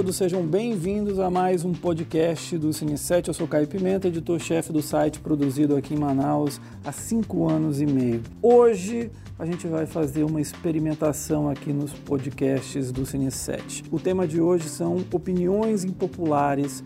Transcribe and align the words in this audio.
todos, 0.00 0.16
sejam 0.16 0.42
bem-vindos 0.46 1.18
a 1.18 1.28
mais 1.28 1.62
um 1.62 1.74
podcast 1.74 2.56
do 2.56 2.72
Cine 2.72 2.96
7. 2.96 3.28
Eu 3.28 3.34
sou 3.34 3.46
Caio 3.46 3.68
Pimenta, 3.68 4.08
editor-chefe 4.08 4.72
do 4.72 4.80
site 4.80 5.20
produzido 5.20 5.76
aqui 5.76 5.92
em 5.92 5.98
Manaus 5.98 6.58
há 6.82 6.90
cinco 6.90 7.46
anos 7.46 7.82
e 7.82 7.86
meio. 7.86 8.22
Hoje 8.40 9.10
a 9.38 9.44
gente 9.44 9.66
vai 9.66 9.84
fazer 9.84 10.24
uma 10.24 10.40
experimentação 10.40 11.50
aqui 11.50 11.70
nos 11.70 11.92
podcasts 11.92 12.90
do 12.90 13.04
Cine 13.04 13.30
7. 13.30 13.84
O 13.90 14.00
tema 14.00 14.26
de 14.26 14.40
hoje 14.40 14.70
são 14.70 15.04
opiniões 15.12 15.84
impopulares 15.84 16.82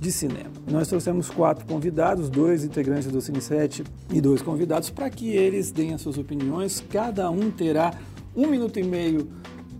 de 0.00 0.10
cinema. 0.10 0.52
Nós 0.66 0.88
trouxemos 0.88 1.28
quatro 1.28 1.66
convidados, 1.66 2.30
dois 2.30 2.64
integrantes 2.64 3.08
do 3.08 3.20
Cine 3.20 3.42
7 3.42 3.84
e 4.10 4.22
dois 4.22 4.40
convidados, 4.40 4.88
para 4.88 5.10
que 5.10 5.28
eles 5.28 5.70
deem 5.70 5.92
as 5.92 6.00
suas 6.00 6.16
opiniões. 6.16 6.82
Cada 6.88 7.30
um 7.30 7.50
terá 7.50 7.92
um 8.34 8.46
minuto 8.46 8.78
e 8.80 8.82
meio 8.82 9.28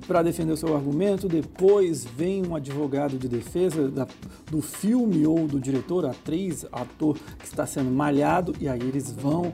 para 0.06 0.22
defender 0.22 0.52
o 0.52 0.56
seu 0.56 0.74
argumento, 0.74 1.28
depois 1.28 2.04
vem 2.04 2.46
um 2.46 2.54
advogado 2.54 3.16
de 3.16 3.28
defesa 3.28 3.88
da, 3.88 4.06
do 4.50 4.60
filme 4.60 5.26
ou 5.26 5.46
do 5.46 5.58
diretor, 5.58 6.04
atriz, 6.06 6.66
ator 6.72 7.16
que 7.38 7.44
está 7.44 7.66
sendo 7.66 7.90
malhado, 7.90 8.54
e 8.60 8.68
aí 8.68 8.80
eles 8.80 9.10
vão, 9.10 9.52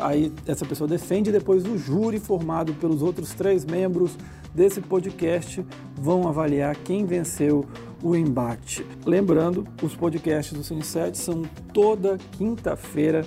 aí 0.00 0.32
essa 0.46 0.64
pessoa 0.64 0.88
defende, 0.88 1.30
depois 1.30 1.64
o 1.64 1.76
júri 1.76 2.18
formado 2.18 2.74
pelos 2.74 3.02
outros 3.02 3.34
três 3.34 3.64
membros 3.64 4.16
desse 4.54 4.80
podcast 4.80 5.64
vão 5.96 6.28
avaliar 6.28 6.76
quem 6.76 7.04
venceu 7.04 7.66
o 8.02 8.14
embate. 8.14 8.86
Lembrando, 9.04 9.66
os 9.82 9.96
podcasts 9.96 10.56
do 10.56 10.62
Cine 10.62 10.84
7 10.84 11.16
são 11.18 11.42
toda 11.72 12.18
quinta-feira, 12.32 13.26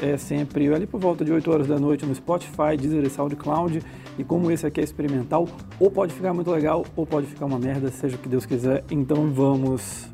é 0.00 0.16
sempre 0.16 0.72
ali 0.72 0.86
por 0.86 1.00
volta 1.00 1.24
de 1.24 1.32
8 1.32 1.50
horas 1.50 1.66
da 1.66 1.78
noite 1.78 2.06
no 2.06 2.14
Spotify, 2.14 2.76
Deezer 2.78 3.04
e 3.04 3.10
SoundCloud 3.10 3.82
e 4.18 4.24
como 4.24 4.50
esse 4.50 4.66
aqui 4.66 4.80
é 4.80 4.84
experimental, 4.84 5.48
ou 5.78 5.90
pode 5.90 6.12
ficar 6.12 6.34
muito 6.34 6.50
legal, 6.50 6.84
ou 6.96 7.06
pode 7.06 7.26
ficar 7.26 7.46
uma 7.46 7.58
merda, 7.58 7.90
seja 7.90 8.16
o 8.16 8.18
que 8.18 8.28
Deus 8.28 8.44
quiser. 8.44 8.84
Então 8.90 9.30
vamos 9.32 10.08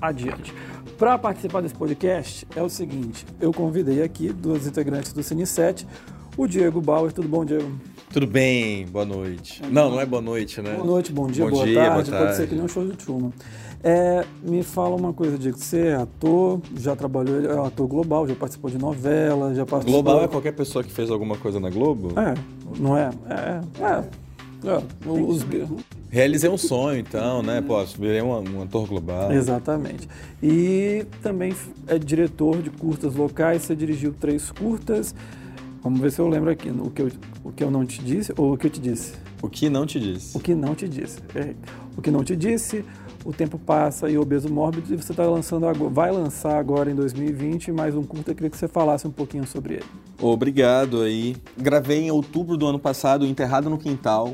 adiante. 0.00 0.52
Para 0.98 1.16
participar 1.16 1.60
desse 1.60 1.74
podcast 1.74 2.46
é 2.54 2.62
o 2.62 2.68
seguinte: 2.68 3.24
eu 3.40 3.52
convidei 3.52 4.02
aqui 4.02 4.32
duas 4.32 4.66
integrantes 4.66 5.12
do 5.12 5.22
Cine 5.22 5.46
7, 5.46 5.86
o 6.36 6.46
Diego 6.46 6.80
Bauer. 6.80 7.12
Tudo 7.12 7.28
bom, 7.28 7.44
Diego? 7.44 7.70
Tudo 8.12 8.26
bem, 8.26 8.86
boa 8.86 9.04
noite. 9.04 9.62
Não, 9.70 9.90
não 9.90 10.00
é 10.00 10.06
boa 10.06 10.22
noite, 10.22 10.62
né? 10.62 10.74
Boa 10.74 10.86
noite, 10.86 11.12
bom 11.12 11.26
dia, 11.26 11.44
bom 11.44 11.50
boa, 11.50 11.64
dia, 11.66 11.74
tarde. 11.74 12.10
boa 12.10 12.18
Pode 12.18 12.30
ser 12.32 12.36
tarde. 12.36 12.46
que 12.48 12.54
nem 12.54 12.64
um 12.64 12.68
show 12.68 12.86
de 12.86 12.96
Truman. 12.96 13.32
É, 13.82 14.24
me 14.42 14.62
fala 14.62 14.96
uma 14.96 15.12
coisa, 15.12 15.38
Diego. 15.38 15.56
Você 15.56 15.88
é 15.88 15.94
ator, 15.94 16.60
já 16.76 16.96
trabalhou, 16.96 17.40
é 17.40 17.66
ator 17.66 17.86
global, 17.86 18.26
já 18.26 18.34
participou 18.34 18.70
de 18.70 18.78
novela, 18.78 19.54
já 19.54 19.64
participou. 19.64 20.02
Global 20.02 20.24
é 20.24 20.28
qualquer 20.28 20.52
pessoa 20.52 20.82
que 20.82 20.90
fez 20.90 21.10
alguma 21.10 21.36
coisa 21.36 21.60
na 21.60 21.70
Globo? 21.70 22.12
É, 22.18 22.34
não 22.78 22.96
é? 22.96 23.10
É. 23.28 23.60
é. 23.82 24.04
é. 24.68 25.08
Os... 25.08 25.46
Realizei 26.10 26.50
um 26.50 26.58
sonho, 26.58 26.98
então, 26.98 27.42
né? 27.42 27.60
Pô, 27.60 27.82
virei 27.84 28.20
um, 28.20 28.56
um 28.56 28.62
ator 28.62 28.88
global. 28.88 29.30
Exatamente. 29.30 30.08
E 30.42 31.06
também 31.22 31.54
é 31.86 31.98
diretor 31.98 32.60
de 32.60 32.70
curtas 32.70 33.14
locais, 33.14 33.62
você 33.62 33.76
dirigiu 33.76 34.12
três 34.18 34.50
curtas. 34.50 35.14
Vamos 35.82 36.00
ver 36.00 36.10
se 36.10 36.20
eu 36.20 36.26
lembro 36.26 36.50
aqui 36.50 36.70
o 36.70 36.90
que 36.90 37.02
eu, 37.02 37.10
o 37.44 37.52
que 37.52 37.62
eu 37.62 37.70
não 37.70 37.86
te 37.86 38.02
disse 38.02 38.32
ou 38.36 38.54
o 38.54 38.58
que 38.58 38.66
eu 38.66 38.70
te 38.70 38.80
disse. 38.80 39.14
O 39.40 39.48
que 39.48 39.70
não 39.70 39.86
te 39.86 40.00
disse? 40.00 40.36
O 40.36 40.40
que 40.40 40.54
não 40.54 40.74
te 40.74 40.88
disse. 40.88 41.20
Errei. 41.34 41.56
O 41.96 42.02
que 42.02 42.10
não 42.10 42.24
te 42.24 42.34
disse, 42.34 42.84
o 43.28 43.32
tempo 43.32 43.58
passa 43.58 44.08
e 44.08 44.16
obeso 44.16 44.48
mórbido, 44.48 44.94
e 44.94 44.96
você 44.96 45.12
tá 45.12 45.22
lançando 45.26 45.66
vai 45.90 46.10
lançar 46.10 46.58
agora 46.58 46.90
em 46.90 46.94
2020 46.94 47.70
mais 47.72 47.94
um 47.94 48.02
curta. 48.02 48.30
Eu 48.30 48.34
queria 48.34 48.48
que 48.48 48.56
você 48.56 48.66
falasse 48.66 49.06
um 49.06 49.10
pouquinho 49.10 49.46
sobre 49.46 49.74
ele. 49.74 49.84
Obrigado 50.18 51.02
aí. 51.02 51.36
Gravei 51.54 52.04
em 52.04 52.10
outubro 52.10 52.56
do 52.56 52.66
ano 52.66 52.78
passado, 52.78 53.26
Enterrado 53.26 53.68
no 53.68 53.76
Quintal. 53.76 54.32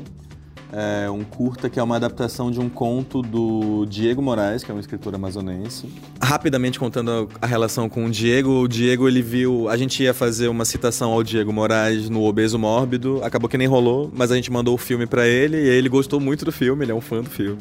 É 0.71 1.09
um 1.09 1.25
curta 1.25 1.69
que 1.69 1.77
é 1.77 1.83
uma 1.83 1.97
adaptação 1.97 2.49
de 2.49 2.57
um 2.61 2.69
conto 2.69 3.21
do 3.21 3.85
Diego 3.85 4.21
Moraes, 4.21 4.63
que 4.63 4.71
é 4.71 4.73
um 4.73 4.79
escritor 4.79 5.13
amazonense. 5.13 5.89
Rapidamente 6.21 6.79
contando 6.79 7.27
a 7.41 7.45
relação 7.45 7.89
com 7.89 8.05
o 8.05 8.09
Diego, 8.09 8.61
o 8.61 8.67
Diego 8.67 9.09
ele 9.09 9.21
viu, 9.21 9.67
a 9.67 9.75
gente 9.75 10.03
ia 10.03 10.13
fazer 10.13 10.47
uma 10.47 10.63
citação 10.63 11.11
ao 11.11 11.21
Diego 11.21 11.51
Moraes 11.51 12.09
no 12.09 12.23
Obeso 12.23 12.57
Mórbido, 12.57 13.19
acabou 13.23 13.49
que 13.49 13.57
nem 13.57 13.67
rolou, 13.67 14.09
mas 14.15 14.31
a 14.31 14.35
gente 14.35 14.49
mandou 14.49 14.73
o 14.73 14.77
filme 14.77 15.05
para 15.05 15.27
ele 15.27 15.57
e 15.57 15.67
ele 15.67 15.89
gostou 15.89 16.21
muito 16.21 16.45
do 16.45 16.51
filme, 16.51 16.85
ele 16.85 16.93
é 16.93 16.95
um 16.95 17.01
fã 17.01 17.21
do 17.21 17.29
filme. 17.29 17.59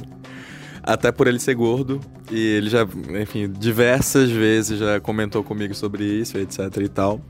Até 0.87 1.11
por 1.11 1.27
ele 1.27 1.39
ser 1.39 1.55
gordo, 1.55 1.99
e 2.31 2.39
ele 2.39 2.69
já, 2.69 2.87
enfim, 3.21 3.51
diversas 3.51 4.31
vezes 4.31 4.79
já 4.79 5.01
comentou 5.01 5.43
comigo 5.43 5.75
sobre 5.75 6.05
isso, 6.05 6.37
etc 6.37 6.77
e 6.77 6.89
tal. 6.89 7.23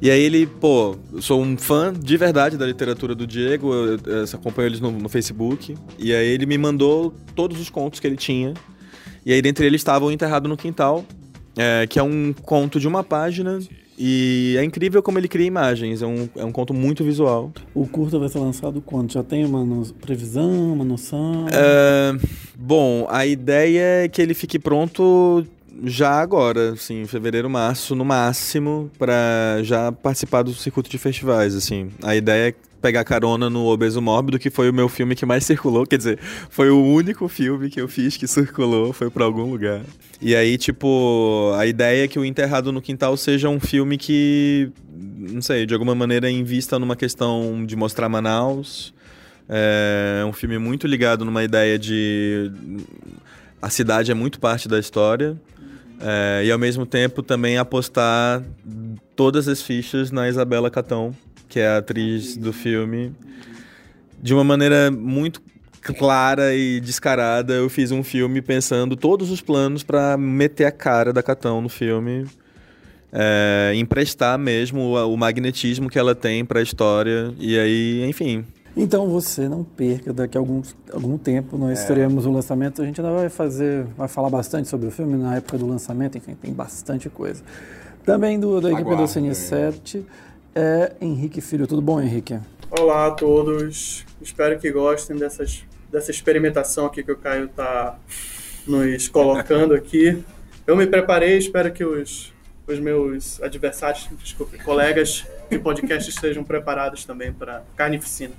E 0.00 0.10
aí 0.10 0.22
ele, 0.22 0.46
pô, 0.46 0.96
sou 1.20 1.42
um 1.42 1.56
fã 1.56 1.92
de 1.92 2.16
verdade 2.16 2.56
da 2.56 2.64
literatura 2.64 3.14
do 3.14 3.26
Diego, 3.26 3.74
eu, 3.74 3.98
eu, 4.06 4.24
acompanho 4.32 4.68
eles 4.68 4.80
no, 4.80 4.90
no, 4.92 5.08
Facebook. 5.08 5.76
E 5.98 6.14
aí 6.14 6.28
ele 6.28 6.46
me 6.46 6.56
mandou 6.56 7.12
todos 7.34 7.60
os 7.60 7.68
contos 7.68 7.98
que 7.98 8.06
ele 8.06 8.16
tinha. 8.16 8.54
E 9.26 9.32
aí 9.32 9.42
dentre 9.42 9.66
eles 9.66 9.80
estava 9.80 10.04
o 10.04 10.12
Enterrado 10.12 10.48
no 10.48 10.56
Quintal, 10.56 11.04
é, 11.56 11.86
que 11.86 11.98
é 11.98 12.02
um 12.02 12.32
conto 12.32 12.78
de 12.78 12.86
uma 12.86 13.02
página. 13.02 13.58
E 13.98 14.54
é 14.56 14.62
incrível 14.62 15.02
como 15.02 15.18
ele 15.18 15.26
cria 15.26 15.46
imagens, 15.46 16.02
é 16.02 16.06
um, 16.06 16.28
é 16.36 16.44
um 16.44 16.52
conto 16.52 16.72
muito 16.72 17.02
visual. 17.02 17.52
O 17.74 17.84
curta 17.84 18.16
vai 18.16 18.28
ser 18.28 18.38
lançado 18.38 18.80
quando? 18.80 19.12
Já 19.12 19.24
tem 19.24 19.44
uma 19.44 19.64
no... 19.64 19.84
previsão, 19.94 20.72
uma 20.72 20.84
noção? 20.84 21.46
É, 21.50 22.16
bom, 22.56 23.08
a 23.10 23.26
ideia 23.26 24.04
é 24.04 24.08
que 24.08 24.22
ele 24.22 24.34
fique 24.34 24.56
pronto 24.56 25.44
já 25.84 26.10
agora, 26.10 26.72
assim, 26.72 27.06
fevereiro, 27.06 27.50
março, 27.50 27.94
no 27.96 28.04
máximo, 28.04 28.90
para 28.98 29.60
já 29.62 29.90
participar 29.90 30.42
do 30.42 30.52
circuito 30.54 30.88
de 30.88 30.98
festivais, 30.98 31.54
assim. 31.54 31.90
A 32.02 32.14
ideia 32.14 32.50
é 32.50 32.54
pegar 32.80 33.04
carona 33.04 33.50
no 33.50 33.66
Obeso 33.66 34.00
Mórbido, 34.00 34.38
que 34.38 34.50
foi 34.50 34.70
o 34.70 34.72
meu 34.72 34.88
filme 34.88 35.14
que 35.14 35.26
mais 35.26 35.44
circulou, 35.44 35.86
quer 35.86 35.96
dizer, 35.96 36.18
foi 36.48 36.70
o 36.70 36.82
único 36.82 37.28
filme 37.28 37.68
que 37.68 37.80
eu 37.80 37.88
fiz 37.88 38.16
que 38.16 38.26
circulou, 38.26 38.92
foi 38.92 39.10
para 39.10 39.24
algum 39.24 39.50
lugar. 39.50 39.82
E 40.20 40.34
aí, 40.34 40.56
tipo, 40.58 41.52
a 41.56 41.66
ideia 41.66 42.04
é 42.04 42.08
que 42.08 42.18
o 42.18 42.24
Enterrado 42.24 42.72
no 42.72 42.82
Quintal 42.82 43.16
seja 43.16 43.48
um 43.48 43.60
filme 43.60 43.96
que, 43.96 44.70
não 44.92 45.42
sei, 45.42 45.66
de 45.66 45.74
alguma 45.74 45.94
maneira 45.94 46.30
invista 46.30 46.78
numa 46.78 46.96
questão 46.96 47.64
de 47.64 47.76
mostrar 47.76 48.08
Manaus. 48.08 48.92
É 49.48 50.24
um 50.24 50.32
filme 50.32 50.58
muito 50.58 50.86
ligado 50.86 51.24
numa 51.24 51.42
ideia 51.42 51.78
de 51.78 52.50
a 53.62 53.70
cidade 53.70 54.10
é 54.10 54.14
muito 54.14 54.38
parte 54.38 54.68
da 54.68 54.78
história. 54.78 55.36
É, 56.00 56.42
e 56.44 56.52
ao 56.52 56.58
mesmo 56.58 56.86
tempo 56.86 57.22
também 57.22 57.58
apostar 57.58 58.42
todas 59.16 59.48
as 59.48 59.60
fichas 59.60 60.12
na 60.12 60.28
Isabela 60.28 60.70
Catão, 60.70 61.12
que 61.48 61.60
é 61.60 61.68
a 61.68 61.78
atriz 61.78 62.36
do 62.36 62.52
filme. 62.52 63.12
De 64.20 64.34
uma 64.34 64.44
maneira 64.44 64.90
muito 64.90 65.40
clara 65.96 66.54
e 66.54 66.80
descarada, 66.80 67.54
eu 67.54 67.68
fiz 67.68 67.90
um 67.90 68.02
filme 68.02 68.42
pensando 68.42 68.96
todos 68.96 69.30
os 69.30 69.40
planos 69.40 69.82
para 69.82 70.16
meter 70.16 70.64
a 70.64 70.72
cara 70.72 71.12
da 71.12 71.22
Catão 71.22 71.60
no 71.60 71.68
filme. 71.68 72.26
É, 73.10 73.72
emprestar 73.74 74.38
mesmo 74.38 74.80
o, 74.80 75.14
o 75.14 75.16
magnetismo 75.16 75.88
que 75.88 75.98
ela 75.98 76.14
tem 76.14 76.44
para 76.44 76.60
a 76.60 76.62
história. 76.62 77.32
E 77.38 77.58
aí, 77.58 78.04
enfim, 78.06 78.44
então 78.76 79.08
você 79.08 79.48
não 79.48 79.64
perca, 79.64 80.12
daqui 80.12 80.38
a 80.38 80.40
algum, 80.40 80.62
algum 80.92 81.18
tempo 81.18 81.58
nós 81.58 81.80
é. 81.80 81.86
teremos 81.86 82.26
o 82.26 82.30
lançamento. 82.30 82.80
A 82.80 82.84
gente 82.84 83.00
ainda 83.00 83.12
vai 83.12 83.28
fazer, 83.28 83.84
vai 83.96 84.06
falar 84.06 84.30
bastante 84.30 84.68
sobre 84.68 84.86
o 84.86 84.90
filme 84.92 85.16
na 85.16 85.36
época 85.36 85.58
do 85.58 85.66
lançamento, 85.66 86.16
enfim, 86.16 86.36
tem 86.40 86.52
bastante 86.52 87.10
coisa. 87.10 87.42
Também 88.04 88.38
do, 88.38 88.60
da 88.60 88.68
equipe 88.68 88.82
Aguarde. 88.82 89.02
do 89.02 89.08
Cine 89.08 89.34
7 89.34 89.98
é 89.98 90.02
Henrique 91.00 91.40
Filho. 91.40 91.66
Tudo 91.66 91.80
bom, 91.80 92.00
Henrique? 92.00 92.38
Olá 92.70 93.06
a 93.06 93.10
todos. 93.12 94.04
Espero 94.20 94.58
que 94.58 94.70
gostem 94.70 95.16
dessas, 95.16 95.64
dessa 95.90 96.10
experimentação 96.10 96.86
aqui 96.86 97.02
que 97.02 97.12
o 97.12 97.16
Caio 97.16 97.46
está 97.46 97.98
nos 98.66 99.08
colocando 99.08 99.74
aqui. 99.74 100.22
Eu 100.66 100.76
me 100.76 100.86
preparei, 100.86 101.38
espero 101.38 101.72
que 101.72 101.84
os, 101.84 102.32
os 102.66 102.78
meus 102.78 103.40
adversários, 103.42 104.08
desculpe, 104.22 104.58
colegas 104.58 105.26
de 105.50 105.58
podcast 105.58 106.10
estejam 106.10 106.44
preparados 106.44 107.04
também 107.04 107.32
para 107.32 107.62
carnificina. 107.76 108.34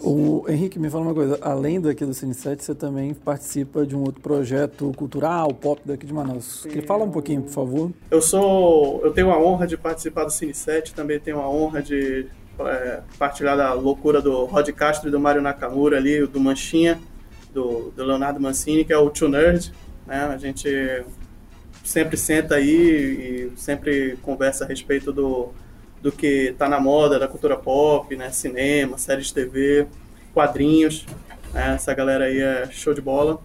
O 0.00 0.44
Henrique, 0.48 0.78
me 0.78 0.88
fala 0.88 1.04
uma 1.04 1.14
coisa, 1.14 1.38
além 1.42 1.80
daqui 1.80 2.04
do 2.04 2.14
Cine 2.14 2.32
7, 2.32 2.64
você 2.64 2.74
também 2.74 3.12
participa 3.12 3.84
de 3.86 3.94
um 3.94 4.00
outro 4.00 4.20
projeto 4.20 4.92
cultural, 4.96 5.52
pop 5.52 5.80
daqui 5.84 6.06
de 6.06 6.12
Manaus. 6.12 6.62
Sim. 6.62 6.82
Fala 6.82 7.04
um 7.04 7.10
pouquinho, 7.10 7.42
por 7.42 7.50
favor. 7.50 7.90
Eu 8.10 8.22
sou, 8.22 9.00
eu 9.04 9.12
tenho 9.12 9.30
a 9.30 9.38
honra 9.38 9.66
de 9.66 9.76
participar 9.76 10.24
do 10.24 10.30
Cine 10.30 10.54
7, 10.54 10.94
também 10.94 11.20
tenho 11.20 11.40
a 11.40 11.48
honra 11.48 11.82
de 11.82 12.26
é, 12.60 13.00
partilhar 13.18 13.56
da 13.56 13.72
loucura 13.72 14.22
do 14.22 14.44
Rod 14.44 14.68
Castro 14.70 15.08
e 15.08 15.12
do 15.12 15.20
Mário 15.20 15.42
Nakamura 15.42 15.96
ali, 15.96 16.26
do 16.26 16.40
Manchinha, 16.40 17.00
do, 17.52 17.92
do 17.94 18.04
Leonardo 18.04 18.40
Mancini, 18.40 18.84
que 18.84 18.92
é 18.92 18.98
o 18.98 19.10
Tio 19.10 19.28
Nerd, 19.28 19.72
né? 20.06 20.24
A 20.32 20.36
gente 20.38 20.68
sempre 21.84 22.16
senta 22.16 22.54
aí 22.54 23.50
e 23.52 23.52
sempre 23.56 24.16
conversa 24.22 24.64
a 24.64 24.66
respeito 24.66 25.12
do 25.12 25.50
do 26.04 26.12
que 26.12 26.50
está 26.50 26.68
na 26.68 26.78
moda 26.78 27.18
da 27.18 27.26
cultura 27.26 27.56
pop, 27.56 28.14
né? 28.14 28.30
Cinema, 28.30 28.98
séries 28.98 29.28
de 29.28 29.34
TV, 29.34 29.86
quadrinhos. 30.32 31.06
Né? 31.52 31.74
Essa 31.74 31.94
galera 31.94 32.26
aí 32.26 32.38
é 32.38 32.68
show 32.70 32.92
de 32.94 33.00
bola. 33.00 33.40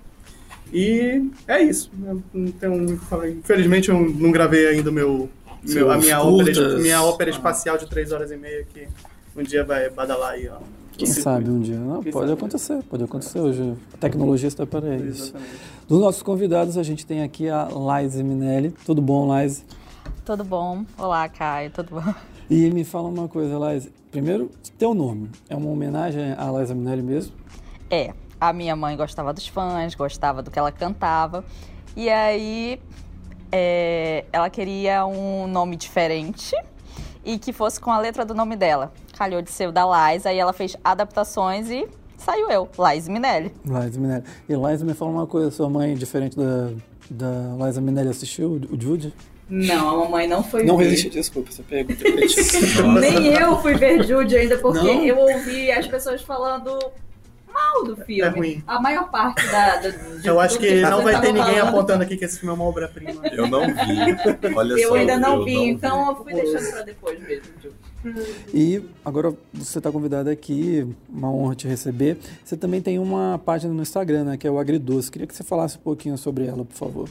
E 0.72 1.26
é 1.48 1.62
isso. 1.64 1.90
Então, 2.36 2.86
infelizmente 3.30 3.90
eu 3.90 3.98
não 3.98 4.32
gravei 4.32 4.68
ainda 4.68 4.90
o 4.90 4.94
meu, 4.94 5.30
meu, 5.64 5.90
a 5.90 5.98
minha 5.98 6.22
ópera, 6.22 6.78
minha 6.78 7.02
ópera 7.02 7.30
espacial 7.32 7.78
de 7.78 7.88
três 7.88 8.12
horas 8.12 8.30
e 8.30 8.38
meia 8.38 8.60
aqui 8.60 8.88
um 9.40 9.44
dia 9.44 9.64
vai 9.64 9.90
badalar 9.90 10.32
aí, 10.32 10.50
ó. 10.50 10.58
Quem 10.98 11.08
sabe 11.08 11.50
um 11.50 11.62
dia? 11.62 11.78
Não, 11.78 12.04
Quem 12.04 12.12
pode 12.12 12.28
sabe, 12.28 12.38
acontecer, 12.38 12.84
pode 12.90 13.04
acontecer 13.06 13.40
hoje. 13.40 13.74
A 13.94 13.98
tecnologia 13.98 14.50
está 14.50 14.66
para 14.66 14.98
isso. 14.98 15.34
Dos 15.88 16.02
nossos 16.02 16.22
convidados, 16.22 16.78
a 16.78 16.84
gente 16.84 17.06
tem 17.06 17.24
aqui 17.24 17.48
a 17.48 17.70
Laise 17.70 18.22
Minelli. 18.22 18.72
Tudo 18.86 19.02
bom, 19.02 19.28
Laise? 19.28 19.64
Tudo 20.26 20.44
bom? 20.44 20.84
Olá, 20.98 21.30
Caio, 21.30 21.72
tudo 21.72 22.02
bom? 22.02 22.14
E 22.50 22.69
me 22.72 22.84
fala 22.84 23.07
uma 23.07 23.28
coisa, 23.28 23.60
Laise. 23.60 23.92
Primeiro, 24.10 24.50
teu 24.78 24.96
nome. 24.96 25.30
É 25.48 25.56
uma 25.56 25.69
homenagem 25.69 26.34
à 26.36 26.50
Laise 26.50 26.74
Minelli 26.74 27.04
mesmo? 27.04 27.34
É, 27.92 28.12
a 28.42 28.51
minha 28.51 28.75
mãe 28.75 28.98
gostava 28.98 29.31
dos 29.31 29.48
fãs, 29.48 29.94
gostava 29.94 30.42
do 30.42 30.50
que 30.50 30.57
ela 30.57 30.72
cantava. 30.72 31.46
E 31.96 32.10
aí 32.10 32.81
é, 33.51 34.25
ela 34.34 34.50
queria 34.50 35.06
um 35.06 35.48
nome 35.48 35.75
diferente 35.75 36.56
e 37.24 37.38
que 37.38 37.54
fosse 37.54 37.80
com 37.80 37.92
a 37.92 38.00
letra 38.00 38.25
do 38.25 38.34
nome 38.34 38.56
dela. 38.56 38.92
Calhou 39.16 39.44
de 39.44 39.51
ser 39.51 39.68
o 39.68 39.72
da 39.72 39.86
Lais, 39.86 40.25
aí 40.25 40.40
ela 40.40 40.54
fez 40.54 40.75
adaptações 40.84 41.69
e 41.69 41.88
saiu 42.18 42.50
eu, 42.50 42.68
Lais 42.78 43.07
Minelli. 43.07 43.54
Laise 43.63 44.00
Minelli. 44.00 44.24
E 44.48 44.56
Laise, 44.56 44.84
me 44.84 44.96
fala 44.96 45.12
uma 45.12 45.28
coisa. 45.28 45.51
Sua 45.51 45.69
mãe, 45.69 45.94
diferente 45.94 46.36
da, 46.36 46.72
da 47.12 47.56
Laise 47.60 47.80
Minelli, 47.80 48.10
assistiu 48.10 48.60
o 48.72 48.81
Jude? 48.81 49.13
Não, 49.50 49.90
a 49.90 49.98
mamãe 50.06 50.28
não 50.28 50.44
foi 50.44 50.63
Não 50.63 50.78
ver. 50.78 50.86
resiste, 50.86 51.10
desculpa, 51.10 51.51
você 51.51 51.63
pega. 51.63 51.94
Nem 53.00 53.34
eu 53.34 53.60
fui 53.62 53.74
ver 53.75 54.04
Jude 54.06 54.36
ainda, 54.38 54.57
porque 54.57 54.80
Não? 54.86 55.04
eu 55.04 55.18
ouvi 55.18 55.72
as 55.72 55.88
pessoas 55.88 56.22
falando 56.22 56.78
mal 57.51 57.84
do 57.84 57.96
filme. 57.98 58.22
É 58.22 58.30
ruim. 58.30 58.63
A 58.68 58.80
maior 58.80 59.10
parte 59.10 59.46
da. 59.48 59.78
da 59.78 59.90
de 59.90 60.22
Eu 60.28 60.40
acho 60.40 60.60
que 60.60 60.81
não 60.81 61.01
vai 61.01 61.19
ter 61.19 61.28
estavam 61.30 61.34
ninguém 61.34 61.60
falando, 61.60 61.68
apontando 61.75 62.04
aqui 62.04 62.16
que 62.18 62.25
esse 62.25 62.40
filme 62.40 62.51
é 62.54 62.56
uma 62.56 62.66
obra-prima. 62.66 63.22
Eu 63.31 63.48
não 63.48 63.62
vi. 63.68 64.56
Olha 64.56 64.74
Eu 64.74 64.90
só. 64.90 64.96
ainda 64.96 65.18
não 65.18 65.38
eu 65.38 65.46
vi, 65.46 65.56
não 65.56 65.66
então 65.66 66.10
eu 66.10 66.16
fui 66.24 66.34
deixando 66.34 66.72
pra 66.72 66.81
depois 66.84 67.19
mesmo. 67.19 67.46
Jude. 67.62 67.75
E 68.54 68.81
agora 69.04 69.34
você 69.54 69.78
está 69.80 69.92
convidado 69.92 70.30
aqui, 70.30 70.88
uma 71.10 71.30
honra 71.34 71.54
te 71.56 71.68
receber. 71.68 72.18
Você 72.46 72.56
também 72.56 72.81
tem 72.81 72.98
uma 72.98 73.42
página 73.44 73.74
no 73.74 73.81
Instagram, 73.81 74.24
né, 74.24 74.38
que 74.38 74.48
é 74.48 74.51
o 74.51 74.57
Agridoce. 74.57 75.12
Queria 75.12 75.28
que 75.28 75.36
você 75.36 75.44
falasse 75.44 75.78
um 75.78 75.81
pouquinho 75.81 76.18
sobre 76.18 76.46
ela, 76.46 76.63
por 76.63 76.75
favor. 76.75 77.10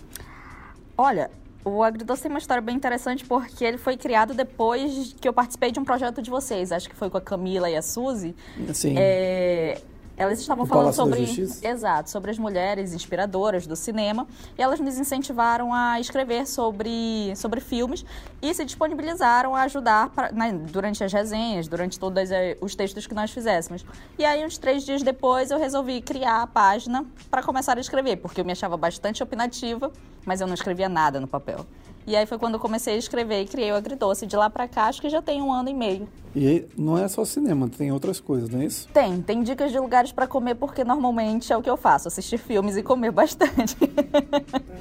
Olha, 0.96 1.31
o 1.69 1.82
Agridoce 1.82 2.23
tem 2.23 2.31
uma 2.31 2.38
história 2.38 2.61
bem 2.61 2.75
interessante 2.76 3.25
porque 3.25 3.65
ele 3.65 3.79
foi 3.79 3.97
criado 3.97 4.35
depois 4.35 5.15
que 5.20 5.29
eu 5.29 5.32
participei 5.32 5.70
de 5.70 5.79
um 5.79 5.85
projeto 5.85 6.20
de 6.23 6.31
vocês. 6.31 6.73
Acho 6.73 6.88
que 6.88 6.97
foi 6.97 7.09
com 7.11 7.19
a 7.19 7.20
Camila 7.20 7.69
e 7.70 7.76
a 7.76 7.82
Suzy. 7.82 8.35
Assim, 8.69 8.94
É, 8.97 9.81
elas 10.17 10.41
estavam 10.41 10.65
O 10.65 10.67
falando 10.67 10.93
Palácio 10.97 11.47
sobre. 11.47 11.69
Exato, 11.69 12.11
sobre 12.11 12.32
as 12.32 12.38
mulheres 12.38 12.93
inspiradoras 12.93 13.69
do 13.69 13.76
cinema. 13.76 14.26
E 14.59 14.62
elas 14.62 14.81
nos 14.81 14.99
incentivaram 14.99 15.73
a 15.73 16.00
escrever 16.00 16.44
sobre, 16.44 17.32
sobre 17.37 17.61
filmes 17.61 18.05
e 18.43 18.53
se 18.53 18.64
disponibilizaram 18.64 19.55
a 19.55 19.62
ajudar 19.62 20.11
pra- 20.11 20.32
né, 20.32 20.53
durante 20.53 21.05
as 21.05 21.12
resenhas, 21.12 21.69
durante 21.69 22.00
todos 22.00 22.31
eh, 22.32 22.56
os 22.61 22.75
textos 22.75 23.06
que 23.06 23.14
nós 23.14 23.31
fizéssemos. 23.31 23.85
E 24.19 24.25
aí, 24.25 24.44
uns 24.44 24.59
três 24.59 24.85
dias 24.85 25.05
depois, 25.05 25.53
eu 25.53 25.59
resolvi 25.59 26.00
criar 26.00 26.43
a 26.43 26.47
página 26.49 27.05
para 27.31 27.41
começar 27.43 27.76
a 27.79 27.81
escrever, 27.81 28.17
porque 28.17 28.41
eu 28.41 28.44
me 28.44 28.50
achava 28.53 28.76
bastante 28.76 29.23
opinativa, 29.23 29.93
mas 30.28 30.42
eu 30.42 30.46
não 30.46 30.52
escrevia 30.52 30.90
nada 30.90 31.19
no 31.19 31.26
papel. 31.26 31.64
E 32.06 32.14
aí 32.14 32.26
foi 32.26 32.38
quando 32.38 32.54
eu 32.54 32.60
comecei 32.60 32.94
a 32.94 32.96
escrever 32.98 33.42
e 33.42 33.46
criei 33.46 33.72
o 33.72 33.75
Agridoce. 33.75 34.26
De 34.26 34.36
lá 34.36 34.50
pra 34.50 34.69
cá, 34.69 34.84
acho 34.84 35.00
que 35.00 35.08
já 35.08 35.22
tem 35.22 35.40
um 35.40 35.50
ano 35.50 35.70
e 35.70 35.75
meio. 35.75 36.06
E 36.34 36.64
não 36.76 36.98
é 36.98 37.06
só 37.08 37.25
cinema, 37.25 37.69
tem 37.69 37.90
outras 37.92 38.20
coisas, 38.20 38.48
não 38.48 38.60
é 38.60 38.64
isso? 38.66 38.88
Tem, 38.92 39.20
tem 39.22 39.42
dicas 39.42 39.70
de 39.72 39.78
lugares 39.78 40.12
pra 40.12 40.26
comer, 40.26 40.54
porque 40.54 40.84
normalmente 40.84 41.52
é 41.52 41.56
o 41.56 41.62
que 41.62 41.70
eu 41.70 41.76
faço, 41.76 42.08
assistir 42.08 42.38
filmes 42.38 42.76
e 42.76 42.82
comer 42.82 43.10
bastante. 43.12 43.76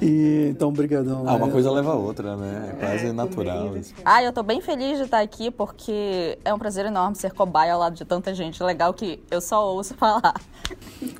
E, 0.00 0.48
então, 0.50 0.70
brigadão. 0.72 1.24
Ah, 1.26 1.34
uma 1.34 1.46
né? 1.46 1.52
coisa 1.52 1.70
leva 1.70 1.92
a 1.92 1.96
outra, 1.96 2.36
né? 2.36 2.70
É 2.72 2.86
quase 2.86 3.12
natural. 3.12 3.74
assim. 3.74 3.94
ah, 4.04 4.22
eu 4.22 4.32
tô 4.32 4.42
bem 4.42 4.60
feliz 4.60 4.98
de 4.98 5.04
estar 5.04 5.20
aqui, 5.20 5.50
porque 5.50 6.38
é 6.44 6.52
um 6.54 6.58
prazer 6.58 6.86
enorme 6.86 7.16
ser 7.16 7.32
cobaia 7.32 7.72
ao 7.72 7.80
lado 7.80 7.94
de 7.96 8.04
tanta 8.04 8.32
gente 8.34 8.62
legal 8.62 8.92
que 8.94 9.20
eu 9.30 9.40
só 9.40 9.66
ouço 9.74 9.94
falar. 9.94 10.34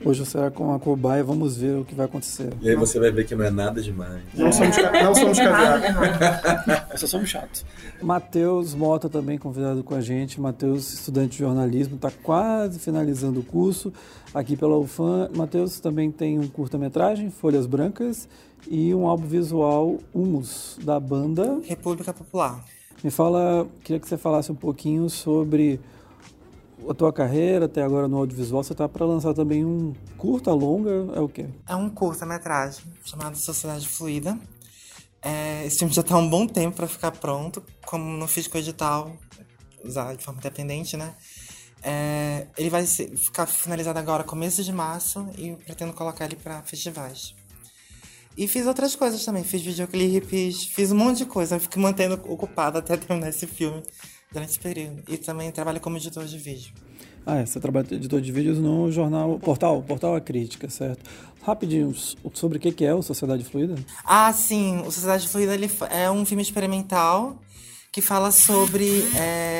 Hoje 0.04 0.24
você 0.24 0.32
será 0.32 0.50
com 0.50 0.74
a 0.74 0.78
cobaia, 0.78 1.24
vamos 1.24 1.56
ver 1.56 1.76
o 1.78 1.84
que 1.84 1.94
vai 1.94 2.06
acontecer. 2.06 2.52
E 2.60 2.68
aí 2.68 2.76
você 2.76 3.00
vai 3.00 3.10
ver 3.10 3.26
que 3.26 3.34
não 3.34 3.44
é 3.44 3.50
nada 3.50 3.80
demais. 3.80 4.20
Não 4.34 4.52
somos, 4.52 4.76
ca- 4.76 5.02
não 5.02 5.14
somos 5.14 5.38
caviar. 5.40 6.88
Só 6.96 7.06
somos 7.06 7.28
chatos. 7.30 7.64
Matheus 8.02 8.74
Mota 8.74 9.08
também 9.08 9.38
convidado 9.38 9.82
com 9.82 9.94
a 9.94 10.00
gente. 10.00 10.17
Matheus, 10.40 10.92
estudante 10.92 11.32
de 11.32 11.38
jornalismo, 11.38 11.96
está 11.96 12.10
quase 12.10 12.78
finalizando 12.78 13.40
o 13.40 13.42
curso 13.44 13.92
aqui 14.34 14.56
pela 14.56 14.76
UFAM. 14.76 15.30
Matheus 15.34 15.80
também 15.80 16.10
tem 16.10 16.38
um 16.38 16.48
curta-metragem, 16.48 17.30
Folhas 17.30 17.66
Brancas, 17.66 18.28
e 18.68 18.94
um 18.94 19.06
álbum 19.06 19.26
visual, 19.26 19.98
Humus, 20.12 20.78
da 20.82 20.98
banda. 20.98 21.60
República 21.64 22.12
Popular. 22.12 22.64
Me 23.02 23.10
fala, 23.10 23.66
queria 23.84 24.00
que 24.00 24.08
você 24.08 24.18
falasse 24.18 24.50
um 24.50 24.56
pouquinho 24.56 25.08
sobre 25.08 25.80
a 26.88 26.94
tua 26.94 27.12
carreira 27.12 27.66
até 27.66 27.82
agora 27.82 28.08
no 28.08 28.16
audiovisual. 28.16 28.62
Você 28.62 28.72
está 28.72 28.88
para 28.88 29.06
lançar 29.06 29.34
também 29.34 29.64
um 29.64 29.92
curta, 30.16 30.52
longa, 30.52 31.12
é 31.14 31.20
o 31.20 31.28
quê? 31.28 31.46
É 31.68 31.76
um 31.76 31.88
curta-metragem 31.88 32.84
chamado 33.04 33.36
Sociedade 33.36 33.86
Fluida. 33.86 34.38
É, 35.22 35.66
esse 35.66 35.78
filme 35.78 35.92
já 35.92 36.02
tá 36.02 36.14
há 36.14 36.18
um 36.18 36.28
bom 36.28 36.46
tempo 36.46 36.76
para 36.76 36.86
ficar 36.86 37.10
pronto, 37.12 37.62
como 37.86 38.16
não 38.16 38.28
fiz 38.28 38.46
com 38.46 38.56
o 38.56 38.60
edital, 38.60 39.12
usar 39.84 40.14
de 40.16 40.22
forma 40.24 40.40
independente, 40.40 40.96
né? 40.96 41.14
É, 41.82 42.46
ele 42.56 42.70
vai 42.70 42.84
ser- 42.86 43.16
ficar 43.16 43.46
finalizado 43.46 43.98
agora, 43.98 44.24
começo 44.24 44.62
de 44.64 44.72
março, 44.72 45.28
e 45.36 45.52
pretendo 45.64 45.92
colocar 45.92 46.24
ele 46.24 46.36
para 46.36 46.60
festivais. 46.62 47.34
E 48.36 48.46
fiz 48.46 48.66
outras 48.66 48.94
coisas 48.94 49.24
também, 49.24 49.42
fiz 49.42 49.62
videoclipes, 49.62 50.64
fiz 50.66 50.92
um 50.92 50.96
monte 50.96 51.18
de 51.18 51.26
coisa, 51.26 51.56
eu 51.56 51.60
fico 51.60 51.78
mantendo 51.80 52.14
ocupado 52.28 52.78
até 52.78 52.96
terminar 52.96 53.28
esse 53.30 53.46
filme 53.46 53.82
durante 54.32 54.50
esse 54.50 54.60
período. 54.60 55.02
E 55.08 55.16
também 55.16 55.50
trabalho 55.50 55.80
como 55.80 55.96
editor 55.96 56.24
de 56.24 56.38
vídeo. 56.38 56.72
Ah, 57.26 57.38
é, 57.38 57.46
você 57.46 57.58
trabalha 57.60 57.86
de 57.86 57.94
editor 57.96 58.20
de 58.20 58.30
vídeos 58.32 58.58
no 58.58 58.90
jornal 58.90 59.38
Portal, 59.40 59.82
Portal 59.82 60.14
A 60.14 60.20
Crítica, 60.20 60.70
certo? 60.70 61.08
Rapidinho, 61.42 61.94
sobre 62.32 62.58
o 62.58 62.60
que 62.60 62.84
é 62.84 62.94
o 62.94 63.02
Sociedade 63.02 63.44
Fluida? 63.44 63.74
Ah, 64.04 64.32
sim. 64.32 64.80
O 64.80 64.90
Sociedade 64.90 65.28
Fluida 65.28 65.54
ele 65.54 65.70
é 65.90 66.10
um 66.10 66.24
filme 66.24 66.42
experimental 66.42 67.40
que 67.90 68.00
fala 68.00 68.30
sobre 68.30 69.02
é, 69.16 69.57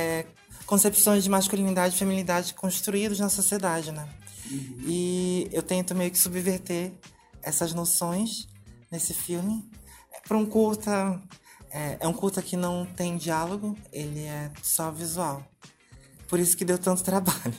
concepções 0.68 1.24
de 1.24 1.30
masculinidade 1.30 1.94
e 1.94 1.98
feminilidade 1.98 2.52
construídos 2.52 3.18
na 3.18 3.30
sociedade, 3.30 3.90
né? 3.90 4.06
E 4.86 5.48
eu 5.50 5.62
tento 5.62 5.94
meio 5.94 6.10
que 6.10 6.18
subverter 6.18 6.92
essas 7.42 7.72
noções 7.72 8.46
nesse 8.92 9.14
filme. 9.14 9.64
Para 10.26 10.36
um 10.36 10.44
curta, 10.44 11.18
é, 11.70 11.96
é 12.00 12.06
um 12.06 12.12
curta 12.12 12.42
que 12.42 12.54
não 12.54 12.84
tem 12.84 13.16
diálogo, 13.16 13.74
ele 13.90 14.20
é 14.24 14.50
só 14.62 14.90
visual. 14.90 15.42
Por 16.28 16.38
isso 16.38 16.54
que 16.54 16.66
deu 16.66 16.76
tanto 16.76 17.02
trabalho. 17.02 17.54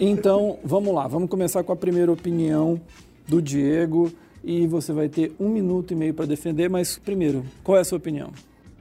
Então, 0.00 0.58
vamos 0.64 0.92
lá, 0.92 1.06
vamos 1.06 1.30
começar 1.30 1.62
com 1.62 1.72
a 1.72 1.76
primeira 1.76 2.10
opinião 2.10 2.80
do 3.28 3.40
Diego 3.40 4.12
e 4.42 4.66
você 4.66 4.92
vai 4.92 5.08
ter 5.08 5.32
um 5.38 5.48
minuto 5.48 5.92
e 5.92 5.94
meio 5.94 6.12
para 6.12 6.26
defender, 6.26 6.68
mas 6.68 6.98
primeiro, 6.98 7.46
qual 7.62 7.78
é 7.78 7.82
a 7.82 7.84
sua 7.84 7.98
opinião? 7.98 8.32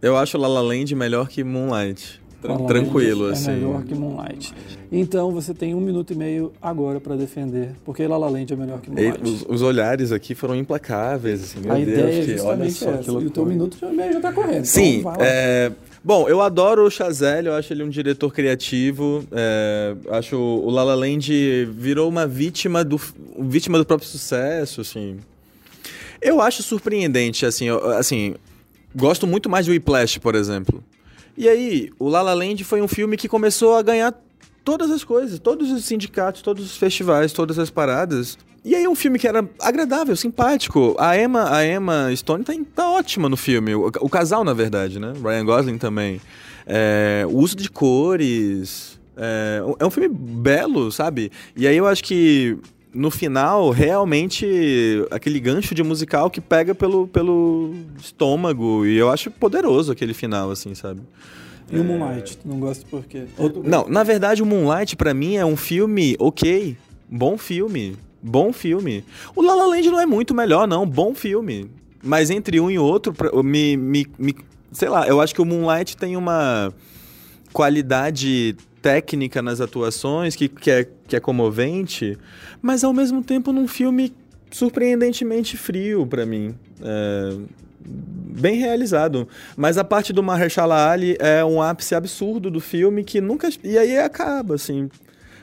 Eu 0.02 0.18
acho 0.18 0.36
La 0.36 0.48
La 0.48 0.62
Land 0.62 0.96
melhor 0.96 1.30
que 1.30 1.44
Moonlight. 1.44 2.21
Tran- 2.42 2.58
Tranquilo, 2.66 3.30
é 3.30 3.34
assim. 3.34 3.52
melhor 3.52 3.84
que 3.84 3.94
Moonlight. 3.94 4.54
Então, 4.92 5.32
você 5.32 5.54
tem 5.54 5.76
um 5.76 5.80
minuto 5.80 6.12
e 6.12 6.16
meio 6.16 6.52
agora 6.62 7.00
para 7.00 7.16
defender, 7.16 7.72
porque 7.86 8.06
La 8.08 8.18
La 8.18 8.28
Land 8.30 8.52
é 8.52 8.56
melhor 8.56 8.80
que 8.82 8.90
E 8.90 8.94
Moonlight. 8.94 9.24
os, 9.24 9.46
os 9.48 9.62
olhares 9.62 10.12
aqui 10.12 10.34
foram 10.36 10.56
implacáveis, 10.56 11.44
assim, 11.44 11.60
meu 11.62 11.72
a 11.72 11.76
Deus, 11.76 11.88
ideia 11.88 12.22
é 12.22 12.26
que, 12.26 12.32
olha 12.42 12.66
justamente 12.66 12.74
só 12.74 12.86
que 12.86 12.92
essa. 12.94 13.02
E 13.02 13.10
o 13.10 13.14
loucura. 13.14 13.34
teu 13.34 13.46
minuto 13.46 13.78
e 13.82 13.86
meio 13.96 14.14
já 14.14 14.20
tá 14.22 14.34
correndo. 14.34 14.66
Sim, 14.66 14.98
então 15.00 15.12
vai 15.12 15.20
lá. 15.20 15.26
é, 15.26 15.72
bom, 16.04 16.28
eu 16.28 16.42
adoro 16.42 16.86
o 16.86 16.90
Chazelle, 16.90 17.48
eu 17.48 17.54
acho 17.54 17.72
ele 17.72 17.84
um 17.84 17.90
diretor 17.90 18.34
criativo, 18.34 19.24
é, 19.32 19.96
acho 20.10 20.36
o 20.36 20.70
La 20.72 20.84
La 20.84 20.96
Land 20.96 21.66
virou 21.74 22.10
uma 22.10 22.26
vítima 22.26 22.84
do, 22.84 23.00
vítima 23.40 23.78
do 23.78 23.86
próprio 23.86 24.10
sucesso, 24.10 24.82
assim. 24.82 25.18
Eu 26.22 26.42
acho 26.42 26.62
surpreendente, 26.64 27.46
assim, 27.46 27.66
eu- 27.66 27.92
assim, 27.92 28.36
gosto 28.96 29.26
muito 29.26 29.50
mais 29.50 29.66
de 29.66 29.72
Whiplash, 29.72 30.18
por 30.20 30.36
exemplo. 30.36 30.84
E 31.42 31.50
aí, 31.50 31.90
o 31.98 32.08
La 32.08 32.22
La 32.22 32.36
Land 32.36 32.64
foi 32.64 32.84
um 32.84 32.88
filme 32.88 33.18
que 33.18 33.28
começou 33.28 33.76
a 33.76 33.82
ganhar 33.82 34.14
todas 34.64 34.92
as 34.92 35.04
coisas, 35.04 35.40
todos 35.40 35.72
os 35.72 35.84
sindicatos, 35.86 36.44
todos 36.44 36.64
os 36.64 36.78
festivais, 36.78 37.34
todas 37.34 37.58
as 37.58 37.72
paradas. 37.72 38.38
E 38.64 38.76
aí 38.76 38.88
um 38.88 38.94
filme 38.94 39.18
que 39.18 39.28
era 39.28 39.50
agradável, 39.60 40.16
simpático. 40.16 40.96
A 41.00 41.18
Emma, 41.18 41.52
a 41.52 41.66
Emma 41.66 42.16
Stone 42.16 42.44
tá, 42.44 42.54
tá 42.76 42.88
ótima 42.92 43.28
no 43.28 43.36
filme. 43.36 43.74
O, 43.74 43.88
o 43.88 44.08
casal, 44.08 44.44
na 44.44 44.54
verdade, 44.54 45.00
né? 45.00 45.14
Ryan 45.20 45.44
Gosling 45.44 45.78
também. 45.80 46.22
É, 46.64 47.26
o 47.28 47.38
uso 47.38 47.56
de 47.56 47.72
cores. 47.72 49.00
É, 49.18 49.64
é 49.80 49.84
um 49.84 49.90
filme 49.90 50.10
belo, 50.10 50.92
sabe? 50.92 51.32
E 51.58 51.68
aí 51.68 51.76
eu 51.76 51.88
acho 51.88 52.04
que 52.04 52.56
no 52.94 53.10
final, 53.10 53.70
realmente, 53.70 54.46
aquele 55.12 55.40
gancho 55.40 55.74
de 55.74 55.82
musical 55.84 56.30
que 56.30 56.42
pega 56.42 56.76
pelo, 56.76 57.08
pelo 57.08 57.74
estômago. 58.00 58.86
E 58.86 58.98
eu 58.98 59.10
acho 59.10 59.32
poderoso 59.32 59.92
aquele 59.92 60.14
final, 60.14 60.52
assim, 60.52 60.76
sabe? 60.76 61.02
E 61.72 61.78
o 61.80 61.84
Moonlight, 61.86 62.38
tu 62.38 62.48
não 62.48 62.60
gosta 62.60 62.86
por 62.90 63.06
quê? 63.06 63.24
Outro- 63.38 63.64
Não, 63.66 63.88
na 63.88 64.04
verdade, 64.04 64.44
o 64.44 64.46
Moonlight, 64.46 64.96
pra 64.98 65.14
mim, 65.14 65.36
é 65.38 65.46
um 65.46 65.56
filme 65.56 66.16
ok. 66.20 66.76
Bom 67.10 67.38
filme. 67.38 67.96
Bom 68.22 68.52
filme. 68.52 69.04
O 69.36 69.42
La 69.42 69.56
La 69.56 69.66
Land 69.68 69.90
não 69.90 70.00
é 70.00 70.06
muito 70.06 70.34
melhor, 70.34 70.68
não. 70.68 70.86
Bom 70.86 71.16
filme. 71.16 71.72
Mas 72.04 72.30
entre 72.30 72.60
um 72.60 72.70
e 72.70 72.78
outro, 72.78 73.14
pra- 73.14 73.32
me, 73.42 73.78
me, 73.78 74.06
me- 74.20 74.36
sei 74.72 74.90
lá, 74.90 75.08
eu 75.08 75.22
acho 75.22 75.34
que 75.34 75.42
o 75.42 75.46
Moonlight 75.46 75.96
tem 75.96 76.18
uma 76.18 76.74
qualidade 77.54 78.56
técnica 78.82 79.42
nas 79.42 79.62
atuações 79.62 80.36
que, 80.36 80.48
que, 80.48 80.72
é, 80.72 80.88
que 81.08 81.16
é 81.16 81.20
comovente, 81.20 82.18
mas 82.62 82.84
ao 82.84 82.94
mesmo 82.94 83.24
tempo 83.24 83.52
num 83.52 83.68
filme 83.68 84.14
surpreendentemente 84.52 85.58
frio 85.58 86.06
pra 86.06 86.26
mim. 86.26 86.56
É, 86.82 87.38
bem 87.84 88.58
realizado. 88.58 89.28
Mas 89.56 89.78
a 89.78 89.84
parte 89.84 90.14
do 90.14 90.22
Mahershala 90.22 90.90
Ali 90.90 91.18
é 91.20 91.44
um 91.44 91.62
ápice 91.62 91.96
absurdo 91.96 92.50
do 92.50 92.60
filme 92.60 93.04
que 93.04 93.22
nunca... 93.22 93.50
E 93.64 93.78
aí 93.78 93.98
acaba, 93.98 94.56
assim. 94.56 94.90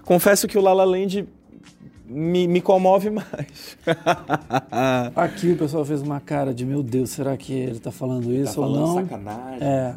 Confesso 0.04 0.46
que 0.46 0.56
o 0.56 0.60
La 0.60 0.72
La 0.72 0.84
Land 0.84 1.26
me, 2.08 2.48
me 2.48 2.60
comove 2.60 3.10
mais. 3.10 3.76
Aqui 5.14 5.52
o 5.52 5.56
pessoal 5.56 5.84
fez 5.84 6.00
uma 6.00 6.20
cara 6.20 6.54
de, 6.54 6.64
meu 6.64 6.82
Deus, 6.82 7.10
será 7.10 7.36
que 7.36 7.52
ele 7.52 7.78
tá 7.78 7.90
falando 7.92 8.32
isso 8.32 8.60
ou 8.60 8.70
não? 8.70 8.94
sacanagem. 8.94 9.58
É. 9.60 9.94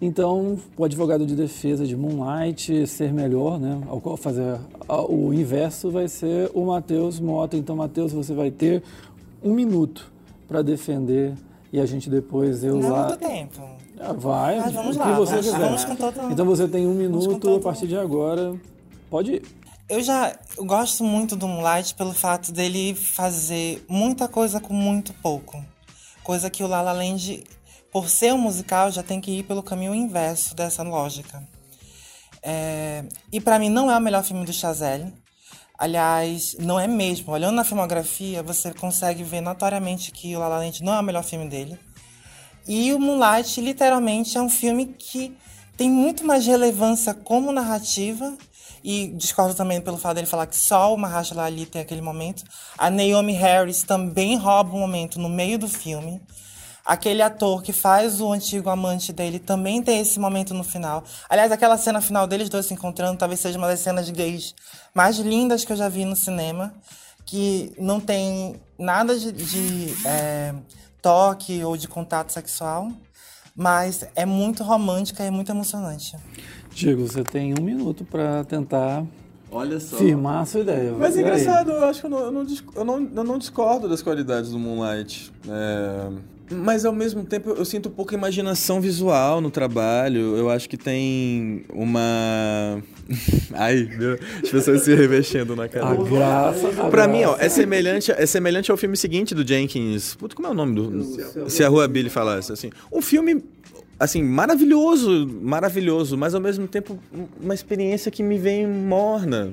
Então, 0.00 0.58
o 0.78 0.84
advogado 0.84 1.26
de 1.26 1.34
defesa 1.36 1.86
de 1.86 1.94
Moonlight 1.94 2.86
ser 2.86 3.12
melhor, 3.12 3.58
né? 3.60 3.78
Ao 3.88 4.16
fazer 4.16 4.58
o 4.88 5.32
inverso 5.34 5.90
vai 5.90 6.08
ser 6.08 6.50
o 6.54 6.64
Matheus 6.64 7.20
Mota. 7.20 7.56
Então, 7.56 7.76
Matheus, 7.76 8.12
você 8.12 8.32
vai 8.34 8.50
ter 8.50 8.82
um 9.42 9.52
minuto 9.52 10.10
para 10.48 10.62
defender 10.62 11.34
e 11.70 11.78
a 11.78 11.84
gente 11.84 12.08
depois 12.08 12.64
eu 12.64 12.76
Não 12.76 12.88
é 12.88 12.90
lá. 12.90 13.06
muito 13.08 13.18
tempo. 13.20 13.60
Ah, 14.02 14.14
Vai, 14.14 14.58
Mas 14.58 14.72
vamos 14.72 14.96
lá, 14.96 15.12
você 15.18 15.42
vamos- 15.42 15.58
vamos 15.58 15.84
com 15.84 15.94
todo- 15.94 16.32
Então 16.32 16.46
você 16.46 16.66
tem 16.66 16.86
um 16.86 16.94
minuto 16.94 17.38
todo- 17.38 17.56
a 17.56 17.60
partir 17.60 17.86
de 17.86 17.96
agora. 17.98 18.54
Pode 19.10 19.32
ir. 19.34 19.42
Eu 19.86 20.00
já 20.02 20.34
eu 20.56 20.64
gosto 20.64 21.04
muito 21.04 21.36
do 21.36 21.46
Moonlight 21.46 21.94
pelo 21.94 22.14
fato 22.14 22.50
dele 22.52 22.94
fazer 22.94 23.84
muita 23.86 24.26
coisa 24.26 24.58
com 24.60 24.72
muito 24.72 25.12
pouco. 25.22 25.62
Coisa 26.24 26.48
que 26.48 26.62
o 26.64 26.66
La 26.66 26.80
La 26.80 26.92
Land, 26.92 27.44
por 27.92 28.08
ser 28.08 28.32
um 28.32 28.38
musical, 28.38 28.90
já 28.90 29.02
tem 29.02 29.20
que 29.20 29.38
ir 29.38 29.42
pelo 29.42 29.62
caminho 29.62 29.94
inverso 29.94 30.54
dessa 30.54 30.82
lógica. 30.82 31.42
É, 32.42 33.04
e 33.32 33.40
pra 33.40 33.58
mim 33.58 33.68
não 33.68 33.90
é 33.90 33.96
o 33.96 34.00
melhor 34.00 34.24
filme 34.24 34.44
do 34.44 34.52
Chazelle. 34.52 35.12
Aliás, 35.78 36.56
não 36.58 36.78
é 36.78 36.86
mesmo. 36.86 37.32
Olhando 37.32 37.54
na 37.54 37.64
filmografia, 37.64 38.42
você 38.42 38.72
consegue 38.72 39.22
ver 39.22 39.40
notoriamente 39.40 40.12
que 40.12 40.36
o 40.36 40.38
La 40.38 40.48
La 40.48 40.58
Land 40.58 40.82
não 40.84 40.92
é 40.92 41.00
o 41.00 41.02
melhor 41.02 41.24
filme 41.24 41.48
dele. 41.48 41.78
E 42.68 42.92
o 42.92 42.98
Moonlight, 42.98 43.60
literalmente, 43.60 44.36
é 44.36 44.40
um 44.42 44.48
filme 44.48 44.94
que 44.98 45.34
tem 45.76 45.90
muito 45.90 46.24
mais 46.24 46.46
relevância 46.46 47.14
como 47.14 47.50
narrativa. 47.50 48.36
E 48.84 49.08
discordo 49.08 49.54
também 49.54 49.80
pelo 49.80 49.96
fato 49.98 50.16
dele 50.16 50.26
falar 50.26 50.46
que 50.46 50.56
só 50.56 50.94
o 50.94 50.98
Mahershala 50.98 51.44
Ali 51.44 51.66
tem 51.66 51.82
aquele 51.82 52.00
momento. 52.00 52.44
A 52.76 52.90
Naomi 52.90 53.32
Harris 53.32 53.82
também 53.82 54.36
rouba 54.36 54.74
um 54.74 54.80
momento 54.80 55.18
no 55.18 55.28
meio 55.28 55.58
do 55.58 55.68
filme. 55.68 56.20
Aquele 56.90 57.22
ator 57.22 57.62
que 57.62 57.72
faz 57.72 58.20
o 58.20 58.32
antigo 58.32 58.68
amante 58.68 59.12
dele 59.12 59.38
também 59.38 59.80
tem 59.80 60.00
esse 60.00 60.18
momento 60.18 60.52
no 60.52 60.64
final. 60.64 61.04
Aliás, 61.28 61.52
aquela 61.52 61.78
cena 61.78 62.00
final 62.00 62.26
deles 62.26 62.48
dois 62.48 62.66
se 62.66 62.74
encontrando 62.74 63.16
talvez 63.16 63.38
seja 63.38 63.56
uma 63.56 63.68
das 63.68 63.78
cenas 63.78 64.10
gays 64.10 64.56
mais 64.92 65.16
lindas 65.16 65.64
que 65.64 65.70
eu 65.70 65.76
já 65.76 65.88
vi 65.88 66.04
no 66.04 66.16
cinema. 66.16 66.74
Que 67.24 67.72
não 67.78 68.00
tem 68.00 68.56
nada 68.76 69.16
de, 69.16 69.30
de, 69.30 69.94
é, 70.04 70.52
toque 71.00 71.62
ou 71.62 71.76
de 71.76 71.86
contato 71.86 72.32
sexual, 72.32 72.90
mas 73.54 74.04
é 74.16 74.26
muito 74.26 74.64
romântica 74.64 75.24
e 75.24 75.30
muito 75.30 75.52
emocionante. 75.52 76.16
Diego, 76.74 77.06
você 77.06 77.22
tem 77.22 77.54
um 77.56 77.62
minuto 77.62 78.04
para 78.04 78.42
tentar 78.42 79.04
Olha 79.52 79.78
só. 79.78 79.96
firmar 79.96 80.42
a 80.42 80.44
sua 80.44 80.62
ideia. 80.62 80.92
Mas 80.98 81.14
é 81.14 81.20
aí? 81.20 81.24
engraçado, 81.24 81.70
eu 81.70 81.84
acho 81.84 82.00
que 82.00 82.06
eu 82.06 82.10
não, 82.10 82.18
eu 82.18 82.32
não, 82.32 82.46
eu 82.74 82.84
não, 82.84 83.10
eu 83.14 83.24
não 83.24 83.38
discordo 83.38 83.88
das 83.88 84.02
qualidades 84.02 84.50
do 84.50 84.58
Moonlight. 84.58 85.30
É, 85.48 86.39
Mas 86.50 86.84
ao 86.84 86.92
mesmo 86.92 87.24
tempo 87.24 87.50
eu 87.50 87.64
sinto 87.64 87.88
pouca 87.88 88.14
imaginação 88.14 88.80
visual 88.80 89.40
no 89.40 89.50
trabalho. 89.50 90.36
Eu 90.36 90.50
acho 90.50 90.68
que 90.68 90.76
tem 90.76 91.64
uma. 91.72 92.82
Ai, 93.54 93.88
meu, 93.96 94.18
as 94.42 94.48
pessoas 94.50 94.82
se 94.82 94.94
revexendo 94.94 95.54
na 95.54 95.64
A 95.64 95.68
cara. 95.68 95.94
graça. 95.96 96.68
a 96.82 96.88
Pra 96.90 97.06
mim, 97.06 97.22
ó, 97.22 97.30
graça. 97.34 97.44
é 97.44 97.48
semelhante, 97.48 98.10
é 98.12 98.26
semelhante 98.26 98.70
ao 98.70 98.76
filme 98.76 98.96
seguinte 98.96 99.34
do 99.34 99.46
Jenkins. 99.46 100.14
Puta, 100.16 100.34
como 100.34 100.48
é 100.48 100.50
o 100.50 100.54
nome 100.54 100.74
do. 100.74 101.48
Se 101.48 101.62
a 101.62 101.68
Rua 101.68 101.86
Billy 101.86 102.10
falasse, 102.10 102.52
assim. 102.52 102.70
Um 102.92 103.00
filme, 103.00 103.44
assim, 103.98 104.22
maravilhoso, 104.22 105.28
maravilhoso, 105.40 106.16
mas 106.18 106.34
ao 106.34 106.40
mesmo 106.40 106.66
tempo 106.66 106.98
uma 107.40 107.54
experiência 107.54 108.10
que 108.10 108.22
me 108.24 108.38
vem 108.38 108.66
morna. 108.66 109.52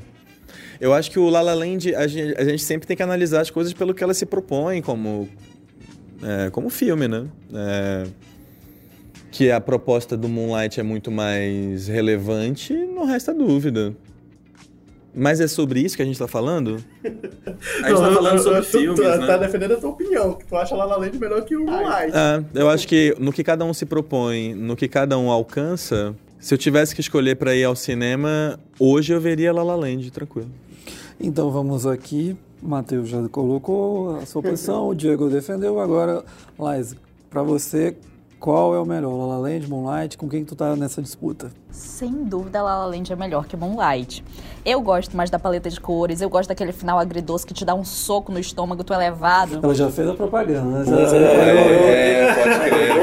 Eu 0.80 0.94
acho 0.94 1.12
que 1.12 1.20
o 1.20 1.30
La 1.30 1.42
La 1.42 1.54
Land, 1.54 1.94
a 1.96 2.08
gente, 2.08 2.36
a 2.39 2.44
gente 2.44 2.63
sempre 2.63 2.88
tem 2.88 2.96
que 2.96 3.04
analisar 3.04 3.42
as 3.42 3.50
coisas 3.50 3.74
pelo 3.74 3.94
que 3.94 4.04
elas 4.04 4.18
se 4.18 4.25
propõem 4.25 4.82
como, 4.82 5.27
é, 6.24 6.50
como 6.50 6.70
filme, 6.70 7.08
né? 7.08 7.26
É, 7.54 8.08
que 9.32 9.52
a 9.52 9.62
proposta 9.62 10.18
do 10.18 10.28
Moonlight 10.28 10.80
é 10.80 10.84
muito 10.84 11.12
mais 11.12 11.88
relevante, 11.88 12.74
não 12.74 13.06
resta 13.06 13.34
dúvida. 13.34 13.96
Mas 15.14 15.40
é 15.40 15.48
sobre 15.48 15.80
isso 15.80 15.96
que 15.96 16.04
a 16.04 16.06
gente 16.06 16.20
tá 16.20 16.28
falando? 16.28 16.78
A 17.84 17.90
gente 17.90 18.00
tá 18.00 18.12
falando 18.14 18.40
sobre 18.40 18.62
tu, 18.62 18.66
filmes, 18.66 19.00
tu, 19.00 19.04
né? 19.04 19.26
tá 19.26 19.38
defendendo 19.38 19.74
a 19.74 19.78
tua 19.78 19.90
opinião, 19.90 20.34
que 20.34 20.46
tu 20.46 20.56
acha 20.56 20.76
La 20.76 20.86
La 20.86 20.96
Land 20.98 21.18
melhor 21.18 21.44
que 21.44 21.56
o 21.58 21.66
Moonlight. 21.66 22.16
É, 22.16 22.44
eu 22.54 22.70
acho 22.70 22.88
que 22.88 23.16
no 23.18 23.34
que 23.34 23.44
cada 23.44 23.66
um 23.66 23.74
se 23.74 23.84
propõe, 23.84 24.54
no 24.54 24.76
que 24.76 24.88
cada 24.88 25.18
um 25.18 25.32
alcança, 25.32 26.16
se 26.40 26.54
eu 26.54 26.58
tivesse 26.58 26.94
que 26.94 27.02
escolher 27.02 27.36
pra 27.36 27.56
ir 27.56 27.64
ao 27.64 27.76
cinema, 27.76 28.60
hoje 28.80 29.12
eu 29.12 29.20
veria 29.20 29.52
La 29.52 29.64
La 29.64 29.76
Land, 29.76 30.12
tranquilo. 30.12 30.52
Então 31.20 31.50
vamos 31.50 31.88
aqui. 31.88 32.38
Matheus 32.62 33.10
já 33.10 33.28
colocou 33.30 34.18
a 34.18 34.26
sua 34.26 34.42
posição, 34.42 34.88
o 34.90 34.96
Diego 34.96 35.30
defendeu. 35.30 35.80
Agora, 35.80 36.24
Lais, 36.58 36.96
pra 37.30 37.44
você, 37.44 37.96
qual 38.39 38.75
é 38.75 38.79
o 38.79 38.86
melhor? 38.86 39.13
La 39.17 39.25
La 39.36 39.38
Land, 39.38 39.67
Moonlight? 39.67 40.17
Com 40.17 40.29
quem 40.29 40.41
que 40.44 40.48
tu 40.50 40.56
tá 40.56 40.75
nessa 40.75 41.01
disputa? 41.01 41.51
Sem 41.72 42.24
dúvida, 42.24 42.62
La 42.62 42.77
La 42.79 42.86
Land 42.86 43.12
é 43.12 43.15
melhor 43.15 43.46
que 43.48 43.58
Moonlight. 43.58 44.24
Eu 44.65 44.82
gosto 44.82 45.15
mais 45.17 45.29
da 45.29 45.39
paleta 45.39 45.70
de 45.70 45.79
cores, 45.79 46.22
eu 46.22 46.29
gosto 46.29 46.50
daquele 46.50 46.72
final 46.72 47.00
agridoce 47.00 47.46
que 47.46 47.53
te 47.53 47.63
dá 47.65 47.74
um 47.74 47.84
soco 47.86 48.32
no 48.32 48.39
estômago, 48.39 48.84
tu 48.84 48.94
é 48.94 48.98
levado. 48.98 49.60
Ela 49.63 49.74
já 49.75 49.89
fez 49.89 50.08
a 50.10 50.13
propaganda, 50.13 50.79
né? 50.79 50.86
Já- 50.86 51.06
já- 51.06 51.17
É, 51.17 52.34
pode 52.36 52.70
crer. 52.70 52.98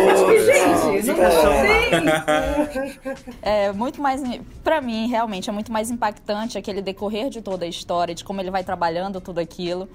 Gente, 0.44 1.06
não 1.08 1.30
sei. 1.30 3.24
É 3.42 3.72
muito 3.72 4.00
mais. 4.00 4.22
Pra 4.62 4.80
mim, 4.80 5.08
realmente, 5.08 5.48
é 5.48 5.52
muito 5.52 5.72
mais 5.72 5.90
impactante 5.90 6.56
aquele 6.58 6.80
decorrer 6.82 7.28
de 7.30 7.40
toda 7.42 7.64
a 7.64 7.68
história, 7.68 8.14
de 8.14 8.24
como 8.24 8.40
ele 8.40 8.50
vai 8.50 8.62
trabalhando 8.64 9.20
tudo 9.20 9.38
aquilo, 9.40 9.88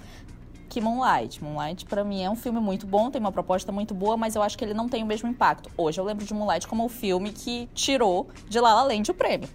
que 0.69 0.79
Moonlight. 0.79 1.43
Moonlight, 1.43 1.85
pra 1.85 2.03
mim, 2.03 2.23
é 2.23 2.29
um 2.29 2.35
filme 2.35 2.59
muito 2.59 2.85
bom, 2.85 3.09
tem 3.09 3.19
uma 3.19 3.31
proposta 3.31 3.71
muito 3.71 3.93
boa, 3.93 4.15
mas 4.15 4.35
eu 4.35 4.41
acho 4.41 4.57
que 4.57 4.63
ele 4.63 4.73
não 4.73 4.87
tem 4.87 5.03
o 5.03 5.05
mesmo 5.05 5.27
impacto. 5.27 5.69
Hoje 5.75 5.99
eu 5.99 6.05
lembro 6.05 6.23
de 6.23 6.33
Moonlight 6.33 6.67
como 6.67 6.85
o 6.85 6.89
filme 6.89 7.31
que 7.31 7.67
tirou 7.73 8.29
de 8.47 8.59
La 8.59 8.73
La 8.73 8.83
Land 8.83 9.11
o 9.11 9.13
prêmio. 9.13 9.49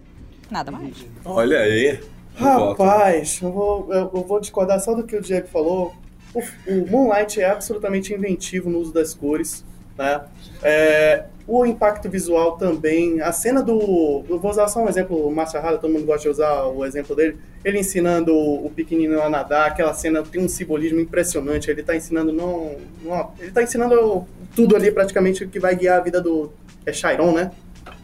Nada 0.51 0.71
mais. 0.71 1.07
Olha 1.25 1.61
aí. 1.61 2.01
Rapaz, 2.37 3.41
eu 3.41 3.53
vou, 3.53 3.93
eu 3.93 4.09
vou 4.09 4.41
discordar 4.41 4.81
só 4.81 4.93
do 4.95 5.05
que 5.05 5.17
o 5.17 5.23
Diego 5.23 5.47
falou. 5.47 5.95
O, 6.35 6.41
o 6.71 6.91
Moonlight 6.91 7.41
é 7.41 7.49
absolutamente 7.49 8.13
inventivo 8.13 8.69
no 8.69 8.81
uso 8.81 8.93
das 8.93 9.15
cores. 9.15 9.65
Né? 9.97 10.21
É, 10.63 11.27
o 11.47 11.65
impacto 11.67 12.09
visual 12.09 12.57
também. 12.57 13.21
A 13.21 13.33
cena 13.33 13.63
do. 13.63 14.25
Eu 14.29 14.39
vou 14.39 14.51
usar 14.51 14.67
só 14.69 14.83
um 14.83 14.89
exemplo, 14.89 15.27
o 15.29 15.35
Márcio 15.35 15.59
Arrada, 15.59 15.79
todo 15.79 15.93
mundo 15.93 16.07
gosta 16.07 16.23
de 16.23 16.29
usar 16.29 16.65
o 16.65 16.85
exemplo 16.85 17.15
dele. 17.15 17.37
Ele 17.65 17.79
ensinando 17.79 18.35
o, 18.35 18.71
pequenino 18.71 19.21
a 19.21 19.29
nadar, 19.29 19.69
aquela 19.69 19.93
cena 19.95 20.23
tem 20.23 20.43
um 20.43 20.49
simbolismo 20.49 21.01
impressionante. 21.01 21.71
Ele 21.71 21.81
está 21.83 21.95
ensinando 21.95 22.33
não, 22.33 22.77
não- 23.03 23.31
Ele 23.39 23.51
tá 23.51 23.63
ensinando 23.63 24.27
tudo 24.57 24.75
ali, 24.77 24.91
praticamente, 24.91 25.47
que 25.47 25.59
vai 25.61 25.75
guiar 25.77 25.99
a 25.99 26.03
vida 26.03 26.21
do. 26.21 26.51
É 26.87 26.93
Chiron, 26.93 27.33
né? 27.33 27.51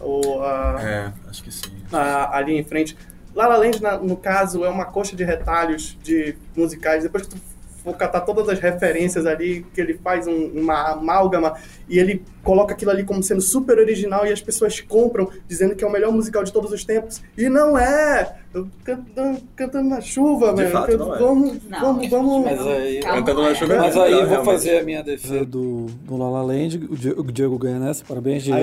O, 0.00 0.40
a, 0.40 0.76
É, 0.82 1.12
acho 1.28 1.42
que 1.42 1.50
sim. 1.52 1.70
a- 1.92 2.36
ali 2.36 2.56
em 2.56 2.64
frente. 2.64 2.96
La 3.34 3.46
La 3.46 3.56
Land, 3.56 3.80
na- 3.82 3.96
no 3.98 4.16
caso, 4.16 4.64
é 4.64 4.68
uma 4.68 4.84
coxa 4.86 5.14
de 5.14 5.22
retalhos 5.24 5.96
de 6.02 6.34
musicais. 6.56 7.02
Depois 7.04 7.24
que 7.26 7.30
tu 7.34 7.40
for 7.82 7.96
catar 7.96 8.20
todas 8.20 8.48
as 8.48 8.58
referências 8.60 9.26
ali, 9.26 9.64
que 9.74 9.80
ele 9.80 9.94
faz 9.94 10.26
um- 10.26 10.46
uma 10.54 10.92
amálgama 10.92 11.54
e 11.88 11.98
ele 11.98 12.22
coloca 12.42 12.72
aquilo 12.72 12.90
ali 12.90 13.04
como 13.04 13.22
sendo 13.22 13.40
super 13.40 13.78
original 13.78 14.26
e 14.26 14.32
as 14.32 14.40
pessoas 14.40 14.80
compram, 14.80 15.28
dizendo 15.46 15.74
que 15.74 15.84
é 15.84 15.86
o 15.86 15.90
melhor 15.92 16.10
musical 16.12 16.42
de 16.42 16.52
todos 16.52 16.72
os 16.72 16.84
tempos. 16.84 17.20
E 17.36 17.48
não 17.48 17.78
é! 17.78 18.36
Eu 18.52 18.66
Cantando, 18.82 19.40
cantando 19.54 19.88
na 19.90 20.00
chuva, 20.00 20.50
De 20.50 20.62
velho. 20.62 20.70
fato, 20.70 20.98
não 20.98 21.14
é. 21.14 21.18
Vamos, 21.18 21.58
Não. 21.68 21.80
vamos, 21.80 22.08
vamos. 22.08 22.44
Mas 22.44 22.66
aí, 22.66 23.00
Calma. 23.00 23.18
Cantando 23.18 23.42
na 23.42 23.54
chuva 23.54 23.72
é 23.74 23.76
mas 23.78 23.96
aí 23.96 24.12
eu 24.12 24.26
vou 24.28 24.44
fazer 24.44 24.78
a 24.78 24.82
minha 24.82 25.02
defesa 25.04 25.44
do, 25.44 25.86
do 25.86 26.16
La 26.16 26.28
La 26.30 26.42
Land. 26.42 26.76
O 26.90 26.96
Di- 26.96 27.14
o 27.16 27.22
Diego 27.24 27.56
ganha 27.58 27.78
nessa. 27.78 28.04
Parabéns, 28.04 28.42
Diego. 28.42 28.60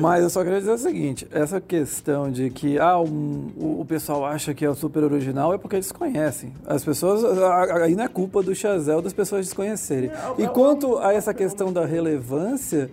Mas 0.00 0.22
eu 0.22 0.30
só 0.30 0.42
queria 0.42 0.58
dizer 0.60 0.72
o 0.72 0.78
seguinte: 0.78 1.26
essa 1.30 1.60
questão 1.60 2.30
de 2.30 2.50
que 2.50 2.78
ah, 2.78 2.98
um- 2.98 3.50
o, 3.56 3.80
o 3.80 3.84
pessoal 3.84 4.24
acha 4.24 4.52
que 4.54 4.64
é 4.64 4.70
o 4.70 4.74
super 4.74 5.02
original 5.04 5.52
é 5.54 5.58
porque 5.58 5.76
eles 5.76 5.90
conhecem. 5.92 6.52
As 6.66 6.84
pessoas. 6.84 7.22
Aí 7.82 7.94
não 7.94 8.04
é 8.04 8.08
culpa 8.08 8.42
do 8.42 8.54
Chazelle 8.54 9.02
das 9.02 9.12
pessoas 9.12 9.46
desconhecerem. 9.46 10.10
E 10.38 10.46
quanto 10.48 10.98
a 10.98 11.12
essa 11.12 11.32
questão 11.34 11.72
da 11.72 11.84
relevância, 11.84 12.90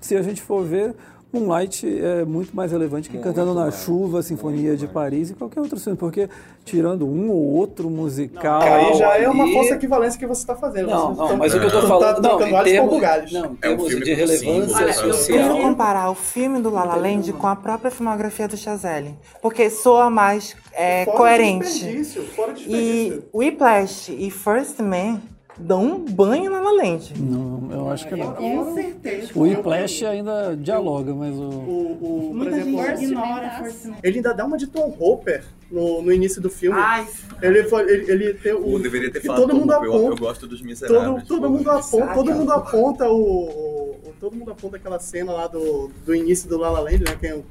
se 0.00 0.16
a 0.16 0.22
gente 0.22 0.40
for 0.42 0.64
ver. 0.64 0.94
Moonlight 1.34 1.86
é 2.00 2.24
muito 2.24 2.54
mais 2.54 2.70
relevante 2.72 3.08
que 3.08 3.16
Muito 3.16 3.26
Cantando 3.26 3.54
na 3.54 3.62
mais, 3.62 3.74
Chuva, 3.82 4.22
Sinfonia 4.22 4.76
de 4.76 4.86
Paris 4.86 5.30
e 5.30 5.34
qualquer 5.34 5.60
outro 5.60 5.78
filme, 5.80 5.98
porque 5.98 6.28
tirando 6.64 7.06
um 7.06 7.30
ou 7.30 7.42
outro 7.54 7.90
musical. 7.90 8.62
Aí 8.62 8.94
já 8.94 9.18
é 9.18 9.28
uma 9.28 9.46
falsa 9.52 9.74
equivalência 9.74 10.18
que 10.18 10.26
você 10.26 10.40
está 10.42 10.54
fazendo. 10.54 10.88
Não, 10.90 11.14
Você 11.14 11.20
não, 11.20 11.28
tá- 11.28 11.36
mas 11.36 11.54
o 11.54 11.60
que 11.60 11.66
eu 11.66 11.70
tô 11.70 11.80
tá 11.82 11.86
falando, 11.88 12.22
não, 12.22 12.30
trocando 12.38 12.50
em 12.50 12.54
alhos 12.56 12.72
por 12.88 13.00
termos, 13.00 13.32
não, 13.32 13.40
em 13.40 13.44
É 13.44 13.48
um 13.48 13.56
termos 13.56 13.88
filme 13.88 14.04
de 14.04 14.14
relevância 14.14 14.76
Olha, 14.76 14.84
eu 14.84 14.88
Eu 15.08 15.14
social. 15.14 15.38
quero 15.38 15.56
comparar 15.62 16.10
o 16.10 16.14
filme 16.14 16.60
do 16.60 16.70
La 16.70 16.84
La 16.84 16.96
Land 16.96 17.32
com 17.34 17.46
a 17.46 17.56
própria 17.56 17.90
filmografia 17.90 18.48
do 18.48 18.56
Chazelle, 18.56 19.14
porque 19.42 19.68
soa 19.70 20.08
mais 20.10 20.56
é, 20.72 21.04
Fora 21.04 21.12
de 21.12 21.18
coerente. 21.18 21.64
desperdício, 21.64 22.22
Fora 22.34 22.52
de 22.52 22.64
E. 22.70 23.22
Whiplash 23.32 24.08
e 24.16 24.30
First 24.30 24.80
Man 24.80 25.20
dão 25.58 25.82
um 25.84 25.98
banho 26.04 26.50
na 26.50 26.60
La 26.60 26.72
Land. 26.72 27.14
Não, 27.18 27.68
eu 27.70 27.90
acho 27.90 28.08
que 28.08 28.16
não. 28.16 28.32
Com 28.34 28.74
certeza. 28.74 29.30
O 29.34 29.42
Whiplash 29.42 30.04
ainda 30.04 30.56
dialoga, 30.56 31.14
mas 31.14 31.34
o. 31.36 31.42
O, 31.42 31.92
o, 31.92 31.98
por 32.28 32.34
Muita 32.34 32.56
exemplo, 32.58 32.84
gente 32.86 33.04
ignora 33.04 33.62
Man. 33.62 33.94
ele 34.02 34.16
ainda 34.16 34.34
dá 34.34 34.44
uma 34.44 34.56
de 34.56 34.66
Tom 34.66 34.94
Hopper 34.98 35.44
no, 35.70 36.02
no 36.02 36.12
início 36.12 36.40
do 36.40 36.50
filme. 36.50 36.78
Ai, 36.78 37.06
Ele, 37.42 37.64
foi- 37.64 37.82
ele, 37.90 38.10
ele 38.12 38.34
tem 38.34 38.52
o. 38.52 38.64
Ou 38.66 38.78
deveria 38.78 39.10
ter 39.10 39.20
falado 39.20 39.42
todo 39.42 39.54
mundo 39.54 39.72
Hopper, 39.72 39.88
eu, 39.88 39.92
eu 39.94 40.06
aponta. 40.06 40.20
gosto 40.20 40.46
dos 40.46 40.60
miseráveis. 40.62 41.24
Todo, 41.24 41.26
todo 41.40 41.50
mundo 41.50 41.70
aponta, 41.70 42.14
todo 42.14 42.32
mundo 42.34 42.52
aponta 42.52 43.08
o, 43.08 43.16
o- 43.16 43.90
o- 43.90 43.93
todo 44.20 44.36
mundo 44.36 44.50
aponta 44.50 44.76
aquela 44.76 44.98
cena 44.98 45.32
lá 45.32 45.46
do, 45.46 45.90
do 46.04 46.14
início 46.14 46.48
do 46.48 46.58
La 46.58 46.70
La 46.70 46.80
Land, 46.80 47.04
né? 47.04 47.16
Que 47.18 47.26
eu 47.26 47.44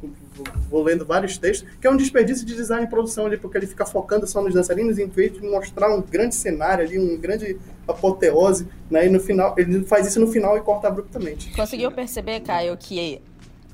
vou 0.69 0.83
lendo 0.83 1.05
vários 1.05 1.38
textos, 1.38 1.67
que 1.79 1.88
é 1.88 1.89
um 1.89 1.98
desperdício 1.98 2.45
de 2.45 2.55
design 2.55 2.86
e 2.86 2.89
produção 2.89 3.25
ali, 3.25 3.38
porque 3.38 3.57
ele 3.57 3.67
fica 3.67 3.86
focando 3.86 4.27
só 4.27 4.41
nos 4.41 4.53
dançarinos 4.53 4.98
em 5.00 5.07
vez 5.07 5.33
de 5.33 5.41
mostrar 5.41 5.93
um 5.93 6.01
grande 6.01 6.36
cenário 6.36 6.86
ali, 6.86 7.00
um 7.00 7.17
grande 7.17 7.57
apoteose, 7.88 8.67
né? 8.89 9.05
E 9.05 9.10
no 9.10 9.19
final, 9.19 9.55
ele 9.57 9.83
faz 9.83 10.07
isso 10.07 10.19
no 10.19 10.27
final 10.27 10.57
e 10.57 10.62
corta 10.62 10.88
abruptamente. 10.88 11.51
Conseguiu 11.51 11.91
perceber, 11.91 12.41
Caio, 12.41 12.77
que 12.77 13.22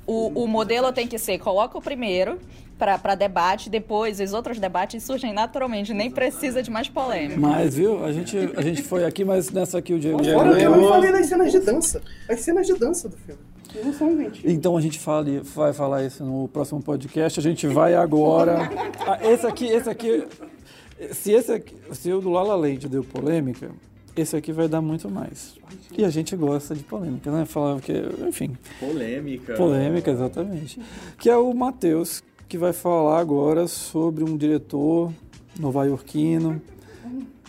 o, 0.05 0.43
o 0.43 0.47
modelo 0.47 0.91
tem 0.91 1.07
que 1.07 1.19
ser 1.19 1.37
coloca 1.37 1.77
o 1.77 1.81
primeiro 1.81 2.39
para 2.79 3.13
debate, 3.15 3.69
depois 3.69 4.19
os 4.19 4.33
outros 4.33 4.57
debates 4.57 5.03
surgem 5.03 5.33
naturalmente, 5.33 5.93
nem 5.93 6.09
precisa 6.09 6.63
de 6.63 6.71
mais 6.71 6.87
polêmica. 6.87 7.39
Mas, 7.39 7.75
viu, 7.75 8.03
a 8.03 8.11
gente, 8.11 8.37
a 8.55 8.61
gente 8.61 8.81
foi 8.81 9.03
aqui, 9.03 9.25
mas 9.25 9.51
nessa 9.51 9.77
aqui 9.77 9.93
o 9.93 9.99
Diego 9.99 10.21
que 10.21 10.29
eu 10.29 10.43
não 10.43 10.53
ganhou. 10.53 10.89
falei 10.89 11.11
das 11.11 11.25
cenas 11.25 11.51
de 11.51 11.59
dança. 11.59 12.01
As 12.29 12.39
cenas 12.39 12.65
de 12.65 12.73
dança 12.73 13.09
do 13.09 13.17
filme. 13.17 13.39
Então 14.43 14.75
a 14.75 14.81
gente 14.81 14.97
fale, 14.97 15.41
vai 15.41 15.73
falar 15.73 16.03
isso 16.03 16.23
no 16.23 16.47
próximo 16.47 16.81
podcast. 16.81 17.39
A 17.39 17.43
gente 17.43 17.67
vai 17.67 17.93
agora. 17.93 18.67
Ah, 19.05 19.19
esse 19.21 19.45
aqui, 19.45 19.65
esse 19.67 19.89
aqui. 19.89 20.25
Se 21.11 21.31
esse 21.31 21.51
aqui, 21.51 21.75
se 21.91 22.11
o 22.11 22.19
do 22.19 22.29
Lala 22.29 22.55
Land 22.55 22.89
deu 22.89 23.03
polêmica, 23.03 23.69
esse 24.15 24.35
aqui 24.35 24.51
vai 24.51 24.67
dar 24.67 24.81
muito 24.81 25.09
mais. 25.09 25.55
E 25.97 26.03
a 26.03 26.09
gente 26.09 26.35
gosta 26.35 26.75
de 26.75 26.83
polêmica, 26.83 27.31
né? 27.31 27.45
Falar 27.45 27.79
que, 27.79 27.93
enfim, 28.27 28.57
Polêmica. 28.79 29.53
polêmica, 29.53 30.11
exatamente. 30.11 30.81
Que 31.17 31.29
é 31.29 31.37
o 31.37 31.53
Matheus, 31.53 32.23
que 32.49 32.57
vai 32.57 32.73
falar 32.73 33.19
agora 33.19 33.67
sobre 33.67 34.23
um 34.23 34.35
diretor 34.35 35.13
nova-iorquino, 35.59 36.59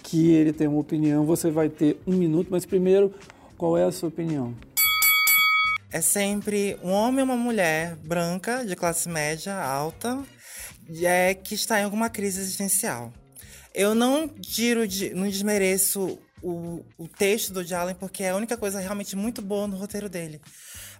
que 0.02 0.30
ele 0.30 0.52
tem 0.52 0.68
uma 0.68 0.78
opinião. 0.78 1.24
Você 1.24 1.50
vai 1.50 1.70
ter 1.70 1.98
um 2.06 2.14
minuto, 2.14 2.48
mas 2.50 2.66
primeiro, 2.66 3.14
qual 3.56 3.78
é 3.78 3.84
a 3.84 3.90
sua 3.90 4.10
opinião? 4.10 4.54
É 5.90 6.02
sempre 6.02 6.78
um 6.84 6.90
homem 6.90 7.20
ou 7.20 7.24
uma 7.24 7.36
mulher 7.36 7.96
branca, 7.96 8.62
de 8.62 8.76
classe 8.76 9.08
média, 9.08 9.54
alta, 9.54 10.22
é, 11.02 11.32
que 11.32 11.54
está 11.54 11.80
em 11.80 11.84
alguma 11.84 12.10
crise 12.10 12.38
existencial. 12.38 13.10
Eu 13.74 13.94
não 13.94 14.28
tiro, 14.28 14.86
de, 14.86 15.14
não 15.14 15.26
desmereço 15.26 16.18
o, 16.42 16.84
o 16.98 17.08
texto 17.08 17.54
do 17.54 17.74
Allen, 17.74 17.94
porque 17.94 18.22
é 18.22 18.30
a 18.30 18.36
única 18.36 18.56
coisa 18.56 18.78
realmente 18.80 19.16
muito 19.16 19.40
boa 19.40 19.66
no 19.66 19.76
roteiro 19.76 20.10
dele. 20.10 20.40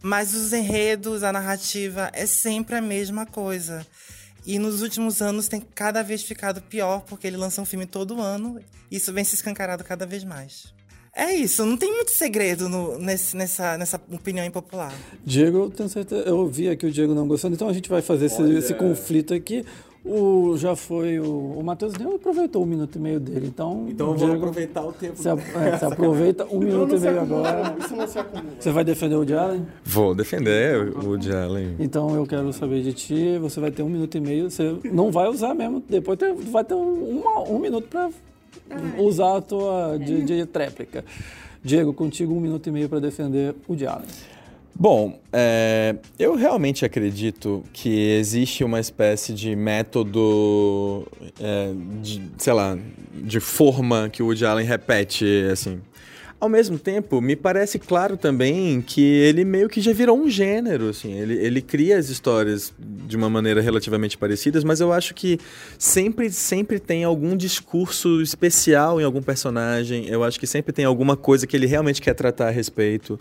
Mas 0.02 0.35
os 0.35 0.52
enredos, 0.52 1.23
a 1.23 1.33
narrativa, 1.33 2.11
é 2.14 2.25
sempre 2.26 2.75
a 2.76 2.80
mesma 2.80 3.26
coisa. 3.26 3.87
E 4.47 4.59
nos 4.59 4.80
últimos 4.80 5.21
anos 5.21 5.49
tem 5.49 5.61
cada 5.75 6.02
vez 6.02 6.23
ficado 6.23 6.62
pior, 6.62 7.02
porque 7.02 7.26
ele 7.26 7.37
lança 7.37 7.61
um 7.61 7.66
filme 7.66 7.85
todo 7.85 8.21
ano, 8.21 8.59
e 8.90 8.97
isso 8.97 9.12
vem 9.12 9.23
se 9.25 9.35
escancarado 9.35 9.85
cada 9.85 10.07
vez 10.07 10.25
mais. 10.25 10.73
É 11.14 11.35
isso, 11.35 11.66
não 11.66 11.76
tem 11.76 11.92
muito 11.92 12.12
segredo 12.12 12.69
no- 12.69 12.97
nesse- 12.97 13.37
nessa, 13.37 13.76
nessa 13.76 14.00
opinião 14.12 14.47
impopular. 14.47 14.92
Diego, 15.26 15.59
eu 15.64 15.71
tenho 15.71 15.88
certeza. 15.88 16.23
Eu 16.23 16.39
ouvi 16.39 16.69
aqui 16.69 16.86
o 16.86 16.91
Diego 16.91 17.15
não 17.15 17.26
gostando, 17.26 17.54
então 17.54 17.69
a 17.69 17.73
gente 17.73 17.89
vai 17.91 18.00
fazer 18.00 18.26
esse, 18.26 18.41
esse 18.54 18.73
conflito 18.75 19.34
aqui. 19.34 19.67
O, 20.02 20.56
já 20.56 20.75
foi 20.75 21.21
o, 21.21 21.58
o 21.58 21.63
Matheus 21.63 21.93
nem 21.93 22.15
aproveitou 22.15 22.63
um 22.63 22.67
minuto 22.67 22.97
e 22.97 22.99
meio 22.99 23.21
dele, 23.21 23.49
então. 23.49 23.86
Então 23.86 24.13
eu 24.13 24.15
vou 24.17 24.28
Diego, 24.28 24.41
aproveitar 24.47 24.82
o 24.86 24.93
tempo. 24.93 25.17
Você, 25.17 25.28
é, 25.28 25.34
você 25.76 25.84
aproveita 25.84 26.47
um 26.50 26.58
minuto 26.58 26.97
e 26.97 26.99
meio 27.00 27.21
agora. 27.21 27.76
Isso 27.78 27.95
não 27.95 28.06
se 28.06 28.19
acumula. 28.19 28.49
Você 28.58 28.71
vai 28.71 28.82
defender 28.82 29.15
o 29.15 29.19
Woody 29.19 29.34
Allen? 29.34 29.67
Vou 29.84 30.15
defender 30.15 30.97
o 30.97 31.06
Woody 31.06 31.30
Allen. 31.30 31.76
Então 31.78 32.15
eu 32.15 32.26
quero 32.26 32.50
saber 32.50 32.82
de 32.82 32.95
ti. 32.95 33.36
Você 33.43 33.60
vai 33.60 33.71
ter 33.71 33.82
um 33.82 33.91
minuto 33.91 34.17
e 34.17 34.21
meio. 34.21 34.50
Você 34.50 34.75
não 34.84 35.10
vai 35.13 35.28
usar 35.28 35.52
mesmo. 35.54 35.82
Depois 35.86 36.19
tem- 36.19 36.34
vai 36.34 36.65
ter 36.65 36.75
um, 36.75 37.23
um 37.50 37.58
minuto 37.58 37.86
para 37.89 38.08
usar 38.99 39.36
a 39.36 39.41
tua 39.43 39.99
de, 39.99 40.25
de 40.25 40.47
tréplica. 40.47 41.04
Diego, 41.63 41.93
contigo 41.93 42.32
um 42.32 42.41
minuto 42.41 42.67
e 42.67 42.73
meio 42.73 42.89
para 42.89 43.00
defender 43.00 43.54
o 43.69 43.73
Woody 43.73 43.86
Allen. 43.86 44.06
Bom, 44.80 45.21
é, 45.30 45.95
eu 46.19 46.34
realmente 46.34 46.86
acredito 46.86 47.62
que 47.71 48.12
existe 48.12 48.64
uma 48.64 48.80
espécie 48.80 49.34
de 49.34 49.54
método, 49.54 51.06
é, 51.38 51.71
de, 52.00 52.23
sei 52.38 52.54
lá, 52.54 52.78
de 53.12 53.40
forma 53.40 54.08
que 54.08 54.23
o 54.23 54.26
Woody 54.28 54.47
Allen 54.47 54.64
repete, 54.64 55.26
assim. 55.52 55.82
Ao 56.40 56.49
mesmo 56.49 56.78
tempo, 56.78 57.21
me 57.21 57.36
parece 57.36 57.78
claro 57.78 58.16
também 58.16 58.80
que 58.80 59.02
ele 59.02 59.45
meio 59.45 59.69
que 59.69 59.82
já 59.82 59.93
virou 59.93 60.19
um 60.19 60.30
gênero, 60.30 60.88
assim. 60.88 61.12
Ele, 61.12 61.34
ele 61.34 61.60
cria 61.60 61.99
as 61.99 62.08
histórias 62.08 62.73
de 62.78 63.14
uma 63.14 63.28
maneira 63.28 63.60
relativamente 63.60 64.16
parecidas, 64.16 64.64
mas 64.64 64.80
eu 64.80 64.90
acho 64.90 65.12
que 65.12 65.38
sempre, 65.78 66.30
sempre 66.30 66.80
tem 66.80 67.04
algum 67.04 67.36
discurso 67.36 68.23
especial 68.23 68.99
em 68.99 69.04
algum 69.04 69.21
personagem. 69.21 70.06
Eu 70.08 70.25
acho 70.25 70.40
que 70.40 70.47
sempre 70.47 70.73
tem 70.73 70.86
alguma 70.86 71.19
coisa 71.19 71.47
que 71.47 71.54
ele 71.54 71.66
realmente 71.66 72.00
quer 72.00 72.14
tratar 72.14 72.49
a 72.49 72.50
respeito. 72.50 73.19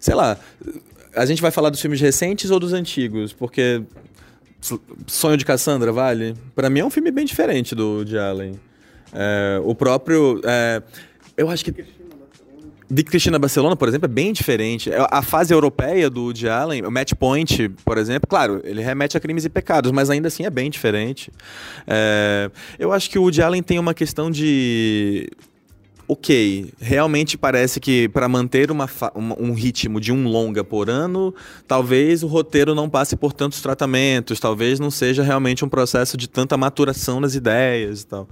Sei 0.00 0.14
lá, 0.14 0.38
a 1.16 1.26
gente 1.26 1.40
vai 1.42 1.50
falar 1.50 1.70
dos 1.70 1.80
filmes 1.80 2.00
recentes 2.00 2.50
ou 2.50 2.58
dos 2.58 2.72
antigos? 2.72 3.32
Porque 3.32 3.82
Sonho 5.06 5.36
de 5.36 5.44
Cassandra, 5.44 5.92
vale? 5.92 6.34
Pra 6.54 6.70
mim 6.70 6.80
é 6.80 6.84
um 6.84 6.90
filme 6.90 7.10
bem 7.10 7.24
diferente 7.24 7.74
do 7.74 8.04
de 8.04 8.18
Allen. 8.18 8.58
É, 9.12 9.60
o 9.62 9.74
próprio. 9.74 10.40
é, 10.44 10.82
eu 11.36 11.50
acho 11.50 11.64
que. 11.64 11.84
De 12.90 13.02
Cristina 13.02 13.38
Barcelona, 13.38 13.74
por 13.74 13.88
exemplo, 13.88 14.04
é 14.04 14.08
bem 14.08 14.32
diferente. 14.32 14.90
É, 14.92 15.06
A 15.10 15.22
fase 15.22 15.54
europeia 15.54 16.10
do 16.10 16.24
Woody 16.24 16.48
Allen, 16.48 16.82
o 16.82 16.90
Match 16.90 17.12
Point, 17.14 17.70
por 17.84 17.96
exemplo, 17.96 18.28
claro, 18.28 18.60
ele 18.62 18.82
remete 18.82 19.16
a 19.16 19.20
crimes 19.20 19.44
e 19.44 19.48
pecados, 19.48 19.90
mas 19.90 20.10
ainda 20.10 20.28
assim 20.28 20.44
é 20.44 20.50
bem 20.50 20.70
diferente. 20.70 21.32
É, 21.86 22.50
eu 22.78 22.92
acho 22.92 23.08
que 23.10 23.18
o 23.18 23.22
Woody 23.22 23.42
Allen 23.42 23.62
tem 23.62 23.78
uma 23.78 23.94
questão 23.94 24.30
de 24.30 25.30
ok, 26.14 26.72
realmente 26.80 27.36
parece 27.36 27.80
que 27.80 28.08
para 28.08 28.28
manter 28.28 28.70
uma 28.70 28.88
um 29.38 29.52
ritmo 29.52 30.00
de 30.00 30.12
um 30.12 30.28
longa 30.28 30.62
por 30.62 30.88
ano, 30.88 31.34
talvez 31.66 32.22
o 32.22 32.28
roteiro 32.28 32.74
não 32.74 32.88
passe 32.88 33.16
por 33.16 33.32
tantos 33.32 33.60
tratamentos, 33.60 34.38
talvez 34.38 34.78
não 34.78 34.90
seja 34.90 35.22
realmente 35.22 35.64
um 35.64 35.68
processo 35.68 36.16
de 36.16 36.28
tanta 36.28 36.56
maturação 36.56 37.20
nas 37.20 37.34
ideias 37.34 38.02
e 38.02 38.06
tal. 38.06 38.28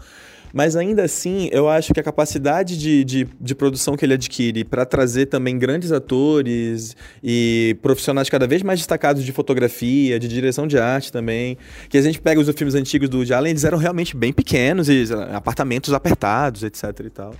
Mas 0.52 0.76
ainda 0.76 1.02
assim, 1.02 1.48
eu 1.50 1.68
acho 1.68 1.94
que 1.94 1.98
a 1.98 2.02
capacidade 2.02 2.76
de, 2.78 3.02
de, 3.04 3.26
de 3.40 3.54
produção 3.54 3.96
que 3.96 4.04
ele 4.04 4.14
adquire 4.14 4.64
para 4.64 4.84
trazer 4.84 5.26
também 5.26 5.58
grandes 5.58 5.90
atores 5.90 6.94
e 7.24 7.76
profissionais 7.82 8.28
cada 8.28 8.46
vez 8.46 8.62
mais 8.62 8.78
destacados 8.78 9.24
de 9.24 9.32
fotografia, 9.32 10.20
de 10.20 10.28
direção 10.28 10.66
de 10.66 10.78
arte 10.78 11.10
também, 11.10 11.56
que 11.88 11.96
a 11.96 12.02
gente 12.02 12.20
pega 12.20 12.40
os 12.40 12.48
filmes 12.50 12.74
antigos 12.74 13.08
do 13.08 13.18
Woody 13.18 13.32
Allen, 13.32 13.50
eles 13.50 13.64
eram 13.64 13.78
realmente 13.78 14.14
bem 14.14 14.32
pequenos, 14.32 14.88
e 14.88 15.06
apartamentos 15.32 15.92
apertados, 15.94 16.62
etc 16.62 16.84
e 17.06 17.10
tal. 17.10 17.34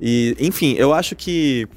E, 0.00 0.36
enfim, 0.38 0.74
eu 0.74 0.92
acho 0.92 1.16
que 1.16 1.68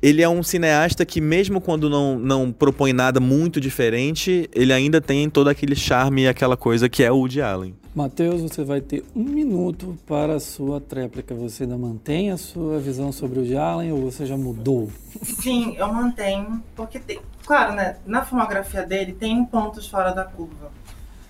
ele 0.00 0.22
é 0.22 0.28
um 0.28 0.42
cineasta 0.42 1.04
que, 1.04 1.20
mesmo 1.20 1.60
quando 1.60 1.90
não, 1.90 2.18
não 2.18 2.52
propõe 2.52 2.92
nada 2.92 3.18
muito 3.18 3.60
diferente, 3.60 4.48
ele 4.54 4.72
ainda 4.72 5.00
tem 5.00 5.28
todo 5.28 5.48
aquele 5.48 5.74
charme 5.74 6.22
e 6.22 6.28
aquela 6.28 6.56
coisa 6.56 6.88
que 6.88 7.02
é 7.02 7.10
o 7.10 7.16
Woody 7.16 7.42
Allen. 7.42 7.74
Matheus, 7.94 8.40
você 8.40 8.62
vai 8.62 8.80
ter 8.80 9.04
um 9.14 9.24
minuto 9.24 9.98
para 10.06 10.36
a 10.36 10.40
sua 10.40 10.80
tréplica. 10.80 11.34
Você 11.34 11.64
ainda 11.64 11.76
mantém 11.76 12.30
a 12.30 12.36
sua 12.36 12.78
visão 12.78 13.10
sobre 13.10 13.40
o 13.40 13.42
Woody 13.42 13.56
Allen 13.56 13.92
ou 13.92 14.08
você 14.08 14.24
já 14.24 14.36
mudou? 14.36 14.88
Sim, 15.20 15.74
eu 15.76 15.92
mantenho, 15.92 16.62
porque 16.76 17.00
tem. 17.00 17.18
Claro, 17.44 17.74
né? 17.74 17.96
Na 18.06 18.24
filmografia 18.24 18.86
dele 18.86 19.12
tem 19.12 19.44
pontos 19.44 19.88
fora 19.88 20.12
da 20.12 20.24
curva. 20.24 20.70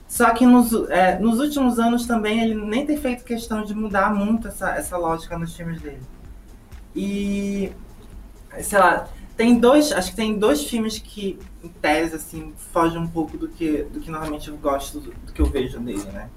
Só 0.07 0.31
que 0.31 0.45
nos, 0.45 0.73
é, 0.91 1.19
nos 1.19 1.39
últimos 1.41 1.79
anos 1.79 2.07
também 2.07 2.43
ele 2.43 2.55
nem 2.55 2.85
tem 2.85 2.99
feito 2.99 3.25
questão 3.25 3.63
de 3.63 3.75
mudar 3.75 4.15
muito 4.15 4.49
essa, 4.49 4.71
essa 4.75 4.97
lógica 4.97 5.39
nos 5.39 5.55
filmes 5.55 5.81
dele. 5.81 6.01
E. 6.99 7.73
Sei 8.61 8.77
lá, 8.77 9.09
tem 9.37 9.61
dois. 9.61 9.93
Acho 9.93 10.11
que 10.11 10.17
tem 10.17 10.37
dois 10.37 10.65
filmes 10.65 10.99
que, 10.99 11.39
em 11.63 11.69
tese, 11.69 12.17
assim, 12.17 12.53
fogem 12.73 12.99
um 12.99 13.07
pouco 13.07 13.39
do 13.39 13.49
que, 13.49 13.85
do 13.85 14.01
que 14.01 14.11
normalmente 14.11 14.49
eu 14.49 14.57
gosto, 14.57 14.99
do, 14.99 15.13
do 15.13 15.33
que 15.33 15.41
eu 15.41 15.47
vejo 15.47 15.79
dele, 15.79 16.03
né? 16.07 16.29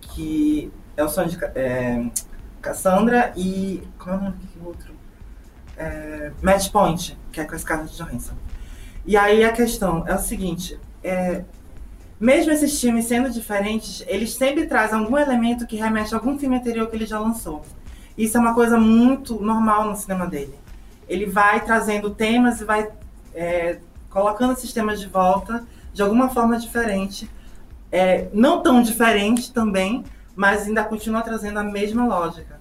Que 0.00 0.72
é 0.96 1.04
o 1.04 1.08
Sonho 1.08 1.28
de 1.28 1.38
é, 1.54 2.10
Cassandra 2.62 3.34
e. 3.36 3.82
Qual 3.98 4.16
é 4.16 4.18
o 4.18 4.22
nome 4.22 4.36
do 4.56 4.66
outro? 4.66 4.94
É, 5.76 6.32
Match 6.42 6.70
Point, 6.70 7.18
que 7.30 7.40
é 7.40 7.44
com 7.44 7.54
a 7.54 7.58
Scarlett 7.58 7.94
Johansson. 7.94 8.34
E 9.04 9.18
aí 9.18 9.44
a 9.44 9.52
questão 9.52 10.06
é 10.06 10.14
o 10.14 10.18
seguinte, 10.18 10.78
é, 11.02 11.44
mesmo 12.18 12.52
esses 12.52 12.78
filmes 12.78 13.06
sendo 13.06 13.30
diferentes, 13.30 14.02
eles 14.06 14.34
sempre 14.34 14.66
trazem 14.66 14.98
algum 14.98 15.16
elemento 15.16 15.66
que 15.66 15.76
remete 15.76 16.14
a 16.14 16.18
algum 16.18 16.38
filme 16.38 16.56
anterior 16.56 16.88
que 16.88 16.96
ele 16.96 17.06
já 17.06 17.18
lançou. 17.18 17.62
Isso 18.16 18.36
é 18.36 18.40
uma 18.40 18.54
coisa 18.54 18.78
muito 18.78 19.40
normal 19.42 19.84
no 19.84 19.96
cinema 19.96 20.26
dele. 20.26 20.54
Ele 21.08 21.26
vai 21.26 21.64
trazendo 21.64 22.10
temas 22.10 22.60
e 22.60 22.64
vai 22.64 22.88
é, 23.34 23.78
colocando 24.08 24.52
esses 24.52 24.72
temas 24.72 25.00
de 25.00 25.06
volta 25.06 25.64
de 25.92 26.02
alguma 26.02 26.28
forma 26.28 26.58
diferente. 26.58 27.30
É, 27.90 28.28
não 28.32 28.62
tão 28.62 28.82
diferente 28.82 29.52
também, 29.52 30.04
mas 30.36 30.66
ainda 30.66 30.84
continua 30.84 31.22
trazendo 31.22 31.58
a 31.58 31.64
mesma 31.64 32.06
lógica. 32.06 32.60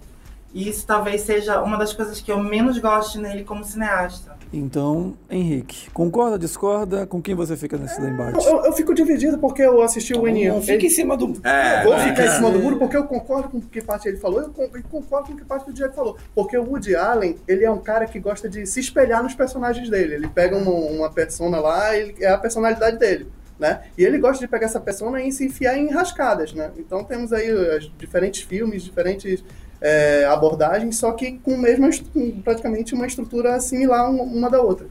E 0.53 0.67
isso 0.67 0.85
talvez 0.85 1.21
seja 1.21 1.61
uma 1.61 1.77
das 1.77 1.93
coisas 1.93 2.19
que 2.19 2.31
eu 2.31 2.41
menos 2.43 2.77
gosto 2.79 3.19
nele 3.19 3.43
como 3.43 3.63
cineasta. 3.63 4.38
Então, 4.51 5.15
Henrique, 5.29 5.91
concorda, 5.91 6.37
discorda? 6.37 7.05
Com 7.05 7.21
quem 7.21 7.35
você 7.35 7.55
fica 7.55 7.77
nesse 7.77 8.01
debate? 8.01 8.43
Eu, 8.45 8.65
eu 8.65 8.73
fico 8.73 8.95
dividido 8.95 9.37
porque 9.37 9.61
eu 9.61 9.81
assisti 9.81 10.13
o 10.13 10.27
N. 10.27 10.47
Não 10.47 10.61
fica 10.61 10.85
em 10.85 10.89
cima 10.89 11.15
do... 11.15 11.39
É, 11.47 11.83
Vou 11.83 11.93
vai. 11.93 12.09
ficar 12.09 12.25
em 12.25 12.29
cima 12.29 12.49
do 12.49 12.59
muro 12.59 12.77
porque 12.77 12.97
eu 12.97 13.03
concordo 13.03 13.49
com 13.49 13.59
o 13.59 13.61
que 13.61 13.81
parte 13.81 14.07
ele 14.07 14.17
falou 14.17 14.41
e 14.41 14.81
concordo 14.83 15.27
com 15.27 15.33
o 15.33 15.37
que 15.37 15.45
parte 15.45 15.67
do 15.67 15.73
Diego 15.73 15.93
falou. 15.93 16.17
Porque 16.33 16.57
o 16.57 16.63
Woody 16.63 16.95
Allen, 16.95 17.35
ele 17.47 17.63
é 17.63 17.69
um 17.69 17.79
cara 17.79 18.07
que 18.07 18.19
gosta 18.19 18.49
de 18.49 18.65
se 18.65 18.79
espelhar 18.79 19.21
nos 19.21 19.35
personagens 19.35 19.87
dele. 19.87 20.15
Ele 20.15 20.27
pega 20.27 20.57
uma, 20.57 20.71
uma 20.71 21.11
persona 21.11 21.59
lá, 21.59 21.95
ele, 21.95 22.15
é 22.19 22.29
a 22.29 22.37
personalidade 22.37 22.97
dele. 22.97 23.27
Né? 23.59 23.81
E 23.97 24.03
ele 24.03 24.17
gosta 24.17 24.39
de 24.43 24.49
pegar 24.49 24.65
essa 24.65 24.79
persona 24.79 25.21
e 25.21 25.31
se 25.31 25.45
enfiar 25.45 25.77
em 25.77 25.89
rascadas, 25.89 26.53
né? 26.53 26.71
Então 26.77 27.03
temos 27.03 27.33
aí 27.33 27.51
os 27.51 27.91
diferentes 27.97 28.41
filmes, 28.41 28.83
diferentes 28.83 29.43
é, 29.81 30.25
abordagens, 30.25 30.97
só 30.97 31.11
que 31.13 31.33
com 31.39 31.55
mesma, 31.57 31.89
com 32.13 32.41
praticamente 32.41 32.93
uma 32.93 33.07
estrutura 33.07 33.59
similar 33.59 34.09
um- 34.11 34.21
uma 34.23 34.49
da 34.49 34.61
outra. 34.61 34.87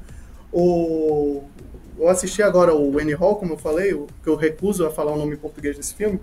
O, 0.53 1.43
eu 1.99 2.09
assisti 2.09 2.43
agora 2.43 2.75
o 2.75 2.99
Annie 2.99 3.13
Hall, 3.15 3.37
como 3.37 3.55
eu 3.55 3.59
falei, 3.59 3.93
o, 3.93 4.07
que 4.23 4.29
eu 4.29 4.37
recuso 4.37 4.87
a 4.87 4.91
falar 4.91 5.13
o 5.13 5.17
nome 5.19 5.35
em 5.35 5.37
português 5.37 5.77
desse 5.77 5.95
filme. 5.95 6.19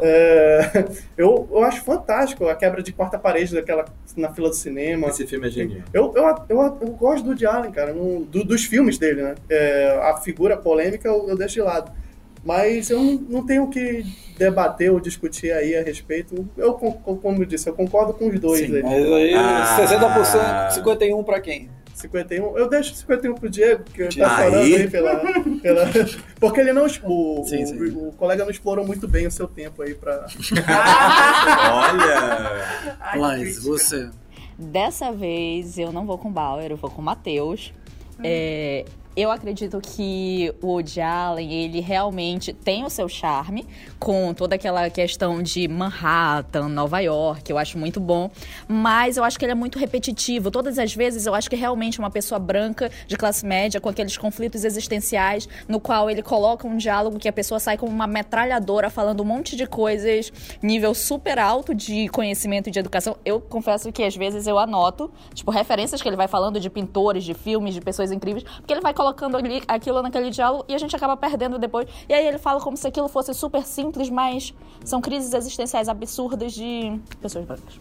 É, 0.00 0.84
eu, 1.18 1.46
eu 1.50 1.62
acho 1.64 1.82
fantástico 1.84 2.46
a 2.48 2.54
quebra 2.54 2.82
de 2.82 2.92
quarta 2.92 3.18
parede 3.18 3.54
daquela 3.54 3.84
na 4.16 4.32
fila 4.32 4.48
do 4.48 4.54
cinema. 4.54 5.08
Esse 5.08 5.26
filme 5.26 5.48
é 5.48 5.50
genial. 5.50 5.82
Eu, 5.92 6.12
eu, 6.16 6.24
eu, 6.48 6.60
eu 6.80 6.88
gosto 6.92 7.22
do 7.24 7.30
Woody 7.30 7.44
Allen, 7.44 7.72
cara, 7.72 7.92
no- 7.92 8.24
do- 8.24 8.44
dos 8.44 8.64
filmes 8.64 8.98
dele, 8.98 9.22
né? 9.22 9.34
É, 9.50 10.00
a 10.10 10.16
figura 10.16 10.56
polêmica 10.56 11.08
eu, 11.08 11.28
eu 11.28 11.36
deixo 11.36 11.54
de 11.54 11.60
lado. 11.62 11.90
Mas 12.46 12.90
eu 12.90 13.02
não, 13.28 13.44
tenho 13.44 13.64
o 13.64 13.68
que 13.68 14.04
debater 14.38 14.92
ou 14.92 15.00
discutir 15.00 15.50
aí 15.52 15.74
a 15.74 15.82
respeito. 15.82 16.48
Eu, 16.56 16.74
como 16.74 17.42
eu 17.42 17.46
disse, 17.46 17.68
eu 17.68 17.74
concordo 17.74 18.14
com 18.14 18.28
os 18.28 18.38
dois 18.38 18.60
Sim, 18.60 18.76
aí. 18.76 18.82
mas 18.82 19.12
aí 19.12 19.34
Ah. 19.34 19.76
60%, 20.70 20.74
51 20.74 21.24
pra 21.24 21.40
quem? 21.40 21.68
51. 21.92 22.56
Eu 22.58 22.68
deixo 22.68 22.94
51 22.94 23.34
pro 23.34 23.48
Diego, 23.48 23.82
que 23.84 24.06
tá 24.20 24.36
Aí. 24.36 24.50
chorando 24.50 24.64
aí 24.76 24.90
pela, 24.90 25.16
pela. 25.62 25.86
Porque 26.38 26.60
ele 26.60 26.72
não. 26.72 26.84
O, 26.84 26.88
Sim, 27.46 27.64
o- 27.64 27.66
sim. 27.66 27.96
o 27.96 28.12
colega 28.12 28.44
não 28.44 28.50
explorou 28.50 28.86
muito 28.86 29.08
bem 29.08 29.26
o 29.26 29.30
seu 29.30 29.48
tempo 29.48 29.80
aí 29.82 29.94
pra. 29.94 30.26
Olha! 31.72 32.96
Ai, 33.00 33.18
Mas 33.18 33.62
você... 33.64 34.10
Dessa 34.58 35.10
vez 35.12 35.78
eu 35.78 35.92
não 35.92 36.06
vou 36.06 36.16
com 36.18 36.30
Bauer, 36.30 36.70
eu 36.70 36.76
vou 36.76 36.90
com 36.90 37.02
Matheus. 37.02 37.72
É, 38.22 38.84
eu 39.16 39.30
acredito 39.30 39.80
que 39.80 40.52
o 40.60 40.66
Woody 40.66 41.00
Allen, 41.00 41.50
ele 41.50 41.80
realmente 41.80 42.52
tem 42.52 42.84
o 42.84 42.90
seu 42.90 43.08
charme, 43.08 43.66
com 43.98 44.34
toda 44.34 44.56
aquela 44.56 44.90
questão 44.90 45.42
de 45.42 45.66
Manhattan, 45.66 46.68
Nova 46.68 47.00
York, 47.00 47.50
eu 47.50 47.56
acho 47.56 47.78
muito 47.78 47.98
bom. 47.98 48.30
Mas 48.68 49.16
eu 49.16 49.24
acho 49.24 49.38
que 49.38 49.44
ele 49.46 49.52
é 49.52 49.54
muito 49.54 49.78
repetitivo. 49.78 50.50
Todas 50.50 50.78
as 50.78 50.94
vezes 50.94 51.24
eu 51.24 51.34
acho 51.34 51.48
que 51.48 51.56
realmente 51.56 51.98
uma 51.98 52.10
pessoa 52.10 52.38
branca, 52.38 52.90
de 53.06 53.16
classe 53.16 53.46
média, 53.46 53.80
com 53.80 53.88
aqueles 53.88 54.18
conflitos 54.18 54.64
existenciais, 54.64 55.48
no 55.66 55.80
qual 55.80 56.10
ele 56.10 56.22
coloca 56.22 56.68
um 56.68 56.76
diálogo 56.76 57.18
que 57.18 57.28
a 57.28 57.32
pessoa 57.32 57.58
sai 57.58 57.78
como 57.78 57.90
uma 57.90 58.06
metralhadora 58.06 58.90
falando 58.90 59.22
um 59.22 59.24
monte 59.24 59.56
de 59.56 59.66
coisas, 59.66 60.30
nível 60.62 60.92
super 60.92 61.38
alto 61.38 61.74
de 61.74 62.06
conhecimento 62.08 62.68
e 62.68 62.70
de 62.70 62.78
educação. 62.78 63.16
Eu 63.24 63.40
confesso 63.40 63.90
que 63.90 64.02
às 64.02 64.14
vezes 64.14 64.46
eu 64.46 64.58
anoto, 64.58 65.10
tipo, 65.32 65.50
referências 65.50 66.02
que 66.02 66.08
ele 66.08 66.16
vai 66.16 66.28
falando 66.28 66.60
de 66.60 66.68
pintores, 66.68 67.24
de 67.24 67.32
filmes, 67.32 67.72
de 67.72 67.80
pessoas 67.80 68.12
incríveis, 68.12 68.44
porque 68.44 68.74
ele 68.74 68.82
vai 68.82 68.92
colocando 68.92 69.05
ali 69.36 69.62
aquilo 69.68 70.02
naquele 70.02 70.30
diálogo 70.30 70.64
e 70.68 70.74
a 70.74 70.78
gente 70.78 70.94
acaba 70.94 71.16
perdendo 71.16 71.58
depois. 71.58 71.88
E 72.08 72.14
aí 72.14 72.26
ele 72.26 72.38
fala 72.38 72.60
como 72.60 72.76
se 72.76 72.86
aquilo 72.86 73.08
fosse 73.08 73.32
super 73.34 73.64
simples, 73.64 74.10
mas 74.10 74.54
são 74.84 75.00
crises 75.00 75.32
existenciais 75.32 75.88
absurdas 75.88 76.52
de 76.52 76.98
pessoas 77.20 77.44
brancas. 77.44 77.78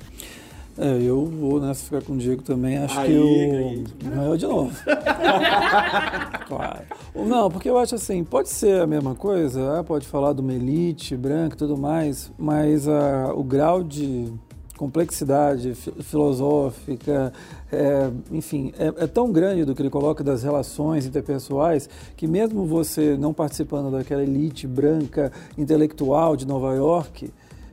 É, 0.78 1.02
eu 1.02 1.26
vou 1.26 1.62
nessa 1.62 1.86
ficar 1.86 2.02
com 2.02 2.14
o 2.14 2.18
Diego 2.18 2.42
também. 2.42 2.78
Acho 2.78 3.00
Aí, 3.00 3.08
que 3.08 3.14
eu. 3.14 3.24
ganhei. 3.24 3.84
Ganhou 4.04 4.38
de 4.38 4.46
novo. 4.46 4.76
claro. 6.48 6.82
Não, 7.16 7.50
porque 7.50 7.70
eu 7.70 7.78
acho 7.78 7.96
assim, 7.96 8.26
pode 8.26 8.50
ser 8.50 8.82
a 8.82 8.88
mesma 8.88 9.16
coisa, 9.16 9.80
ah, 9.80 9.84
pode 9.84 10.06
falar 10.06 10.34
de 10.34 10.42
uma 10.42 10.54
elite 10.54 11.16
branca 11.16 11.56
e 11.56 11.58
tudo 11.58 11.78
mais, 11.78 12.30
mas 12.38 12.90
ah, 12.90 13.32
o 13.34 13.42
grau 13.42 13.82
de 13.82 14.34
complexidade 14.78 15.74
fi- 15.74 15.92
filosófica, 16.02 17.32
é, 17.72 18.10
enfim, 18.32 18.74
é, 18.78 19.04
é 19.04 19.08
tão 19.08 19.32
grande 19.32 19.64
do 19.66 19.74
que 19.74 19.82
ele 19.82 19.90
coloca 19.90 20.24
das 20.24 20.44
relações 20.44 21.06
interpessoais 21.06 21.90
que 22.16 22.28
mesmo 22.28 22.66
você 22.66 23.16
não 23.18 23.34
participando 23.34 23.92
daquela 23.92 24.24
elite 24.24 24.68
branca 24.68 25.32
intelectual 25.58 26.36
de 26.36 26.46
Nova 26.46 26.74
York, 26.76 27.30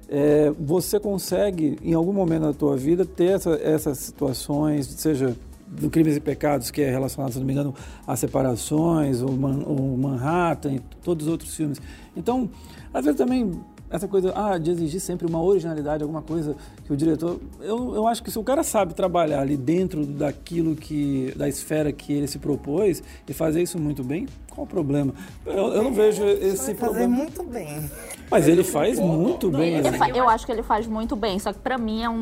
é, 0.09 0.53
você 0.61 1.01
consegue, 1.01 1.79
em 1.83 1.95
algum 1.95 2.13
momento 2.13 2.43
da 2.43 2.53
tua 2.53 2.77
vida, 2.77 3.05
ter 3.05 3.33
essa- 3.33 3.59
essas 3.63 3.99
situações, 3.99 4.87
seja 4.87 5.35
do 5.67 5.89
Crimes 5.89 6.17
e 6.17 6.21
Pecados, 6.21 6.71
que 6.71 6.83
é 6.83 6.91
relacionado, 6.91 7.33
se 7.33 7.39
não 7.39 7.47
me 7.47 7.53
engano, 7.55 7.75
a 8.07 8.15
separações, 8.15 9.23
o, 9.23 9.33
Man- 9.33 9.65
o 9.67 9.97
Manhattan 9.97 10.73
e 10.75 10.81
todos 11.03 11.27
os 11.27 11.33
outros 11.33 11.55
filmes. 11.57 11.81
Então, 12.15 12.51
às 12.93 13.07
vezes 13.07 13.17
também 13.17 13.51
essa 13.93 14.09
coisa 14.09 14.33
ah, 14.35 14.57
de 14.59 14.71
exigir 14.71 15.01
sempre 15.01 15.27
uma 15.27 15.41
originalidade, 15.43 16.03
alguma 16.03 16.23
coisa 16.23 16.57
que 16.85 16.93
o 16.93 16.97
diretor. 16.97 17.39
Eu, 17.61 17.95
eu 17.95 18.07
acho 18.09 18.23
que 18.23 18.31
se 18.31 18.39
o 18.39 18.43
cara 18.43 18.63
sabe 18.63 18.95
trabalhar 18.95 19.41
ali 19.41 19.57
dentro 19.57 20.07
daquilo 20.07 20.75
que. 20.75 21.33
da 21.37 21.49
esfera 21.49 21.93
que 21.93 22.13
ele 22.13 22.27
se 22.27 22.39
propôs 22.39 23.03
e 23.29 23.33
fazer 23.35 23.63
isso 23.63 23.79
muito 23.79 24.03
bem, 24.03 24.27
qual 24.51 24.65
o 24.65 24.69
problema? 24.69 25.13
Eu, 25.45 25.75
eu 25.75 25.83
não 25.83 25.93
vejo 25.93 26.25
esse 26.25 26.75
problema. 26.75 27.15
muito 27.15 27.43
bem. 27.43 27.91
Mas 28.31 28.49
ele 28.49 28.65
faz 28.65 28.99
muito 28.99 29.51
bem. 29.51 29.75
Ele 29.77 29.93
fa- 29.93 30.09
eu 30.09 30.29
acho 30.29 30.47
que 30.47 30.53
ele 30.53 30.63
faz 30.63 30.87
muito 30.87 31.15
bem, 31.15 31.39
só 31.39 31.53
que 31.53 31.59
pra 31.59 31.77
mim 31.77 32.03
é 32.03 32.09
um. 32.09 32.21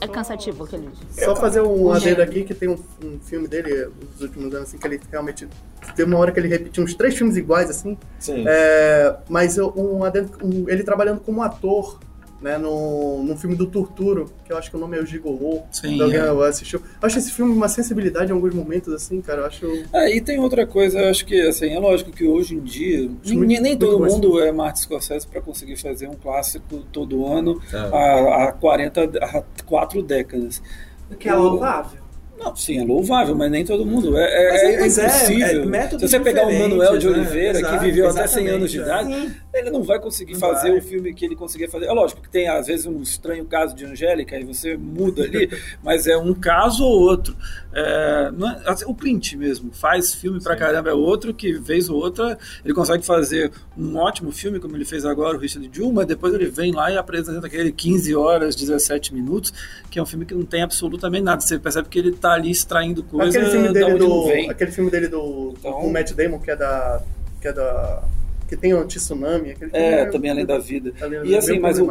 É 0.00 0.08
cansativo 0.08 0.64
aquele. 0.64 0.88
Só 1.12 1.36
fazer 1.36 1.60
um 1.60 1.92
adendo 1.92 2.20
aqui, 2.22 2.42
que 2.44 2.54
tem 2.54 2.68
um, 2.68 2.76
um 3.04 3.18
filme 3.20 3.46
dele, 3.46 3.88
dos 4.12 4.20
últimos 4.22 4.52
anos, 4.54 4.68
assim, 4.68 4.78
que 4.78 4.86
ele 4.86 5.00
realmente. 5.10 5.48
Teve 5.94 6.10
uma 6.10 6.18
hora 6.18 6.32
que 6.32 6.40
ele 6.40 6.48
repetiu 6.48 6.82
uns 6.82 6.94
três 6.94 7.16
filmes 7.16 7.36
iguais, 7.36 7.70
assim. 7.70 7.96
Sim. 8.18 8.44
É, 8.46 9.16
mas 9.28 9.56
eu- 9.56 9.72
um 9.76 10.02
adendo, 10.02 10.30
um- 10.42 10.68
ele 10.68 10.82
trabalhando 10.82 11.20
como 11.20 11.40
ator, 11.42 12.00
né, 12.40 12.58
no, 12.58 13.22
no 13.22 13.36
filme 13.36 13.56
do 13.56 13.66
Torturo, 13.66 14.30
que 14.44 14.52
eu 14.52 14.58
acho 14.58 14.70
que 14.70 14.76
o 14.76 14.78
nome 14.80 14.96
é 14.96 15.00
o 15.00 15.06
Gigolô. 15.06 15.62
Sim, 15.70 16.00
alguém 16.00 16.18
é. 16.20 16.48
assistiu. 16.48 16.80
Eu 16.80 17.06
acho 17.06 17.18
esse 17.18 17.32
filme 17.32 17.52
uma 17.52 17.68
sensibilidade 17.68 18.30
em 18.30 18.34
alguns 18.34 18.54
momentos, 18.54 18.92
assim, 18.92 19.20
cara. 19.20 19.42
Eu 19.42 19.46
acho. 19.46 19.66
É, 19.92 20.14
e 20.14 20.20
tem 20.20 20.38
outra 20.38 20.66
coisa, 20.66 20.98
eu 20.98 21.10
acho 21.10 21.24
que 21.24 21.40
assim, 21.42 21.70
é 21.72 21.78
lógico 21.78 22.10
que 22.12 22.24
hoje 22.24 22.54
em 22.54 22.60
dia 22.60 23.08
Muito- 23.08 23.34
nem, 23.46 23.60
nem 23.60 23.76
todo 23.76 23.98
mundo 24.04 24.40
é 24.40 24.52
Martin 24.52 24.82
Scorsese 24.82 25.26
para 25.26 25.40
conseguir 25.40 25.76
fazer 25.76 26.08
um 26.08 26.14
clássico 26.14 26.78
todo 26.92 27.26
ano 27.26 27.60
É. 27.72 27.76
há, 27.76 28.44
há 28.48 28.52
40, 28.52 29.02
há 29.22 29.42
quatro 29.64 30.02
décadas. 30.02 30.62
O 31.10 31.14
que 31.14 31.28
é 31.28 31.34
louvável. 31.34 32.05
Não, 32.38 32.54
sim, 32.54 32.78
é 32.78 32.84
louvável, 32.84 33.34
mas 33.34 33.50
nem 33.50 33.64
todo 33.64 33.84
mundo. 33.86 34.16
É, 34.16 34.22
é, 34.24 34.50
Mas 34.50 34.62
é- 34.62 34.74
é 34.74 34.80
mas 34.80 34.98
é, 34.98 35.06
impossível. 35.06 35.74
é 35.74 35.88
Se 35.88 36.08
você 36.08 36.20
pegar 36.20 36.46
o 36.46 36.58
Manuel 36.58 36.98
de 36.98 37.06
né? 37.08 37.12
Oliveira, 37.16 37.58
Exato, 37.58 37.78
que 37.78 37.84
viveu 37.84 38.08
até 38.10 38.26
100 38.26 38.48
anos 38.48 38.70
de 38.70 38.78
exatamente, 38.78 39.14
idade, 39.16 39.30
Sim. 39.32 39.36
ele 39.54 39.70
não 39.70 39.82
vai 39.82 39.98
conseguir 39.98 40.34
Não 40.34 40.40
fazer 40.40 40.68
vai. 40.70 40.78
o 40.78 40.82
filme 40.82 41.14
que 41.14 41.24
ele 41.24 41.34
conseguia 41.34 41.68
fazer. 41.68 41.86
É 41.86 41.92
lógico 41.92 42.20
que 42.20 42.28
tem, 42.28 42.46
às 42.48 42.66
vezes, 42.66 42.84
um 42.86 43.00
estranho 43.00 43.44
caso 43.46 43.74
de 43.74 43.84
Angélica, 43.86 44.38
e 44.38 44.44
você 44.44 44.76
muda 44.76 45.22
ali, 45.22 45.48
mas 45.82 46.06
é 46.06 46.16
um 46.16 46.34
caso 46.34 46.84
ou 46.84 47.00
outro. 47.00 47.34
É, 47.72 48.30
é- 48.64 48.70
assim, 48.70 48.84
o 48.86 48.94
Clint 48.94 49.34
mesmo 49.34 49.70
faz 49.72 50.14
filme 50.14 50.42
pra 50.42 50.56
caramba, 50.56 50.90
é 50.90 50.94
outro 50.94 51.32
que, 51.32 51.52
vez 51.54 51.88
ou 51.88 51.96
outra, 51.96 52.38
ele 52.64 52.74
consegue 52.74 53.04
fazer 53.04 53.50
um 53.76 53.96
ótimo 53.96 54.30
filme, 54.30 54.58
como 54.60 54.76
ele 54.76 54.84
fez 54.84 55.04
agora, 55.04 55.36
o 55.36 55.40
Richard 55.40 55.68
Jewell, 55.72 55.92
mas 55.92 56.06
depois 56.06 56.32
ele 56.34 56.46
vem 56.46 56.72
lá 56.72 56.90
e 56.92 56.96
apresenta 56.98 57.46
aquele 57.46 57.72
15 57.72 58.14
horas, 58.14 58.54
17 58.56 59.14
minutos, 59.14 59.52
que 59.90 59.98
é 59.98 60.02
um 60.02 60.06
filme 60.06 60.24
que 60.26 60.34
não 60.34 60.44
tem 60.44 60.62
absolutamente 60.62 61.22
nada. 61.24 61.40
Você 61.40 61.58
percebe 61.58 61.88
que 61.88 61.98
ele 61.98 62.12
tá 62.12 62.25
ali 62.32 62.50
extraindo 62.50 63.02
coisa 63.02 63.28
aquele 63.38 63.50
filme 63.50 63.72
dele 63.72 63.94
do. 63.98 64.50
Aquele 64.50 64.70
filme 64.70 64.90
dele 64.90 65.08
do. 65.08 65.54
Então- 65.58 65.72
com 65.72 65.86
o 65.86 65.92
Matt 65.92 66.12
Damon, 66.12 66.38
que 66.38 66.50
é 66.50 66.56
da. 66.56 67.00
Que 67.40 67.48
é 67.48 67.52
da. 67.52 68.02
Que 68.48 68.56
tem 68.56 68.72
o 68.72 68.84
tsunami. 68.84 69.50
Aquele 69.50 69.72
filme 69.72 69.84
É, 69.86 70.04
também 70.06 70.30
além 70.30 70.46
da 70.46 70.56
vida. 70.56 70.92
Além 71.00 71.26
E 71.26 71.36
assim, 71.36 71.58
mas 71.58 71.80
o, 71.80 71.88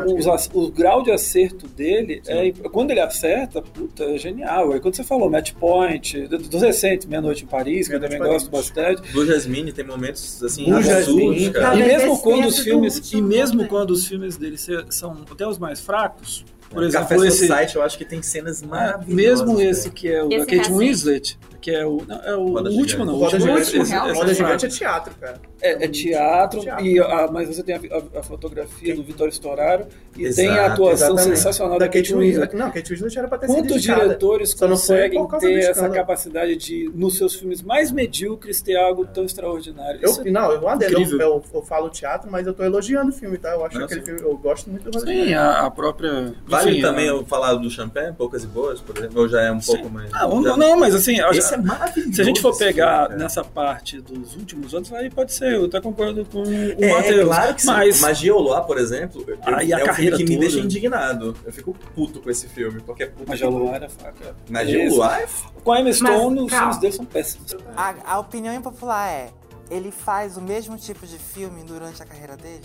o 0.53 0.71
grau 0.71 1.03
de 1.03 1.11
acerto 1.11 1.67
dele, 1.67 2.21
é, 2.25 2.49
quando 2.71 2.91
ele 2.91 3.01
acerta, 3.01 3.61
puta, 3.61 4.05
é 4.05 4.17
genial. 4.17 4.73
É 4.73 4.79
quando 4.79 4.95
você 4.95 5.03
falou 5.03 5.29
Match 5.29 5.51
Point, 5.51 6.27
do- 6.29 6.37
dos 6.37 6.61
recentes, 6.61 7.07
Meia 7.07 7.21
Noite 7.21 7.43
em 7.43 7.47
Paris, 7.47 7.89
que 7.89 7.95
eu 7.95 7.99
também 7.99 8.19
gosto 8.19 8.49
bastante. 8.49 9.01
Blue 9.11 9.25
Jasmine 9.25 9.73
tem 9.73 9.83
momentos 9.85 10.41
assim 10.41 10.63
Blue 10.63 10.77
absurdos, 10.77 11.05
Jasmine, 11.07 11.51
cara. 11.51 11.75
E 11.75 11.83
mesmo 11.83 12.19
quando 12.21 12.45
os 12.47 12.59
filmes, 12.59 13.11
e 13.11 13.21
mesmo 13.21 13.67
quando 13.67 13.91
os 13.91 14.07
filmes 14.07 14.37
dele 14.37 14.55
são 14.89 15.25
até 15.29 15.45
os 15.45 15.57
mais 15.57 15.81
fracos, 15.81 16.45
Por 16.75 16.83
exemplo, 16.83 17.07
Café 17.09 17.27
esse- 17.27 17.47
Society, 17.47 17.75
eu 17.75 17.81
acho 17.81 17.97
que 17.97 18.05
tem 18.05 18.21
cenas 18.21 18.61
maravilhosas. 18.61 19.07
Mesmo 19.15 19.57
cara. 19.57 19.63
esse 19.69 19.89
que 19.89 20.11
é 20.11 20.23
o 20.23 20.27
Esse 20.27 20.37
da 20.37 20.45
Kate 20.45 20.57
recente. 20.57 20.77
Winslet, 20.77 21.39
que 21.59 21.71
é 21.71 21.85
o. 21.85 22.01
Não, 22.07 22.21
é 22.23 22.35
o, 22.35 22.45
Roda 22.53 22.69
último, 22.69 22.87
Gigante. 22.87 23.05
não. 23.05 23.13
O 23.15 23.17
Roda 23.17 23.35
último, 23.37 23.85
Gigante, 23.85 24.13
Roda. 24.17 24.33
Gigante 24.33 24.65
é 24.65 24.69
teatro, 24.69 25.15
cara. 25.19 25.41
É, 25.61 25.85
é 25.85 25.87
teatro, 25.87 26.59
Teatro. 26.61 26.85
E, 26.85 26.99
a- 26.99 27.27
mas 27.31 27.47
você 27.47 27.63
tem 27.63 27.75
a, 27.75 27.79
a- 27.79 28.19
a 28.19 28.23
fotografia 28.23 28.95
do 28.95 29.01
Vitório 29.03 29.31
Storaro 29.31 29.87
e 30.15 30.25
Exato, 30.25 30.47
tem 30.47 30.59
a 30.59 30.65
atuação 30.67 31.07
exatamente. 31.15 31.37
sensacional 31.37 31.79
da, 31.79 31.87
Kate 31.87 32.13
Winslet. 32.13 32.55
Não, 32.55 32.69
Kate 32.71 32.89
Winslet 32.93 33.17
era 33.17 33.27
pra 33.27 33.37
ter 33.39 33.47
sido 33.47 33.55
Quantos 33.57 33.81
diretores 33.81 34.53
conseguem 34.53 35.27
ter 35.39 35.53
essa 35.59 35.71
escândalo. 35.71 35.93
capacidade 35.95 36.55
de, 36.57 36.91
nos 36.93 37.17
seus 37.17 37.33
filmes 37.35 37.61
mais 37.63 37.91
medíocres, 37.91 38.61
ter 38.61 38.75
algo 38.75 39.05
tão 39.07 39.23
extraordinário? 39.25 39.99
Eu, 40.03 40.31
não, 40.31 40.51
eu 40.51 40.61
eu, 40.61 41.19
eu, 41.19 41.43
eu 41.53 41.61
falo 41.63 41.89
teatro, 41.89 42.29
mas 42.31 42.45
eu 42.45 42.53
tô 42.53 42.63
elogiando 42.63 43.09
o 43.09 43.13
filme, 43.13 43.37
tá? 43.37 43.49
Eu 43.51 43.65
acho 43.65 43.87
filme, 43.87 44.21
eu 44.21 44.37
gosto 44.37 44.69
muito 44.69 44.91
do 44.91 44.99
Roda 44.99 45.11
Sim, 45.11 45.33
a 45.33 45.71
própria. 45.71 46.33
Vale 46.65 46.77
enfim, 46.79 46.81
também 46.87 47.05
a- 47.05 47.11
eu 47.13 47.25
falar 47.25 47.53
do 47.55 47.69
Champagne, 47.69 48.13
Poucas 48.13 48.43
e 48.43 48.47
Boas, 48.47 48.81
por 48.81 48.97
exemplo, 48.97 49.21
ou 49.21 49.27
já 49.29 49.41
é 49.41 49.51
um 49.51 49.59
pouco 49.59 49.89
mais... 49.89 50.09
Ah, 50.13 50.27
não, 50.27 50.43
já- 50.43 50.57
não, 50.57 50.77
mas 50.77 50.93
assim, 50.95 51.17
eu- 51.17 51.29
Esse 51.31 51.53
é 51.53 51.57
maravilhoso. 51.57 52.13
se 52.13 52.21
a 52.21 52.23
gente 52.25 52.41
for 52.41 52.49
esse 52.51 52.59
pegar 52.59 53.07
cara. 53.07 53.15
nessa 53.17 53.43
parte 53.43 54.01
dos 54.01 54.35
últimos 54.35 54.73
anos, 54.73 54.91
aí 54.93 55.09
pode 55.09 55.33
ser, 55.33 55.53
eu 55.53 55.65
até 55.65 55.79
concordo 55.81 56.25
com 56.25 56.41
o 56.43 56.45
É, 56.83 56.91
Matheus. 56.93 57.21
é 57.21 57.25
claro 57.25 57.55
que 57.55 57.61
sim. 57.61 57.67
mas 57.67 58.01
Magia 58.01 58.35
Olá, 58.35 58.61
por 58.61 58.77
exemplo, 58.77 59.23
eu- 59.27 59.37
Ah, 59.43 59.63
e 59.63 59.73
a 59.73 59.79
é 59.79 59.83
um 59.83 59.85
carreira 59.85 60.17
filme 60.17 60.31
que 60.33 60.37
me 60.37 60.45
toda. 60.45 60.51
deixa 60.51 60.65
indignado. 60.65 61.35
Eu 61.45 61.53
fico 61.53 61.75
puto 61.95 62.19
com 62.21 62.29
esse 62.29 62.47
filme, 62.47 62.81
porque 62.81 63.03
é 63.03 63.07
puto. 63.07 63.27
Magia 63.29 63.49
Luar 63.49 63.81
é 63.83 63.89
faca. 63.89 64.35
Magia 64.49 64.85
Esse- 64.85 64.95
Olá 64.95 65.21
é 65.21 65.27
Com 65.63 65.71
a 65.71 65.81
Emma 65.81 65.91
Stone, 65.93 66.39
os 66.41 66.53
filmes 66.53 66.77
dele 66.77 66.93
são 66.93 67.05
péssimos. 67.05 67.55
A, 67.75 67.93
a 68.05 68.19
opinião 68.19 68.53
impopular 68.53 69.09
é: 69.09 69.29
ele 69.71 69.91
faz 69.91 70.37
o 70.37 70.41
mesmo 70.41 70.77
tipo 70.77 71.05
de 71.07 71.17
filme 71.17 71.63
durante 71.63 72.01
a 72.01 72.05
carreira 72.05 72.37
dele? 72.37 72.61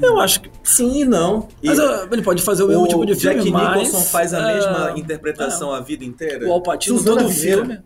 Eu 0.00 0.20
acho 0.20 0.40
que. 0.40 0.50
Sim 0.62 1.00
e 1.00 1.04
não. 1.04 1.48
E 1.62 1.68
Mas 1.68 1.78
ah, 1.78 2.08
ele 2.10 2.22
pode 2.22 2.42
fazer 2.42 2.62
o 2.62 2.68
mesmo 2.68 2.86
tipo 2.86 3.04
de 3.04 3.14
filme, 3.14 3.36
Jack 3.36 3.50
mas... 3.50 3.68
Nicholson 3.68 4.00
faz 4.00 4.32
a 4.32 4.38
ah, 4.38 4.54
mesma 4.54 4.98
interpretação 4.98 5.72
a 5.72 5.80
vida 5.80 6.04
inteira. 6.04 6.46
O 6.46 6.52
Alpatino, 6.52 6.98
Suzana 6.98 7.22
todo 7.22 7.30
Vieira. 7.30 7.64
filme. 7.64 7.80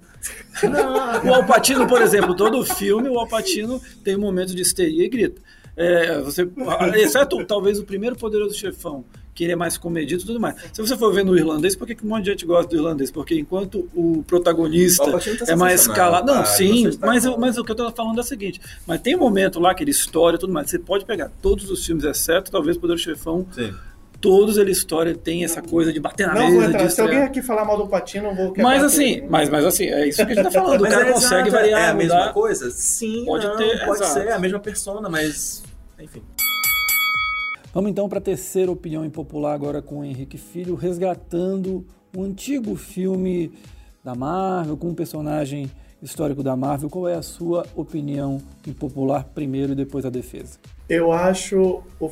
o 1.25 1.35
Alpatino, 1.35 1.87
por 1.87 2.03
exemplo, 2.03 2.35
todo 2.35 2.65
filme, 2.65 3.09
o 3.09 3.19
Alpatino 3.19 3.81
tem 4.05 4.17
momentos 4.17 4.55
de 4.55 4.63
histeria 4.63 5.05
e 5.05 5.09
grita. 5.09 5.41
É, 5.77 6.21
você, 6.21 6.49
exceto 6.97 7.45
talvez 7.45 7.79
o 7.79 7.85
primeiro 7.85 8.17
Poderoso 8.17 8.55
Chefão, 8.55 9.05
que 9.37 9.45
ele 9.45 9.53
é 9.53 9.57
mais 9.57 9.77
comedido 9.79 10.23
e 10.23 10.27
tudo 10.27 10.41
mais. 10.41 10.57
Se 10.73 10.81
você 10.81 10.97
for 10.97 11.13
ver 11.13 11.25
no 11.25 11.37
irlandês, 11.37 11.77
por 11.77 11.87
que, 11.87 11.95
que 11.95 12.05
um 12.05 12.09
monte 12.09 12.25
de 12.25 12.31
gente 12.31 12.47
gosta 12.47 12.69
do 12.71 12.77
irlandês? 12.77 13.11
Porque 13.11 13.39
enquanto 13.39 13.89
o 13.95 14.25
protagonista 14.27 15.05
tá 15.13 15.19
é 15.47 15.55
mais 15.55 15.87
calado. 15.87 16.27
Não, 16.27 16.39
tá? 16.39 16.45
sim, 16.47 16.89
está 16.89 17.07
mas, 17.07 17.25
eu- 17.25 17.37
mas 17.39 17.59
o 17.59 17.63
que 17.65 17.71
eu 17.71 17.77
tô 17.77 17.91
falando 17.93 18.17
é 18.19 18.23
o 18.23 18.25
seguinte: 18.25 18.61
mas 18.87 19.01
tem 19.01 19.15
um 19.15 19.19
momento 19.21 19.61
lá 19.61 19.75
que 19.75 19.85
ele 19.85 19.91
história 19.91 20.37
e 20.37 20.41
tudo 20.41 20.53
mais. 20.53 20.71
Você 20.71 20.79
pode 20.79 21.05
pegar 21.05 21.31
todos 21.43 21.71
os 21.71 21.85
filmes, 21.85 22.03
exceto 22.05 22.51
talvez 22.51 22.77
Poderoso 22.79 23.05
Chefão, 23.05 23.47
Sim. 23.53 23.75
todos 24.21 24.57
ele 24.57 24.71
história 24.71 25.15
tem 25.15 25.45
essa 25.45 25.61
coisa 25.61 25.93
de 25.93 26.01
bater 26.01 26.27
na 26.27 26.35
Não 26.35 26.51
mesa, 26.51 26.67
entrar. 26.69 26.91
Se 26.91 27.01
alguém 27.03 27.19
aqui 27.23 27.43
falar 27.43 27.65
mal 27.67 27.77
do 27.77 27.87
Patino, 27.87 28.29
eu 28.31 28.35
vou 28.35 28.53
quebrar 28.53 28.71
Mas 28.71 28.83
assim, 28.85 29.23
mas, 29.29 29.51
mas 29.51 29.65
assim, 29.67 29.85
é 29.85 30.09
isso 30.09 30.17
que 30.25 30.33
a 30.33 30.35
gente 30.35 30.45
tá 30.45 30.51
falando. 30.51 30.81
O 30.81 30.89
cara 30.89 31.09
é 31.09 31.13
consegue 31.13 31.49
exato, 31.49 31.63
variar, 31.63 31.81
É 31.83 31.91
a 31.91 31.95
mesma 31.95 32.15
mudar. 32.21 32.33
coisa? 32.33 32.71
Sim, 32.71 33.25
Pode 33.27 33.47
não, 33.47 33.57
ter, 33.59 33.85
pode 33.85 34.03
exato. 34.03 34.13
ser 34.15 34.33
a 34.33 34.39
mesma 34.39 34.59
persona, 34.61 35.09
mas... 35.11 35.63
Enfim. 36.01 36.23
Vamos 37.77 37.91
então 37.91 38.09
para 38.09 38.17
a 38.21 38.23
terceira 38.23 38.73
opinião 38.73 39.05
impopular 39.05 39.53
agora 39.53 39.83
com 39.83 39.99
o 39.99 40.05
Henrique 40.05 40.39
Filho, 40.39 40.75
resgatando 40.75 41.85
um 42.17 42.23
antigo 42.23 42.75
filme 42.75 43.53
da 44.03 44.15
Marvel, 44.15 44.79
com 44.79 44.89
um 44.89 44.95
personagem 44.95 45.71
histórico 46.03 46.43
da 46.43 46.57
Marvel. 46.57 46.89
Qual 46.89 47.07
é 47.07 47.17
a 47.17 47.21
sua 47.21 47.67
opinião 47.77 48.41
impopular 48.67 49.27
primeiro 49.35 49.73
e 49.73 49.75
depois 49.75 50.07
a 50.07 50.09
defesa? 50.09 50.59
Eu 50.89 51.13
acho 51.13 51.83
o, 52.01 52.11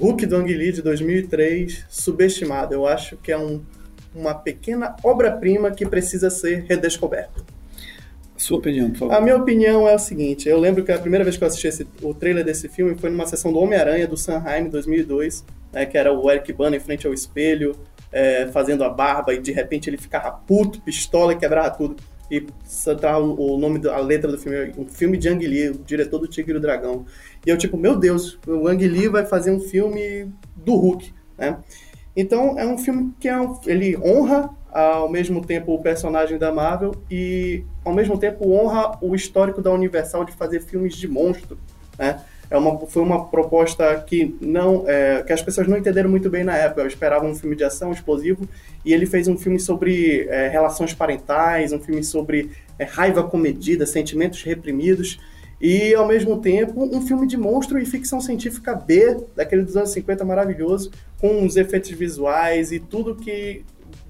Hulk 0.00 0.26
do 0.26 0.36
Ang 0.36 0.54
Lee 0.54 0.70
de 0.70 0.80
2003 0.80 1.86
subestimado. 1.88 2.72
Eu 2.72 2.86
acho 2.86 3.16
que 3.16 3.32
é 3.32 3.36
um- 3.36 3.60
uma 4.14 4.32
pequena 4.32 4.94
obra-prima 5.02 5.72
que 5.72 5.84
precisa 5.84 6.30
ser 6.30 6.66
redescoberta. 6.68 7.42
Sua 8.40 8.56
opinião, 8.56 8.88
por 8.90 8.98
favor. 9.00 9.14
A 9.14 9.20
minha 9.20 9.36
opinião 9.36 9.86
é 9.86 9.94
o 9.94 9.98
seguinte: 9.98 10.48
eu 10.48 10.58
lembro 10.58 10.82
que 10.82 10.90
a 10.90 10.98
primeira 10.98 11.22
vez 11.22 11.36
que 11.36 11.44
eu 11.44 11.48
assisti 11.48 11.66
esse- 11.66 11.86
o 12.02 12.14
trailer 12.14 12.42
desse 12.42 12.68
filme 12.70 12.96
foi 12.96 13.10
numa 13.10 13.26
sessão 13.26 13.52
do 13.52 13.58
Homem-Aranha 13.58 14.06
do 14.08 14.16
Sanheim 14.16 14.68
2002, 14.70 15.44
né, 15.70 15.84
que 15.84 15.98
era 15.98 16.10
o 16.10 16.30
Eric 16.30 16.50
Bana 16.54 16.74
em 16.74 16.80
frente 16.80 17.06
ao 17.06 17.12
espelho, 17.12 17.76
é, 18.10 18.46
fazendo 18.46 18.82
a 18.82 18.88
barba, 18.88 19.34
e 19.34 19.38
de 19.38 19.52
repente 19.52 19.90
ele 19.90 19.98
ficava 19.98 20.30
puto, 20.32 20.80
pistola 20.80 21.34
e 21.34 21.36
quebrava 21.36 21.70
tudo. 21.70 21.96
E 22.30 22.46
tá 23.00 23.18
o, 23.18 23.58
nome, 23.58 23.78
da 23.78 23.98
letra 23.98 24.30
do 24.30 24.38
filme, 24.38 24.72
um 24.78 24.86
filme 24.86 25.18
de 25.18 25.28
Ang 25.28 25.46
Lee, 25.46 25.68
o 25.70 25.78
diretor 25.84 26.18
do 26.18 26.26
Tigre 26.28 26.54
e 26.54 26.56
o 26.56 26.60
Dragão. 26.60 27.04
E 27.44 27.50
eu, 27.50 27.58
tipo, 27.58 27.76
meu 27.76 27.94
Deus, 27.94 28.38
o 28.46 28.66
Ang 28.68 28.86
Lee 28.88 29.08
vai 29.08 29.26
fazer 29.26 29.50
um 29.50 29.60
filme 29.60 30.32
do 30.56 30.76
Hulk, 30.76 31.12
né? 31.36 31.58
Então 32.16 32.58
é 32.58 32.64
um 32.66 32.78
filme 32.78 33.12
que 33.20 33.28
é 33.28 33.38
um- 33.38 33.58
ele 33.66 33.96
honra 33.98 34.48
ao 34.72 35.08
mesmo 35.08 35.44
tempo 35.44 35.74
o 35.74 35.82
personagem 35.82 36.38
da 36.38 36.52
Marvel 36.52 36.94
e 37.10 37.64
ao 37.84 37.92
mesmo 37.92 38.18
tempo 38.18 38.50
honra 38.52 38.98
o 39.00 39.14
histórico 39.14 39.60
da 39.60 39.70
Universal 39.70 40.24
de 40.24 40.32
fazer 40.32 40.60
filmes 40.60 40.94
de 40.94 41.08
monstro, 41.08 41.58
né? 41.98 42.20
É 42.50 42.58
uma, 42.58 42.84
foi 42.86 43.00
uma 43.00 43.26
proposta 43.26 44.02
que 44.04 44.36
não 44.40 44.84
é, 44.88 45.22
que 45.22 45.32
as 45.32 45.40
pessoas 45.40 45.68
não 45.68 45.78
entenderam 45.78 46.10
muito 46.10 46.28
bem 46.28 46.42
na 46.42 46.56
época. 46.56 46.80
Eu 46.80 46.88
esperava 46.88 47.24
um 47.24 47.34
filme 47.34 47.54
de 47.54 47.62
ação 47.62 47.92
explosivo 47.92 48.48
e 48.84 48.92
ele 48.92 49.06
fez 49.06 49.28
um 49.28 49.38
filme 49.38 49.60
sobre 49.60 50.26
é, 50.28 50.48
relações 50.48 50.92
parentais, 50.92 51.72
um 51.72 51.78
filme 51.78 52.02
sobre 52.02 52.50
é, 52.76 52.82
raiva 52.82 53.22
comedida, 53.22 53.86
sentimentos 53.86 54.42
reprimidos 54.42 55.20
e 55.60 55.94
ao 55.94 56.08
mesmo 56.08 56.40
tempo 56.40 56.82
um 56.82 57.02
filme 57.02 57.26
de 57.26 57.36
monstro 57.36 57.78
e 57.78 57.84
ficção 57.84 58.20
científica 58.20 58.74
B, 58.74 59.18
daquele 59.36 59.62
dos 59.62 59.76
anos 59.76 59.90
50 59.90 60.24
maravilhoso, 60.24 60.90
com 61.20 61.44
os 61.44 61.56
efeitos 61.56 61.90
visuais 61.90 62.72
e 62.72 62.80
tudo 62.80 63.14
que 63.14 63.62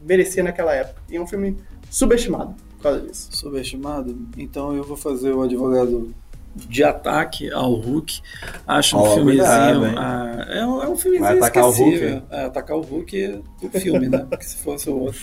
merecia 0.02 0.42
naquela 0.42 0.74
época. 0.74 1.02
E 1.08 1.16
é 1.16 1.20
um 1.20 1.26
filme 1.26 1.56
subestimado 1.90 2.54
por 2.76 2.82
causa 2.82 3.00
disso. 3.00 3.28
Subestimado? 3.30 4.16
Então 4.36 4.74
eu 4.74 4.82
vou 4.82 4.96
fazer 4.96 5.32
o 5.32 5.42
advogado 5.42 6.14
de 6.54 6.82
ataque 6.82 7.50
ao 7.52 7.74
Hulk. 7.74 8.20
Acho 8.66 8.96
um 8.96 9.00
Ó, 9.00 9.14
filmezinho. 9.14 9.44
cuidado, 9.44 9.86
hein? 9.86 9.94
ah, 9.96 10.46
é, 10.48 10.66
um, 10.66 10.82
é 10.82 10.88
um 10.88 10.96
filmezinho 10.96 11.28
Vai 11.28 11.36
atacar 11.38 11.64
o 11.64 11.70
Hulk, 11.70 11.82
esquecível. 11.94 12.22
É, 12.30 12.44
atacar 12.44 12.76
o 12.76 12.80
Hulk 12.80 13.42
do 13.60 13.70
filme, 13.70 14.08
né? 14.08 14.26
Porque 14.28 14.44
se 14.44 14.56
fosse 14.56 14.90
o 14.90 14.98
outro. 14.98 15.20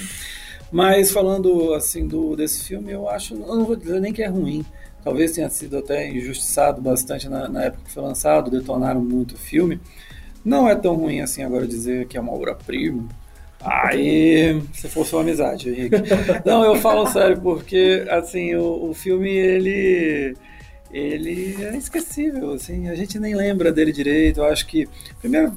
Mas 0.72 1.12
falando 1.12 1.74
assim 1.74 2.08
do, 2.08 2.36
desse 2.36 2.63
filme, 2.63 2.92
eu 2.92 3.10
acho. 3.10 3.34
Eu 3.34 3.56
não 3.56 3.66
vou 3.66 3.76
dizer 3.76 4.00
nem 4.00 4.13
que 4.13 4.22
é 4.22 4.28
ruim. 4.28 4.66
Talvez 5.04 5.32
tenha 5.32 5.50
sido 5.50 5.78
até 5.78 6.10
injustiçado 6.10 6.82
bastante 6.82 7.30
na, 7.30 7.48
na 7.48 7.63
época 7.66 7.84
que 7.86 7.92
foi 7.92 8.04
lançado, 8.04 8.52
detonaram 8.52 9.02
muito 9.02 9.36
o 9.36 9.38
filme. 9.38 9.80
Não 10.44 10.68
é 10.68 10.76
tão 10.76 10.96
ruim 10.96 11.22
assim 11.22 11.44
agora 11.44 11.66
dizer 11.68 12.08
que 12.08 12.18
é 12.18 12.22
uma 12.22 12.34
obra-prima. 12.34 13.08
Aí, 13.62 14.62
se 14.74 14.88
for 14.88 15.06
sua 15.06 15.22
amizade, 15.22 15.70
Henrique. 15.70 15.96
Não, 16.46 16.63
eu 16.63 16.76
falo 16.76 17.08
sério, 17.08 17.39
porque 17.41 18.06
assim, 18.10 18.56
o, 18.56 18.89
o 18.89 18.93
filme, 18.93 19.30
ele. 19.30 20.36
Ele 20.89 21.58
é 21.62 21.76
esquecível, 21.76 22.54
assim, 22.54 22.88
a 22.88 22.96
gente 22.96 23.20
nem 23.20 23.36
lembra 23.36 23.74
dele 23.74 23.91
direito. 23.91 24.39
Eu 24.39 24.46
acho 24.46 24.65
que. 24.67 24.88
Primeiro, 25.20 25.56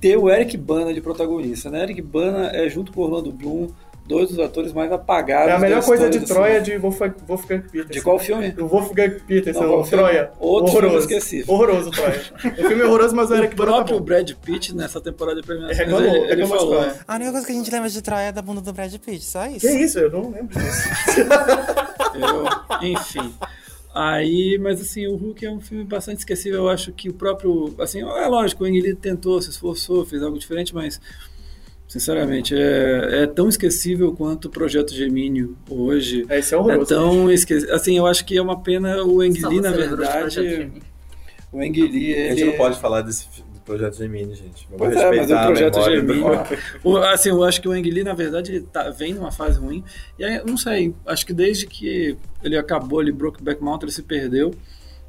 ter 0.00 0.16
o 0.16 0.30
Eric 0.30 0.56
Bana 0.56 0.94
de 0.94 1.00
protagonista, 1.00 1.70
né? 1.70 1.82
Eric 1.82 2.00
Bana 2.00 2.50
é 2.54 2.68
junto 2.68 2.92
com 2.92 3.00
o 3.00 3.04
Orlando 3.04 3.32
Bloom, 3.32 3.68
dois 4.10 4.28
dos 4.28 4.38
atores 4.38 4.72
mais 4.72 4.92
apagados. 4.92 5.48
É 5.48 5.52
a 5.52 5.54
da 5.54 5.58
melhor 5.60 5.84
coisa 5.84 6.10
de 6.10 6.20
Troia 6.20 6.60
de 6.60 6.76
Wolfgang, 6.76 7.14
Wolfgang 7.26 7.60
Peterson. 7.62 7.92
De 7.92 8.00
qual 8.02 8.18
filme? 8.18 8.50
Do 8.50 8.66
Wolfgang 8.66 9.20
Peterson, 9.26 9.62
Não, 9.62 9.80
o 9.80 9.84
filme? 9.84 10.04
Troia. 10.04 10.30
Outro 10.38 10.72
filme 10.72 10.86
horroroso. 10.88 11.06
esquecível. 11.08 11.54
Horroroso, 11.54 11.90
Troia. 11.90 12.22
o 12.44 12.68
filme 12.68 12.80
é 12.82 12.84
horroroso, 12.84 13.16
mas 13.16 13.30
o 13.30 13.32
O 13.32 13.36
Eric 13.36 13.54
Bana 13.56 13.70
tá 13.70 13.76
próprio 13.76 13.98
bom. 13.98 14.04
Brad 14.04 14.30
Pitt, 14.44 14.74
nessa 14.74 15.00
temporada 15.00 15.40
de 15.40 15.46
premiações, 15.46 15.78
Reclamou, 15.78 16.00
ele, 16.08 16.18
ele 16.18 16.26
reclamou 16.42 16.56
de 16.58 16.58
falou. 16.64 16.76
Troia. 16.80 17.00
A 17.08 17.14
única 17.14 17.30
coisa 17.32 17.46
que 17.46 17.52
a 17.52 17.54
gente 17.56 17.70
lembra 17.70 17.88
de 17.88 18.02
Troia 18.02 18.22
é 18.26 18.32
da 18.32 18.42
bunda 18.42 18.60
do 18.60 18.72
Brad 18.72 18.94
Pitt, 18.96 19.24
só 19.24 19.46
isso. 19.46 19.60
Que 19.66 19.72
isso? 19.72 19.98
Eu 19.98 20.10
não 20.10 20.30
lembro 20.30 20.48
disso. 20.58 20.88
Eu- 22.14 22.88
enfim. 22.88 23.34
Aí, 23.92 24.56
mas 24.62 24.80
assim, 24.80 25.06
o 25.08 25.16
Hulk 25.16 25.44
é 25.44 25.50
um 25.50 25.60
filme 25.60 25.82
bastante 25.84 26.18
esquecível. 26.18 26.60
Eu 26.60 26.68
acho 26.68 26.92
que 26.92 27.08
o 27.08 27.12
próprio. 27.12 27.74
Assim, 27.80 28.00
é 28.00 28.26
lógico, 28.28 28.62
o 28.62 28.66
Ang 28.66 28.80
Lee 28.80 28.94
tentou, 28.94 29.42
se 29.42 29.50
esforçou, 29.50 30.06
fez 30.06 30.22
algo 30.22 30.38
diferente, 30.38 30.72
mas. 30.74 31.00
Sinceramente, 31.90 32.54
é, 32.54 33.22
é 33.22 33.26
tão 33.26 33.48
esquecível 33.48 34.12
quanto 34.12 34.44
o 34.44 34.48
Projeto 34.48 34.94
Gemínio 34.94 35.56
hoje. 35.68 36.24
É, 36.28 36.38
esse 36.38 36.54
é 36.54 36.56
É 36.56 36.60
horroroso. 36.60 36.86
tão 36.86 37.28
esquecível. 37.32 37.74
Assim, 37.74 37.98
eu 37.98 38.06
acho 38.06 38.24
que 38.24 38.38
é 38.38 38.40
uma 38.40 38.62
pena 38.62 39.02
o 39.02 39.20
Ang 39.20 39.40
Só 39.40 39.48
Lee, 39.48 39.56
você 39.58 39.68
na 39.68 39.76
verdade. 39.76 40.70
O 41.52 41.58
Ang 41.60 41.82
Lee, 41.82 42.14
A 42.14 42.28
gente 42.28 42.42
ele. 42.42 42.50
não 42.52 42.56
pode 42.56 42.78
falar 42.78 43.02
desse 43.02 43.26
do 43.52 43.58
Projeto 43.64 43.96
Gemini, 43.96 44.36
gente. 44.36 44.68
Vamos 44.70 44.78
Pois 44.78 44.96
é, 44.96 45.08
mas 45.08 45.16
respeitar 45.18 45.42
o 45.42 45.46
Projeto 45.48 45.74
do- 45.74 45.84
Gemini. 45.84 46.24
O- 46.84 46.96
assim, 46.98 47.28
eu 47.30 47.42
acho 47.42 47.60
que 47.60 47.68
o 47.68 47.72
Ang 47.72 47.90
Lee, 47.90 48.04
na 48.04 48.14
verdade, 48.14 48.52
ele 48.52 48.60
tá, 48.72 48.88
vem 48.90 49.12
numa 49.12 49.32
fase 49.32 49.58
ruim. 49.58 49.82
E 50.16 50.22
aí, 50.24 50.36
eu 50.36 50.46
não 50.46 50.56
sei, 50.56 50.94
acho 51.04 51.26
que 51.26 51.32
desde 51.32 51.66
que 51.66 52.16
ele 52.44 52.56
acabou 52.56 53.00
ali, 53.00 53.10
Brokeback 53.10 53.60
Mountain, 53.60 53.86
ele 53.88 53.92
se 53.92 54.02
perdeu. 54.04 54.54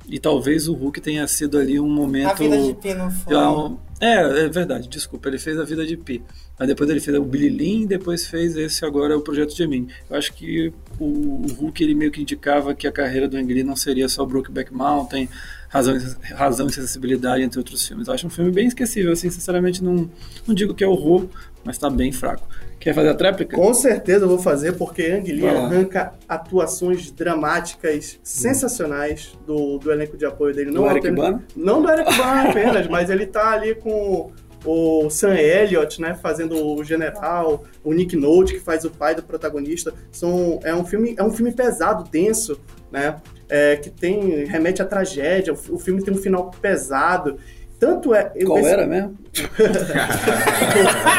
E 0.08 0.20
talvez 0.20 0.68
o 0.68 0.74
Hulk 0.74 1.00
tenha 1.00 1.26
sido 1.28 1.58
ali 1.58 1.80
um 1.80 1.90
momento. 1.90 2.30
A 2.32 2.34
vida 2.34 2.58
de 2.62 2.74
Pi 2.74 2.94
não 2.94 3.10
foi. 3.12 3.36
Um- 3.36 3.78
É, 4.00 4.46
é 4.46 4.50
verdade, 4.50 4.88
desculpa. 4.90 5.30
Ele 5.30 5.38
fez 5.38 5.60
a 5.60 5.64
vida 5.64 5.86
de 5.86 5.96
Pi. 5.96 6.24
Aí 6.60 6.66
depois 6.68 6.90
ele 6.90 7.00
fez 7.00 7.16
o 7.18 7.24
Billy 7.24 7.50
Lynn, 7.50 7.86
depois 7.86 8.26
fez 8.26 8.56
esse 8.58 8.84
agora 8.84 9.16
o 9.18 9.22
Projeto 9.22 9.56
Gemini. 9.56 9.88
Eu 10.10 10.16
acho 10.18 10.34
que 10.34 10.74
o, 11.00 11.06
o 11.06 11.46
Hulk 11.60 11.84
ele 11.84 11.94
meio 11.94 12.12
que 12.12 12.22
indicava 12.22 12.74
que 12.74 12.88
a 12.88 12.92
carreira 12.92 13.28
do 13.28 13.38
Ang 13.38 13.54
Lee 13.54 13.64
não 13.64 13.76
seria 13.76 14.10
só 14.10 14.26
Brokeback 14.26 14.74
Mountain, 14.74 15.30
Razão, 15.70 15.96
Razão 16.36 16.68
e 16.68 16.74
Sensibilidade, 16.74 17.44
entre 17.44 17.60
outros 17.60 17.88
filmes. 17.88 18.08
Eu 18.08 18.14
acho 18.16 18.26
um 18.26 18.30
filme 18.30 18.52
bem 18.52 18.68
esquecível, 18.68 19.12
assim, 19.12 19.30
sinceramente 19.30 19.84
não, 19.84 20.10
não 20.48 20.54
digo 20.56 20.74
que 20.74 20.84
é 20.84 20.88
horror, 20.88 21.28
mas 21.64 21.78
tá 21.78 21.90
bem 21.90 22.12
fraco. 22.12 22.48
Quer 22.82 22.96
fazer 22.96 23.10
a 23.10 23.14
tréplica? 23.14 23.56
Com 23.56 23.72
certeza 23.76 24.26
eu 24.26 24.28
vou 24.28 24.40
fazer, 24.40 24.72
porque 24.74 25.04
Ang 25.04 25.32
Lee 25.32 25.48
arranca 25.48 26.14
atuações 26.28 27.12
dramáticas 27.12 28.20
sensacionais 28.24 29.38
do, 29.46 29.78
do 29.78 29.92
elenco 29.92 30.18
de 30.18 30.26
apoio 30.26 30.56
dele. 30.56 30.72
Do 30.72 30.88
Eric 30.88 31.12
Bana? 31.12 31.44
Não 31.56 31.80
do 31.80 31.88
Eric 31.88 32.18
Bana 32.18 32.50
apenas, 32.50 32.88
mas 32.88 33.12
ele 33.12 33.28
tá 33.28 33.52
ali 33.52 33.76
com 33.76 34.32
o 34.66 35.10
Sam 35.12 35.36
Elliott, 35.36 36.02
né, 36.02 36.16
fazendo 36.16 36.56
o 36.56 36.84
general, 36.84 37.64
o 37.84 37.94
Nick 37.94 38.16
Nolte, 38.16 38.54
que 38.54 38.60
faz 38.60 38.84
o 38.84 38.90
pai 38.90 39.14
do 39.14 39.22
protagonista. 39.22 39.94
São, 40.12 40.60
é, 40.64 40.74
um 40.74 40.84
filme, 40.84 41.14
é 41.16 41.24
um 41.24 41.32
filme 41.32 41.52
pesado, 41.52 42.10
denso, 42.10 42.60
né, 42.92 43.18
é, 43.48 43.76
que 43.76 43.92
tem 43.92 44.44
remete 44.46 44.82
à 44.82 44.86
tragédia. 44.86 45.54
O, 45.54 45.76
o 45.76 45.78
filme 45.78 46.02
tem 46.04 46.12
um 46.12 46.18
final 46.18 46.50
pesado. 46.50 47.38
Tanto 47.82 48.14
é... 48.14 48.26
Qual 48.46 48.60
esse- 48.60 48.70
era 48.70 48.86
mesmo? 48.86 49.18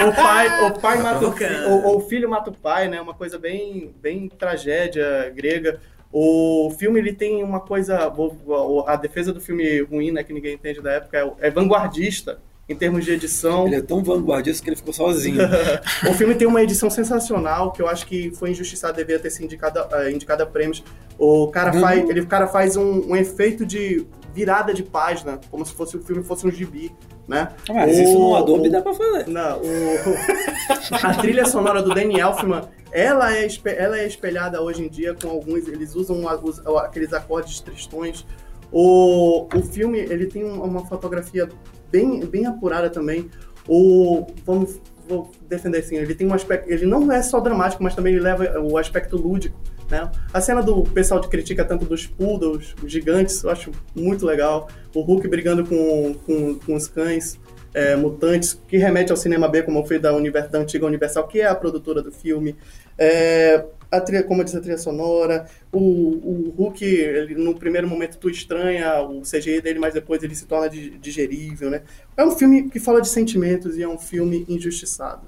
o 0.08 0.12
pai, 0.14 0.66
o 0.70 0.78
pai 0.80 1.02
mata 1.02 1.26
o, 1.26 1.32
fi- 1.32 1.44
Bacana. 1.44 1.68
o, 1.68 1.96
o 1.96 2.00
filho 2.02 2.30
mata 2.30 2.50
o 2.50 2.54
pai, 2.54 2.86
né? 2.88 3.00
Uma 3.00 3.14
coisa 3.14 3.36
bem, 3.36 3.92
bem 4.00 4.28
tragédia 4.28 5.32
grega. 5.34 5.80
O 6.12 6.72
filme 6.78 7.00
ele 7.00 7.12
tem 7.12 7.42
uma 7.42 7.58
coisa, 7.58 8.08
o- 8.16 8.84
a 8.86 8.94
defesa 8.94 9.32
do 9.32 9.40
filme 9.40 9.80
ruim, 9.82 10.12
né, 10.12 10.22
que 10.22 10.32
ninguém 10.32 10.54
entende 10.54 10.80
da 10.80 10.92
época, 10.92 11.18
é, 11.18 11.24
o- 11.24 11.34
é 11.40 11.50
vanguardista 11.50 12.38
em 12.68 12.76
termos 12.76 13.04
de 13.04 13.10
edição. 13.10 13.66
Ele 13.66 13.74
é 13.76 13.82
tão 13.82 14.04
vanguardista 14.04 14.62
que 14.62 14.70
ele 14.70 14.76
ficou 14.76 14.92
sozinho. 14.94 15.40
O 16.08 16.14
filme 16.14 16.34
tem 16.36 16.46
uma 16.46 16.62
edição 16.62 16.88
sensacional 16.88 17.72
que 17.72 17.82
eu 17.82 17.88
acho 17.88 18.06
que 18.06 18.30
foi 18.36 18.50
injustiçado, 18.52 18.94
deveria 18.96 19.18
ter 19.20 19.30
sido 19.30 19.46
indicada, 19.46 19.88
eh, 19.94 20.12
indicada 20.12 20.44
a 20.44 20.46
prêmios. 20.46 20.84
O 21.18 21.48
cara 21.48 21.72
faz, 21.72 22.08
ele, 22.08 22.20
o 22.20 22.26
cara 22.26 22.46
faz 22.46 22.76
um, 22.76 23.10
um 23.10 23.16
efeito 23.16 23.66
de 23.66 24.06
virada 24.34 24.72
de 24.74 24.82
página, 24.82 25.38
como 25.50 25.64
se 25.64 25.72
fosse 25.74 25.96
o 25.96 26.02
filme 26.02 26.22
fosse 26.22 26.46
um 26.46 26.50
gibi, 26.50 26.90
né? 27.28 27.48
Mas 27.68 27.98
O- 27.98 28.02
isso 28.02 28.18
no 28.18 28.34
Adobe 28.36 28.68
o- 28.68 28.72
dá 28.72 28.80
pra 28.82 28.94
fazer. 28.94 29.28
Não, 29.28 29.58
o- 29.60 29.62
a 31.06 31.14
trilha 31.14 31.44
sonora 31.46 31.82
do 31.82 31.94
Danny 31.94 32.18
Elfman, 32.20 32.62
ela 32.90 33.36
é, 33.36 33.46
ela 33.76 33.98
é 33.98 34.06
espelhada 34.06 34.60
hoje 34.62 34.84
em 34.84 34.88
dia 34.88 35.14
com 35.14 35.28
alguns, 35.28 35.68
eles 35.68 35.94
usam 35.94 36.22
os- 36.42 36.60
aqueles 36.78 37.12
acordes 37.12 37.60
tristões. 37.60 38.24
O, 38.70 39.46
o 39.54 39.62
filme, 39.62 39.98
ele 39.98 40.26
tem 40.26 40.44
um- 40.44 40.62
uma 40.62 40.86
fotografia 40.86 41.48
bem, 41.90 42.20
bem 42.24 42.46
apurada 42.46 42.88
também. 42.88 43.30
O, 43.68 44.26
vamos 44.46 44.80
vou 45.08 45.30
defender 45.48 45.78
assim, 45.78 45.96
ele 45.96 46.14
tem 46.14 46.26
um 46.28 46.32
aspecto, 46.32 46.70
ele 46.70 46.86
não 46.86 47.10
é 47.10 47.20
só 47.22 47.40
dramático, 47.40 47.82
mas 47.82 47.94
também 47.94 48.14
ele 48.14 48.22
leva 48.22 48.60
o 48.60 48.78
aspecto 48.78 49.16
lúdico, 49.16 49.58
né? 49.92 50.10
A 50.32 50.40
cena 50.40 50.62
do 50.62 50.82
pessoal 50.82 51.20
que 51.20 51.28
critica 51.28 51.64
tanto 51.64 51.84
dos 51.84 52.06
poodles, 52.06 52.74
os 52.82 52.90
gigantes, 52.90 53.44
eu 53.44 53.50
acho 53.50 53.70
muito 53.94 54.24
legal. 54.24 54.68
O 54.94 55.02
Hulk 55.02 55.28
brigando 55.28 55.64
com, 55.66 56.14
com, 56.26 56.54
com 56.58 56.74
os 56.74 56.88
cães, 56.88 57.38
é, 57.74 57.94
mutantes, 57.94 58.58
que 58.66 58.78
remete 58.78 59.10
ao 59.12 59.16
cinema 59.16 59.48
B, 59.48 59.62
como 59.62 59.84
foi 59.86 59.98
da, 59.98 60.14
Univers, 60.14 60.50
da 60.50 60.58
antiga 60.58 60.86
Universal, 60.86 61.28
que 61.28 61.40
é 61.42 61.46
a 61.46 61.54
produtora 61.54 62.02
do 62.02 62.10
filme. 62.10 62.56
É, 62.98 63.64
a 63.90 64.00
trilha, 64.00 64.22
como 64.22 64.40
eu 64.40 64.44
disse, 64.44 64.56
a 64.56 64.60
trilha 64.60 64.78
sonora. 64.78 65.46
O, 65.70 65.78
o 65.78 66.54
Hulk, 66.56 66.82
ele, 66.84 67.34
no 67.34 67.54
primeiro 67.54 67.86
momento, 67.86 68.16
tu 68.16 68.30
estranha 68.30 69.02
o 69.02 69.20
CGI 69.20 69.60
dele, 69.60 69.78
mas 69.78 69.92
depois 69.92 70.22
ele 70.22 70.34
se 70.34 70.46
torna 70.46 70.68
di- 70.70 70.96
digerível, 70.98 71.68
né? 71.70 71.82
É 72.16 72.24
um 72.24 72.30
filme 72.30 72.70
que 72.70 72.80
fala 72.80 73.00
de 73.02 73.08
sentimentos 73.08 73.76
e 73.76 73.82
é 73.82 73.88
um 73.88 73.98
filme 73.98 74.46
injustiçado. 74.48 75.22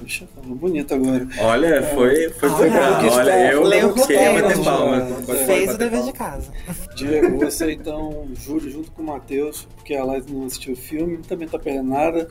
Poxa, 0.00 0.26
falou 0.34 0.56
bonito 0.56 0.94
agora. 0.94 1.26
Olha, 1.40 1.82
foi, 1.94 2.28
foi 2.30 2.48
Olha, 2.50 2.64
legal. 2.64 3.00
que 3.00 3.06
Olha, 3.08 3.52
eu 3.52 3.62
Leu 3.62 3.88
o 3.90 3.94
queria 3.94 4.30
roteiro, 4.30 4.48
bater 4.48 4.64
palma. 4.64 5.00
Pode- 5.00 5.26
pode 5.26 5.44
Fez 5.46 5.74
o 5.74 5.78
dever 5.78 5.90
palma. 5.98 6.12
de 6.12 6.18
casa. 6.18 6.52
Diego, 6.94 7.38
você 7.38 7.72
então, 7.72 8.26
Júlio, 8.34 8.70
junto 8.70 8.90
com 8.92 9.02
o 9.02 9.06
Matheus, 9.06 9.66
porque 9.76 9.94
a 9.94 10.04
Live 10.04 10.32
não 10.32 10.46
assistiu 10.46 10.72
o 10.74 10.76
filme, 10.76 11.18
também 11.18 11.46
tá 11.48 11.58
perdendo 11.58 11.88
nada. 11.90 12.28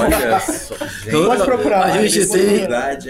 Olha 0.00 0.40
só, 0.40 0.74
gente. 0.76 1.10
Pode 1.26 1.44
procurar. 1.44 1.84
A 1.84 2.06
gente 2.06 2.26
tem, 2.26 2.64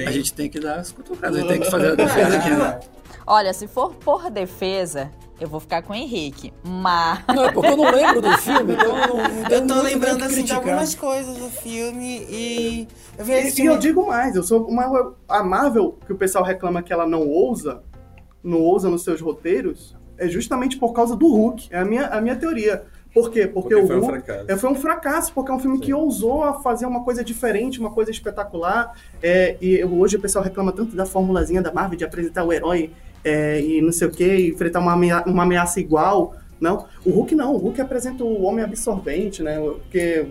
a 0.07 0.11
gente 0.11 0.33
tem 0.33 0.49
que 0.49 0.61
dar 0.61 0.77
as 0.77 0.93
cutucadas, 0.93 1.37
a 1.37 1.41
gente 1.41 1.49
tem 1.49 1.61
que 1.61 1.71
fazer 1.71 1.89
a 1.89 1.95
defesa 1.95 2.37
aqui, 2.37 2.51
né? 2.51 2.81
Olha, 3.27 3.53
se 3.53 3.67
for 3.67 3.93
por 3.95 4.31
defesa, 4.31 5.11
eu 5.41 5.49
vou 5.49 5.59
ficar 5.61 5.83
com 5.83 5.93
o 5.93 5.97
Henrique. 5.97 6.53
Mas. 6.65 7.25
Não, 7.35 7.45
é 7.45 7.53
porque 7.53 7.69
eu 7.71 7.77
não 7.77 7.91
lembro 7.91 8.23
do 8.23 8.33
filme, 8.39 8.75
então 8.75 8.97
eu 8.99 9.09
não, 9.09 9.21
Eu 9.51 9.67
tô 9.67 9.75
muito 9.75 9.85
lembrando 9.85 10.25
assim 10.25 10.45
de 10.45 10.53
algumas 10.53 10.95
coisas 10.95 11.37
do 11.37 11.49
filme 11.51 12.25
e 12.31 12.89
eu 13.19 13.25
vi 13.25 13.33
esse 13.33 13.61
E, 13.61 13.65
e 13.65 13.67
eu 13.67 13.73
filme. 13.75 13.79
digo 13.81 14.07
mais, 14.07 14.37
eu 14.37 14.43
sou 14.43 14.65
uma, 14.67 15.15
a 15.29 15.43
Marvel, 15.43 15.99
que 16.07 16.13
o 16.13 16.17
pessoal 16.17 16.45
reclama 16.45 16.83
que 16.83 16.93
ela 16.93 17.07
não 17.07 17.27
ousa, 17.29 17.83
não 18.43 18.61
ousa 18.61 18.89
nos 18.89 19.03
seus 19.03 19.21
roteiros, 19.21 19.97
é 20.17 20.29
justamente 20.29 20.79
por 20.79 20.93
causa 20.93 21.17
do 21.17 21.27
Hulk. 21.29 21.69
É 21.71 21.79
a 21.81 21.85
minha, 21.85 22.07
a 22.07 22.21
minha 22.21 22.37
teoria. 22.37 22.85
Por 23.13 23.31
quê? 23.31 23.47
Porque, 23.47 23.71
Porque 23.71 23.75
o 23.77 23.87
foi 23.87 23.97
um 23.97 24.01
Hulk 24.01 24.25
fracasso. 24.27 24.45
é, 24.51 24.57
foi 24.59 24.71
um 24.71 24.75
fracasso, 24.75 25.33
porque 25.33 25.51
é 25.51 25.55
um 25.55 25.59
filme 25.59 25.79
que 25.81 25.93
ousou 25.93 26.45
a 26.45 26.55
fazer 26.61 26.85
uma 26.87 27.03
coisa 27.03 27.25
diferente, 27.25 27.81
uma 27.81 27.91
coisa 27.91 28.11
espetacular. 28.11 28.93
É, 29.23 29.57
e 29.61 29.83
hoje 29.85 30.17
o 30.17 30.21
pessoal 30.21 30.45
reclama 30.45 30.71
tanto 30.71 30.95
da 30.95 31.07
formulazinha 31.07 31.61
da 31.63 31.73
Marvel 31.73 31.97
de 31.99 32.05
apresentar 32.05 32.45
o 32.45 32.53
herói 32.53 32.93
é, 33.27 33.61
e 33.61 33.83
não 33.83 33.93
sei 33.93 34.07
o 34.09 34.11
que, 34.11 34.49
enfrentar 34.49 34.81
uma, 34.81 34.93
amea- 34.93 35.25
uma 35.27 35.43
ameaça 35.43 35.81
igual. 35.81 36.35
Não, 36.61 36.87
o 37.05 37.11
Hulk 37.11 37.35
não, 37.35 37.53
o 37.55 37.59
Hulk 37.59 37.81
apresenta 37.81 38.25
o 38.25 38.43
homem 38.45 38.65
absorvente, 38.65 39.43
né? 39.43 39.59
Porque 39.61 40.27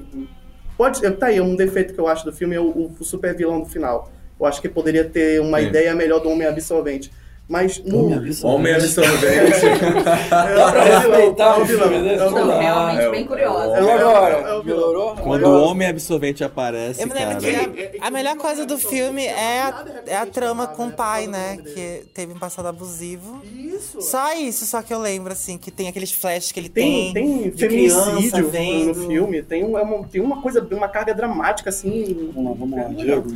pode, 0.78 1.00
tá 1.12 1.28
aí, 1.28 1.40
um 1.40 1.56
defeito 1.56 1.94
que 1.94 2.00
eu 2.00 2.08
acho 2.08 2.26
do 2.26 2.34
filme 2.34 2.56
é 2.56 2.60
o, 2.60 2.92
o 3.00 3.04
super 3.04 3.36
vilão 3.36 3.60
do 3.60 3.66
final. 3.68 4.10
Eu 4.40 4.46
acho 4.46 4.62
que 4.62 4.68
poderia 4.68 5.04
ter 5.06 5.40
uma 5.40 5.60
Sim. 5.60 5.68
ideia 5.68 5.94
melhor 5.94 6.20
do 6.20 6.30
homem 6.30 6.48
absorvente. 6.48 7.12
Mas 7.48 7.78
no, 7.86 8.06
Homem 8.06 8.16
absorvente. 8.18 8.46
Homem 8.46 8.74
absorvente. 8.74 9.66
é, 9.70 10.72
pra 10.72 10.88
é 10.88 10.98
o 10.98 11.02
vilão, 11.02 11.12
respeitar 11.12 11.44
é 11.46 11.58
o 11.60 11.62
o 11.62 11.66
vilão, 11.66 11.90
filme, 11.90 12.04
né? 12.04 12.16
é 12.16 12.26
o 12.26 12.30
vilão. 12.30 12.60
realmente 12.60 13.02
É 13.02 13.12
bem 13.12 13.26
curiosa. 13.26 13.78
é 13.78 13.82
o- 13.84 13.86
o 13.86 13.90
Agora, 13.92 14.34
é 14.34 14.54
o 14.56 14.64
vilão. 14.64 14.90
Quando 15.40 15.54
o 15.54 15.64
homem 15.64 15.88
absorvente 15.88 16.44
aparece, 16.44 17.02
Eu 17.02 17.08
me 17.08 17.14
lembro 17.14 17.42
cara. 17.42 17.70
que 17.70 18.00
a, 18.00 18.08
a 18.08 18.12
melhor 18.12 18.36
coisa 18.38 18.66
do 18.66 18.78
filme 18.78 19.26
é 19.26 19.62
a, 19.62 19.86
é 20.08 20.16
a 20.16 20.26
trama 20.26 20.68
com 20.68 20.88
o 20.88 20.92
pai, 20.92 21.28
né? 21.28 21.58
Que 21.58 22.06
teve 22.14 22.34
um 22.34 22.40
passado 22.40 22.68
abusivo. 22.68 23.42
Isso. 23.46 24.02
Só 24.02 24.34
isso, 24.34 24.66
só 24.66 24.82
que 24.82 24.94
eu 24.94 25.00
lembro, 25.00 25.34
assim, 25.34 25.58
que 25.58 25.72
tem 25.72 25.88
aqueles 25.88 26.12
flashes 26.12 26.52
que 26.52 26.60
ele 26.60 26.70
Tem, 26.70 27.14
tem. 27.14 27.52
tem 27.52 27.52
feminicídio 27.52 28.86
no 28.86 28.96
filme, 29.08 29.44
tem, 29.44 29.62
é 29.62 29.66
uma, 29.66 30.08
tem 30.08 30.22
uma 30.22 30.42
coisa, 30.42 30.66
uma 30.72 30.88
carga 30.88 31.14
dramática, 31.14 31.70
assim. 31.70 32.32
Vamos 32.34 32.52
lá, 32.52 32.58
vamos 32.58 32.78
lá, 32.80 32.88
Diego. 33.04 33.30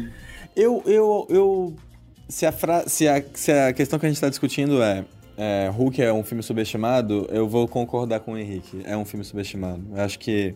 Eu, 0.55 0.83
eu, 0.85 1.27
eu. 1.29 1.73
Se 2.27 2.45
a, 2.45 2.51
fra... 2.51 2.88
se, 2.88 3.07
a, 3.07 3.23
se 3.33 3.51
a 3.51 3.73
questão 3.73 3.97
que 3.97 4.05
a 4.05 4.09
gente 4.09 4.21
tá 4.21 4.29
discutindo 4.29 4.81
é, 4.83 5.05
é 5.38 5.69
Hulk 5.73 6.01
é 6.01 6.12
um 6.12 6.23
filme 6.23 6.43
subestimado, 6.43 7.27
eu 7.31 7.47
vou 7.47 7.67
concordar 7.67 8.19
com 8.19 8.33
o 8.33 8.38
Henrique. 8.38 8.81
É 8.85 8.95
um 8.95 9.05
filme 9.05 9.23
subestimado. 9.23 9.81
Eu 9.95 10.03
acho 10.03 10.19
que 10.19 10.53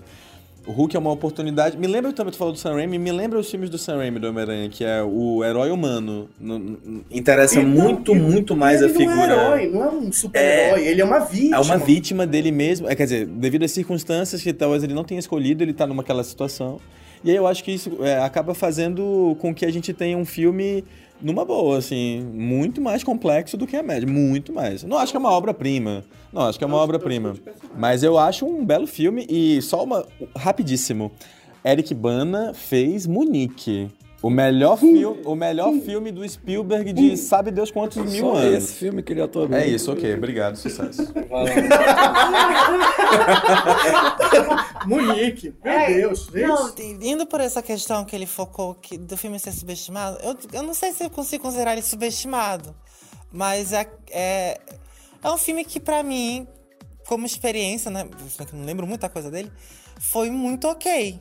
o 0.65 0.71
Hulk 0.71 0.95
é 0.95 0.99
uma 0.99 1.11
oportunidade. 1.11 1.77
Me 1.77 1.87
lembra 1.87 2.13
também, 2.13 2.31
tu 2.31 2.37
falou 2.37 2.53
do 2.53 2.59
Sam 2.59 2.73
Raimi, 2.75 2.97
me 2.97 3.11
lembra 3.11 3.37
os 3.39 3.49
filmes 3.49 3.69
do 3.69 3.77
Sam 3.77 3.97
Raimi 3.97 4.19
do 4.19 4.27
Homem-Aranha, 4.29 4.69
que 4.69 4.83
é 4.85 5.01
o 5.03 5.43
herói 5.43 5.71
humano. 5.71 6.29
No- 6.39 6.57
no- 6.59 7.05
interessa 7.11 7.59
Então, 7.59 7.69
muito, 7.69 8.15
muito 8.15 8.55
mais 8.55 8.81
ele 8.81 8.91
a 8.91 8.95
figura. 8.95 9.15
Não 9.27 9.53
é 9.55 9.63
herói, 9.63 9.67
não 9.71 9.83
é 9.83 9.89
um 9.89 10.11
super-herói, 10.11 10.87
ele 10.87 11.01
é 11.01 11.05
uma 11.05 11.19
vítima. 11.19 11.55
É 11.57 11.59
uma 11.59 11.77
vítima 11.77 12.25
dele 12.27 12.51
mesmo. 12.51 12.87
É, 12.89 12.95
quer 12.95 13.03
dizer, 13.03 13.25
devido 13.25 13.63
às 13.63 13.71
circunstâncias 13.71 14.41
que 14.41 14.53
talvez 14.53 14.83
ele 14.83 14.93
não 14.93 15.03
tenha 15.03 15.19
escolhido, 15.19 15.63
ele 15.63 15.73
tá 15.73 15.85
numa 15.85 16.01
aquela 16.01 16.23
situação. 16.23 16.79
E 17.23 17.29
aí 17.29 17.35
eu 17.37 17.47
acho 17.47 17.63
que 17.63 17.71
isso 17.71 17.97
é, 18.01 18.17
acaba 18.19 18.53
fazendo 18.53 19.37
com 19.39 19.53
que 19.55 19.65
a 19.65 19.71
gente 19.71 19.93
tenha 19.93 20.17
um 20.17 20.25
filme 20.25 20.83
numa 21.21 21.45
boa, 21.45 21.77
assim, 21.77 22.21
muito 22.33 22.81
mais 22.81 23.03
complexo 23.03 23.55
do 23.57 23.65
que 23.65 23.75
a 23.75 23.83
média. 23.83 24.07
Muito 24.07 24.51
mais. 24.51 24.83
Não 24.83 24.97
acho 24.97 25.11
que 25.11 25.17
é 25.17 25.19
uma 25.19 25.31
obra-prima. 25.31 26.03
Não, 26.31 26.43
acho 26.43 26.57
que 26.57 26.63
é 26.63 26.67
uma 26.67 26.77
obra-prima. 26.77 27.35
Mas 27.77 28.03
eu 28.03 28.17
acho 28.17 28.45
um 28.45 28.65
belo 28.65 28.87
filme 28.87 29.25
e 29.29 29.61
só 29.61 29.83
uma. 29.83 30.05
Rapidíssimo. 30.35 31.11
Eric 31.65 31.93
Bana 31.93 32.53
fez 32.53 33.07
Munique. 33.07 33.89
O 34.23 34.29
melhor, 34.29 34.77
filme, 34.77 35.03
o 35.25 35.35
melhor 35.35 35.73
filme 35.81 36.09
do 36.09 36.27
Spielberg 36.27 36.93
de 36.93 37.17
sabe 37.17 37.51
Deus 37.51 37.69
quantos 37.69 37.97
mil 38.09 38.27
Só 38.27 38.35
anos. 38.35 38.53
esse 38.63 38.73
filme 38.75 39.03
que 39.03 39.11
ele 39.11 39.21
atua 39.21 39.49
bem. 39.49 39.59
É 39.59 39.67
isso, 39.67 39.91
ok. 39.91 40.15
Obrigado, 40.15 40.55
sucesso. 40.55 41.11
Munique, 44.87 45.53
meu 45.63 45.73
É, 45.73 45.93
Deus. 45.93 46.29
Não, 46.31 46.73
indo 47.01 47.25
por 47.25 47.41
essa 47.41 47.61
questão 47.61 48.05
que 48.05 48.15
ele 48.15 48.25
focou 48.25 48.75
que 48.75 48.97
do 48.97 49.17
filme 49.17 49.37
ser 49.39 49.51
subestimado, 49.51 50.17
eu, 50.23 50.37
eu 50.53 50.63
não 50.63 50.73
sei 50.73 50.93
se 50.93 51.03
eu 51.03 51.09
consigo 51.09 51.43
considerar 51.43 51.73
ele 51.73 51.81
subestimado. 51.81 52.73
Mas 53.29 53.73
é, 53.73 53.89
é, 54.09 54.57
é 55.21 55.31
um 55.31 55.37
filme 55.37 55.65
que, 55.65 55.79
pra 55.81 56.01
mim, 56.01 56.47
como 57.07 57.25
experiência, 57.25 57.91
né? 57.91 58.07
não 58.53 58.63
lembro 58.63 58.87
muita 58.87 59.09
coisa 59.09 59.29
dele, 59.29 59.51
foi 59.99 60.29
muito 60.29 60.65
ok. 60.67 61.19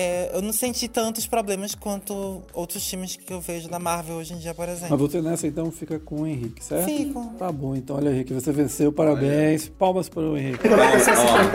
É, 0.00 0.30
eu 0.32 0.40
não 0.40 0.52
senti 0.52 0.86
tantos 0.86 1.26
problemas 1.26 1.74
quanto 1.74 2.40
outros 2.54 2.88
filmes 2.88 3.16
que 3.16 3.32
eu 3.32 3.40
vejo 3.40 3.68
da 3.68 3.80
Marvel 3.80 4.14
hoje 4.14 4.32
em 4.32 4.38
dia, 4.38 4.54
por 4.54 4.68
exemplo. 4.68 4.90
Mas 4.90 5.00
você 5.00 5.20
nessa 5.20 5.48
então 5.48 5.72
fica 5.72 5.98
com 5.98 6.22
o 6.22 6.26
Henrique, 6.26 6.64
certo? 6.64 6.84
Fico. 6.84 7.34
Tá 7.36 7.50
bom, 7.50 7.74
então 7.74 7.96
olha, 7.96 8.10
Henrique, 8.10 8.32
você 8.32 8.52
venceu, 8.52 8.92
parabéns. 8.92 9.68
Palmas 9.68 10.08
para 10.08 10.22
o 10.22 10.38
Henrique. 10.38 10.68
Ó, 10.68 10.76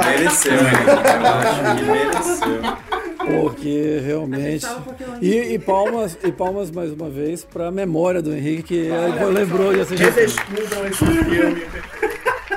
mereceu, 0.06 0.52
hein? 0.52 0.60
Eu 1.24 1.28
acho 1.40 1.76
que 1.78 1.84
mereceu. 1.86 3.40
Porque 3.40 4.02
realmente. 4.04 4.68
E, 5.22 5.54
e 5.54 5.60
palmas, 5.60 6.18
e 6.22 6.30
palmas 6.30 6.70
mais 6.70 6.92
uma 6.92 7.10
vez 7.10 7.46
para 7.46 7.70
a 7.70 7.72
memória 7.72 8.22
do 8.22 8.36
Henrique, 8.36 8.64
que 8.64 8.76
ele 8.76 9.26
lembrou 9.32 9.74
de 9.74 9.80
assistir. 9.80 10.04
Redescubram 10.04 10.86
esse 10.86 11.06
filme. 11.06 11.64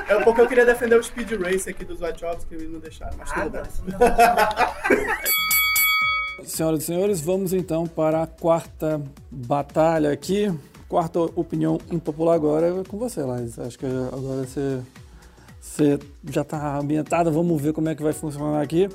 É 0.09 0.21
porque 0.21 0.41
eu 0.41 0.47
queria 0.47 0.65
defender 0.65 0.99
o 0.99 1.03
Speed 1.03 1.31
Race 1.41 1.69
aqui 1.69 1.85
dos 1.85 2.01
White 2.01 2.19
Jobs 2.19 2.43
que 2.43 2.55
eles 2.55 2.69
não 2.69 2.79
deixaram, 2.81 3.15
mas 3.17 3.31
tudo 3.31 3.49
bem. 3.51 3.61
Senhoras 6.47 6.83
e 6.83 6.85
senhores, 6.85 7.19
vamos 7.19 7.51
então 7.51 7.85
para 7.85 8.23
a 8.23 8.27
quarta 8.27 9.01
batalha 9.29 10.11
aqui. 10.11 10.49
Quarta 10.87 11.19
opinião 11.19 11.77
impopular 11.91 12.35
agora 12.35 12.67
é 12.67 12.83
com 12.85 12.97
você, 12.97 13.21
Laís. 13.21 13.59
Acho 13.59 13.77
que 13.77 13.85
agora 13.85 14.45
você, 14.45 14.79
você 15.59 15.99
já 16.29 16.43
está 16.43 16.77
ambientada. 16.77 17.29
Vamos 17.29 17.61
ver 17.61 17.73
como 17.73 17.89
é 17.89 17.95
que 17.95 18.01
vai 18.01 18.13
funcionar 18.13 18.61
aqui. 18.61 18.89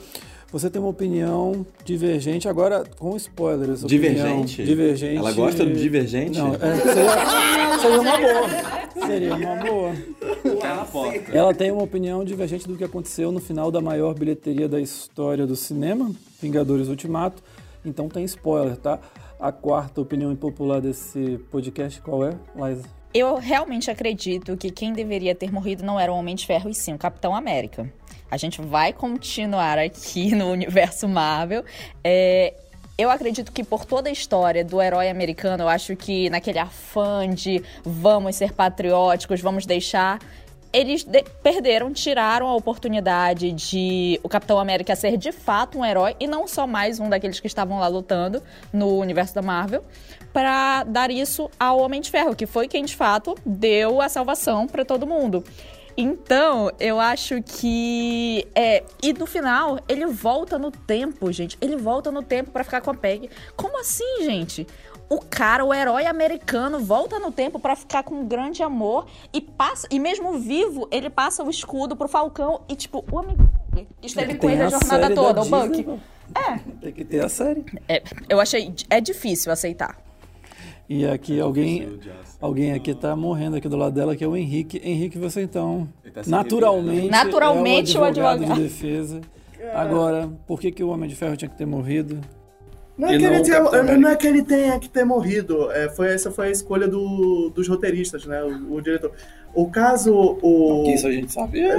Você 0.52 0.68
tem 0.68 0.82
uma 0.82 0.90
opinião 0.90 1.64
divergente, 1.82 2.46
agora 2.46 2.84
com 2.98 3.16
spoilers. 3.16 3.84
opinião 3.84 4.12
Divergente? 4.12 4.62
Divergente. 4.62 5.16
Ela 5.16 5.32
gosta 5.32 5.64
do 5.64 5.72
divergente? 5.72 6.38
Não, 6.38 6.54
é, 6.54 6.76
seria, 6.76 7.78
seria 7.80 8.00
uma 8.00 8.18
boa. 8.18 9.06
Seria 9.06 9.34
uma 9.34 9.56
boa. 9.56 9.92
Ela 11.32 11.54
tem 11.54 11.70
uma 11.72 11.82
opinião 11.82 12.22
divergente 12.22 12.68
do 12.68 12.76
que 12.76 12.84
aconteceu 12.84 13.32
no 13.32 13.40
final 13.40 13.70
da 13.70 13.80
maior 13.80 14.12
bilheteria 14.14 14.68
da 14.68 14.78
história 14.78 15.46
do 15.46 15.56
cinema, 15.56 16.12
Vingadores 16.40 16.88
Ultimato. 16.88 17.42
Então 17.82 18.06
tem 18.10 18.22
spoiler, 18.24 18.76
tá? 18.76 18.98
A 19.40 19.50
quarta 19.50 20.02
opinião 20.02 20.30
impopular 20.30 20.82
desse 20.82 21.40
podcast, 21.50 21.98
qual 22.02 22.26
é, 22.26 22.36
Liza? 22.54 22.84
Eu 23.14 23.36
realmente 23.36 23.90
acredito 23.90 24.56
que 24.56 24.70
quem 24.70 24.92
deveria 24.92 25.34
ter 25.34 25.52
morrido 25.52 25.82
não 25.82 25.98
era 25.98 26.12
o 26.12 26.16
Homem 26.16 26.34
de 26.34 26.46
Ferro 26.46 26.70
e 26.70 26.74
sim 26.74 26.94
o 26.94 26.98
Capitão 26.98 27.34
América. 27.34 27.92
A 28.32 28.38
gente 28.38 28.62
vai 28.62 28.94
continuar 28.94 29.78
aqui 29.78 30.32
no 30.34 30.50
universo 30.50 31.06
Marvel. 31.06 31.62
É, 32.02 32.54
eu 32.96 33.10
acredito 33.10 33.52
que 33.52 33.62
por 33.62 33.84
toda 33.84 34.08
a 34.08 34.12
história 34.12 34.64
do 34.64 34.80
herói 34.80 35.10
americano, 35.10 35.64
eu 35.64 35.68
acho 35.68 35.94
que 35.94 36.30
naquele 36.30 36.58
afã 36.58 37.28
de 37.28 37.62
vamos 37.84 38.36
ser 38.36 38.54
patrióticos, 38.54 39.42
vamos 39.42 39.66
deixar. 39.66 40.18
Eles 40.72 41.04
de- 41.04 41.22
perderam, 41.42 41.92
tiraram 41.92 42.46
a 42.48 42.56
oportunidade 42.56 43.52
de 43.52 44.18
o 44.22 44.30
Capitão 44.30 44.58
América 44.58 44.96
ser 44.96 45.18
de 45.18 45.30
fato 45.30 45.78
um 45.78 45.84
herói 45.84 46.16
e 46.18 46.26
não 46.26 46.48
só 46.48 46.66
mais 46.66 46.98
um 46.98 47.10
daqueles 47.10 47.38
que 47.38 47.46
estavam 47.46 47.78
lá 47.80 47.86
lutando 47.88 48.42
no 48.72 48.96
universo 48.98 49.34
da 49.34 49.42
Marvel, 49.42 49.84
para 50.32 50.84
dar 50.84 51.10
isso 51.10 51.50
ao 51.60 51.78
Homem 51.80 52.00
de 52.00 52.10
Ferro, 52.10 52.34
que 52.34 52.46
foi 52.46 52.66
quem 52.66 52.86
de 52.86 52.96
fato 52.96 53.34
deu 53.44 54.00
a 54.00 54.08
salvação 54.08 54.66
para 54.66 54.82
todo 54.86 55.06
mundo. 55.06 55.44
Então, 55.96 56.70
eu 56.80 56.98
acho 56.98 57.42
que. 57.42 58.46
É, 58.54 58.82
e 59.02 59.12
no 59.12 59.26
final, 59.26 59.78
ele 59.88 60.06
volta 60.06 60.58
no 60.58 60.70
tempo, 60.70 61.30
gente. 61.32 61.56
Ele 61.60 61.76
volta 61.76 62.10
no 62.10 62.22
tempo 62.22 62.50
pra 62.50 62.64
ficar 62.64 62.80
com 62.80 62.90
a 62.90 62.94
Peg. 62.94 63.28
Como 63.56 63.78
assim, 63.78 64.24
gente? 64.24 64.66
O 65.08 65.20
cara, 65.20 65.62
o 65.62 65.74
herói 65.74 66.06
americano, 66.06 66.80
volta 66.80 67.18
no 67.18 67.30
tempo 67.30 67.58
pra 67.58 67.76
ficar 67.76 68.02
com 68.02 68.14
um 68.14 68.26
grande 68.26 68.62
amor 68.62 69.06
e 69.32 69.42
passa. 69.42 69.86
E 69.90 69.98
mesmo 69.98 70.38
vivo, 70.38 70.88
ele 70.90 71.10
passa 71.10 71.42
o 71.44 71.50
escudo 71.50 71.94
pro 71.94 72.08
Falcão 72.08 72.62
e, 72.66 72.74
tipo, 72.74 73.04
o 73.12 73.18
amigo 73.18 73.46
esteve 74.02 74.36
com 74.36 74.48
ele 74.48 74.62
a 74.62 74.68
jornada 74.68 75.14
toda, 75.14 75.42
o 75.42 75.44
Buck. 75.44 76.00
É, 76.34 76.58
Tem 76.80 76.92
que 76.92 77.04
ter 77.04 77.22
a 77.22 77.28
série. 77.28 77.62
é, 77.86 78.02
eu 78.26 78.40
achei. 78.40 78.74
É 78.88 79.02
difícil 79.02 79.52
aceitar. 79.52 79.98
E 80.94 81.06
aqui 81.06 81.40
alguém, 81.40 81.98
alguém 82.40 82.72
aqui 82.72 82.94
tá 82.94 83.16
morrendo 83.16 83.56
aqui 83.56 83.68
do 83.68 83.76
lado 83.76 83.94
dela, 83.94 84.14
que 84.14 84.22
é 84.22 84.28
o 84.28 84.36
Henrique. 84.36 84.80
Henrique, 84.84 85.16
você 85.18 85.42
então, 85.42 85.88
tá 86.12 86.20
naturalmente, 86.26 87.08
Naturalmente 87.08 87.96
é 87.96 88.00
o 88.00 88.02
o 88.02 88.06
advogado 88.06 88.34
advogado. 88.42 88.56
de 88.58 88.62
defesa. 88.64 89.20
Agora, 89.74 90.28
por 90.46 90.60
que, 90.60 90.70
que 90.70 90.82
o 90.84 90.88
Homem 90.90 91.08
de 91.08 91.14
Ferro 91.14 91.36
tinha 91.36 91.48
que 91.48 91.56
ter 91.56 91.66
morrido? 91.66 92.20
Não 92.98 93.08
é, 93.08 93.14
E 93.14 93.18
que 93.18 93.24
não 93.24 93.34
ele 93.36 93.48
Capitão 93.48 93.98
não 93.98 94.08
é 94.10 94.16
que 94.16 94.26
ele 94.26 94.42
tenha 94.42 94.78
que 94.78 94.88
ter 94.90 95.04
morrido. 95.04 95.70
é, 95.72 95.88
foi, 95.88 96.12
essa 96.12 96.30
foi 96.30 96.48
a 96.48 96.50
escolha 96.50 96.86
do- 96.86 97.48
dos 97.54 97.66
roteiristas, 97.66 98.26
né? 98.26 98.42
O, 98.42 98.74
o 98.74 98.80
diretor. 98.82 99.12
O 99.54 99.70
caso. 99.70 100.14
O, 100.42 100.82
Que 100.84 100.94
isso 100.94 101.06
a 101.06 101.12
gente 101.12 101.32
sabe. 101.32 101.60
É, 101.60 101.74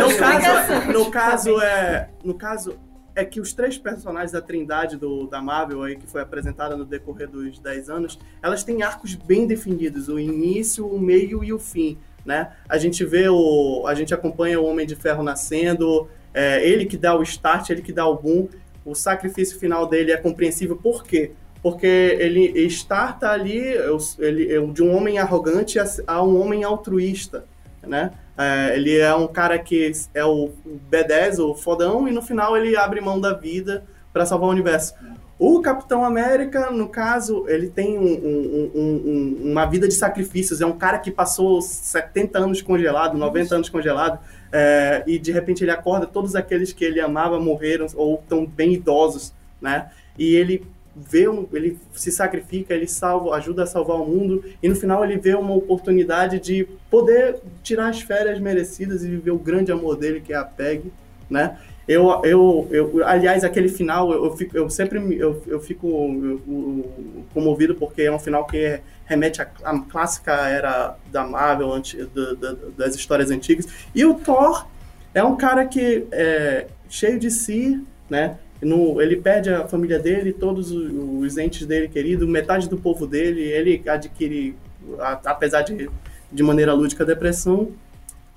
no, 0.00 0.14
caso, 0.16 0.92
no 0.92 1.10
caso 1.10 1.60
é. 1.62 2.08
No 2.22 2.34
caso 2.34 2.76
é 3.14 3.24
que 3.24 3.40
os 3.40 3.52
três 3.52 3.76
personagens 3.76 4.32
da 4.32 4.40
Trindade 4.40 4.96
do, 4.96 5.26
da 5.26 5.40
Marvel 5.40 5.82
aí, 5.82 5.96
que 5.96 6.06
foi 6.06 6.22
apresentada 6.22 6.76
no 6.76 6.84
decorrer 6.84 7.28
dos 7.28 7.58
10 7.58 7.90
anos, 7.90 8.18
elas 8.42 8.62
têm 8.62 8.82
arcos 8.82 9.14
bem 9.14 9.46
definidos, 9.46 10.08
o 10.08 10.18
início, 10.18 10.86
o 10.86 10.98
meio 10.98 11.42
e 11.42 11.52
o 11.52 11.58
fim. 11.58 11.98
Né? 12.24 12.52
A 12.68 12.78
gente 12.78 13.04
vê 13.04 13.28
o. 13.28 13.84
A 13.86 13.94
gente 13.94 14.12
acompanha 14.12 14.60
o 14.60 14.64
Homem 14.64 14.86
de 14.86 14.94
Ferro 14.94 15.22
nascendo, 15.22 16.08
é, 16.34 16.66
ele 16.66 16.84
que 16.84 16.96
dá 16.96 17.16
o 17.16 17.22
start, 17.22 17.70
ele 17.70 17.82
que 17.82 17.92
dá 17.92 18.06
o 18.06 18.16
boom. 18.16 18.48
O 18.84 18.94
sacrifício 18.94 19.58
final 19.58 19.86
dele 19.86 20.12
é 20.12 20.16
compreensível, 20.16 20.76
por 20.76 21.04
quê? 21.04 21.32
Porque 21.62 21.86
ele 21.86 22.66
starta 22.66 23.30
ali 23.30 23.62
ele, 24.18 24.66
de 24.72 24.82
um 24.82 24.96
homem 24.96 25.18
arrogante 25.18 25.78
a 26.06 26.22
um 26.22 26.40
homem 26.40 26.64
altruísta, 26.64 27.44
né? 27.82 28.12
É, 28.40 28.74
ele 28.74 28.96
é 28.98 29.14
um 29.14 29.28
cara 29.28 29.58
que 29.58 29.92
é 30.14 30.24
o 30.24 30.50
o 30.64 30.80
B10, 30.90 31.38
o 31.38 31.54
fodão, 31.54 32.08
e 32.08 32.12
no 32.12 32.22
final 32.22 32.56
ele 32.56 32.76
abre 32.76 33.00
mão 33.00 33.20
da 33.20 33.34
vida 33.34 33.84
para 34.12 34.24
salvar 34.24 34.48
o 34.48 34.52
universo. 34.52 34.94
O 35.38 35.60
Capitão 35.60 36.04
América, 36.04 36.70
no 36.70 36.88
caso, 36.88 37.44
ele 37.48 37.68
tem 37.68 37.98
um- 37.98 38.02
um- 38.04 38.70
um- 38.74 39.50
uma 39.52 39.64
vida 39.66 39.88
de 39.88 39.94
sacrifícios. 39.94 40.60
É 40.60 40.66
um 40.66 40.76
cara 40.76 40.98
que 40.98 41.10
passou 41.10 41.60
70 41.62 42.38
anos 42.38 42.60
congelado, 42.60 43.16
90 43.16 43.54
anos 43.54 43.68
congelado, 43.68 44.18
é, 44.52 45.02
e 45.06 45.18
de 45.18 45.32
repente 45.32 45.64
ele 45.64 45.70
acorda, 45.70 46.06
todos 46.06 46.34
aqueles 46.34 46.72
que 46.72 46.84
ele 46.84 47.00
amava 47.00 47.40
morreram 47.40 47.86
ou 47.94 48.16
estão 48.16 48.44
bem 48.46 48.74
idosos, 48.74 49.32
né? 49.60 49.90
E 50.18 50.34
ele 50.34 50.66
vê 51.08 51.28
um, 51.28 51.46
ele 51.52 51.78
se 51.94 52.10
sacrifica, 52.12 52.74
ele 52.74 52.86
salva, 52.86 53.34
ajuda 53.36 53.62
a 53.62 53.66
salvar 53.66 53.96
o 53.96 54.06
mundo 54.06 54.44
e 54.62 54.68
no 54.68 54.74
final 54.74 55.04
ele 55.04 55.16
vê 55.16 55.34
uma 55.34 55.54
oportunidade 55.54 56.38
de 56.38 56.66
poder 56.90 57.36
tirar 57.62 57.88
as 57.88 58.00
férias 58.00 58.38
merecidas 58.38 59.04
e 59.04 59.08
viver 59.08 59.30
o 59.30 59.38
grande 59.38 59.72
amor 59.72 59.96
dele 59.96 60.20
que 60.20 60.32
é 60.32 60.36
a 60.36 60.44
Peg, 60.44 60.92
né? 61.28 61.56
Eu, 61.88 62.20
eu, 62.24 62.68
eu 62.70 63.04
aliás, 63.06 63.42
aquele 63.42 63.68
final, 63.68 64.12
eu, 64.12 64.24
eu, 64.26 64.36
fico, 64.36 64.56
eu 64.56 64.70
sempre 64.70 64.98
eu, 65.18 65.42
eu 65.48 65.60
fico 65.60 65.88
eu- 65.88 67.24
comovido 67.34 67.74
porque 67.74 68.02
é 68.02 68.12
um 68.12 68.18
final 68.18 68.46
que 68.46 68.80
remete 69.06 69.42
à, 69.42 69.48
à 69.64 69.78
clássica 69.80 70.32
era 70.32 70.96
da 71.10 71.26
Marvel, 71.26 71.72
anti, 71.72 71.96
do- 71.96 72.36
do- 72.36 72.70
das 72.76 72.94
histórias 72.94 73.30
antigas. 73.32 73.66
E 73.92 74.04
o 74.04 74.14
Thor 74.14 74.66
é 75.12 75.24
um 75.24 75.36
cara 75.36 75.66
que 75.66 76.06
é 76.12 76.66
cheio 76.88 77.18
de 77.18 77.28
si, 77.30 77.82
né? 78.08 78.38
No, 78.62 79.00
ele 79.00 79.16
perde 79.16 79.50
a 79.50 79.66
família 79.66 79.98
dele, 79.98 80.32
todos 80.32 80.70
os, 80.70 81.38
entes 81.38 81.66
dele 81.66 81.88
querido, 81.88 82.28
metade 82.28 82.68
do 82.68 82.76
povo 82.76 83.06
dele, 83.06 83.40
ele 83.40 83.82
adquire, 83.88 84.54
a- 84.98 85.20
apesar 85.26 85.62
de, 85.62 85.88
de 86.30 86.42
maneira 86.42 86.72
lúdica, 86.74 87.02
a 87.02 87.06
depressão. 87.06 87.70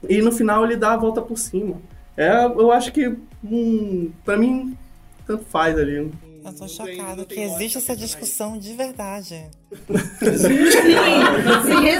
E 0.07 0.21
no 0.21 0.31
final 0.31 0.63
ele 0.65 0.75
dá 0.77 0.93
a 0.93 0.97
volta 0.97 1.21
por 1.21 1.37
cima. 1.37 1.81
É, 2.15 2.45
eu 2.45 2.71
acho 2.71 2.91
que, 2.91 3.15
hum, 3.43 4.11
pra 4.23 4.37
mim, 4.37 4.77
tanto 5.25 5.43
faz 5.45 5.77
ali. 5.77 5.95
Eu 5.95 6.11
tô 6.57 6.67
chocada 6.67 7.25
que 7.25 7.39
existe 7.39 7.77
essa 7.77 7.95
discussão 7.95 8.57
de 8.57 8.73
verdade. 8.73 9.45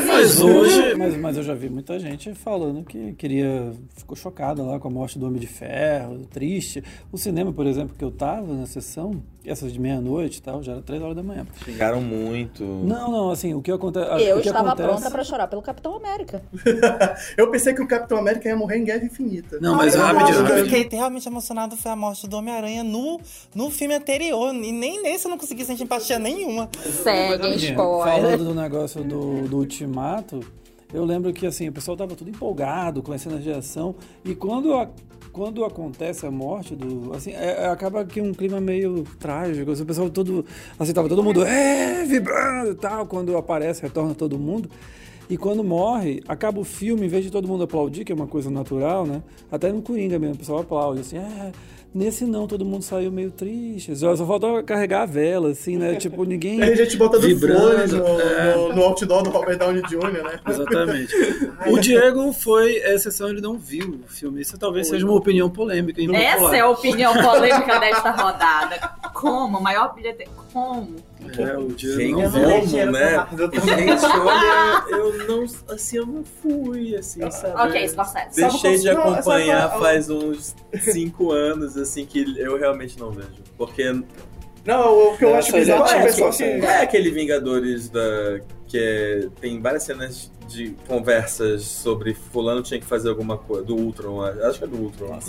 Mas 0.08 0.40
hoje, 0.40 0.96
mas, 0.96 1.18
mas 1.18 1.38
eu 1.38 1.44
já 1.44 1.54
vi 1.54 1.70
muita 1.70 2.00
gente 2.00 2.34
falando 2.34 2.84
que 2.84 3.14
queria, 3.14 3.72
ficou 3.96 4.16
chocada 4.16 4.64
lá 4.64 4.80
com 4.80 4.88
a 4.88 4.92
morte 4.92 5.18
do 5.20 5.26
Homem 5.26 5.40
de 5.40 5.48
Ferro, 5.48 6.26
triste. 6.32 6.84
O 7.12 7.18
cinema, 7.18 7.52
por 7.52 7.66
exemplo, 7.66 7.96
que 7.98 8.04
eu 8.04 8.12
tava 8.12 8.54
na 8.54 8.66
sessão, 8.66 9.22
essas 9.46 9.74
de 9.74 9.80
meia-noite 9.80 10.40
e 10.40 10.42
tal, 10.42 10.64
já 10.64 10.74
era 10.74 10.82
três 10.82 11.02
horas 11.02 11.16
da 11.16 11.24
manhã. 11.24 11.46
Xingaram 11.66 12.02
muito. 12.02 12.64
Não, 12.64 13.12
não, 13.12 13.30
assim, 13.30 13.54
o 13.54 13.62
que 13.62 13.72
acontece. 13.72 14.24
Eu 14.24 14.38
o 14.38 14.42
que 14.42 14.48
estava 14.48 14.70
acontece... 14.70 14.90
pronta 14.90 15.12
pra 15.12 15.24
chorar 15.24 15.48
pelo 15.48 15.62
Capitão 15.62 15.96
América. 15.96 16.42
Eu 17.38 17.52
pensei 17.52 17.74
que 17.74 17.82
o 17.82 17.88
Capitão 17.88 18.18
América 18.18 18.48
ia 18.48 18.56
morrer 18.56 18.78
em 18.78 18.86
Guerra 18.86 19.06
Infinita. 19.06 19.58
Não, 19.60 19.76
mas 19.76 19.96
rapidinho, 19.96 20.48
Eu 20.48 20.66
fiquei 20.66 20.88
realmente 20.98 21.28
emocionado 21.28 21.76
foi 21.76 21.92
a 21.92 21.96
morte 21.96 22.28
do 22.28 22.38
Homem-Aranha 22.38 22.84
no, 22.84 23.20
no 23.54 23.70
filme 23.70 23.96
anterior. 23.96 24.54
E 24.54 24.72
nem 24.72 25.02
nesse 25.02 25.26
eu 25.26 25.32
não 25.32 25.38
consegui 25.38 25.66
sentir 25.66 25.84
empatia 25.84 26.18
nenhuma. 26.20 26.70
Segue, 27.04 27.63
spoiler. 27.72 28.22
Falando 28.22 28.46
do 28.46 28.54
negócio 28.56 29.04
do, 29.04 29.48
do 29.48 29.58
Ultimato, 29.58 30.40
eu 30.94 31.04
lembro 31.06 31.32
que 31.34 31.46
assim, 31.46 31.68
o 31.70 31.72
pessoal 31.72 31.98
tava 31.98 32.16
tudo 32.16 32.30
empolgado 32.30 33.02
com 33.02 33.12
as 33.14 33.22
cenas 33.22 33.44
de 33.44 33.52
ação. 33.52 33.96
E 34.24 34.36
quando, 34.36 34.74
a- 34.74 34.90
quando 35.32 35.66
acontece 35.66 36.26
a 36.26 36.32
morte 36.32 36.76
do. 36.76 37.14
Assim, 37.14 37.32
é- 37.32 37.64
é- 37.64 37.66
acaba 37.68 38.06
que 38.06 38.22
um 38.22 38.32
clima 38.34 38.62
meio 38.62 39.04
trágico. 39.20 39.72
assim, 39.72 39.84
o 39.84 39.86
pessoal 39.86 40.10
todo. 40.10 40.46
Assim, 40.78 40.94
tava 40.94 41.10
todo 41.10 41.24
mundo 41.24 41.44
é, 41.44 42.04
vibrando 42.06 42.72
e 42.72 42.76
tal. 42.76 43.06
Quando 43.08 43.36
aparece, 43.36 43.82
retorna 43.82 44.14
todo 44.14 44.38
mundo. 44.38 44.70
E 45.30 45.38
quando 45.38 45.64
morre, 45.64 46.22
acaba 46.28 46.60
o 46.60 46.64
filme, 46.66 47.06
em 47.06 47.10
vez 47.10 47.24
de 47.24 47.32
todo 47.32 47.48
mundo 47.48 47.64
aplaudir, 47.64 48.04
que 48.04 48.12
é 48.12 48.16
uma 48.16 48.28
coisa 48.28 48.52
natural, 48.52 49.06
né? 49.06 49.24
Até 49.52 49.72
no 49.72 49.82
Coringa 49.82 50.20
mesmo, 50.20 50.36
o 50.36 50.38
pessoal 50.38 50.60
aplaude, 50.60 51.00
assim, 51.00 51.18
é, 51.18 51.52
Nesse 51.94 52.26
não, 52.26 52.48
todo 52.48 52.66
mundo 52.66 52.82
saiu 52.82 53.12
meio 53.12 53.30
triste. 53.30 53.96
Só, 53.96 54.16
só 54.16 54.26
faltou 54.26 54.64
carregar 54.64 55.04
a 55.04 55.06
vela, 55.06 55.52
assim, 55.52 55.78
né? 55.78 55.96
Tipo, 55.96 56.24
ninguém. 56.26 56.62
Aí 56.62 56.74
a 56.74 56.76
gente 56.76 56.98
botando 56.98 57.22
Vibrando, 57.22 57.98
no, 57.98 58.20
é. 58.20 58.56
no, 58.56 58.76
no 58.76 58.84
outdoor 58.84 59.22
do 59.22 59.30
Robert 59.30 59.58
Downey 59.58 59.84
Jr., 59.84 60.24
né? 60.24 60.40
Exatamente. 60.48 61.14
O 61.68 61.80
Diego 61.80 62.34
foi 62.34 62.84
a 62.84 62.94
exceção, 62.94 63.30
ele 63.30 63.40
não 63.40 63.58
viu 63.58 64.02
o 64.06 64.10
filme. 64.10 64.42
Isso 64.42 64.58
talvez 64.58 64.88
seja 64.88 65.06
uma 65.06 65.16
opinião 65.16 65.50
polêmica. 65.50 66.02
Essa 66.14 66.58
é 66.58 66.60
a 66.60 66.70
opinião 66.70 67.14
polêmica 67.14 67.80
desta 67.80 68.12
rodada. 68.12 68.78
Como? 69.14 69.62
Maior 69.62 69.94
bilhete. 69.96 70.28
Como? 70.52 70.96
É, 71.38 71.58
o 71.58 71.70
Gente, 71.78 72.12
não 72.12 72.66
dinheiro 72.66 72.92
né? 72.94 73.26
Gente, 73.54 74.06
olha, 74.06 74.86
eu 74.90 75.28
não. 75.28 75.44
Assim, 75.74 75.98
eu 75.98 76.06
não 76.06 76.24
fui, 76.24 76.96
assim, 76.96 77.30
sabe? 77.32 77.54
Ok, 77.70 77.88
Scorsese. 77.88 78.36
Deixei 78.36 78.78
de 78.78 78.90
acompanhar 78.90 79.70
qual- 79.70 79.82
faz 79.82 80.10
uns 80.10 80.56
cinco 80.80 81.32
anos, 81.32 81.78
assim, 81.78 82.06
que 82.06 82.40
eu 82.40 82.58
realmente 82.58 83.00
não 83.00 83.12
vejo. 83.12 83.30
Porque 83.58 83.92
Não, 84.66 85.14
o 85.14 85.18
que 85.18 85.26
eu 85.26 85.30
Essa 85.36 85.40
acho 85.40 85.52
bizarro 85.54 85.86
é 85.88 85.98
é 85.98 86.00
o 86.00 86.04
pessoal 86.04 86.30
que. 86.32 86.44
assim, 86.44 86.66
é 86.66 86.82
aquele 86.82 87.12
Vingadores 87.12 87.90
da. 87.90 88.40
Que 88.74 88.80
é, 88.80 89.28
tem 89.40 89.62
várias 89.62 89.84
cenas 89.84 90.32
de 90.48 90.76
conversas 90.88 91.62
sobre 91.62 92.16
fulano 92.16 92.64
tinha 92.64 92.80
que 92.80 92.86
fazer 92.88 93.08
alguma 93.10 93.38
coisa. 93.38 93.64
Do 93.64 93.76
Ultron, 93.76 94.24
acho 94.24 94.58
que 94.58 94.66
é 94.66 94.68
do 94.68 94.78
Ultron. 94.78 95.20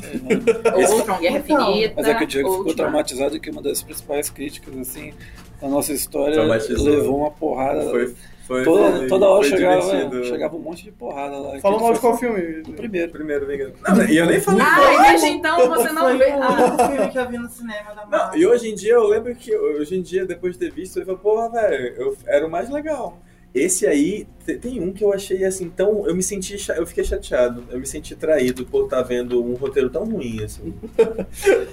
O 0.74 0.92
Ultron, 0.96 1.18
Guerra 1.18 1.38
Infinita. 1.40 1.94
Mas 1.94 2.06
é 2.08 2.14
que 2.14 2.24
o 2.24 2.26
Diego 2.26 2.56
ficou 2.56 2.74
traumatizado 2.74 3.38
que 3.38 3.50
uma 3.50 3.60
das 3.60 3.82
principais 3.82 4.30
críticas, 4.30 4.74
assim, 4.78 5.12
da 5.60 5.68
nossa 5.68 5.92
história 5.92 6.42
levou 6.42 7.18
uma 7.18 7.30
porrada. 7.30 7.82
Foi, 7.90 8.14
foi, 8.46 8.64
toda, 8.64 8.96
foi- 8.98 9.06
toda 9.08 9.26
hora 9.26 9.42
foi 9.46 9.50
chegava, 9.58 10.24
chegava 10.24 10.56
um 10.56 10.60
monte 10.60 10.84
de 10.84 10.92
porrada 10.92 11.36
lá. 11.38 11.60
Fala 11.60 11.78
mal 11.78 11.92
de 11.92 12.00
qual 12.00 12.16
filme? 12.16 12.62
O 12.66 12.72
primeiro. 12.72 13.12
Primeiro. 13.12 13.74
Não, 13.86 14.04
e 14.06 14.16
eu 14.16 14.24
nem 14.26 14.40
falei. 14.40 14.62
Ah, 14.62 15.02
desde 15.10 15.28
então 15.28 15.68
você 15.68 15.92
não 15.92 16.02
Foi 16.02 16.16
vê. 16.16 16.30
o 16.30 16.42
Ah, 16.42 16.50
único 16.50 16.88
filme 16.94 17.10
que 17.10 17.18
eu 17.18 17.28
vi 17.28 17.38
no 17.38 17.48
cinema 17.50 17.94
da 17.94 18.02
Não, 18.04 18.10
Marvel. 18.10 18.40
e 18.40 18.46
hoje 18.46 18.70
em 18.70 18.74
dia 18.74 18.94
eu 18.94 19.06
lembro 19.06 19.34
que 19.34 19.54
hoje 19.54 19.96
em 19.96 20.02
dia, 20.02 20.24
depois 20.26 20.54
de 20.54 20.58
ter 20.60 20.72
visto, 20.72 20.98
eu 20.98 21.04
falei, 21.04 21.20
porra, 21.20 21.50
velho, 21.50 21.94
eu- 21.96 22.16
era 22.26 22.46
o 22.46 22.50
mais 22.50 22.68
legal. 22.70 23.18
Esse 23.54 23.86
aí, 23.86 24.26
te- 24.44 24.56
tem 24.58 24.80
um 24.80 24.92
que 24.92 25.04
eu 25.04 25.12
achei 25.12 25.44
assim, 25.44 25.70
tão. 25.70 26.06
Eu 26.08 26.14
me 26.16 26.22
senti. 26.24 26.56
Eu 26.76 26.84
fiquei 26.86 27.04
chateado. 27.04 27.64
Eu 27.70 27.78
me 27.78 27.86
senti 27.86 28.16
traído 28.16 28.66
por 28.66 28.84
estar 28.84 29.02
vendo 29.02 29.40
um 29.42 29.54
roteiro 29.54 29.88
tão 29.88 30.04
ruim, 30.04 30.42
assim. 30.42 30.74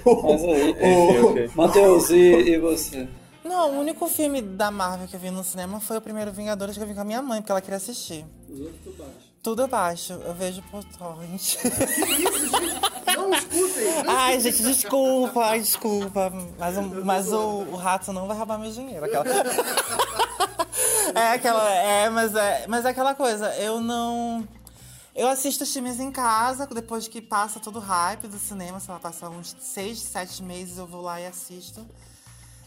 Mas 0.06 0.44
aí, 0.44 0.70
Enfim, 0.70 1.18
ok. 1.26 1.50
Matheus, 1.56 2.10
e, 2.10 2.14
e 2.50 2.58
você? 2.58 3.08
Não, 3.44 3.74
o 3.76 3.80
único 3.80 4.06
filme 4.06 4.40
da 4.40 4.70
Marvel 4.70 5.08
que 5.08 5.16
eu 5.16 5.20
vi 5.20 5.30
no 5.30 5.42
cinema 5.42 5.80
foi 5.80 5.96
o 5.96 6.00
primeiro 6.00 6.30
Vingadores 6.32 6.76
que 6.76 6.82
eu 6.82 6.86
vi 6.86 6.94
com 6.94 7.00
a 7.00 7.04
minha 7.04 7.20
mãe, 7.20 7.40
porque 7.40 7.50
ela 7.50 7.60
queria 7.60 7.76
assistir. 7.76 8.24
Tudo 9.42 9.66
baixo, 9.66 10.12
eu 10.12 10.32
vejo 10.34 10.62
por 10.70 10.84
torrent. 10.84 11.56
Não 13.16 13.34
escutem! 13.34 13.88
Ai, 14.06 14.38
gente, 14.38 14.62
desculpa, 14.62 15.58
desculpa. 15.58 16.32
Mas, 16.56 16.76
o, 16.78 16.82
mas 17.04 17.32
o, 17.32 17.62
o 17.72 17.76
rato 17.76 18.12
não 18.12 18.28
vai 18.28 18.36
roubar 18.36 18.56
meu 18.58 18.70
dinheiro. 18.70 19.04
Aquela... 19.04 19.24
é 21.14 21.32
aquela. 21.32 21.70
É, 21.70 22.08
mas 22.08 22.36
é, 22.36 22.66
mas 22.68 22.84
é 22.84 22.90
aquela 22.90 23.16
coisa, 23.16 23.52
eu 23.56 23.80
não. 23.80 24.46
Eu 25.14 25.28
assisto 25.28 25.64
os 25.64 25.72
filmes 25.72 25.98
em 25.98 26.12
casa, 26.12 26.66
depois 26.66 27.08
que 27.08 27.20
passa 27.20 27.58
todo 27.58 27.76
o 27.76 27.80
hype 27.80 28.28
do 28.28 28.38
cinema, 28.38 28.78
sei 28.78 28.94
lá, 28.94 29.00
passa 29.00 29.28
uns 29.28 29.56
seis, 29.60 29.98
sete 29.98 30.40
meses, 30.42 30.78
eu 30.78 30.86
vou 30.86 31.02
lá 31.02 31.20
e 31.20 31.26
assisto. 31.26 31.84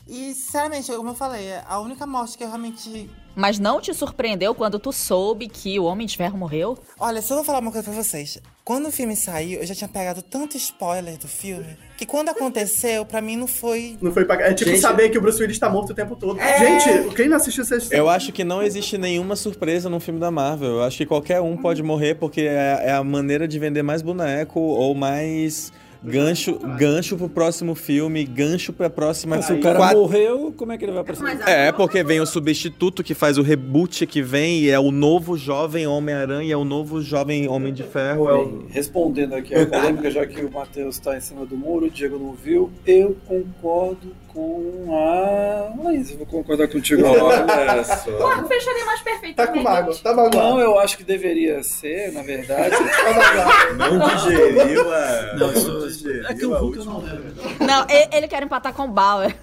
E, 0.07 0.33
sinceramente, 0.33 0.91
como 0.91 1.09
eu 1.09 1.15
falei, 1.15 1.47
a 1.67 1.79
única 1.79 2.05
morte 2.05 2.37
que 2.37 2.43
eu 2.43 2.47
realmente 2.47 3.09
Mas 3.35 3.57
não 3.57 3.81
te 3.81 3.91
surpreendeu 3.93 4.53
quando 4.53 4.77
tu 4.77 4.91
soube 4.93 5.47
que 5.47 5.79
o 5.79 5.85
Homem 5.85 6.05
de 6.05 6.15
Ferro 6.15 6.37
morreu? 6.37 6.77
Olha, 6.99 7.19
eu 7.19 7.23
vou 7.23 7.43
falar 7.43 7.59
uma 7.59 7.71
coisa 7.71 7.89
pra 7.89 8.03
vocês. 8.03 8.39
Quando 8.63 8.87
o 8.87 8.91
filme 8.91 9.15
saiu, 9.15 9.59
eu 9.59 9.65
já 9.65 9.73
tinha 9.73 9.87
pegado 9.87 10.21
tanto 10.21 10.57
spoiler 10.57 11.17
do 11.17 11.27
filme 11.27 11.77
que 11.97 12.05
quando 12.05 12.29
aconteceu, 12.29 13.05
pra 13.05 13.21
mim 13.21 13.35
não 13.35 13.47
foi. 13.47 13.97
Não 14.01 14.11
foi 14.11 14.25
pra... 14.25 14.41
É 14.41 14.53
tipo 14.53 14.69
Gente- 14.69 14.81
saber 14.81 15.09
que 15.09 15.17
o 15.17 15.21
Bruce 15.21 15.41
Willis 15.41 15.57
tá 15.57 15.69
morto 15.69 15.91
o 15.91 15.95
tempo 15.95 16.15
todo. 16.15 16.39
Gente, 16.39 17.15
quem 17.15 17.27
não 17.27 17.37
assistiu 17.37 17.63
vocês 17.65 17.91
Eu 17.91 18.09
acho 18.09 18.31
que 18.31 18.43
não 18.43 18.61
existe 18.61 18.97
nenhuma 18.97 19.35
surpresa 19.35 19.89
num 19.89 19.99
filme 19.99 20.19
da 20.19 20.29
Marvel. 20.29 20.69
Eu 20.69 20.83
acho 20.83 20.97
que 20.97 21.05
qualquer 21.05 21.41
um 21.41 21.57
pode 21.57 21.81
morrer 21.81 22.15
porque 22.15 22.41
é, 22.41 22.81
é 22.85 22.91
a 22.91 23.03
maneira 23.03 23.47
de 23.47 23.57
vender 23.57 23.81
mais 23.81 24.01
boneco 24.01 24.59
ou 24.59 24.93
mais 24.93 25.71
gancho, 26.11 26.57
gancho 26.77 27.17
pro 27.17 27.27
próximo 27.29 27.75
filme, 27.75 28.23
gancho 28.23 28.71
pra 28.73 28.89
próxima. 28.89 29.35
Mas 29.37 29.45
se 29.45 29.53
o 29.53 29.59
cara 29.59 29.77
quatro- 29.77 29.99
morreu, 29.99 30.53
como 30.55 30.71
é 30.71 30.77
que 30.77 30.85
ele 30.85 30.91
vai 30.91 31.01
aparecer? 31.01 31.23
Mas 31.23 31.41
É, 31.47 31.71
porque 31.71 32.03
vem 32.03 32.19
o 32.19 32.25
substituto 32.25 33.03
que 33.03 33.13
faz 33.13 33.37
o 33.37 33.41
reboot 33.41 34.05
que 34.07 34.21
vem 34.21 34.59
e 34.61 34.69
é 34.69 34.79
o 34.79 34.91
novo 34.91 35.37
jovem 35.37 35.87
Homem-Aranha, 35.87 36.53
é 36.53 36.57
o 36.57 36.63
novo 36.65 37.01
jovem 37.01 37.47
Homem 37.47 37.73
de 37.73 37.83
Ferro. 37.83 38.29
É 38.29 38.33
o... 38.35 38.65
Respondendo 38.69 39.33
aqui 39.35 39.53
a 39.55 39.65
polêmica, 39.67 40.09
já 40.11 40.25
que 40.25 40.41
o 40.43 40.51
Matheus 40.51 40.95
está 40.95 41.17
em 41.17 41.21
cima 41.21 41.45
do 41.45 41.57
muro, 41.57 41.85
o 41.87 41.89
Diego 41.89 42.17
não 42.17 42.33
viu, 42.33 42.69
eu 42.85 43.15
concordo 43.27 44.13
com 44.35 44.93
a 44.93 45.83
Laís. 45.83 46.11
Eu 46.11 46.17
vou 46.17 46.25
concordar 46.27 46.67
contigo. 46.67 47.01
Só. 47.07 48.11
Pô, 48.11 48.47
fecharia 48.47 48.85
mais 48.85 49.01
perfeito. 49.01 49.35
Tá 49.37 49.47
com 49.47 49.61
mágoa, 49.63 49.95
tá 50.03 50.13
magoado. 50.13 50.37
Não, 50.37 50.59
eu 50.59 50.77
acho 50.79 50.97
que 50.97 51.03
deveria 51.03 51.63
ser, 51.63 52.11
na 52.11 52.21
verdade. 52.21 52.75
Tá 52.95 53.13
magoado. 53.13 53.97
Não 53.99 54.15
digeriu 54.15 54.93
a. 54.93 55.33
Não, 55.37 55.47
Não, 55.51 55.87
digeriu 55.87 56.25
é 56.27 56.33
que 56.33 56.45
o 56.45 56.53
Hulk 56.53 56.77
eu 56.79 56.85
não 56.85 56.99
lembro. 56.99 57.23
Não, 57.65 57.85
ele, 57.89 58.09
ele 58.17 58.27
quer 58.27 58.43
empatar 58.43 58.73
com 58.73 58.83
o 58.83 58.87
Bauer. 58.89 59.35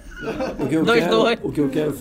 O 0.59 0.67
que 0.67 0.75
eu 0.75 0.83
Dois, 0.85 1.03
quero, 1.03 1.15
dois. 1.15 1.39
O 1.43 1.51
que 1.51 1.59
eu 1.61 1.69
quero, 1.69 1.91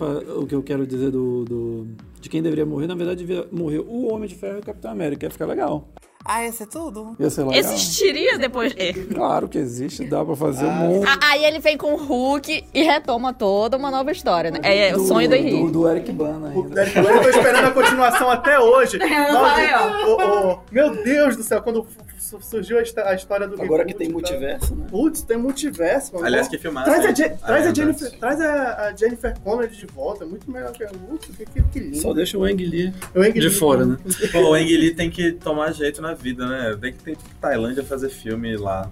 o 0.40 0.46
que 0.46 0.54
eu 0.54 0.62
quero 0.62 0.86
dizer 0.86 1.10
do, 1.10 1.44
do- 1.44 1.86
de 2.20 2.28
quem 2.28 2.40
deveria 2.42 2.64
morrer, 2.66 2.86
na 2.86 2.94
verdade, 2.94 3.24
devia 3.24 3.46
morrer 3.50 3.78
o 3.80 4.12
Homem 4.12 4.28
de 4.28 4.34
Ferro 4.36 4.56
e 4.58 4.60
o 4.60 4.62
Capitão 4.62 4.92
América. 4.92 5.26
Ia 5.26 5.30
ficar 5.30 5.46
legal. 5.46 5.88
Ah, 6.24 6.44
ia 6.44 6.52
ser 6.52 6.66
tudo? 6.66 7.16
Ia 7.18 7.30
ser 7.30 7.42
legal. 7.44 7.58
Existiria 7.58 8.38
depois 8.38 8.72
dele. 8.74 9.06
Claro 9.14 9.48
que 9.48 9.58
existe, 9.58 10.04
dá 10.06 10.24
pra 10.24 10.36
fazer 10.36 10.64
Ah, 10.66 10.68
um 10.68 10.88
monte. 10.98 11.08
A- 11.08 11.18
Aí 11.32 11.44
ele 11.44 11.58
vem 11.58 11.76
com 11.76 11.94
o 11.94 11.96
Hulk 11.96 12.64
e 12.72 12.82
retoma 12.82 13.32
toda 13.32 13.76
uma 13.76 13.90
nova 13.90 14.12
história, 14.12 14.50
né? 14.50 14.58
É, 14.62 14.94
o 14.96 15.00
sonho 15.00 15.28
do 15.28 15.32
do, 15.32 15.36
Henrique. 15.36 15.70
do 15.72 15.88
Eric 15.88 16.12
Bana 16.12 16.48
ainda. 16.50 16.84
Eu 16.84 17.22
tô 17.22 17.28
esperando 17.28 17.64
a 17.66 17.70
continuação 17.70 18.30
até 18.30 18.58
hoje. 18.58 18.98
Nossa, 19.02 19.50
falei, 19.54 19.68
ó. 19.74 20.06
ô, 20.06 20.52
ô, 20.54 20.58
meu 20.70 21.02
Deus 21.02 21.36
do 21.36 21.42
céu, 21.42 21.60
quando 21.62 21.86
su- 22.18 22.38
surgiu 22.40 22.78
a 22.78 22.82
histó- 22.82 23.02
a 23.02 23.14
história 23.14 23.48
do 23.48 23.60
Agora 23.60 23.84
que 23.84 23.94
tem 23.94 24.08
multiverso, 24.10 24.74
né? 24.76 24.86
Putz, 24.90 25.22
tem 25.22 25.36
multiverso, 25.36 26.14
mano. 26.14 26.26
Aliás, 26.26 26.48
que 26.48 26.58
filmaço. 26.58 26.90
Traz, 26.90 27.04
a, 27.06 27.12
traz, 27.12 27.66
a 27.66 27.70
Ah, 27.70 27.74
Jennifer, 27.74 28.06
é, 28.08 28.10
traz 28.16 28.40
a, 28.40 28.88
a 28.88 28.96
Jennifer 28.96 29.34
Connelly 29.40 29.74
de 29.76 29.86
volta, 29.86 30.24
é 30.24 30.26
muito 30.26 30.50
melhor 30.50 30.72
que 30.72 30.84
a 30.84 30.88
Putz, 30.88 31.26
que, 31.36 31.46
que, 31.46 31.62
que 31.62 31.78
lindo. 31.80 31.96
Só 31.96 32.12
deixa 32.12 32.36
o 32.38 32.44
Ang 32.44 32.64
Lee 32.64 32.92
Eu, 33.14 33.24
hein, 33.24 33.32
de 33.32 33.50
fora, 33.50 33.84
né? 33.84 33.96
Pô, 34.30 34.38
o 34.50 34.54
Ang 34.54 34.64
Lee 34.76 34.94
tem 34.94 35.10
que 35.10 35.32
tomar 35.32 35.72
jeito 35.72 36.00
na 36.02 36.11
vida, 36.14 36.46
né? 36.46 36.76
Tem 36.80 36.92
que 36.92 37.16
pra 37.40 37.50
Tailândia 37.50 37.84
fazer 37.84 38.08
filme 38.08 38.56
lá. 38.56 38.90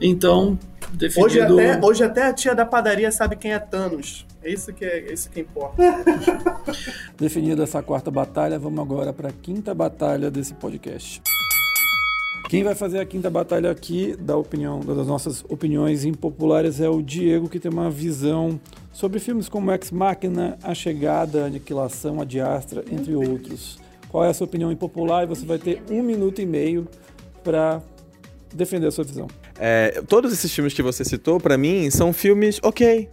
Então, 0.00 0.58
definido... 0.92 1.26
Hoje 1.26 1.40
até, 1.40 1.86
hoje 1.86 2.04
até 2.04 2.22
a 2.26 2.32
tia 2.32 2.54
da 2.54 2.64
padaria 2.64 3.10
sabe 3.10 3.36
quem 3.36 3.52
é 3.52 3.58
Thanos. 3.58 4.26
É 4.42 4.50
isso 4.50 4.72
que, 4.72 4.84
é, 4.84 4.98
é 5.00 5.12
isso 5.12 5.28
que 5.30 5.40
importa. 5.40 5.82
Definida 7.18 7.64
essa 7.64 7.82
quarta 7.82 8.10
batalha, 8.10 8.58
vamos 8.58 8.78
agora 8.80 9.12
para 9.12 9.28
a 9.28 9.32
quinta 9.32 9.74
batalha 9.74 10.30
desse 10.30 10.54
podcast. 10.54 11.20
Quem 12.48 12.64
vai 12.64 12.74
fazer 12.74 12.98
a 12.98 13.04
quinta 13.04 13.28
batalha 13.28 13.70
aqui, 13.70 14.16
da 14.16 14.34
opinião, 14.36 14.80
das 14.80 15.06
nossas 15.06 15.44
opiniões 15.50 16.06
impopulares, 16.06 16.80
é 16.80 16.88
o 16.88 17.02
Diego, 17.02 17.46
que 17.46 17.60
tem 17.60 17.70
uma 17.70 17.90
visão 17.90 18.58
sobre 18.90 19.18
filmes 19.18 19.50
como 19.50 19.70
Ex 19.70 19.90
Machina, 19.90 20.56
A 20.62 20.74
Chegada, 20.74 21.44
Aniquilação, 21.44 22.22
A 22.22 22.24
Diastra, 22.24 22.82
entre 22.90 23.14
outros. 23.14 23.78
Qual 24.08 24.24
é 24.24 24.28
a 24.28 24.34
sua 24.34 24.46
opinião 24.46 24.72
impopular? 24.72 25.24
E 25.24 25.26
você 25.26 25.44
vai 25.44 25.58
ter 25.58 25.82
um 25.90 26.02
minuto 26.02 26.40
e 26.40 26.46
meio 26.46 26.88
para 27.44 27.82
defender 28.54 28.86
a 28.86 28.90
sua 28.90 29.04
visão. 29.04 29.26
É, 29.58 30.02
todos 30.08 30.32
esses 30.32 30.52
filmes 30.52 30.72
que 30.72 30.82
você 30.82 31.04
citou, 31.04 31.38
pra 31.40 31.58
mim, 31.58 31.90
são 31.90 32.12
filmes 32.12 32.58
ok. 32.62 33.08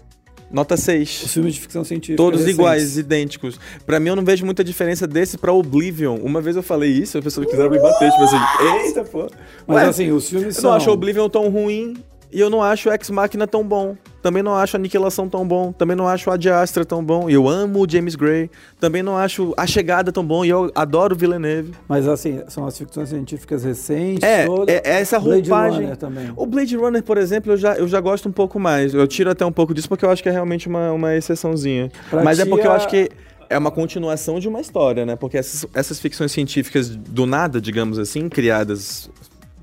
Nota 0.51 0.77
6. 0.77 1.23
Os 1.23 1.33
filmes 1.33 1.55
de 1.55 1.59
ficção 1.59 1.83
científica. 1.83 2.17
Todos 2.17 2.41
recentes. 2.41 2.59
iguais, 2.59 2.97
idênticos. 2.97 3.59
Pra 3.85 3.99
mim, 3.99 4.09
eu 4.09 4.15
não 4.15 4.23
vejo 4.23 4.45
muita 4.45 4.63
diferença 4.63 5.07
desse 5.07 5.37
pra 5.37 5.51
Oblivion. 5.51 6.17
Uma 6.17 6.39
vez 6.39 6.55
eu 6.55 6.63
falei 6.63 6.91
isso, 6.91 7.17
as 7.17 7.23
pessoas 7.23 7.47
quiseram 7.47 7.69
me 7.69 7.79
bater. 7.79 8.11
Tipo 8.11 8.23
assim, 8.23 8.37
eita, 8.85 9.03
pô. 9.03 9.27
Mas 9.65 9.77
Ué, 9.77 9.85
assim, 9.89 10.11
os 10.11 10.29
filmes 10.29 10.55
eu 10.55 10.61
são... 10.61 10.69
não 10.69 10.77
acho 10.77 10.91
Oblivion 10.91 11.27
tão 11.29 11.49
ruim 11.49 11.95
e 12.31 12.39
eu 12.39 12.49
não 12.49 12.61
acho 12.61 12.89
Ex 12.89 13.09
Machina 13.09 13.47
tão 13.47 13.63
bom. 13.63 13.95
Também 14.21 14.41
não 14.41 14.55
acho 14.55 14.75
Aniquilação 14.75 15.29
tão 15.29 15.47
bom. 15.47 15.71
Também 15.71 15.95
não 15.95 16.07
acho 16.07 16.31
Ad 16.31 16.49
Astra 16.49 16.83
tão 16.83 17.03
bom. 17.03 17.29
E 17.29 17.33
eu 17.33 17.47
amo 17.47 17.85
o 17.85 17.89
James 17.89 18.15
Gray. 18.15 18.49
Também 18.79 19.03
não 19.03 19.15
acho 19.17 19.53
A 19.55 19.67
Chegada 19.67 20.11
tão 20.11 20.25
bom. 20.25 20.43
E 20.43 20.49
eu 20.49 20.71
adoro 20.73 21.15
Villeneuve. 21.15 21.73
Mas 21.87 22.07
assim, 22.07 22.41
são 22.47 22.65
as 22.65 22.75
ficções 22.77 23.09
científicas 23.09 23.63
recentes. 23.63 24.23
É, 24.23 24.45
toda- 24.47 24.71
é, 24.71 24.81
é 24.83 24.91
essa 25.01 25.19
Blade 25.19 25.49
roupagem. 25.49 25.81
Runner 25.83 25.97
também. 25.97 26.33
O 26.35 26.45
Blade 26.47 26.75
Runner, 26.75 27.03
por 27.03 27.17
exemplo, 27.19 27.51
eu 27.53 27.57
já, 27.57 27.75
eu 27.75 27.87
já 27.87 27.99
gosto 28.01 28.27
um 28.27 28.31
pouco 28.31 28.59
mais. 28.59 28.93
Eu 28.93 29.07
tiro 29.07 29.29
até 29.29 29.45
um 29.45 29.51
pouco 29.51 29.73
disso 29.73 29.87
porque 29.87 30.03
eu 30.03 30.09
acho 30.09 30.23
que 30.23 30.29
é 30.29 30.31
realmente 30.31 30.67
uma, 30.67 30.91
uma 30.91 31.15
exceçãozinha. 31.15 31.91
Pra 32.09 32.23
Mas 32.23 32.39
é 32.39 32.43
ti, 32.43 32.49
porque 32.49 32.65
eu 32.65 32.71
a- 32.71 32.75
acho 32.77 32.87
que 32.87 33.09
é 33.47 33.57
uma 33.59 33.69
continuação 33.69 34.39
de 34.39 34.47
uma 34.47 34.59
história, 34.59 35.05
né? 35.05 35.15
Porque 35.15 35.37
essas, 35.37 35.67
essas 35.71 35.99
ficções 35.99 36.31
científicas 36.31 36.89
do 36.89 37.27
nada, 37.27 37.61
digamos 37.61 37.99
assim, 37.99 38.27
criadas. 38.27 39.07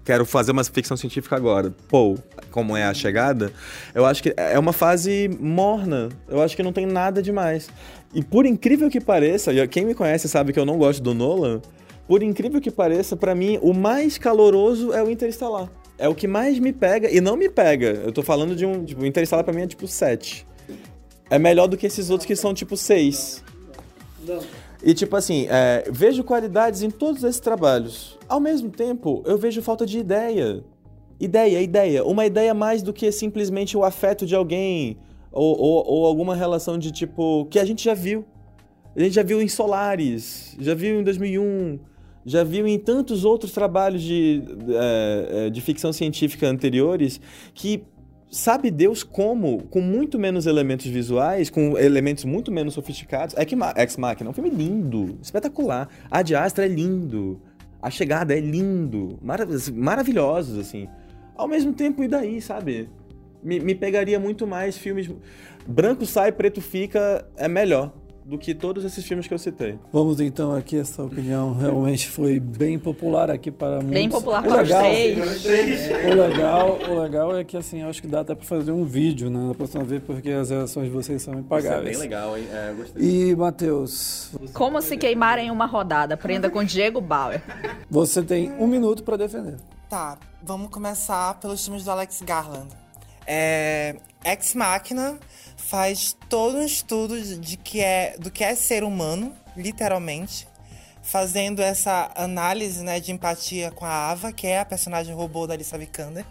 Quero 0.04 0.26
fazer 0.26 0.50
uma 0.52 0.64
ficção 0.64 0.96
científica 0.96 1.36
agora. 1.36 1.72
Pô, 1.88 2.18
como 2.50 2.76
é 2.76 2.84
a 2.84 2.92
chegada, 2.92 3.52
eu 3.94 4.04
acho 4.04 4.22
que 4.22 4.34
é 4.36 4.58
uma 4.58 4.72
fase 4.72 5.30
morna. 5.40 6.08
Eu 6.28 6.42
acho 6.42 6.56
que 6.56 6.62
não 6.62 6.72
tem 6.72 6.86
nada 6.86 7.22
demais. 7.22 7.70
E 8.12 8.22
por 8.22 8.44
incrível 8.44 8.90
que 8.90 9.00
pareça, 9.00 9.52
quem 9.68 9.84
me 9.84 9.94
conhece 9.94 10.28
sabe 10.28 10.52
que 10.52 10.58
eu 10.58 10.66
não 10.66 10.76
gosto 10.76 11.02
do 11.02 11.14
Nolan, 11.14 11.62
por 12.06 12.22
incrível 12.22 12.60
que 12.60 12.70
pareça, 12.70 13.16
pra 13.16 13.34
mim, 13.34 13.58
o 13.62 13.72
mais 13.72 14.18
caloroso 14.18 14.92
é 14.92 15.02
o 15.02 15.08
Interestelar. 15.08 15.70
É 15.96 16.08
o 16.08 16.14
que 16.14 16.26
mais 16.26 16.58
me 16.58 16.72
pega, 16.72 17.08
e 17.08 17.20
não 17.20 17.36
me 17.36 17.48
pega. 17.48 18.00
Eu 18.04 18.10
tô 18.10 18.22
falando 18.22 18.56
de 18.56 18.66
um. 18.66 18.84
Tipo, 18.84 19.06
Interestelar 19.06 19.44
pra 19.44 19.54
mim 19.54 19.62
é 19.62 19.66
tipo 19.68 19.86
7. 19.86 20.44
É 21.30 21.38
melhor 21.38 21.68
do 21.68 21.76
que 21.76 21.86
esses 21.86 22.10
outros 22.10 22.26
que 22.26 22.34
são 22.34 22.52
tipo 22.52 22.76
6. 22.76 23.44
E 24.82 24.94
tipo 24.94 25.14
assim, 25.14 25.46
é, 25.48 25.84
vejo 25.90 26.24
qualidades 26.24 26.82
em 26.82 26.90
todos 26.90 27.22
esses 27.22 27.40
trabalhos. 27.40 28.18
Ao 28.28 28.40
mesmo 28.40 28.70
tempo, 28.70 29.22
eu 29.24 29.38
vejo 29.38 29.62
falta 29.62 29.86
de 29.86 29.98
ideia. 29.98 30.64
Ideia, 31.20 31.62
ideia. 31.62 32.04
Uma 32.04 32.26
ideia 32.26 32.52
mais 32.52 32.82
do 32.82 32.92
que 32.92 33.10
simplesmente 33.12 33.76
o 33.76 33.84
afeto 33.84 34.26
de 34.26 34.34
alguém. 34.34 34.98
Ou, 35.30 35.58
ou, 35.58 35.86
ou 35.86 36.06
alguma 36.06 36.34
relação 36.34 36.76
de 36.76 36.90
tipo. 36.90 37.46
que 37.46 37.58
a 37.58 37.64
gente 37.64 37.84
já 37.84 37.94
viu. 37.94 38.24
A 38.94 39.00
gente 39.00 39.14
já 39.14 39.22
viu 39.22 39.40
em 39.40 39.48
Solaris, 39.48 40.54
já 40.60 40.74
viu 40.74 41.00
em 41.00 41.02
2001, 41.02 41.78
já 42.26 42.44
viu 42.44 42.66
em 42.66 42.78
tantos 42.78 43.24
outros 43.24 43.52
trabalhos 43.52 44.02
de, 44.02 44.42
é, 44.68 45.46
é, 45.46 45.50
de 45.50 45.60
ficção 45.62 45.92
científica 45.94 46.46
anteriores 46.46 47.18
que 47.54 47.84
sabe 48.32 48.70
Deus 48.70 49.02
como, 49.04 49.64
com 49.64 49.82
muito 49.82 50.18
menos 50.18 50.46
elementos 50.46 50.86
visuais, 50.86 51.50
com 51.50 51.78
elementos 51.78 52.24
muito 52.24 52.50
menos 52.50 52.72
sofisticados. 52.72 53.36
É 53.36 53.44
que 53.44 53.54
Ex 53.76 53.96
Machina 53.98 54.28
é 54.28 54.30
um 54.30 54.32
filme 54.32 54.48
lindo, 54.48 55.18
espetacular. 55.20 55.88
A 56.10 56.22
de 56.22 56.34
Astra 56.34 56.64
é 56.64 56.68
lindo. 56.68 57.40
A 57.80 57.90
Chegada 57.90 58.34
é 58.34 58.40
lindo. 58.40 59.18
Marav 59.20 59.50
maravilhosos, 59.74 60.58
assim. 60.58 60.88
Ao 61.36 61.46
mesmo 61.46 61.74
tempo, 61.74 62.02
e 62.02 62.08
daí, 62.08 62.40
sabe? 62.40 62.88
Me, 63.42 63.60
me 63.60 63.74
pegaria 63.74 64.18
muito 64.18 64.46
mais 64.46 64.76
filmes... 64.78 65.10
Branco 65.64 66.04
sai, 66.04 66.32
preto 66.32 66.60
fica, 66.60 67.24
é 67.36 67.46
melhor 67.46 67.92
do 68.24 68.38
que 68.38 68.54
todos 68.54 68.84
esses 68.84 69.04
filmes 69.04 69.26
que 69.26 69.34
eu 69.34 69.38
citei. 69.38 69.78
Vamos 69.92 70.20
então 70.20 70.54
aqui, 70.54 70.78
essa 70.78 71.02
opinião 71.02 71.52
realmente 71.54 72.08
foi 72.08 72.38
bem 72.38 72.78
popular 72.78 73.30
aqui 73.30 73.50
para 73.50 73.76
muitos. 73.76 73.90
Bem 73.90 74.08
popular 74.08 74.44
o 74.44 74.48
para 74.48 74.62
os 74.62 74.68
legal, 74.68 74.82
três. 74.82 76.04
O 76.04 76.14
legal, 76.14 76.78
o 76.88 77.00
legal 77.00 77.36
é 77.36 77.44
que 77.44 77.56
assim, 77.56 77.82
acho 77.82 78.00
que 78.00 78.06
dá 78.08 78.20
até 78.20 78.34
para 78.34 78.44
fazer 78.44 78.72
um 78.72 78.84
vídeo 78.84 79.28
né, 79.28 79.48
na 79.48 79.54
próxima 79.54 79.84
vez, 79.84 80.02
porque 80.02 80.30
as 80.30 80.50
reações 80.50 80.86
de 80.86 80.92
vocês 80.92 81.20
são 81.22 81.34
impagáveis. 81.34 81.98
legal, 81.98 82.36
hein? 82.38 82.46
É, 82.52 82.72
gostei. 82.72 83.02
E, 83.02 83.36
Matheus, 83.36 84.30
Como 84.52 84.80
se 84.80 84.96
queimar 84.96 85.38
em 85.38 85.50
uma 85.50 85.66
rodada. 85.66 86.14
Aprenda 86.14 86.48
com 86.48 86.62
Diego 86.62 87.00
Bauer. 87.00 87.42
você 87.90 88.22
tem 88.22 88.52
um 88.52 88.66
minuto 88.66 89.02
para 89.02 89.16
defender. 89.16 89.56
Tá, 89.88 90.18
vamos 90.42 90.70
começar 90.70 91.38
pelos 91.40 91.64
filmes 91.64 91.84
do 91.84 91.90
Alex 91.90 92.22
Garland. 92.22 92.68
É, 93.26 93.96
Ex 94.24 94.54
Machina 94.54 95.18
faz 95.68 96.16
todo 96.28 96.58
um 96.58 96.64
estudo 96.64 97.20
de 97.20 97.56
que 97.56 97.80
é, 97.80 98.16
do 98.18 98.30
que 98.30 98.44
é 98.44 98.54
ser 98.54 98.84
humano, 98.84 99.34
literalmente, 99.56 100.46
fazendo 101.02 101.60
essa 101.60 102.10
análise 102.14 102.82
né, 102.82 103.00
de 103.00 103.12
empatia 103.12 103.70
com 103.70 103.84
a 103.84 104.10
Ava, 104.10 104.32
que 104.32 104.46
é 104.46 104.60
a 104.60 104.64
personagem 104.64 105.14
robô 105.14 105.46
da 105.46 105.54
Alissa 105.54 105.78
Vikander. 105.78 106.24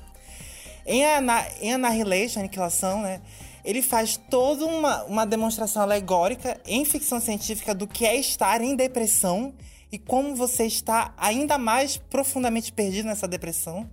Em, 0.86 1.06
Ana, 1.06 1.46
em 1.60 1.74
Annihilation, 1.74 2.40
Aniquilação, 2.40 3.02
né, 3.02 3.22
ele 3.64 3.82
faz 3.82 4.18
toda 4.30 4.66
uma, 4.66 5.04
uma 5.04 5.26
demonstração 5.26 5.82
alegórica 5.82 6.60
em 6.66 6.84
ficção 6.86 7.20
científica 7.20 7.74
do 7.74 7.88
que 7.88 8.06
é 8.06 8.16
estar 8.16 8.62
em 8.62 8.76
depressão 8.76 9.54
e 9.92 10.00
como 10.00 10.36
você 10.36 10.66
está 10.66 11.14
ainda 11.18 11.58
mais 11.58 11.98
profundamente 11.98 12.72
perdido 12.72 13.08
nessa 13.08 13.28
depressão. 13.28 13.90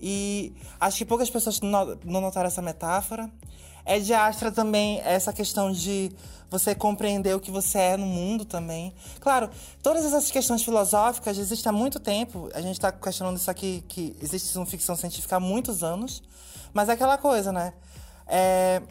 E 0.00 0.52
acho 0.78 0.98
que 0.98 1.04
poucas 1.04 1.28
pessoas 1.28 1.60
não 1.60 2.20
notaram 2.20 2.48
essa 2.48 2.62
metáfora. 2.62 3.30
É 3.84 3.98
de 3.98 4.12
Astra 4.12 4.52
também 4.52 5.00
essa 5.00 5.32
questão 5.32 5.72
de 5.72 6.12
você 6.50 6.74
compreender 6.74 7.34
o 7.34 7.40
que 7.40 7.50
você 7.50 7.78
é 7.78 7.96
no 7.96 8.06
mundo 8.06 8.44
também. 8.44 8.92
Claro, 9.20 9.48
todas 9.82 10.04
essas 10.04 10.30
questões 10.30 10.62
filosóficas 10.62 11.38
existem 11.38 11.70
há 11.70 11.72
muito 11.72 12.00
tempo. 12.00 12.50
A 12.52 12.60
gente 12.60 12.72
está 12.72 12.90
questionando 12.90 13.36
isso 13.36 13.50
aqui, 13.50 13.84
que 13.88 14.16
existe 14.20 14.56
uma 14.58 14.66
ficção 14.66 14.96
científica 14.96 15.36
há 15.36 15.40
muitos 15.40 15.84
anos. 15.84 16.22
Mas 16.72 16.88
é 16.88 16.92
aquela 16.92 17.16
coisa, 17.16 17.52
né? 17.52 17.72
É, 18.26 18.82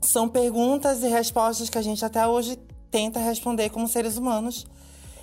são 0.00 0.28
perguntas 0.28 1.02
e 1.02 1.08
respostas 1.08 1.68
que 1.68 1.78
a 1.78 1.82
gente 1.82 2.04
até 2.04 2.26
hoje 2.26 2.58
tenta 2.90 3.18
responder 3.18 3.70
como 3.70 3.88
seres 3.88 4.16
humanos 4.16 4.66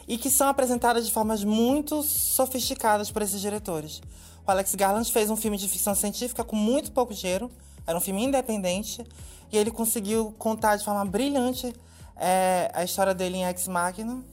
e 0.07 0.17
que 0.17 0.29
são 0.29 0.47
apresentadas 0.47 1.05
de 1.05 1.11
formas 1.11 1.43
muito 1.43 2.01
sofisticadas 2.01 3.11
por 3.11 3.21
esses 3.21 3.39
diretores. 3.39 4.01
O 4.45 4.51
Alex 4.51 4.73
Garland 4.73 5.11
fez 5.11 5.29
um 5.29 5.35
filme 5.35 5.57
de 5.57 5.67
ficção 5.67 5.93
científica 5.93 6.43
com 6.43 6.55
muito 6.55 6.91
pouco 6.91 7.13
dinheiro, 7.13 7.51
era 7.89 7.97
um 7.97 8.01
filme 8.01 8.23
independente, 8.23 9.03
e 9.51 9.57
ele 9.57 9.71
conseguiu 9.71 10.31
contar 10.37 10.75
de 10.75 10.85
forma 10.85 11.03
brilhante 11.03 11.73
é, 12.15 12.69
a 12.73 12.83
história 12.83 13.15
dele 13.15 13.37
em 13.37 13.45
Ex 13.45 13.67
Machina. 13.67 14.23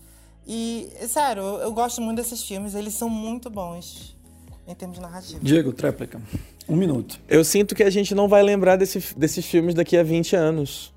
E, 0.46 0.90
sério, 1.08 1.42
eu, 1.42 1.54
eu 1.60 1.72
gosto 1.72 2.02
muito 2.02 2.18
desses 2.18 2.42
filmes, 2.42 2.74
eles 2.74 2.92
são 2.92 3.08
muito 3.08 3.48
bons 3.48 4.14
em 4.68 4.74
termos 4.74 4.96
de 4.98 5.02
narrativa. 5.02 5.40
Diego, 5.42 5.72
tréplica. 5.72 6.20
Um 6.68 6.76
minuto. 6.76 7.18
Eu 7.28 7.42
sinto 7.44 7.74
que 7.74 7.82
a 7.82 7.88
gente 7.88 8.14
não 8.14 8.28
vai 8.28 8.42
lembrar 8.42 8.76
desse- 8.76 9.16
desses 9.16 9.46
filmes 9.46 9.74
daqui 9.74 9.96
a 9.96 10.02
20 10.02 10.36
anos. 10.36 10.92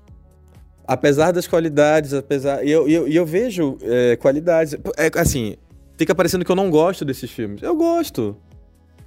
Apesar 0.86 1.30
das 1.32 1.46
qualidades, 1.46 2.12
apesar. 2.12 2.64
E 2.66 2.70
eu, 2.70 2.86
eu, 2.88 3.06
eu 3.08 3.24
vejo 3.24 3.78
é, 3.80 4.16
qualidades. 4.16 4.74
É, 4.96 5.18
assim, 5.20 5.56
fica 5.96 6.14
parecendo 6.14 6.44
que 6.44 6.50
eu 6.50 6.56
não 6.56 6.68
gosto 6.68 7.04
desses 7.04 7.30
filmes. 7.30 7.62
Eu 7.62 7.76
gosto. 7.76 8.36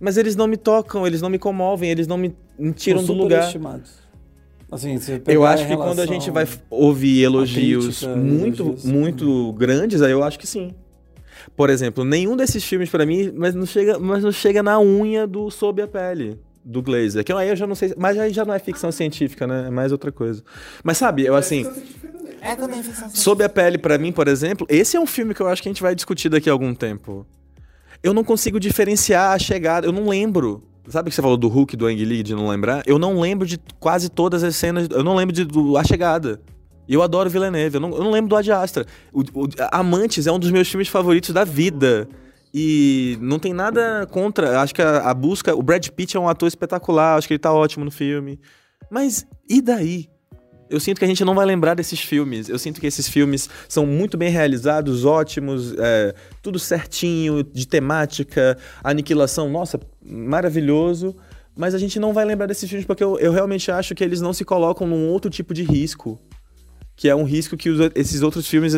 Mas 0.03 0.17
eles 0.17 0.35
não 0.35 0.47
me 0.47 0.57
tocam, 0.57 1.07
eles 1.07 1.21
não 1.21 1.29
me 1.29 1.39
comovem, 1.39 1.89
eles 1.89 2.07
não 2.07 2.17
me, 2.17 2.35
me 2.59 2.73
tiram 2.73 3.01
do 3.01 3.13
lugar. 3.13 3.49
Assim, 4.69 4.99
Eu 5.27 5.45
acho 5.45 5.65
que 5.65 5.77
quando 5.77 6.01
a 6.01 6.05
gente 6.05 6.29
vai 6.29 6.45
ouvir 6.69 7.23
elogios 7.23 7.99
crítica, 7.99 8.13
muito, 8.13 8.63
elogios, 8.63 8.83
muito 8.83 9.53
grandes, 9.53 10.01
aí 10.01 10.11
eu 10.11 10.21
acho 10.21 10.37
que 10.37 10.45
sim. 10.45 10.73
Por 11.55 11.69
exemplo, 11.69 12.03
nenhum 12.03 12.35
desses 12.35 12.65
filmes 12.65 12.89
pra 12.89 13.05
mim, 13.05 13.31
mas 13.33 13.55
não 13.55 13.65
chega, 13.65 13.97
mas 13.97 14.21
não 14.21 14.31
chega 14.33 14.61
na 14.61 14.77
unha 14.77 15.25
do 15.25 15.49
Sob 15.49 15.81
a 15.81 15.87
Pele 15.87 16.37
do 16.65 16.81
Glazer. 16.81 17.23
Que 17.23 17.31
aí 17.31 17.47
eu 17.47 17.55
já 17.55 17.65
não 17.65 17.75
sei, 17.75 17.93
mas 17.95 18.17
aí 18.19 18.33
já 18.33 18.43
não 18.43 18.53
é 18.53 18.59
ficção 18.59 18.91
científica, 18.91 19.47
né? 19.47 19.67
É 19.67 19.69
mais 19.69 19.93
outra 19.93 20.11
coisa. 20.11 20.43
Mas 20.83 20.97
sabe, 20.97 21.23
eu 21.23 21.33
assim, 21.33 21.65
É 22.41 22.53
também 22.57 22.83
ficção 22.83 23.07
científica. 23.07 23.21
Sob 23.21 23.41
a 23.41 23.47
Pele 23.47 23.77
pra 23.77 23.97
mim, 23.97 24.11
por 24.11 24.27
exemplo, 24.27 24.67
esse 24.69 24.97
é 24.97 24.99
um 24.99 25.07
filme 25.07 25.33
que 25.33 25.39
eu 25.39 25.47
acho 25.47 25.61
que 25.63 25.69
a 25.69 25.71
gente 25.71 25.81
vai 25.81 25.95
discutir 25.95 26.27
daqui 26.27 26.49
a 26.49 26.51
algum 26.51 26.75
tempo. 26.75 27.25
Eu 28.03 28.13
não 28.13 28.23
consigo 28.23 28.59
diferenciar 28.59 29.31
a 29.33 29.39
chegada, 29.39 29.87
eu 29.87 29.91
não 29.91 30.09
lembro. 30.09 30.63
Sabe 30.89 31.09
que 31.09 31.15
você 31.15 31.21
falou 31.21 31.37
do 31.37 31.47
Hulk, 31.47 31.77
do 31.77 31.85
Ang 31.87 32.03
Lee, 32.03 32.21
de 32.21 32.35
não 32.35 32.49
lembrar? 32.49 32.83
Eu 32.85 32.99
não 32.99 33.19
lembro 33.21 33.47
de 33.47 33.57
quase 33.79 34.09
todas 34.09 34.43
as 34.43 34.55
cenas, 34.57 34.87
eu 34.91 35.03
não 35.03 35.15
lembro 35.15 35.33
de 35.33 35.45
do 35.45 35.77
A 35.77 35.83
Chegada. 35.83 36.41
Eu 36.89 37.01
adoro 37.01 37.29
Villeneuve, 37.29 37.75
eu 37.75 37.79
não, 37.79 37.91
eu 37.95 38.03
não 38.03 38.11
lembro 38.11 38.27
do 38.29 38.35
Ad 38.35 38.51
Astra. 38.51 38.85
O, 39.13 39.21
o- 39.21 39.47
Amantes 39.71 40.27
é 40.27 40.31
um 40.33 40.37
dos 40.37 40.51
meus 40.51 40.67
filmes 40.67 40.89
favoritos 40.89 41.29
da 41.33 41.45
vida. 41.45 42.09
E 42.53 43.17
não 43.21 43.39
tem 43.39 43.53
nada 43.53 44.05
contra, 44.11 44.59
acho 44.61 44.75
que 44.75 44.81
a, 44.81 45.09
a 45.09 45.13
busca, 45.13 45.55
o 45.55 45.63
Brad 45.63 45.87
Pitt 45.87 46.17
é 46.17 46.19
um 46.19 46.27
ator 46.27 46.47
espetacular, 46.47 47.17
acho 47.17 47.27
que 47.27 47.33
ele 47.33 47.39
tá 47.39 47.51
ótimo 47.53 47.83
no 47.85 47.89
filme. 47.89 48.37
Mas 48.91 49.25
e 49.49 49.61
daí? 49.61 50.07
Eu 50.73 50.79
sinto 50.79 50.97
que 50.99 51.05
a 51.05 51.07
gente 51.07 51.23
não 51.23 51.35
vai 51.35 51.45
lembrar 51.45 51.75
desses 51.75 51.99
filmes. 51.99 52.49
Eu 52.49 52.57
sinto 52.57 52.81
que 52.81 52.87
esses 52.87 53.07
filmes 53.07 53.47
são 53.69 53.85
muito 53.85 54.17
bem 54.17 54.29
realizados, 54.31 55.05
ótimos, 55.05 55.73
é, 55.77 56.15
tudo 56.41 56.57
certinho, 56.57 57.43
de 57.43 57.67
temática, 57.67 58.57
aniquilação, 58.83 59.49
nossa, 59.49 59.79
maravilhoso. 60.03 61.15
Mas 61.55 61.75
a 61.75 61.77
gente 61.77 61.99
não 61.99 62.11
vai 62.13 62.25
lembrar 62.25 62.47
desses 62.47 62.67
filmes 62.67 62.85
porque 62.87 63.03
eu, 63.03 63.19
eu 63.19 63.31
realmente 63.31 63.69
acho 63.69 63.93
que 63.93 64.03
eles 64.03 64.19
não 64.19 64.33
se 64.33 64.43
colocam 64.43 64.87
num 64.87 65.07
outro 65.09 65.29
tipo 65.29 65.53
de 65.53 65.61
risco. 65.63 66.19
Que 66.95 67.07
é 67.07 67.15
um 67.15 67.23
risco 67.23 67.55
que 67.55 67.69
os- 67.69 67.91
esses 67.93 68.21
outros 68.23 68.47
filmes. 68.47 68.73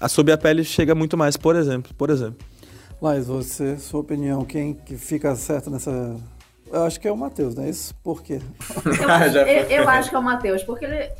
A 0.00 0.08
Sob 0.08 0.32
a 0.32 0.38
Pele 0.38 0.64
chega 0.64 0.94
muito 0.94 1.16
mais, 1.16 1.36
por 1.36 1.54
exemplo. 1.54 1.94
Por 1.94 2.10
exemplo. 2.10 2.44
Lais, 3.00 3.26
você, 3.26 3.76
sua 3.78 4.00
opinião, 4.00 4.44
quem 4.44 4.74
que 4.74 4.96
fica 4.96 5.34
certo 5.36 5.70
nessa... 5.70 6.16
Eu 6.72 6.84
acho 6.84 6.98
que 6.98 7.06
é 7.06 7.12
o 7.12 7.16
Matheus, 7.16 7.54
não 7.54 7.64
é 7.64 7.68
isso? 7.70 7.94
Por 8.02 8.22
quê? 8.22 8.40
Eu, 9.00 9.10
acho- 9.10 9.36
eu, 9.38 9.44
eu 9.82 9.88
acho 9.88 10.08
que 10.10 10.16
é 10.16 10.18
o 10.18 10.22
Matheus, 10.22 10.62
porque 10.64 10.84
ele, 10.86 11.10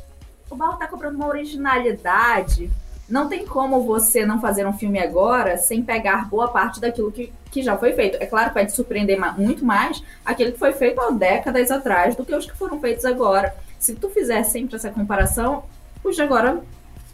o 0.49 0.55
Barro 0.55 0.77
tá 0.77 0.87
cobrando 0.87 1.15
uma 1.15 1.27
originalidade. 1.27 2.69
Não 3.07 3.27
tem 3.29 3.45
como 3.45 3.83
você 3.83 4.25
não 4.25 4.39
fazer 4.41 4.65
um 4.65 4.73
filme 4.73 4.97
agora 4.99 5.57
sem 5.57 5.83
pegar 5.83 6.27
boa 6.29 6.47
parte 6.47 6.79
daquilo 6.79 7.11
que, 7.11 7.31
que 7.51 7.61
já 7.61 7.77
foi 7.77 7.93
feito. 7.93 8.17
É 8.19 8.25
claro 8.25 8.47
que 8.49 8.53
vai 8.55 8.65
te 8.65 8.71
surpreender 8.71 9.19
muito 9.37 9.63
mais 9.63 10.01
aquele 10.25 10.53
que 10.53 10.57
foi 10.57 10.71
feito 10.73 10.99
há 11.01 11.11
décadas 11.11 11.69
atrás 11.69 12.15
do 12.15 12.25
que 12.25 12.33
os 12.33 12.45
que 12.49 12.57
foram 12.57 12.79
feitos 12.79 13.05
agora. 13.05 13.53
Se 13.77 13.93
tu 13.93 14.09
fizer 14.09 14.41
sempre 14.43 14.75
essa 14.77 14.89
comparação, 14.89 15.65
os 16.03 16.15
de 16.15 16.21
agora 16.21 16.61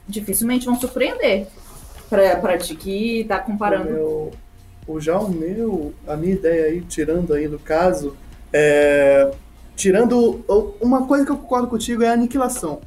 dificilmente 0.08 0.66
vão 0.66 0.80
surpreender. 0.80 1.48
Pra, 2.10 2.38
pra 2.38 2.58
ti 2.58 2.76
que 2.76 3.26
tá 3.28 3.38
O, 3.38 3.42
comparando. 3.44 3.86
meu, 3.92 4.32
o 4.88 5.00
já 5.02 5.20
o 5.20 5.30
meu, 5.30 5.94
a 6.08 6.16
minha 6.16 6.34
ideia 6.34 6.66
aí, 6.68 6.82
tirando 6.82 7.34
aí 7.34 7.48
do 7.48 7.60
caso, 7.60 8.16
é, 8.54 9.32
tirando 9.76 10.44
uma 10.82 11.06
coisa 11.08 11.26
que 11.26 11.32
eu 11.32 11.38
concordo 11.38 11.68
contigo 11.68 12.04
é 12.04 12.10
a 12.10 12.14
aniquilação. 12.14 12.82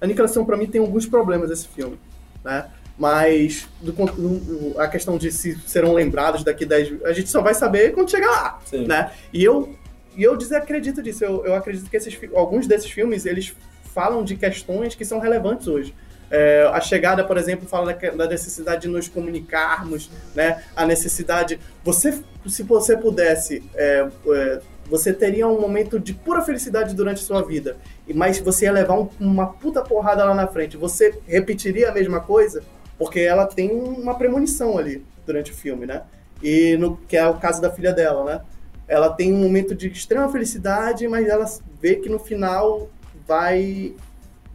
A 0.00 0.04
aniquilação 0.04 0.44
pra 0.44 0.56
mim 0.56 0.66
tem 0.66 0.80
alguns 0.80 1.06
problemas 1.06 1.50
esse 1.50 1.68
filme, 1.68 1.98
né? 2.44 2.66
Mas 2.98 3.68
do, 3.80 3.94
a 4.78 4.86
questão 4.86 5.16
de 5.16 5.32
se 5.32 5.58
serão 5.66 5.94
lembrados 5.94 6.44
daqui 6.44 6.66
10 6.66 7.04
a 7.04 7.12
gente 7.12 7.30
só 7.30 7.40
vai 7.40 7.54
saber 7.54 7.92
quando 7.92 8.10
chegar 8.10 8.30
lá, 8.30 8.60
Sim. 8.64 8.86
né? 8.86 9.10
E 9.32 9.42
eu 9.42 9.74
e 10.16 10.22
eu 10.22 10.36
desacredito 10.36 11.02
disso. 11.02 11.24
Eu, 11.24 11.44
eu 11.46 11.54
acredito 11.54 11.88
que 11.88 11.96
esses, 11.96 12.18
alguns 12.34 12.66
desses 12.66 12.90
filmes 12.90 13.24
eles 13.24 13.54
falam 13.94 14.24
de 14.24 14.36
questões 14.36 14.94
que 14.94 15.04
são 15.04 15.18
relevantes 15.18 15.66
hoje. 15.66 15.94
É, 16.30 16.68
a 16.72 16.80
chegada, 16.80 17.22
por 17.22 17.36
exemplo, 17.36 17.68
fala 17.68 17.92
da, 17.92 18.10
da, 18.10 18.26
necessidade 18.26 18.82
de 18.82 18.88
nos 18.88 19.06
comunicarmos, 19.06 20.10
né? 20.34 20.62
A 20.74 20.86
necessidade. 20.86 21.60
Você, 21.84 22.22
se 22.46 22.62
você 22.62 22.96
pudesse, 22.96 23.62
é, 23.74 24.08
é, 24.28 24.60
você 24.86 25.12
teria 25.12 25.46
um 25.48 25.60
momento 25.60 25.98
de 25.98 26.12
pura 26.12 26.42
felicidade 26.42 26.94
durante 26.94 27.20
sua 27.20 27.42
vida, 27.42 27.76
mas 28.14 28.38
você 28.38 28.66
ia 28.66 28.72
levar 28.72 28.98
um, 28.98 29.08
uma 29.18 29.46
puta 29.46 29.82
porrada 29.82 30.24
lá 30.24 30.34
na 30.34 30.46
frente. 30.46 30.76
Você 30.76 31.18
repetiria 31.26 31.90
a 31.90 31.92
mesma 31.92 32.20
coisa? 32.20 32.62
Porque 32.98 33.20
ela 33.20 33.46
tem 33.46 33.70
uma 33.70 34.14
premonição 34.14 34.76
ali 34.78 35.04
durante 35.26 35.50
o 35.50 35.54
filme, 35.54 35.86
né? 35.86 36.02
E 36.42 36.76
no, 36.76 36.96
que 36.96 37.16
é 37.16 37.26
o 37.26 37.38
caso 37.38 37.60
da 37.60 37.70
filha 37.70 37.92
dela, 37.92 38.24
né? 38.24 38.40
Ela 38.88 39.10
tem 39.10 39.32
um 39.32 39.38
momento 39.38 39.74
de 39.74 39.88
extrema 39.88 40.28
felicidade, 40.30 41.06
mas 41.08 41.26
ela 41.26 41.46
vê 41.80 41.96
que 41.96 42.08
no 42.08 42.18
final 42.18 42.90
vai 43.26 43.94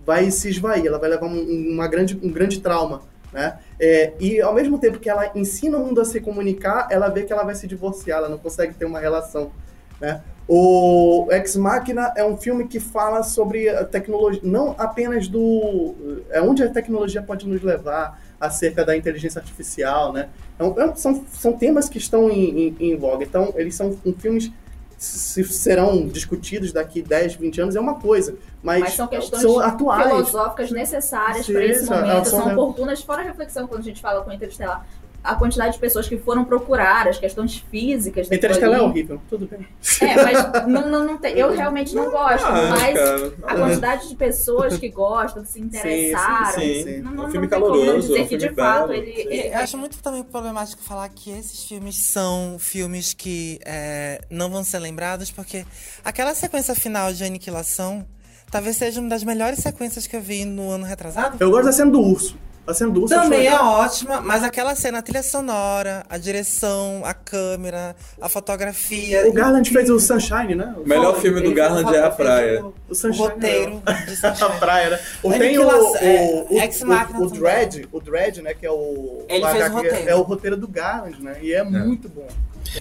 vai 0.05 0.31
se 0.31 0.47
esvair, 0.47 0.85
ela 0.85 0.97
vai 0.97 1.09
levar 1.09 1.25
um, 1.25 1.73
uma 1.73 1.85
grande, 1.85 2.17
um 2.23 2.31
grande 2.31 2.61
trauma, 2.61 3.01
né? 3.33 3.59
É, 3.77 4.13
e 4.21 4.39
ao 4.39 4.53
mesmo 4.53 4.79
tempo 4.79 4.99
que 4.99 5.09
ela 5.09 5.29
ensina 5.35 5.77
o 5.77 5.85
mundo 5.85 5.99
a 5.99 6.05
se 6.05 6.21
comunicar, 6.21 6.87
ela 6.89 7.09
vê 7.09 7.23
que 7.23 7.33
ela 7.33 7.43
vai 7.43 7.55
se 7.55 7.67
divorciar, 7.67 8.19
ela 8.19 8.29
não 8.29 8.37
consegue 8.37 8.73
ter 8.73 8.85
uma 8.85 8.99
relação, 8.99 9.51
né? 9.99 10.21
O 10.47 11.27
Ex 11.29 11.57
Machina 11.57 12.13
é 12.15 12.23
um 12.23 12.37
filme 12.37 12.67
que 12.69 12.79
fala 12.79 13.21
sobre 13.21 13.67
a 13.67 13.83
tecnologia, 13.83 14.39
não 14.43 14.73
apenas 14.77 15.27
do 15.27 16.23
é 16.29 16.41
onde 16.41 16.63
a 16.63 16.69
tecnologia 16.69 17.21
pode 17.21 17.45
nos 17.45 17.61
levar 17.61 18.21
acerca 18.39 18.85
da 18.85 18.95
inteligência 18.95 19.39
artificial, 19.39 20.13
né? 20.13 20.29
Então, 20.55 20.95
são, 20.95 21.25
são 21.31 21.53
temas 21.53 21.89
que 21.89 21.97
estão 21.97 22.29
em, 22.29 22.69
em, 22.69 22.75
em 22.79 22.95
voga. 22.95 23.25
Então, 23.25 23.53
eles 23.57 23.75
são 23.75 23.97
um, 24.05 24.13
filmes 24.13 24.49
se 24.97 25.43
serão 25.43 26.07
discutidos 26.07 26.71
daqui 26.71 27.03
10, 27.03 27.35
20 27.35 27.61
anos 27.61 27.75
é 27.75 27.79
uma 27.79 27.99
coisa, 27.99 28.35
mas, 28.63 28.79
mas 28.79 28.93
são 28.93 29.07
questões 29.07 29.43
são 29.43 29.59
atuais. 29.59 30.07
filosóficas 30.07 30.71
necessárias 30.71 31.45
para 31.45 31.65
esse 31.65 31.87
momento, 31.87 32.29
são 32.29 32.51
oportunas, 32.53 33.03
fora 33.03 33.21
a 33.21 33.25
reflexão 33.25 33.67
quando 33.67 33.81
a 33.81 33.83
gente 33.83 34.01
fala 34.01 34.23
com 34.23 34.31
o 34.31 34.33
Interestelar 34.33 34.87
a 35.27 35.35
quantidade 35.35 35.73
de 35.73 35.79
pessoas 35.79 36.07
que 36.07 36.17
foram 36.17 36.45
procurar, 36.45 37.07
as 37.07 37.19
questões 37.19 37.57
físicas. 37.69 38.31
Interestelar 38.31 38.79
é 38.79 38.81
horrível, 38.81 39.21
tudo 39.29 39.45
bem. 39.45 39.67
É, 40.01 40.23
mas 40.23 40.67
não, 40.67 40.89
não, 40.89 41.05
não 41.05 41.17
tem, 41.17 41.37
eu 41.37 41.53
realmente 41.53 41.93
não 41.93 42.09
gosto, 42.09 42.45
ah, 42.45 42.69
mas 42.69 42.93
cara. 42.93 43.33
a 43.43 43.55
quantidade 43.55 44.07
de 44.07 44.15
pessoas 44.15 44.77
que 44.77 44.87
gostam, 44.89 45.43
que 45.43 45.49
se 45.49 45.59
interessaram. 45.59 46.59
Sim, 46.59 46.73
sim, 46.73 46.83
sim. 46.83 47.01
Não, 47.01 47.11
não, 47.11 47.23
é 47.23 47.27
um 47.27 47.31
filme 47.31 47.47
caloroso. 47.47 48.07
dizer 48.07 48.19
é 48.19 48.23
um 48.23 48.27
que 48.27 48.37
de 48.37 48.49
fato 48.53 48.93
ele, 48.93 49.09
ele, 49.09 49.47
Eu 49.49 49.57
acho 49.57 49.77
muito 49.77 50.01
também 50.01 50.23
problemático 50.23 50.81
falar 50.81 51.09
que 51.09 51.29
esses 51.31 51.65
filmes 51.65 51.97
são 51.97 52.55
filmes 52.57 53.13
que 53.13 53.59
é, 53.65 54.21
não 54.29 54.49
vão 54.49 54.63
ser 54.63 54.79
lembrados, 54.79 55.29
porque 55.29 55.65
aquela 56.05 56.33
sequência 56.33 56.73
final 56.73 57.11
de 57.11 57.23
aniquilação. 57.23 58.05
Talvez 58.49 58.77
seja 58.77 59.01
uma 59.01 59.09
das 59.09 59.25
melhores 59.25 59.59
sequências 59.59 60.07
que 60.07 60.15
eu 60.15 60.21
vi 60.21 60.45
no 60.45 60.69
ano 60.71 60.85
retrasado. 60.85 61.35
Eu 61.37 61.51
gosto 61.51 61.65
da 61.65 61.73
cena 61.73 61.91
do 61.91 61.99
urso. 61.99 62.37
Urso 62.67 63.07
Também 63.07 63.47
é 63.47 63.57
ótima, 63.57 64.19
mas 64.19 64.43
aquela 64.43 64.75
cena, 64.75 64.97
a 64.97 65.01
trilha 65.01 65.23
sonora, 65.23 66.03
a 66.09 66.17
direção, 66.17 67.01
a 67.05 67.13
câmera, 67.13 67.95
a 68.19 68.27
fotografia. 68.27 69.25
O 69.25 69.31
Garland 69.31 69.69
fez 69.69 69.89
o 69.89 69.97
Sunshine, 69.97 70.53
né? 70.53 70.75
O 70.77 70.85
melhor 70.85 71.13
Foi, 71.13 71.21
filme 71.21 71.41
do 71.41 71.53
Garland 71.53 71.95
é 71.95 72.03
A 72.03 72.11
Praia. 72.11 72.65
O, 72.65 72.73
o, 72.89 72.95
Sunshine, 72.95 73.25
o 73.25 73.29
roteiro. 73.29 73.81
a 73.87 74.49
praia, 74.59 74.89
né? 74.89 74.99
O, 75.23 75.31
tem 75.31 75.57
o, 75.57 75.65
o, 75.65 75.95
é, 75.95 76.45
o, 76.49 77.21
o, 77.21 77.25
o, 77.25 77.29
Dread, 77.29 77.87
o 77.89 78.01
Dread, 78.01 78.41
né? 78.41 78.53
Que 78.53 78.65
é 78.65 78.71
o. 78.71 79.25
Ele 79.29 79.47
fez 79.47 79.69
o 79.69 79.73
roteiro. 79.73 80.09
É 80.09 80.15
o 80.15 80.21
roteiro 80.23 80.57
do 80.57 80.67
Garland, 80.67 81.23
né? 81.23 81.37
E 81.41 81.53
é, 81.53 81.59
é. 81.59 81.63
muito 81.63 82.09
bom. 82.09 82.27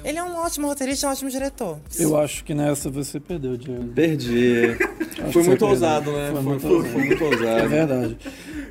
Ele 0.04 0.18
é 0.18 0.22
um 0.22 0.36
ótimo 0.36 0.66
roteirista, 0.66 1.06
um 1.06 1.10
ótimo 1.10 1.30
diretor. 1.30 1.78
Eu 1.98 2.16
acho 2.16 2.44
que 2.44 2.54
nessa 2.54 2.90
você 2.90 3.18
perdeu, 3.18 3.56
Diego. 3.56 3.84
Perdi. 3.92 4.76
Foi 5.32 5.42
muito 5.42 5.66
ousado, 5.66 6.12
né? 6.12 6.30
Foi, 6.32 6.42
muito, 6.42 6.60
foi, 6.60 6.84
foi 6.84 7.04
muito 7.04 7.24
ousado. 7.24 7.58
É 7.58 7.68
verdade. 7.68 8.18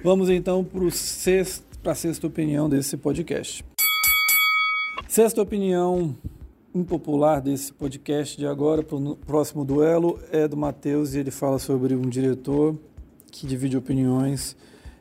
Vamos 0.03 0.29
então 0.29 0.63
para 0.63 0.91
sexto, 0.91 1.65
a 1.83 1.95
sexta 1.95 2.27
opinião 2.27 2.69
desse 2.69 2.97
podcast. 2.97 3.63
Sexta 5.07 5.41
opinião 5.41 6.15
impopular 6.73 7.41
desse 7.41 7.71
podcast 7.71 8.37
de 8.37 8.45
agora 8.45 8.83
para 8.83 8.97
o 8.97 9.15
próximo 9.15 9.63
duelo 9.63 10.19
é 10.29 10.45
do 10.45 10.57
Matheus 10.57 11.13
e 11.13 11.19
ele 11.19 11.31
fala 11.31 11.57
sobre 11.57 11.95
um 11.95 12.01
diretor 12.01 12.77
que 13.31 13.47
divide 13.47 13.77
opiniões, 13.77 14.57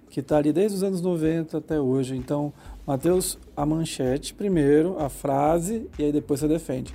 que 0.09 0.21
está 0.21 0.37
ali 0.37 0.53
desde 0.53 0.77
os 0.77 0.83
anos 0.85 1.01
90 1.01 1.59
até 1.59 1.81
hoje. 1.81 2.17
Então, 2.17 2.53
Matheus, 2.87 3.39
a 3.57 3.65
manchete 3.65 4.35
primeiro, 4.35 4.99
a 4.99 5.09
frase 5.09 5.89
e 5.99 6.05
aí 6.05 6.13
depois 6.13 6.41
você 6.41 6.49
defende. 6.49 6.95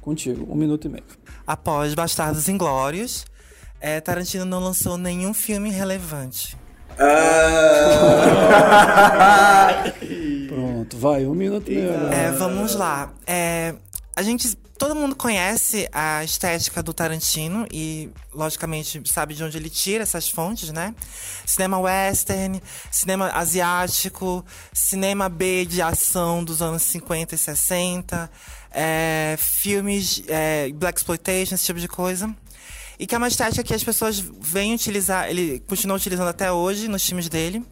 Contigo, 0.00 0.50
um 0.50 0.56
minuto 0.56 0.86
e 0.86 0.88
meio. 0.88 1.04
Após 1.46 1.94
Bastardos 1.94 2.48
Inglórios, 2.48 3.24
é, 3.80 4.00
Tarantino 4.00 4.44
não 4.44 4.58
lançou 4.60 4.98
nenhum 4.98 5.32
filme 5.32 5.70
relevante. 5.70 6.56
Ah. 6.98 7.44
Pronto, 10.48 10.96
vai, 10.96 11.24
um 11.26 11.34
minuto 11.34 11.70
e 11.70 11.78
É, 11.78 12.32
vamos 12.32 12.74
lá. 12.74 13.12
É, 13.26 13.74
a 14.18 14.22
gente. 14.22 14.56
Todo 14.76 14.94
mundo 14.94 15.14
conhece 15.16 15.88
a 15.92 16.22
estética 16.22 16.82
do 16.82 16.92
Tarantino 16.92 17.66
e, 17.72 18.10
logicamente, 18.32 19.00
sabe 19.06 19.34
de 19.34 19.42
onde 19.42 19.56
ele 19.56 19.68
tira 19.68 20.04
essas 20.04 20.28
fontes, 20.28 20.70
né? 20.70 20.94
Cinema 21.44 21.78
western, 21.78 22.60
cinema 22.90 23.30
asiático, 23.32 24.44
cinema 24.72 25.28
B 25.28 25.64
de 25.66 25.82
ação 25.82 26.44
dos 26.44 26.62
anos 26.62 26.82
50 26.82 27.34
e 27.34 27.38
60, 27.38 28.30
é, 28.70 29.36
filmes 29.38 30.22
é, 30.28 30.70
Black 30.72 30.98
Exploitation, 30.98 31.54
esse 31.54 31.64
tipo 31.64 31.80
de 31.80 31.88
coisa. 31.88 32.32
E 32.98 33.06
que 33.06 33.14
é 33.14 33.18
uma 33.18 33.28
estética 33.28 33.62
que 33.62 33.74
as 33.74 33.84
pessoas 33.84 34.18
vêm 34.18 34.74
utilizar, 34.74 35.28
ele 35.28 35.60
continua 35.68 35.96
utilizando 35.96 36.28
até 36.28 36.50
hoje 36.50 36.88
nos 36.88 37.04
filmes 37.04 37.28
dele. 37.28 37.64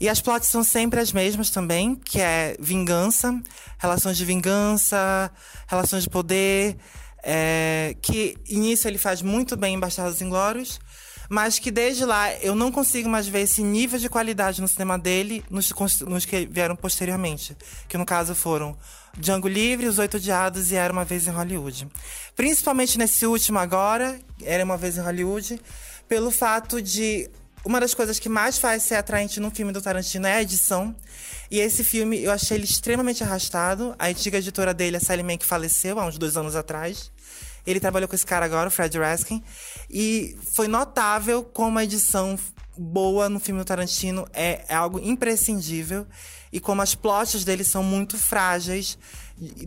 E 0.00 0.08
as 0.08 0.20
plots 0.20 0.48
são 0.48 0.62
sempre 0.62 1.00
as 1.00 1.12
mesmas 1.12 1.50
também, 1.50 1.96
que 1.96 2.20
é 2.20 2.56
vingança, 2.60 3.40
relações 3.78 4.16
de 4.16 4.24
vingança, 4.24 5.30
relações 5.66 6.04
de 6.04 6.10
poder, 6.10 6.76
é, 7.22 7.96
que 8.00 8.36
início 8.48 8.88
ele 8.88 8.98
faz 8.98 9.22
muito 9.22 9.56
bem 9.56 9.74
em 9.74 9.80
Bastardos 9.80 10.22
Inglórios, 10.22 10.80
mas 11.28 11.58
que 11.58 11.70
desde 11.70 12.04
lá 12.04 12.32
eu 12.36 12.54
não 12.54 12.72
consigo 12.72 13.08
mais 13.08 13.26
ver 13.26 13.40
esse 13.40 13.62
nível 13.62 13.98
de 13.98 14.08
qualidade 14.08 14.62
no 14.62 14.68
cinema 14.68 14.98
dele 14.98 15.44
nos, 15.50 15.72
nos 16.06 16.24
que 16.24 16.46
vieram 16.46 16.74
posteriormente, 16.74 17.56
que 17.88 17.98
no 17.98 18.06
caso 18.06 18.34
foram 18.34 18.76
Django 19.18 19.48
Livre, 19.48 19.86
Os 19.86 19.98
Oito 19.98 20.16
Odiados 20.16 20.70
e 20.70 20.76
Era 20.76 20.92
Uma 20.92 21.04
Vez 21.04 21.26
em 21.26 21.30
Hollywood. 21.30 21.88
Principalmente 22.34 22.96
nesse 22.96 23.26
último 23.26 23.58
agora, 23.58 24.18
Era 24.42 24.64
Uma 24.64 24.76
Vez 24.76 24.96
em 24.96 25.00
Hollywood, 25.00 25.60
pelo 26.08 26.30
fato 26.30 26.80
de... 26.80 27.28
Uma 27.68 27.80
das 27.80 27.92
coisas 27.92 28.18
que 28.18 28.30
mais 28.30 28.56
faz 28.56 28.82
ser 28.82 28.94
atraente 28.94 29.38
num 29.40 29.50
filme 29.50 29.72
do 29.72 29.82
Tarantino 29.82 30.26
é 30.26 30.36
a 30.36 30.42
edição. 30.42 30.96
E 31.50 31.60
esse 31.60 31.84
filme, 31.84 32.18
eu 32.18 32.32
achei 32.32 32.56
ele 32.56 32.64
extremamente 32.64 33.22
arrastado. 33.22 33.94
A 33.98 34.06
antiga 34.06 34.38
editora 34.38 34.72
dele, 34.72 34.96
a 34.96 35.00
Sally 35.00 35.22
Mann, 35.22 35.36
que 35.36 35.44
faleceu 35.44 36.00
há 36.00 36.06
uns 36.06 36.16
dois 36.16 36.38
anos 36.38 36.56
atrás. 36.56 37.12
Ele 37.66 37.78
trabalhou 37.78 38.08
com 38.08 38.14
esse 38.14 38.24
cara 38.24 38.46
agora, 38.46 38.68
o 38.68 38.70
Fred 38.70 38.98
Raskin. 38.98 39.44
E 39.90 40.34
foi 40.54 40.66
notável 40.66 41.44
como 41.44 41.78
a 41.78 41.84
edição 41.84 42.38
boa 42.74 43.28
no 43.28 43.38
filme 43.38 43.60
do 43.60 43.66
Tarantino 43.66 44.26
é, 44.32 44.64
é 44.66 44.74
algo 44.74 44.98
imprescindível 44.98 46.06
e 46.50 46.60
como 46.60 46.80
as 46.80 46.94
plotas 46.94 47.44
dele 47.44 47.64
são 47.64 47.82
muito 47.82 48.16
frágeis 48.16 48.96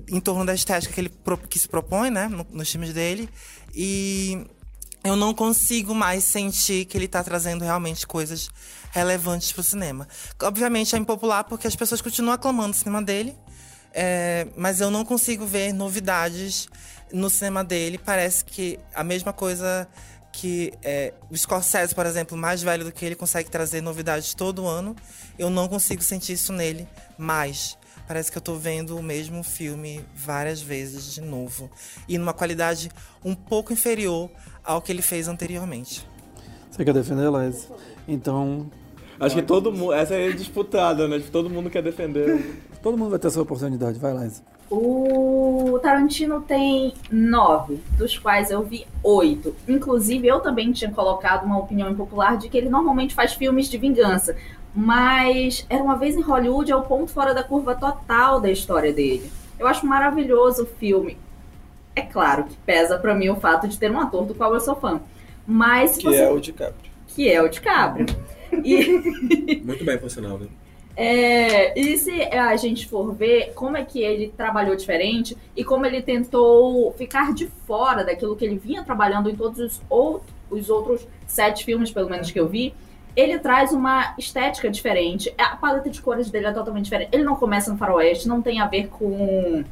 em 0.08 0.20
torno 0.20 0.44
da 0.44 0.56
estética 0.56 0.92
que 0.92 1.02
ele 1.02 1.14
que 1.48 1.60
se 1.60 1.68
propõe, 1.68 2.10
né, 2.10 2.28
nos 2.50 2.72
filmes 2.72 2.94
dele. 2.94 3.30
E 3.76 4.44
eu 5.04 5.16
não 5.16 5.34
consigo 5.34 5.96
mais 5.96 6.24
sentir 6.24 6.86
que 6.86 6.98
ele 6.98 7.06
está 7.06 7.24
trazendo 7.24 7.64
realmente 7.64 8.06
coisas 8.06 8.50
relevantes 8.92 9.52
para 9.52 9.62
o 9.62 9.64
cinema. 9.64 10.08
Obviamente 10.42 10.96
é 10.96 11.00
impopular 11.00 11.44
porque 11.44 11.68
as 11.68 11.76
pessoas 11.76 12.02
continuam 12.02 12.34
aclamando 12.34 12.72
o 12.72 12.78
cinema 12.78 13.02
dele, 13.02 13.36
é, 13.94 14.48
mas 14.56 14.80
eu 14.80 14.92
não 14.92 15.04
consigo 15.04 15.46
ver 15.46 15.74
novidades 15.74 16.68
no 17.12 17.30
cinema 17.30 17.64
dele. 17.64 17.98
Parece 17.98 18.46
que 18.46 18.80
a 18.94 19.04
mesma 19.04 19.34
coisa 19.34 19.88
que 20.32 20.72
é, 20.82 21.14
o 21.30 21.38
Scorsese, 21.38 21.94
por 21.94 22.06
exemplo, 22.06 22.38
mais 22.38 22.62
velho 22.62 22.86
do 22.86 22.92
que 22.92 23.04
ele, 23.04 23.16
consegue 23.16 23.50
trazer 23.50 23.82
novidades 23.82 24.34
todo 24.34 24.68
ano. 24.68 24.96
Eu 25.38 25.50
não 25.50 25.68
consigo 25.68 26.02
sentir 26.02 26.34
isso 26.34 26.54
nele 26.54 26.88
mais. 27.18 27.78
Parece 28.08 28.32
que 28.32 28.38
eu 28.38 28.42
tô 28.42 28.56
vendo 28.56 28.98
o 28.98 29.04
mesmo 29.04 29.44
filme 29.44 30.06
várias 30.16 30.62
vezes 30.62 31.14
de 31.14 31.22
novo. 31.22 31.70
E 32.08 32.18
numa 32.18 32.34
qualidade 32.34 32.92
um 33.24 33.36
pouco 33.36 33.72
inferior 33.74 34.30
ao 34.64 34.82
que 34.82 34.92
ele 34.92 35.02
fez 35.02 35.28
anteriormente. 35.28 36.06
Você 36.70 36.86
quer 36.86 36.94
defender, 36.94 37.30
Laís? 37.30 37.68
Então. 38.08 38.68
Acho 39.20 39.36
que 39.36 39.42
todo 39.42 39.72
mundo. 39.72 39.94
Essa 39.94 40.16
é 40.16 40.32
disputada, 40.32 41.08
né? 41.08 41.22
Todo 41.32 41.50
mundo 41.50 41.70
quer 41.70 41.84
defender. 41.84 42.60
todo 42.82 42.98
mundo 42.98 43.12
vai 43.12 43.20
ter 43.20 43.28
essa 43.28 43.42
oportunidade. 43.42 44.00
Vai, 44.00 44.14
Laís. 44.14 44.42
O 44.70 45.78
Tarantino 45.84 46.40
tem 46.42 46.94
nove, 47.12 47.84
dos 47.98 48.18
quais 48.18 48.50
eu 48.52 48.64
vi 48.64 48.88
oito. 49.04 49.54
Inclusive, 49.68 50.26
eu 50.26 50.40
também 50.40 50.72
tinha 50.72 50.90
colocado 50.90 51.44
uma 51.44 51.60
opinião 51.60 51.92
impopular 51.92 52.38
de 52.38 52.48
que 52.48 52.58
ele 52.58 52.70
normalmente 52.70 53.14
faz 53.14 53.34
filmes 53.34 53.68
de 53.68 53.78
vingança. 53.78 54.34
Mas 54.74 55.66
Era 55.70 55.84
Uma 55.84 55.98
Vez 55.98 56.16
em 56.16 56.22
Hollywood 56.22 56.72
é 56.72 56.76
o 56.76 56.84
ponto 56.84 57.12
fora 57.12 57.34
da 57.34 57.44
curva 57.44 57.76
total 57.76 58.40
da 58.40 58.50
história 58.50 58.94
dele. 58.94 59.30
Eu 59.60 59.68
acho 59.68 59.86
maravilhoso 59.86 60.64
o 60.64 60.66
filme. 60.66 61.18
É 61.96 62.02
claro 62.02 62.46
que 62.46 62.56
pesa 62.58 62.98
para 62.98 63.14
mim 63.14 63.30
o 63.30 63.36
fato 63.36 63.68
de 63.68 63.78
ter 63.78 63.92
um 63.92 64.00
ator 64.00 64.26
do 64.26 64.34
qual 64.34 64.54
eu 64.54 64.60
sou 64.60 64.76
fã. 64.76 65.02
Mas 65.46 65.98
que 65.98 66.06
você... 66.06 66.22
é 66.22 66.32
o 66.32 66.40
DiCaprio. 66.40 66.92
Que 67.08 67.30
é 67.30 67.42
o 67.42 67.50
DiCaprio. 67.50 68.06
E, 68.64 69.62
Muito 69.64 69.84
bem, 69.84 69.98
por 69.98 70.10
sinal, 70.10 70.38
né? 70.38 70.48
é, 70.96 71.80
e 71.80 71.98
se 71.98 72.22
a 72.22 72.56
gente 72.58 72.88
for 72.88 73.14
ver 73.14 73.54
como 73.54 73.78
é 73.78 73.84
que 73.84 74.02
ele 74.02 74.34
trabalhou 74.36 74.76
diferente 74.76 75.38
e 75.56 75.64
como 75.64 75.86
ele 75.86 76.02
tentou 76.02 76.92
ficar 76.94 77.34
de 77.34 77.48
fora 77.66 78.04
daquilo 78.04 78.36
que 78.36 78.46
ele 78.46 78.58
vinha 78.58 78.84
trabalhando 78.84 79.30
em 79.30 79.36
todos 79.36 79.60
os, 79.60 79.82
ou, 79.90 80.24
os 80.50 80.70
outros 80.70 81.08
sete 81.26 81.64
filmes, 81.64 81.92
pelo 81.92 82.10
menos 82.10 82.30
que 82.30 82.40
eu 82.40 82.48
vi, 82.48 82.74
ele 83.16 83.40
traz 83.40 83.72
uma 83.72 84.14
estética 84.18 84.70
diferente. 84.70 85.34
A 85.38 85.56
paleta 85.56 85.90
de 85.90 86.02
cores 86.02 86.30
dele 86.30 86.48
é 86.48 86.52
totalmente 86.52 86.86
diferente. 86.86 87.10
Ele 87.12 87.24
não 87.24 87.36
começa 87.36 87.72
no 87.72 87.78
faroeste, 87.78 88.28
não 88.28 88.42
tem 88.42 88.60
a 88.60 88.68
ver 88.68 88.88
com... 88.88 89.64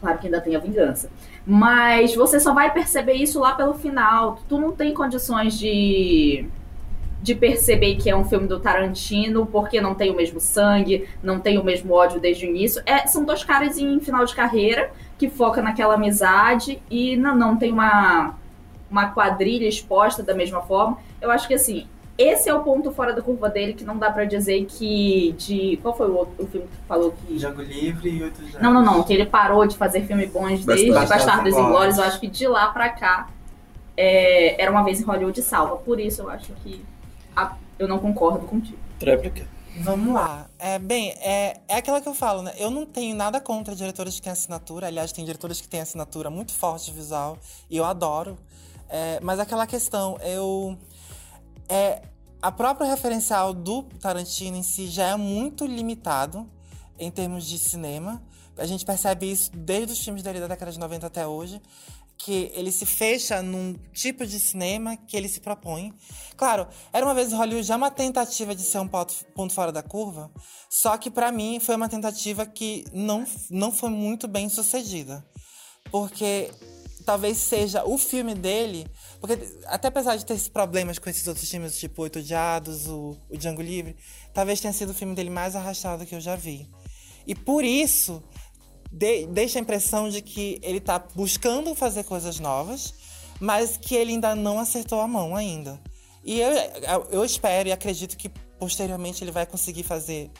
Claro 0.00 0.18
que 0.18 0.26
ainda 0.26 0.40
tem 0.40 0.56
a 0.56 0.58
vingança. 0.58 1.10
Mas 1.46 2.14
você 2.14 2.38
só 2.38 2.52
vai 2.54 2.72
perceber 2.72 3.14
isso 3.14 3.40
lá 3.40 3.54
pelo 3.54 3.74
final. 3.74 4.38
Tu 4.48 4.58
não 4.58 4.72
tem 4.72 4.92
condições 4.94 5.58
de 5.58 6.46
de 7.22 7.34
perceber 7.34 7.96
que 7.96 8.08
é 8.08 8.16
um 8.16 8.24
filme 8.24 8.46
do 8.46 8.58
Tarantino, 8.58 9.44
porque 9.44 9.80
não 9.80 9.94
tem 9.94 10.10
o 10.10 10.16
mesmo 10.16 10.40
sangue, 10.40 11.06
não 11.22 11.38
tem 11.38 11.58
o 11.58 11.64
mesmo 11.64 11.92
ódio 11.92 12.18
desde 12.18 12.46
o 12.46 12.48
início. 12.48 12.82
É, 12.86 13.06
são 13.06 13.24
dois 13.24 13.44
caras 13.44 13.76
em 13.78 14.00
final 14.00 14.24
de 14.24 14.34
carreira 14.34 14.90
que 15.18 15.28
foca 15.28 15.60
naquela 15.60 15.94
amizade 15.94 16.80
e 16.90 17.16
não, 17.16 17.36
não 17.36 17.56
tem 17.56 17.72
uma, 17.72 18.34
uma 18.90 19.10
quadrilha 19.10 19.68
exposta 19.68 20.22
da 20.22 20.34
mesma 20.34 20.62
forma. 20.62 20.96
Eu 21.20 21.30
acho 21.30 21.46
que 21.46 21.54
assim, 21.54 21.86
esse 22.22 22.48
é 22.48 22.54
o 22.54 22.62
ponto 22.62 22.90
fora 22.92 23.12
da 23.12 23.22
curva 23.22 23.48
dele 23.48 23.72
que 23.74 23.84
não 23.84 23.96
dá 23.98 24.10
pra 24.10 24.24
dizer 24.24 24.64
que 24.66 25.32
de 25.38 25.78
qual 25.82 25.96
foi 25.96 26.08
o 26.10 26.16
outro 26.16 26.44
o 26.44 26.46
filme 26.46 26.66
que 26.66 26.76
tu 26.76 26.82
falou 26.86 27.12
que 27.12 27.36
Django 27.36 27.62
Livre 27.62 28.08
e 28.10 28.22
outros 28.22 28.46
jogos. 28.46 28.60
não, 28.62 28.72
não, 28.72 28.82
não, 28.84 29.02
que 29.02 29.12
ele 29.12 29.26
parou 29.26 29.66
de 29.66 29.76
fazer 29.76 30.06
filme 30.06 30.26
bons 30.26 30.64
desde 30.64 30.90
Bastardos 30.92 31.28
Inglórios. 31.52 31.56
Inglórios. 31.56 31.98
Eu 31.98 32.04
acho 32.04 32.20
que 32.20 32.26
de 32.28 32.46
lá 32.46 32.68
pra 32.68 32.88
cá 32.90 33.28
é, 33.96 34.60
era 34.62 34.70
uma 34.70 34.82
vez 34.82 35.00
em 35.00 35.04
Hollywood 35.04 35.42
salva. 35.42 35.76
Por 35.76 35.98
isso 36.00 36.22
eu 36.22 36.30
acho 36.30 36.52
que 36.62 36.84
a- 37.36 37.56
eu 37.78 37.88
não 37.88 37.98
concordo 37.98 38.46
contigo. 38.46 38.78
Tréplica. 38.98 39.46
Vamos 39.82 40.12
lá. 40.12 40.46
É, 40.58 40.78
bem, 40.78 41.10
é, 41.20 41.56
é 41.68 41.76
aquela 41.76 42.00
que 42.00 42.08
eu 42.08 42.12
falo, 42.14 42.42
né? 42.42 42.52
Eu 42.58 42.70
não 42.70 42.84
tenho 42.84 43.14
nada 43.16 43.40
contra 43.40 43.74
diretores 43.74 44.16
que 44.16 44.22
têm 44.22 44.32
assinatura. 44.32 44.88
Aliás, 44.88 45.12
tem 45.12 45.24
diretores 45.24 45.60
que 45.60 45.68
têm 45.68 45.80
assinatura 45.80 46.28
muito 46.28 46.52
forte 46.52 46.86
de 46.86 46.92
visual 46.92 47.38
e 47.70 47.76
eu 47.76 47.84
adoro. 47.84 48.36
É, 48.88 49.20
mas 49.22 49.38
aquela 49.38 49.66
questão, 49.66 50.18
eu. 50.22 50.76
É, 51.70 52.02
a 52.42 52.50
própria 52.50 52.90
referencial 52.90 53.54
do 53.54 53.84
Tarantino 54.00 54.56
em 54.56 54.62
si 54.62 54.88
já 54.88 55.10
é 55.10 55.16
muito 55.16 55.64
limitado 55.64 56.50
em 56.98 57.10
termos 57.12 57.46
de 57.46 57.58
cinema. 57.58 58.20
A 58.58 58.66
gente 58.66 58.84
percebe 58.84 59.30
isso 59.30 59.52
desde 59.54 59.92
os 59.92 60.00
filmes 60.00 60.24
dele 60.24 60.40
da 60.40 60.48
década 60.48 60.72
de 60.72 60.78
90 60.80 61.06
até 61.06 61.24
hoje. 61.24 61.62
Que 62.18 62.50
ele 62.54 62.72
se 62.72 62.84
fecha 62.84 63.40
num 63.40 63.74
tipo 63.94 64.26
de 64.26 64.38
cinema 64.40 64.96
que 64.96 65.16
ele 65.16 65.28
se 65.28 65.40
propõe. 65.40 65.94
Claro, 66.36 66.66
era 66.92 67.06
uma 67.06 67.14
vez 67.14 67.32
Hollywood 67.32 67.66
já 67.66 67.76
uma 67.76 67.90
tentativa 67.90 68.54
de 68.54 68.62
ser 68.62 68.80
um 68.80 68.88
ponto, 68.88 69.14
ponto 69.34 69.54
fora 69.54 69.72
da 69.72 69.82
curva, 69.82 70.30
só 70.68 70.98
que 70.98 71.10
pra 71.10 71.32
mim 71.32 71.58
foi 71.60 71.76
uma 71.76 71.88
tentativa 71.88 72.44
que 72.44 72.84
não, 72.92 73.24
não 73.48 73.72
foi 73.72 73.88
muito 73.88 74.28
bem 74.28 74.50
sucedida. 74.50 75.24
Porque 75.90 76.50
talvez 77.10 77.38
seja 77.38 77.84
o 77.84 77.98
filme 77.98 78.36
dele, 78.36 78.86
porque 79.20 79.36
até 79.66 79.88
apesar 79.88 80.14
de 80.14 80.24
ter 80.24 80.34
esses 80.34 80.46
problemas 80.48 80.96
com 80.96 81.10
esses 81.10 81.26
outros 81.26 81.50
filmes, 81.50 81.76
tipo 81.76 82.02
Oito 82.02 82.20
Odiados, 82.20 82.86
o, 82.86 83.16
o 83.28 83.36
Django 83.36 83.60
Livre, 83.60 83.96
talvez 84.32 84.60
tenha 84.60 84.72
sido 84.72 84.90
o 84.90 84.94
filme 84.94 85.12
dele 85.12 85.28
mais 85.28 85.56
arrastado 85.56 86.06
que 86.06 86.14
eu 86.14 86.20
já 86.20 86.36
vi. 86.36 86.68
E 87.26 87.34
por 87.34 87.64
isso, 87.64 88.22
de- 88.92 89.26
deixa 89.26 89.58
a 89.58 89.62
impressão 89.62 90.08
de 90.08 90.22
que 90.22 90.60
ele 90.62 90.78
tá 90.78 91.00
buscando 91.16 91.74
fazer 91.74 92.04
coisas 92.04 92.38
novas, 92.38 92.94
mas 93.40 93.76
que 93.76 93.96
ele 93.96 94.12
ainda 94.12 94.36
não 94.36 94.60
acertou 94.60 95.00
a 95.00 95.08
mão 95.08 95.34
ainda. 95.34 95.80
E 96.24 96.40
eu, 96.40 96.52
eu- 96.52 97.08
eu 97.10 97.24
espero 97.24 97.68
e 97.68 97.72
acredito 97.72 98.16
que 98.16 98.28
posteriormente 98.56 99.24
ele 99.24 99.32
vai 99.32 99.46
conseguir 99.46 99.82
fazer, 99.82 100.30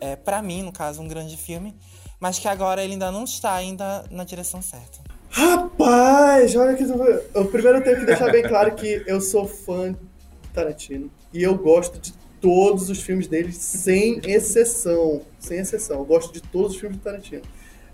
é, 0.00 0.14
para 0.14 0.40
mim, 0.40 0.62
no 0.62 0.70
caso, 0.70 1.02
um 1.02 1.08
grande 1.08 1.36
filme, 1.36 1.74
mas 2.20 2.38
que 2.38 2.46
agora 2.46 2.84
ele 2.84 2.92
ainda 2.92 3.10
não 3.10 3.24
está 3.24 3.52
ainda 3.52 4.04
na 4.12 4.22
direção 4.22 4.62
certa. 4.62 4.99
Rapaz, 5.30 6.54
olha 6.56 6.74
que. 6.76 6.82
Eu 6.82 7.44
primeiro 7.46 7.82
tenho 7.82 8.00
que 8.00 8.06
deixar 8.06 8.30
bem 8.32 8.42
claro 8.42 8.74
que 8.74 9.02
eu 9.06 9.20
sou 9.20 9.46
fã 9.46 9.92
de 9.92 10.48
Tarantino. 10.52 11.10
E 11.32 11.42
eu 11.42 11.54
gosto 11.56 11.98
de 12.00 12.12
todos 12.40 12.90
os 12.90 13.00
filmes 13.00 13.28
dele, 13.28 13.52
sem 13.52 14.20
exceção. 14.24 15.22
Sem 15.38 15.58
exceção. 15.58 15.98
Eu 16.00 16.04
gosto 16.04 16.32
de 16.32 16.40
todos 16.42 16.72
os 16.72 16.80
filmes 16.80 16.98
de 16.98 17.04
Tarantino. 17.04 17.42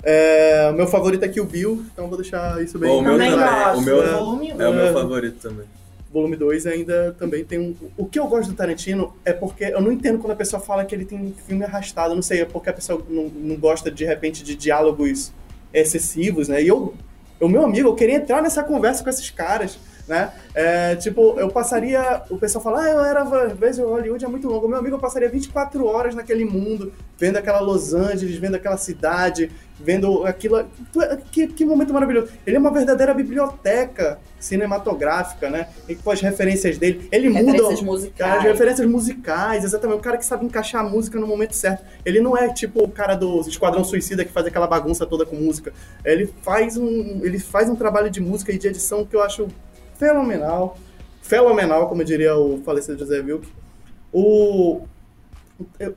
É, 0.03 0.73
meu 0.73 0.87
favorito 0.87 1.25
é 1.25 1.29
Kill 1.29 1.45
Bill, 1.45 1.85
então 1.93 2.07
vou 2.09 2.17
deixar 2.17 2.63
isso 2.63 2.79
bem 2.79 2.89
Bom, 2.89 2.99
o 3.01 3.03
meu 3.03 3.13
Também. 3.19 3.33
O 3.35 3.81
meu 3.81 4.03
É. 4.03 4.13
Volume 4.15 4.51
é 4.51 4.55
o 4.55 4.63
É. 4.63 4.85
meu 4.85 4.93
favorito 4.95 5.39
também. 5.41 5.67
volume 6.13 6.37
2 6.37 6.67
ainda 6.67 7.15
também 7.19 7.45
tem 7.45 7.59
um. 7.59 7.75
O 7.97 8.07
que 8.07 8.19
eu 8.19 8.27
gosto 8.27 8.51
do 8.51 8.55
Tarantino 8.57 9.15
é 9.25 9.33
porque 9.35 9.65
eu 9.65 9.83
não 9.83 9.93
entendo 9.93 10.19
quando 10.19 10.31
a 10.33 10.37
pessoa 10.37 10.61
fala 10.61 10.85
que 10.85 10.95
ele 10.95 11.05
tem 11.05 11.19
um 11.19 11.33
filme 11.47 11.65
arrastado. 11.65 12.13
Eu 12.13 12.15
não 12.17 12.23
sei, 12.23 12.41
é 12.41 12.45
porque 12.47 12.71
a 12.71 12.73
pessoa 12.73 13.05
não, 13.11 13.25
não 13.25 13.57
gosta 13.57 13.91
de 13.91 14.05
repente 14.07 14.43
de 14.43 14.55
diálogos 14.55 15.33
excessivos, 15.75 16.49
né? 16.49 16.63
E 16.63 16.69
eu, 16.69 16.95
o 17.41 17.49
meu 17.49 17.65
amigo, 17.65 17.89
eu 17.89 17.95
queria 17.95 18.17
entrar 18.17 18.43
nessa 18.43 18.63
conversa 18.63 19.03
com 19.03 19.11
esses 19.11 19.31
caras, 19.31 19.79
né? 20.09 20.33
É, 20.55 20.97
tipo, 20.97 21.39
eu 21.39 21.49
passaria. 21.49 22.23
O 22.31 22.39
pessoal 22.39 22.63
fala, 22.63 22.83
ah, 22.85 22.91
eu 22.91 23.05
era. 23.05 23.25
O 23.25 23.91
Hollywood 23.91 24.25
é 24.25 24.29
muito 24.29 24.49
longo. 24.49 24.69
Meu 24.69 24.79
amigo, 24.79 24.97
eu 24.97 25.01
passaria 25.01 25.29
24 25.29 25.85
horas 25.85 26.15
naquele 26.15 26.45
mundo, 26.45 26.93
vendo 27.19 27.37
aquela 27.37 27.61
Los 27.61 27.93
Angeles, 27.93 28.37
vendo 28.37 28.55
aquela 28.55 28.77
cidade, 28.77 29.51
vendo 29.79 30.25
aquilo. 30.25 30.65
Que, 31.31 31.49
que 31.49 31.65
momento 31.65 31.93
maravilhoso. 31.93 32.29
Ele 32.47 32.57
é 32.57 32.59
uma 32.59 32.71
verdadeira 32.71 33.13
biblioteca 33.13 34.19
cinematográfica, 34.39 35.51
né? 35.51 35.69
E 35.89 35.95
com 35.95 36.11
as 36.11 36.21
referências 36.21 36.79
dele. 36.79 37.09
Ele 37.11 37.29
muda. 37.29 37.53
Referências 37.53 37.83
musicais. 37.83 38.37
As 38.39 38.43
referências 38.45 38.89
musicais, 38.89 39.65
exatamente. 39.65 39.99
O 39.99 40.03
cara 40.03 40.17
que 40.17 40.25
sabe 40.25 40.47
encaixar 40.47 40.85
a 40.85 40.89
música 40.89 41.19
no 41.19 41.27
momento 41.27 41.55
certo. 41.55 41.85
Ele 42.05 42.21
não 42.21 42.37
é 42.37 42.53
tipo 42.53 42.83
o 42.83 42.89
cara 42.89 43.15
do 43.15 43.41
Esquadrão 43.41 43.83
Suicida 43.83 44.25
que 44.25 44.33
faz 44.33 44.47
aquela 44.47 44.67
bagunça 44.67 45.05
toda 45.05 45.27
com 45.27 45.37
música. 45.37 45.73
Ele 46.05 46.33
faz 46.43 46.77
um, 46.77 47.21
ele 47.25 47.39
faz 47.39 47.69
um 47.69 47.75
trabalho 47.75 48.09
de 48.09 48.21
música 48.21 48.53
e 48.53 48.59
de 48.59 48.69
edição 48.69 49.05
que 49.05 49.17
eu 49.17 49.23
acho 49.23 49.49
fenomenal. 49.99 50.79
Fenomenal, 51.23 51.89
como 51.89 52.05
diria 52.05 52.37
o 52.37 52.61
falecido 52.65 52.99
José 52.99 53.21
Wilk. 53.21 53.47
O, 54.13 54.83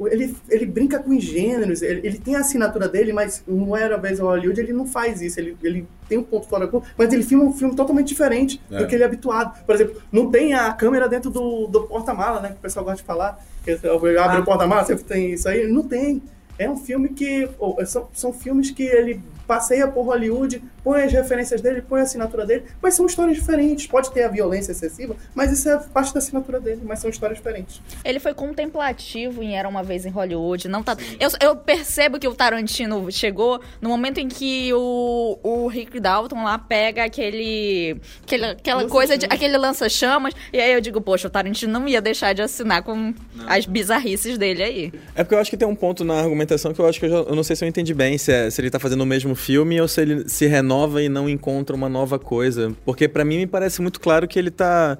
ele, 0.10 0.36
ele 0.50 0.66
brinca 0.66 1.00
com 1.00 1.20
gêneros, 1.20 1.82
ele, 1.82 2.00
ele 2.08 2.18
tem 2.18 2.36
a 2.36 2.40
assinatura 2.40 2.88
dele, 2.88 3.12
mas 3.12 3.44
não 3.46 3.76
era 3.76 3.98
vez 3.98 4.20
ao 4.20 4.28
Hollywood, 4.28 4.60
ele 4.60 4.72
não 4.74 4.86
faz 4.88 5.22
isso. 5.22 5.40
Ele, 5.40 5.58
ele 5.62 5.86
tem 6.08 6.18
um 6.18 6.24
ponto 6.24 6.48
fora 6.48 6.66
da 6.66 6.72
curva, 6.72 6.88
mas 6.98 7.12
ele 7.14 7.24
filma 7.24 7.44
um 7.44 7.54
filme 7.54 7.76
totalmente 7.76 8.08
diferente 8.08 8.60
É. 8.72 8.78
do 8.80 8.88
que 8.88 8.96
ele 8.96 9.04
é 9.04 9.06
habituado. 9.06 9.64
Por 9.66 9.76
exemplo, 9.76 10.02
não 10.12 10.32
tem 10.32 10.54
a 10.54 10.72
câmera 10.74 11.08
dentro 11.10 11.30
do, 11.30 11.68
do 11.68 11.82
porta-mala, 11.84 12.40
né? 12.40 12.50
Que 12.50 12.56
o 12.56 12.60
pessoal 12.60 12.86
gosta 12.86 13.02
de 13.02 13.04
falar. 13.08 13.40
Que 13.64 13.72
abre 13.72 14.18
Ah. 14.18 14.40
o 14.40 14.46
porta-mala, 14.46 14.86
sempre 14.86 15.04
tem 15.04 15.32
isso 15.34 15.48
aí. 15.50 15.68
Não 15.68 15.84
tem. 15.84 16.22
É 16.58 16.70
um 16.70 16.78
filme 16.78 17.10
que. 17.10 17.50
ou, 17.60 17.78
são, 17.86 18.08
são 18.14 18.34
filmes 18.34 18.72
que 18.72 18.84
ele 18.84 19.22
passeia 19.50 19.88
por 19.88 20.04
Hollywood, 20.04 20.62
põe 20.84 21.02
as 21.02 21.12
referências 21.12 21.60
dele, 21.60 21.82
põe 21.82 22.02
a 22.02 22.04
assinatura 22.04 22.46
dele, 22.46 22.66
mas 22.80 22.94
são 22.94 23.08
histórias 23.08 23.36
diferentes. 23.36 23.88
Pode 23.88 24.12
ter 24.12 24.22
a 24.22 24.28
violência 24.28 24.74
excessiva, 24.74 25.16
mas 25.34 25.52
isso 25.52 25.68
é 25.68 25.76
parte 25.92 26.14
da 26.14 26.20
assinatura 26.20 26.60
dele, 26.60 26.82
mas 26.84 27.00
são 27.00 27.10
histórias 27.10 27.40
diferentes. 27.40 27.82
Ele 28.06 28.20
foi 28.20 28.36
contemplativo 28.36 29.42
em 29.42 29.58
Era 29.58 29.68
Uma 29.68 29.82
Vez 29.82 30.06
em 30.06 30.10
Hollywood. 30.10 30.68
Não 30.68 30.84
tá... 30.84 30.96
eu, 31.20 31.32
eu 31.42 31.56
percebo 31.56 32.20
que 32.20 32.28
o 32.28 32.36
Tarantino 32.36 33.12
chegou 33.12 33.60
no 33.82 33.90
momento 33.90 34.20
em 34.20 34.28
que 34.28 34.72
o, 34.72 35.40
o 35.42 35.68
Rick 35.68 36.00
Dalton 36.00 36.44
lá 36.44 36.60
pega 36.60 37.04
aquele, 37.04 37.98
aquele 38.22 38.46
aquela 38.46 38.88
coisa, 38.88 39.18
de, 39.18 39.26
aquele 39.26 39.58
lança-chamas, 39.58 40.36
e 40.54 40.60
aí 40.60 40.74
eu 40.74 40.80
digo, 40.80 41.02
poxa, 41.02 41.28
o 41.28 41.32
Tarantino 41.32 41.74
não 41.74 41.88
ia 41.88 42.00
deixar 42.00 42.34
de 42.34 42.44
assinar 42.44 42.84
com 42.84 43.16
as 43.48 43.66
bizarrices 43.66 44.38
dele 44.38 44.62
aí. 44.62 44.94
É 45.16 45.24
porque 45.24 45.34
eu 45.34 45.40
acho 45.40 45.50
que 45.50 45.58
tem 45.58 45.68
um 45.68 45.76
ponto 45.76 46.06
na 46.06 46.20
argumentação 46.20 46.72
que 46.72 46.80
eu 46.80 46.88
acho 46.88 47.00
que 47.00 47.08
eu, 47.08 47.10
já, 47.10 47.18
eu 47.18 47.36
não 47.36 47.44
sei 47.44 47.56
se 47.56 47.66
eu 47.66 47.68
entendi 47.68 47.96
bem, 47.96 48.16
se, 48.16 48.32
é- 48.32 48.50
se 48.52 48.62
ele 48.62 48.70
tá 48.70 48.78
fazendo 48.78 49.02
o 49.02 49.06
mesmo 49.08 49.39
filme 49.40 49.82
ou 49.82 49.88
se 49.88 50.02
ele 50.02 50.30
se 50.30 50.46
renova 50.46 51.02
e 51.02 51.10
não 51.10 51.28
encontra 51.28 51.76
uma 51.76 51.90
nova 51.90 52.20
coisa. 52.20 52.72
Porque 52.86 53.08
pra 53.08 53.26
mim 53.26 53.38
me 53.38 53.48
parece 53.48 53.82
muito 53.82 54.00
claro 54.00 54.28
que 54.28 54.38
ele 54.38 54.52
tá 54.52 54.98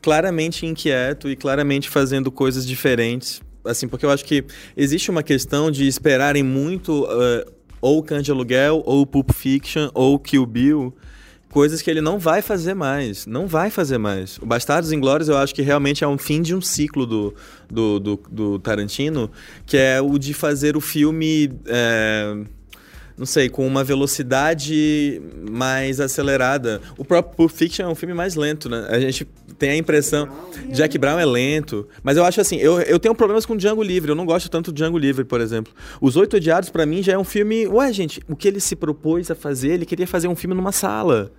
claramente 0.00 0.66
inquieto 0.66 1.30
e 1.30 1.36
claramente 1.36 1.88
fazendo 1.88 2.32
coisas 2.32 2.66
diferentes. 2.66 3.40
Assim, 3.64 3.86
porque 3.86 4.04
eu 4.04 4.10
acho 4.10 4.24
que 4.24 4.44
existe 4.76 5.10
uma 5.10 5.22
questão 5.22 5.70
de 5.70 5.86
esperarem 5.86 6.42
muito 6.42 7.06
eh, 7.08 7.46
ou 7.80 8.02
Cães 8.02 8.24
de 8.24 8.30
Aluguel, 8.30 8.82
ou 8.84 9.06
Pulp 9.06 9.30
Fiction, 9.32 9.90
ou 9.92 10.18
Kill 10.18 10.46
Bill, 10.46 10.94
coisas 11.48 11.82
que 11.82 11.90
ele 11.90 12.00
não 12.00 12.18
vai 12.18 12.42
fazer 12.42 12.74
mais. 12.74 13.26
Não 13.26 13.46
vai 13.46 13.70
fazer 13.70 13.98
mais. 13.98 14.38
O 14.38 14.46
Bastardos 14.46 14.90
Inglórios 14.90 15.28
eu 15.28 15.36
acho 15.36 15.54
que 15.54 15.62
realmente 15.62 16.02
é 16.02 16.08
um 16.08 16.16
fim 16.16 16.40
de 16.42 16.54
um 16.54 16.60
ciclo 16.60 17.06
do, 17.06 17.34
do, 17.68 18.00
do, 18.00 18.20
do 18.30 18.58
Tarantino, 18.58 19.30
que 19.66 19.76
é 19.76 20.00
o 20.00 20.18
de 20.18 20.32
fazer 20.32 20.76
o 20.76 20.80
filme. 20.80 21.52
é, 21.66 22.44
não 23.16 23.26
sei, 23.26 23.48
com 23.48 23.66
uma 23.66 23.84
velocidade 23.84 25.20
mais 25.50 26.00
acelerada. 26.00 26.80
O 26.96 27.04
próprio 27.04 27.36
Pulp 27.36 27.50
Fiction 27.50 27.84
é 27.84 27.88
um 27.88 27.94
filme 27.94 28.14
mais 28.14 28.34
lento, 28.34 28.68
né? 28.68 28.86
A 28.88 28.98
gente 29.00 29.26
tem 29.58 29.70
a 29.70 29.76
impressão. 29.76 30.28
Jack 30.70 30.96
Brown 30.98 31.18
é 31.18 31.24
lento. 31.24 31.86
Mas 32.02 32.16
eu 32.16 32.24
acho 32.24 32.40
assim, 32.40 32.56
eu, 32.56 32.80
eu 32.80 32.98
tenho 32.98 33.14
problemas 33.14 33.44
com 33.46 33.56
Django 33.56 33.82
Livre. 33.82 34.10
Eu 34.10 34.14
não 34.16 34.26
gosto 34.26 34.48
tanto 34.48 34.72
de 34.72 34.82
Django 34.82 34.98
Livre, 34.98 35.24
por 35.24 35.40
exemplo. 35.40 35.72
Os 36.00 36.16
Oito 36.16 36.36
Odiados, 36.36 36.70
pra 36.70 36.86
mim, 36.86 37.02
já 37.02 37.12
é 37.12 37.18
um 37.18 37.24
filme. 37.24 37.66
Ué, 37.68 37.92
gente, 37.92 38.20
o 38.28 38.34
que 38.36 38.48
ele 38.48 38.60
se 38.60 38.74
propôs 38.76 39.30
a 39.30 39.34
fazer? 39.34 39.68
Ele 39.70 39.86
queria 39.86 40.06
fazer 40.06 40.28
um 40.28 40.36
filme 40.36 40.54
numa 40.54 40.72
sala. 40.72 41.30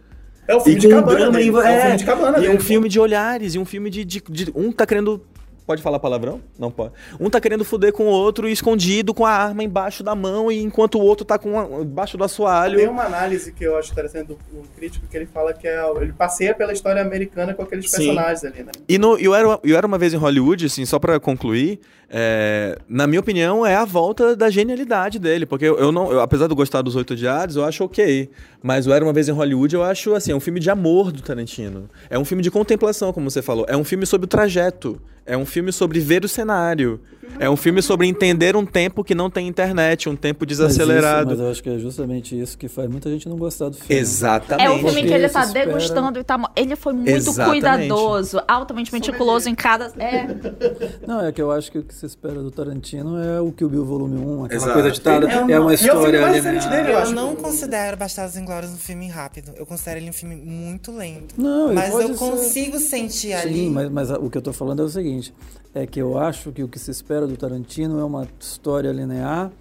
É 0.47 0.53
o 0.55 0.59
filme 0.59 0.78
E 0.78 0.82
de 0.82 0.88
um 0.88 0.89
cabana. 0.89 1.19
drama 1.19 1.41
em- 1.41 1.47
é, 1.47 1.51
o 1.51 1.61
é, 1.61 1.82
filme 1.82 1.97
de 1.97 2.05
cabana. 2.05 2.38
E 2.38 2.41
dele, 2.41 2.53
um 2.55 2.59
filme 2.59 2.89
de 2.89 2.99
olhares, 2.99 3.55
e 3.55 3.59
um 3.59 3.63
filme 3.65 3.89
de, 3.89 4.03
de- 4.03 4.24
de- 4.30 4.51
Um 4.53 4.71
tá 4.74 4.86
querendo 4.86 5.21
Pode 5.66 5.82
falar 5.82 5.97
palavrão? 5.99 6.41
Não 6.59 6.70
pode. 6.70 6.93
Um 7.20 7.30
tá 7.30 7.39
querendo 7.39 7.64
fuder 7.64 7.93
com 7.93 8.03
o 8.03 8.09
outro 8.09 8.49
escondido 8.49 9.14
com 9.14 9.26
a 9.26 9.32
arma 9.32 9.64
embaixo 9.64 10.03
da 10.03 10.14
mão 10.14 10.51
e 10.51 10.61
enquanto 10.61 10.95
o 10.95 11.01
outro 11.01 11.26
tá 11.26 11.39
com 11.39 11.57
a, 11.57 11.82
embaixo 11.82 12.18
do 12.18 12.24
assoalho. 12.24 12.78
Tem 12.78 12.88
uma 12.88 13.03
análise 13.03 13.53
que 13.53 13.64
eu 13.64 13.78
acho 13.78 13.91
interessante 13.93 14.28
do 14.28 14.38
um 14.53 14.64
crítico 14.76 15.07
que 15.07 15.16
ele 15.16 15.26
fala 15.26 15.53
que 15.53 15.66
é, 15.66 15.82
ele 16.01 16.11
passeia 16.11 16.53
pela 16.53 16.74
história 16.74 17.01
americana 17.01 17.53
com 17.53 17.64
aqueles 17.64 17.89
Sim. 17.89 17.97
personagens 17.97 18.43
ali, 18.43 18.64
né? 18.64 18.72
E 18.89 18.97
no 18.97 19.18
Eu 19.18 19.34
Era, 19.34 19.59
eu 19.64 19.78
Era 19.78 19.88
Uma 19.88 19.97
Vez 19.97 20.14
em 20.14 20.18
Hollywood, 20.18 20.66
assim, 20.66 20.86
só 20.86 20.99
pra 20.99 21.18
concluir, 21.20 21.80
é, 22.16 22.78
na 22.88 23.07
minha 23.07 23.20
opinião, 23.20 23.66
é 23.66 23.76
a 23.76 23.86
volta 23.86 24.36
da 24.36 24.47
genialidade 24.47 25.18
dele. 25.18 25.47
Porque 25.47 25.66
eu, 25.66 25.80
eu 25.80 25.91
não, 25.91 26.11
eu, 26.11 26.22
apesar 26.22 26.45
de 26.45 26.51
eu 26.51 26.55
gostar 26.55 26.84
dos 26.84 26.95
Oito 26.95 27.14
Odiados, 27.14 27.55
eu 27.55 27.66
acho 27.66 27.84
ok. 27.84 28.30
Mas 28.61 28.86
o 28.86 28.93
Era 28.93 29.03
Uma 29.03 29.11
Vez 29.11 29.28
em 29.28 29.32
Hollywood, 29.32 29.74
eu 29.74 29.82
acho, 29.82 30.14
assim, 30.14 30.32
é 30.32 30.36
um 30.36 30.39
filme 30.39 30.59
de 30.59 30.70
amor 30.70 31.11
do 31.11 31.24
Tarantino. 31.24 31.89
É 32.11 32.20
um 32.20 32.24
filme 32.24 32.43
de 32.43 32.51
contemplação, 32.51 33.11
como 33.11 33.32
você 33.32 33.41
falou. 33.41 33.66
É 33.68 33.76
um 33.76 33.84
filme 33.84 34.05
sobre 34.05 34.26
o 34.26 34.28
trajeto. 34.28 35.01
É 35.26 35.36
um 35.36 35.45
filme 35.45 35.72
sobre 35.72 35.99
ver 35.99 36.24
o 36.24 36.28
cenário. 36.28 36.99
É 37.39 37.49
um 37.49 37.55
filme 37.55 37.82
sobre 37.82 38.07
entender 38.07 38.55
um 38.55 38.65
tempo 38.65 39.03
que 39.03 39.15
não 39.15 39.30
tem 39.30 39.47
internet, 39.47 40.07
um 40.09 40.15
tempo 40.15 40.39
Mas, 40.41 40.47
desacelerado. 40.49 41.30
isso, 41.32 41.38
mas 41.38 41.39
eu 41.39 41.51
acho 41.51 41.63
que 41.63 41.69
é 41.69 41.78
justamente 41.80 42.39
isso 42.39 42.57
que 42.57 42.67
faz 42.67 42.89
muita 42.89 43.09
gente 43.09 43.28
não 43.28 43.38
gostar 43.38 43.69
do 43.69 43.76
filme. 43.78 44.01
Exatamente. 44.01 44.65
É 44.67 44.71
um 44.71 44.80
filme 44.80 45.03
que 45.03 45.13
ele 45.13 45.30
tá 45.30 45.43
espera- 45.43 45.65
degustando 45.67 46.19
e 46.19 46.24
tá. 46.24 46.51
Ele 46.55 46.76
foi 46.76 46.93
muito 46.93 47.09
Exatamente. 47.09 47.49
cuidadoso, 47.61 48.41
altamente 48.47 48.91
meticuloso 48.93 49.49
em 49.49 49.55
cada. 49.55 49.91
É. 50.01 50.28
Não, 51.07 51.26
é 51.26 51.32
que 51.32 51.41
eu 51.41 51.51
acho 51.51 51.71
que 51.71 51.80
o 51.80 51.84
que 51.84 51.93
se 51.93 52.05
espera 52.05 52.36
do 52.41 52.51
Tarantino 52.51 53.17
é 53.21 53.41
o 53.41 53.51
Kill 53.51 53.69
Bill 53.69 53.86
Volume 53.86 54.17
1, 54.19 54.45
aquela 54.45 54.57
Exato. 54.61 54.74
coisa 54.74 54.91
ditada. 54.91 55.28
É 55.32 55.43
um- 55.43 55.49
É, 55.49 55.59
uma 55.59 55.71
e 55.71 55.74
é 55.74 55.76
o 55.76 55.78
filme 55.78 55.97
história 56.17 56.34
diferente 56.34 56.67
dele, 56.69 56.91
eu 56.91 56.99
Eu 56.99 57.11
não 57.11 57.36
considero 57.36 57.97
Bastardos 57.97 58.38
Inglórios 58.38 58.71
um 58.71 58.78
filme 58.78 59.07
rápido. 59.09 59.51
Eu 59.57 59.65
considero 59.65 59.99
ele 59.99 60.09
um 60.09 60.13
filme 60.13 60.36
muito 60.36 60.91
lento. 60.91 61.36
Não, 61.38 61.74
Mas 61.74 61.93
eu 61.93 62.07
ser- 62.09 62.15
consigo 62.15 62.80
sentir 62.80 63.34
ali. 63.34 63.53
Sim, 63.53 63.69
mas, 63.69 63.89
mas 63.89 64.11
a- 64.11 64.19
o 64.19 64.30
que 64.30 64.38
eu 64.38 64.41
tô 64.41 64.53
falando 64.53 64.82
é 64.82 64.86
o 64.86 64.89
seguinte: 64.89 65.34
é 65.76 65.86
que 65.86 65.99
eu 66.01 66.17
acho 66.17 66.51
que 66.51 66.63
o 66.63 66.67
que 66.67 66.80
se 66.80 66.91
espera 66.91 67.12
do 67.22 67.38
Tarantino 67.38 67.99
é 67.99 68.03
uma 68.03 68.28
história 68.39 68.91
linear, 68.91 69.51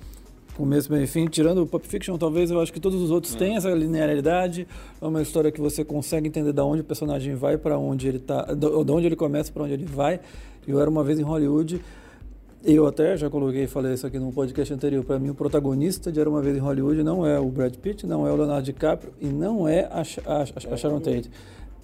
começo, 0.57 0.91
meio 0.93 1.05
e 1.05 1.07
fim. 1.07 1.27
Tirando 1.27 1.63
o 1.63 1.67
Pulp 1.67 1.85
Fiction, 1.85 2.17
talvez 2.19 2.51
eu 2.51 2.61
acho 2.61 2.73
que 2.73 2.81
todos 2.81 3.01
os 3.01 3.11
outros 3.11 3.35
têm 3.35 3.57
essa 3.57 3.71
linearidade. 3.71 4.67
É 5.01 5.07
uma 5.07 5.23
história 5.23 5.51
que 5.53 5.61
você 5.61 5.85
consegue 5.85 6.29
entender 6.29 6.53
da 6.53 6.65
onde 6.65 6.81
o 6.81 6.85
personagem 6.85 7.35
vai, 7.35 7.57
para 7.57 7.79
onde 7.79 8.09
ele 8.09 8.19
tá, 8.19 8.43
da 8.55 8.69
onde 8.93 9.07
ele 9.07 9.17
começa, 9.17 9.53
para 9.53 9.63
onde 9.65 9.73
ele 9.73 9.85
vai. 9.85 10.21
Eu 10.67 10.81
era 10.81 10.89
uma 10.91 11.05
vez 11.05 11.19
em 11.19 11.23
Hollywood. 11.23 11.81
Eu 12.65 12.87
até 12.87 13.17
já 13.17 13.29
coloquei, 13.29 13.67
falei 13.67 13.95
isso 13.95 14.07
aqui 14.07 14.21
no 14.21 14.33
podcast 14.33 14.73
anterior. 14.73 15.05
Para 15.05 15.19
mim, 15.19 15.31
o 15.31 15.35
protagonista 15.35 16.13
de 16.13 16.21
Era 16.21 16.31
uma 16.31 16.41
Vez 16.41 16.57
em 16.57 16.61
Hollywood 16.61 17.03
não 17.03 17.27
é 17.27 17.37
o 17.41 17.47
Brad 17.47 17.75
Pitt, 17.75 18.07
não 18.07 18.25
é 18.25 18.31
o 18.31 18.37
Leonardo 18.37 18.63
DiCaprio 18.63 19.13
e 19.21 19.27
não 19.27 19.67
é 19.67 19.89
a, 19.91 20.05
Sh- 20.05 20.21
a- 20.25 20.45
a 20.73 20.77
Sharon 20.77 21.01
Tate. 21.01 21.29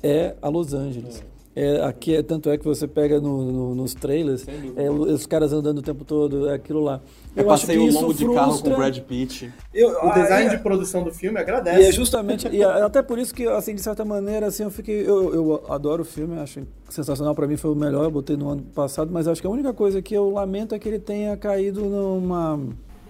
É 0.04 0.36
a 0.40 0.48
Los 0.48 0.72
Angeles. 0.74 1.20
É, 1.20 1.37
aqui 1.84 2.14
é, 2.14 2.22
tanto 2.22 2.48
é 2.50 2.56
que 2.56 2.64
você 2.64 2.86
pega 2.86 3.20
no- 3.20 3.50
no- 3.50 3.74
nos 3.74 3.94
trailers, 3.94 4.46
é, 4.76 4.90
os 4.90 5.26
caras 5.26 5.52
andando 5.52 5.78
o 5.78 5.82
tempo 5.82 6.04
todo, 6.04 6.48
é 6.48 6.54
aquilo 6.54 6.80
lá. 6.80 7.00
Eu 7.34 7.50
acho 7.50 7.66
que 7.66 7.72
passei 7.72 7.78
o 7.88 7.92
longo 7.92 8.14
de 8.14 8.24
carro 8.32 8.60
com 8.62 8.68
o 8.70 8.76
Brad 8.76 8.98
Pitt. 9.00 9.52
Eu- 9.74 9.90
O 10.04 10.12
design 10.12 10.48
aí- 10.50 10.56
de 10.56 10.62
produção 10.62 11.02
do 11.02 11.12
filme 11.12 11.36
e 11.36 11.38
é 11.38 11.42
agradece. 11.42 11.92
justamente, 11.92 12.48
e 12.48 12.62
é 12.62 12.82
até 12.82 13.02
por 13.02 13.18
isso 13.18 13.34
que, 13.34 13.46
assim, 13.46 13.74
de 13.74 13.80
certa 13.82 14.04
maneira, 14.04 14.46
assim, 14.46 14.62
eu 14.62 14.70
fiquei, 14.70 15.00
eu, 15.08 15.34
eu 15.34 15.64
adoro 15.68 16.02
o 16.02 16.04
filme, 16.06 16.38
acho 16.38 16.60
sensacional, 16.88 17.34
para 17.34 17.46
mim 17.46 17.56
foi 17.56 17.70
o 17.70 17.74
melhor, 17.74 18.04
eu 18.04 18.10
botei 18.10 18.36
no 18.36 18.48
ano 18.50 18.62
passado, 18.74 19.10
mas 19.12 19.26
acho 19.28 19.40
que 19.40 19.46
a 19.46 19.50
única 19.50 19.72
coisa 19.72 20.00
que 20.00 20.14
eu 20.14 20.30
lamento 20.30 20.74
é 20.74 20.78
que 20.78 20.88
ele 20.88 20.98
tenha 20.98 21.36
caído 21.36 21.84
numa, 21.84 22.58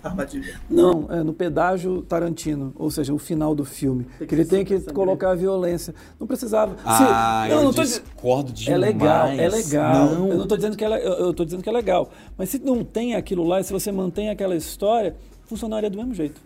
Armadilha. 0.08 0.60
não, 0.68 1.06
é 1.10 1.22
no 1.22 1.32
pedágio 1.32 2.02
Tarantino, 2.02 2.72
ou 2.76 2.90
seja, 2.90 3.12
o 3.14 3.18
final 3.18 3.54
do 3.54 3.64
filme, 3.64 4.06
que 4.26 4.34
ele 4.34 4.44
tem 4.44 4.64
que 4.64 4.78
colocar 4.92 5.30
a 5.30 5.34
violência, 5.34 5.94
não 6.18 6.26
precisava. 6.26 6.74
Se- 6.76 6.82
Ah, 6.84 7.46
não, 7.48 7.56
eu 7.58 7.64
não 7.64 7.72
tô 7.72 7.82
discordo 7.82 8.52
demais. 8.52 8.74
é 8.74 8.78
legal, 8.78 9.26
é 9.28 9.48
legal. 9.48 10.04
Não. 10.06 10.28
Eu 10.28 10.38
não 10.38 10.46
tô 10.46 10.56
dizendo 10.56 10.76
que 10.76 10.84
é, 10.84 10.88
eu, 10.88 11.12
eu 11.12 11.34
tô 11.34 11.44
dizendo 11.44 11.62
que 11.62 11.68
é 11.68 11.72
legal. 11.72 12.10
Mas 12.36 12.50
se 12.50 12.58
não 12.58 12.84
tem 12.84 13.14
aquilo 13.14 13.44
lá, 13.44 13.60
e 13.60 13.64
se 13.64 13.72
você 13.72 13.90
mantém 13.92 14.30
aquela 14.30 14.54
história, 14.56 15.14
funcionaria 15.44 15.88
do 15.90 15.96
mesmo 15.96 16.14
jeito. 16.14 16.40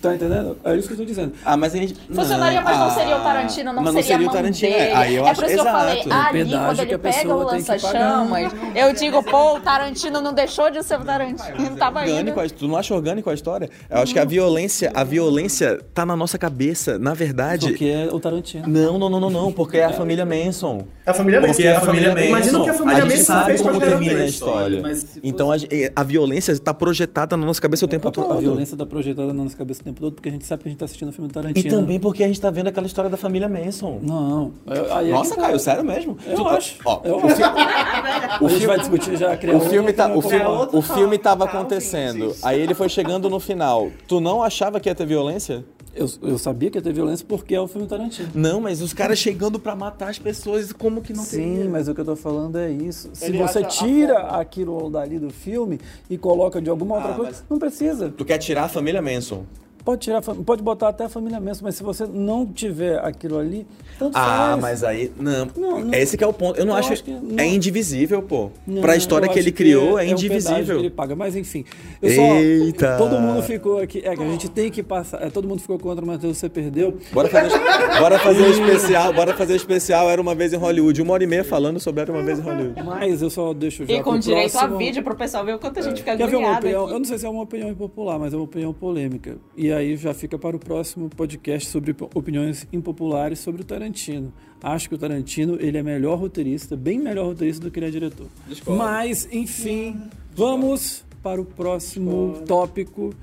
Tá 0.00 0.14
entendendo? 0.14 0.56
É 0.64 0.74
isso 0.76 0.88
que 0.88 0.94
eu 0.94 0.98
tô 0.98 1.04
dizendo. 1.04 1.32
Ah, 1.44 1.56
mas 1.56 1.74
a 1.74 1.78
gente... 1.78 1.94
Funcionaria, 2.12 2.60
mas 2.60 2.78
não 2.78 2.90
seria 2.90 3.16
o 3.16 3.20
Ah, 3.20 3.22
Tarantino, 3.22 3.72
não 3.72 3.82
mas 3.82 3.94
seria, 3.94 4.16
a 4.16 4.18
o 4.18 4.22
mão 4.24 4.32
Tarantino. 4.32 4.72
dele. 4.72 4.92
Aí 4.92 5.14
eu 5.16 5.26
é 5.26 5.30
acho 5.30 5.40
por 5.40 5.46
isso 5.50 5.54
que 5.62 5.68
eu 5.68 5.72
falei, 5.72 6.00
exato. 6.00 6.12
ali, 6.36 6.50
quando 6.50 6.76
que 6.76 6.82
ele 6.82 6.98
pega 6.98 7.34
o 7.34 7.42
lança-chamas, 7.44 8.52
eu 8.74 8.92
digo, 8.94 9.22
pô, 9.28 9.56
o 9.56 9.60
Tarantino 9.60 10.20
não 10.20 10.32
deixou 10.32 10.70
de 10.70 10.82
ser 10.82 10.98
o 11.00 11.04
Tarantino, 11.04 11.76
tava 11.76 12.02
indo. 12.02 12.10
orgânico, 12.10 12.40
a- 12.40 12.48
tu 12.48 12.66
não 12.68 12.76
acha 12.76 12.94
orgânico 12.94 13.30
a 13.30 13.34
história? 13.34 13.68
Eu 13.88 13.98
acho 13.98 14.12
que 14.12 14.18
a 14.18 14.24
violência, 14.24 14.90
a 14.94 15.04
violência 15.04 15.78
tá 15.94 16.04
na 16.06 16.16
nossa 16.16 16.38
cabeça, 16.38 16.98
na 16.98 17.14
verdade. 17.14 17.68
Porque 17.68 17.84
é 17.86 18.08
o 18.12 18.18
Tarantino. 18.18 18.66
Não, 18.66 18.98
não, 18.98 19.08
não, 19.10 19.20
não, 19.20 19.30
não, 19.30 19.52
porque 19.52 19.78
é 19.78 19.84
a 19.84 19.92
família 19.92 20.24
Manson. 20.24 20.84
A 21.06 21.12
família 21.14 21.40
Porque 21.40 21.62
é 21.62 21.76
a 21.76 21.80
família 21.80 22.10
Manson. 22.14 22.26
Imagina 22.26 22.58
o 22.58 22.64
que 22.64 22.70
a 22.70 22.74
família 22.74 23.04
a 23.04 23.08
gente 23.08 23.18
Manson 23.18 23.32
sabe 23.32 23.58
como 23.62 23.80
termina 23.80 24.20
a 24.20 24.26
história. 24.26 24.82
Fosse- 24.82 25.20
Então 25.22 25.50
a, 25.94 26.02
violência 26.02 26.52
está 26.52 26.72
projetada 26.74 27.36
na 27.36 27.46
nossa 27.46 27.60
cabeça 27.60 27.84
o 27.84 27.88
tempo 27.88 28.10
todo. 28.10 28.32
a 28.32 28.36
violência 28.36 28.76
tá 28.76 28.86
projetada 28.86 29.28
na 29.32 29.44
nossa 29.44 29.56
cabeça 29.56 29.69
o 29.78 29.84
tempo 29.84 30.00
todo, 30.00 30.12
porque 30.14 30.28
a 30.28 30.32
gente 30.32 30.44
sabe 30.46 30.62
que 30.62 30.68
a 30.68 30.72
gente 30.72 30.78
tá 30.78 30.84
assistindo 30.86 31.08
o 31.10 31.12
filme 31.12 31.28
do 31.28 31.32
E 31.32 31.34
Tarantino. 31.34 31.70
também 31.80 32.00
porque 32.00 32.24
a 32.24 32.26
gente 32.26 32.40
tá 32.40 32.50
vendo 32.50 32.66
aquela 32.66 32.86
história 32.86 33.08
da 33.10 33.16
família 33.16 33.48
Manson. 33.48 34.00
Não. 34.02 34.52
eu- 34.66 34.94
aí 34.94 35.10
é 35.10 35.12
Nossa, 35.12 35.34
que- 35.34 35.40
Caio, 35.40 35.58
sério 35.58 35.84
mesmo? 35.84 36.16
Eu 36.26 36.36
Tu- 36.36 36.48
acho. 36.48 36.76
Ó, 36.84 37.00
Eu 37.04 37.16
o, 37.18 37.26
acho. 37.26 37.36
fi- 37.36 37.42
A 37.42 38.48
gente 38.48 38.66
vai 38.66 38.78
discutir 38.78 39.16
já. 39.16 39.36
criar 39.36 39.56
o 39.56 39.60
filme 39.60 39.92
tá, 39.92 40.12
o 40.14 40.20
filme, 40.22 40.44
o 40.72 40.82
filme 40.82 41.18
tava 41.18 41.44
acontecendo. 41.44 42.34
Aí 42.42 42.60
ele 42.60 42.74
foi 42.74 42.88
chegando 42.88 43.28
no 43.30 43.38
final. 43.40 43.90
Tu 44.08 44.20
não 44.20 44.42
achava 44.42 44.80
que 44.80 44.88
ia 44.88 44.94
ter 44.94 45.06
violência? 45.06 45.64
Eu, 45.94 46.08
eu 46.22 46.38
sabia 46.38 46.70
que 46.70 46.78
ia 46.78 46.82
ter 46.82 46.92
violência 46.92 47.26
porque 47.28 47.54
é 47.54 47.60
o 47.60 47.66
filme 47.66 47.86
Tarantino. 47.86 48.28
Não, 48.34 48.60
mas 48.60 48.80
os 48.80 48.92
caras 48.92 49.18
chegando 49.18 49.58
pra 49.58 49.74
matar 49.74 50.08
as 50.10 50.18
pessoas, 50.18 50.72
como 50.72 51.02
que 51.02 51.12
não 51.12 51.24
Sim, 51.24 51.56
teria? 51.56 51.68
mas 51.70 51.88
o 51.88 51.94
que 51.94 52.00
eu 52.00 52.04
tô 52.04 52.14
falando 52.16 52.56
é 52.58 52.70
isso. 52.70 53.10
Se 53.12 53.24
Ele 53.26 53.38
você 53.38 53.64
tira 53.64 54.18
aquilo 54.28 54.88
dali 54.88 55.18
do 55.18 55.30
filme 55.30 55.80
e 56.08 56.16
coloca 56.16 56.62
de 56.62 56.70
alguma 56.70 56.96
outra 56.96 57.10
Ah, 57.12 57.16
coisa, 57.16 57.42
não 57.50 57.58
precisa. 57.58 58.08
Tu 58.16 58.24
quer 58.24 58.38
tirar 58.38 58.64
a 58.64 58.68
família 58.68 59.02
Manson? 59.02 59.44
Pode 59.90 60.02
tirar, 60.02 60.22
pode 60.22 60.62
botar 60.62 60.88
até 60.90 61.04
a 61.04 61.08
família 61.08 61.40
mesmo, 61.40 61.64
mas 61.64 61.74
se 61.74 61.82
você 61.82 62.06
não 62.06 62.46
tiver 62.46 62.98
aquilo 63.04 63.38
ali, 63.38 63.66
tanto 63.98 64.16
Ah, 64.16 64.50
faz. 64.52 64.60
mas 64.60 64.84
aí. 64.84 65.10
Não. 65.18 65.48
Não, 65.56 65.80
não. 65.84 65.94
Esse 65.94 66.16
que 66.16 66.22
é 66.22 66.26
o 66.26 66.32
ponto. 66.32 66.58
Eu 66.58 66.64
não 66.64 66.74
Eu 66.74 66.78
acho. 66.78 66.92
acho 66.92 67.02
que 67.02 67.10
não. 67.10 67.38
É 67.38 67.46
indivisível, 67.46 68.22
pô. 68.22 68.50
Não, 68.66 68.80
pra 68.80 68.94
história 68.94 69.28
que 69.28 69.36
ele 69.38 69.50
criou, 69.50 69.98
é, 69.98 70.02
um 70.04 70.06
pedágio 70.06 70.12
indivisível. 70.12 70.76
que 70.76 70.82
ele 70.82 70.90
paga, 70.90 71.16
mas 71.16 71.34
enfim. 71.34 71.64
Eu 72.00 72.10
só, 72.10 72.22
Eita! 72.36 72.96
Todo 72.98 73.18
mundo 73.18 73.42
ficou 73.42 73.78
aqui. 73.78 73.98
É 74.04 74.14
que 74.14 74.22
a 74.22 74.26
gente 74.28 74.48
tem 74.48 74.70
que 74.70 74.82
passar. 74.82 75.22
é, 75.22 75.28
todo 75.30 75.48
mundo 75.48 75.60
ficou 75.60 75.76
contra 75.78 76.04
o 76.04 76.06
Matheus, 76.06 76.38
você 76.38 76.48
perdeu. 76.48 76.96
Bora 77.12 77.28
fazer, 77.28 77.58
bora 77.98 78.18
fazer 78.20 78.42
o 78.42 78.50
especial, 78.50 79.12
bora 79.12 79.34
fazer 79.36 79.52
o 79.54 79.56
especial 79.56 80.08
Era 80.08 80.20
uma 80.22 80.34
vez 80.36 80.52
em 80.52 80.56
Hollywood. 80.56 81.02
Uma 81.02 81.14
hora 81.14 81.24
e 81.24 81.26
meia 81.26 81.42
falando 81.44 81.80
sobre 81.80 82.02
Era 82.02 82.12
uma 82.12 82.22
vez 82.22 82.38
em 82.38 82.42
Hollywood. 82.42 82.80
Mas 82.84 83.22
eu 83.22 83.28
só 83.30 83.52
deixo 83.52 83.84
já 83.86 83.92
E 83.94 84.02
com 84.02 84.12
pro 84.12 84.20
direito 84.20 84.52
próximo. 84.52 84.74
a 84.74 84.78
vídeo 84.78 85.02
pro 85.02 85.16
pessoal 85.16 85.44
ver 85.44 85.54
o 85.54 85.58
quanto 85.58 85.80
a 85.80 85.82
gente 85.82 85.98
fica 85.98 86.16
Quer 86.16 86.28
ver 86.28 86.36
uma 86.36 86.48
agoniado 86.56 86.58
opinião? 86.66 86.84
aqui. 86.84 86.92
Eu 86.94 86.98
não 86.98 87.04
sei 87.06 87.18
se 87.18 87.26
é 87.26 87.28
uma 87.28 87.42
opinião 87.42 87.68
impopular, 87.70 88.18
mas 88.20 88.32
é 88.32 88.36
uma 88.36 88.44
opinião 88.44 88.72
polêmica. 88.72 89.36
E 89.56 89.72
aí 89.72 89.79
já 89.96 90.14
fica 90.14 90.38
para 90.38 90.56
o 90.56 90.58
próximo 90.58 91.08
podcast 91.08 91.68
sobre 91.68 91.94
opiniões 92.14 92.66
impopulares 92.72 93.38
sobre 93.38 93.62
o 93.62 93.64
Tarantino. 93.64 94.32
Acho 94.62 94.88
que 94.88 94.94
o 94.94 94.98
Tarantino 94.98 95.56
ele 95.60 95.78
é 95.78 95.82
melhor 95.82 96.18
roteirista, 96.18 96.76
bem 96.76 96.98
melhor 96.98 97.26
roteirista 97.26 97.64
do 97.64 97.70
que 97.70 97.78
ele 97.78 97.86
é 97.86 97.90
diretor. 97.90 98.26
Mas, 98.66 99.28
enfim, 99.32 100.00
vamos 100.34 101.04
para 101.22 101.40
o 101.40 101.44
próximo 101.44 102.42
tópico, 102.46 103.14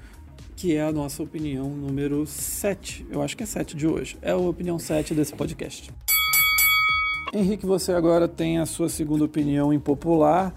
que 0.55 0.75
é 0.75 0.81
a 0.81 0.91
nossa 0.91 1.21
opinião 1.21 1.69
número 1.69 2.25
7. 2.25 3.05
Eu 3.11 3.21
acho 3.21 3.37
que 3.37 3.43
é 3.43 3.45
7 3.45 3.75
de 3.75 3.87
hoje. 3.87 4.17
É 4.21 4.31
a 4.31 4.37
opinião 4.37 4.79
7 4.79 5.13
desse 5.13 5.33
podcast. 5.33 5.91
Henrique, 7.33 7.65
você 7.65 7.91
agora 7.91 8.27
tem 8.27 8.57
a 8.57 8.65
sua 8.65 8.89
segunda 8.89 9.23
opinião 9.25 9.73
impopular. 9.73 10.53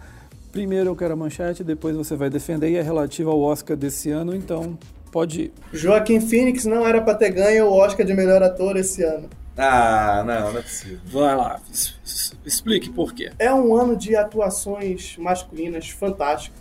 Primeiro 0.53 0.91
eu 0.91 0.97
quero 0.97 1.13
a 1.13 1.17
manchete, 1.17 1.63
depois 1.63 1.97
você 1.97 2.17
vai 2.17 2.29
defender 2.29 2.71
e 2.71 2.77
é 2.77 2.83
relativa 2.83 3.31
ao 3.31 3.41
Oscar 3.41 3.77
desse 3.77 4.11
ano, 4.11 4.35
então 4.35 4.77
pode 5.11 5.43
ir. 5.43 5.53
Joaquim 5.73 6.21
Phoenix 6.21 6.65
não 6.65 6.87
era 6.87 7.01
pra 7.01 7.15
ter 7.15 7.31
ganho 7.31 7.67
o 7.67 7.73
Oscar 7.73 8.05
de 8.07 8.15
melhor 8.15 8.43
ator 8.43 8.77
esse 8.77 9.03
ano. 9.03 9.29
Ah, 9.57 10.23
não, 10.27 10.53
não 10.53 10.59
é 10.59 10.63
possível. 10.63 10.99
Vai 11.05 11.37
lá, 11.37 11.61
explique 12.45 12.89
por 12.91 13.13
quê. 13.13 13.31
É 13.39 13.53
um 13.53 13.75
ano 13.75 13.97
de 13.97 14.17
atuações 14.17 15.17
masculinas 15.19 15.89
fantástico. 15.91 16.57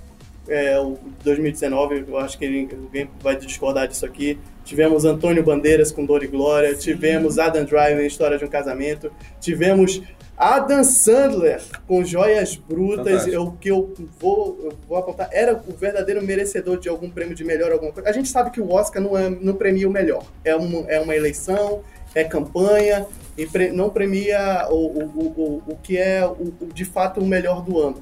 É, 0.47 0.80
o 0.80 0.97
2019, 1.24 2.06
eu 2.08 2.18
acho 2.18 2.38
que 2.38 2.45
alguém 2.45 3.10
vai 3.22 3.36
discordar 3.36 3.88
disso 3.88 4.06
aqui. 4.06 4.39
Tivemos 4.66 5.06
Antônio 5.06 5.43
Bandeiras 5.43 5.91
com 5.91 6.06
Dor 6.06 6.24
e 6.24 6.28
Glória, 6.28 6.76
tivemos 6.76 7.39
Adam 7.39 7.64
Driver 7.64 8.04
em 8.04 8.08
História 8.08 8.38
de 8.38 8.45
um 8.45 8.47
Casamento, 8.47 9.12
tivemos 9.39 10.02
Adam 10.40 10.86
Sandler 10.86 11.62
com 11.86 12.02
Joias 12.06 12.56
Brutas. 12.56 13.06
Fantástico. 13.06 13.36
Eu, 13.36 13.52
que 13.60 13.70
eu 13.70 13.94
vou, 14.20 14.58
eu 14.64 14.74
vou 14.88 14.98
apontar, 14.98 15.28
era 15.34 15.54
o 15.68 15.74
verdadeiro 15.74 16.24
merecedor 16.24 16.80
de 16.80 16.88
algum 16.88 17.10
prêmio 17.10 17.36
de 17.36 17.44
melhor 17.44 17.74
alguma 17.74 17.92
coisa. 17.92 18.08
A 18.10 18.14
gente 18.14 18.30
sabe 18.30 18.50
que 18.50 18.62
o 18.62 18.72
Oscar 18.72 19.02
não, 19.04 19.18
é, 19.18 19.30
não 19.30 19.54
premia 19.56 19.86
o 19.88 19.92
melhor. 19.92 20.24
É 20.46 20.56
uma, 20.56 20.90
é 20.90 20.98
uma 21.02 21.14
eleição, 21.14 21.82
é 22.16 22.24
campanha, 22.24 23.06
e 23.38 23.46
pre- 23.46 23.72
não 23.74 23.90
premia 23.90 24.66
o, 24.70 24.76
o, 24.76 25.04
o, 25.04 25.26
o- 25.42 25.64
o 25.74 25.76
que 25.76 25.98
é 25.98 26.26
o, 26.26 26.54
o- 26.62 26.70
de 26.74 26.86
fato 26.86 27.20
o 27.20 27.26
melhor 27.26 27.62
do 27.62 27.78
ano. 27.78 28.02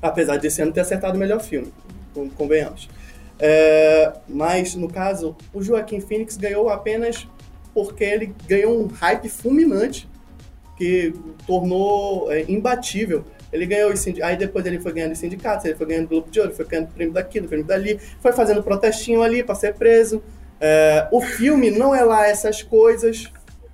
Apesar 0.00 0.36
desse 0.36 0.62
ano 0.62 0.72
ter 0.72 0.80
acertado 0.80 1.16
o 1.16 1.18
melhor 1.18 1.40
filme, 1.40 1.72
con- 2.14 2.30
convenhamos. 2.30 2.88
É, 3.40 4.12
mas, 4.28 4.76
no 4.76 4.88
caso, 4.88 5.36
o 5.52 5.60
Joaquim 5.60 6.00
Phoenix 6.00 6.36
ganhou 6.36 6.68
apenas 6.70 7.26
porque 7.74 8.04
ele 8.04 8.32
ganhou 8.46 8.80
um 8.80 8.86
hype 8.86 9.28
fulminante 9.28 10.08
que 10.78 11.12
tornou 11.46 12.30
é, 12.32 12.44
imbatível. 12.48 13.24
Ele 13.52 13.66
ganhou 13.66 13.92
os 13.92 14.06
aí 14.22 14.36
depois 14.36 14.64
ele 14.66 14.78
foi 14.78 14.92
ganhando 14.92 15.12
os 15.12 15.18
sindicatos, 15.18 15.64
ele 15.64 15.74
foi 15.74 15.86
ganhando 15.86 16.08
Globo 16.08 16.30
de 16.30 16.38
Ouro, 16.40 16.52
foi 16.54 16.64
ganhando 16.66 16.88
prêmio 16.88 17.12
daquilo, 17.14 17.48
prêmio 17.48 17.66
dali, 17.66 17.98
foi 18.20 18.32
fazendo 18.32 18.62
protestinho 18.62 19.22
ali 19.22 19.42
pra 19.42 19.54
ser 19.54 19.74
preso. 19.74 20.22
É, 20.60 21.08
o 21.10 21.20
filme 21.20 21.70
não 21.70 21.94
é 21.94 22.02
lá 22.02 22.26
essas 22.28 22.62
coisas. 22.62 23.30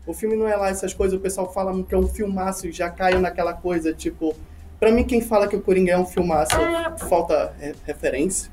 O 0.06 0.12
filme 0.12 0.36
não 0.36 0.46
é 0.48 0.54
lá 0.54 0.68
essas 0.68 0.92
coisas. 0.92 1.18
O 1.18 1.20
pessoal 1.20 1.52
fala 1.52 1.72
que 1.82 1.94
é 1.94 1.98
um 1.98 2.06
filmaço 2.06 2.66
e 2.68 2.72
já 2.72 2.88
caiu 2.90 3.20
naquela 3.20 3.52
coisa, 3.52 3.92
tipo. 3.92 4.34
Pra 4.78 4.92
mim, 4.92 5.02
quem 5.04 5.20
fala 5.22 5.48
que 5.48 5.56
o 5.56 5.60
Coringa 5.62 5.92
é 5.92 5.98
um 5.98 6.04
filmaço, 6.04 6.54
falta 7.08 7.52
re- 7.58 7.74
referência. 7.86 8.50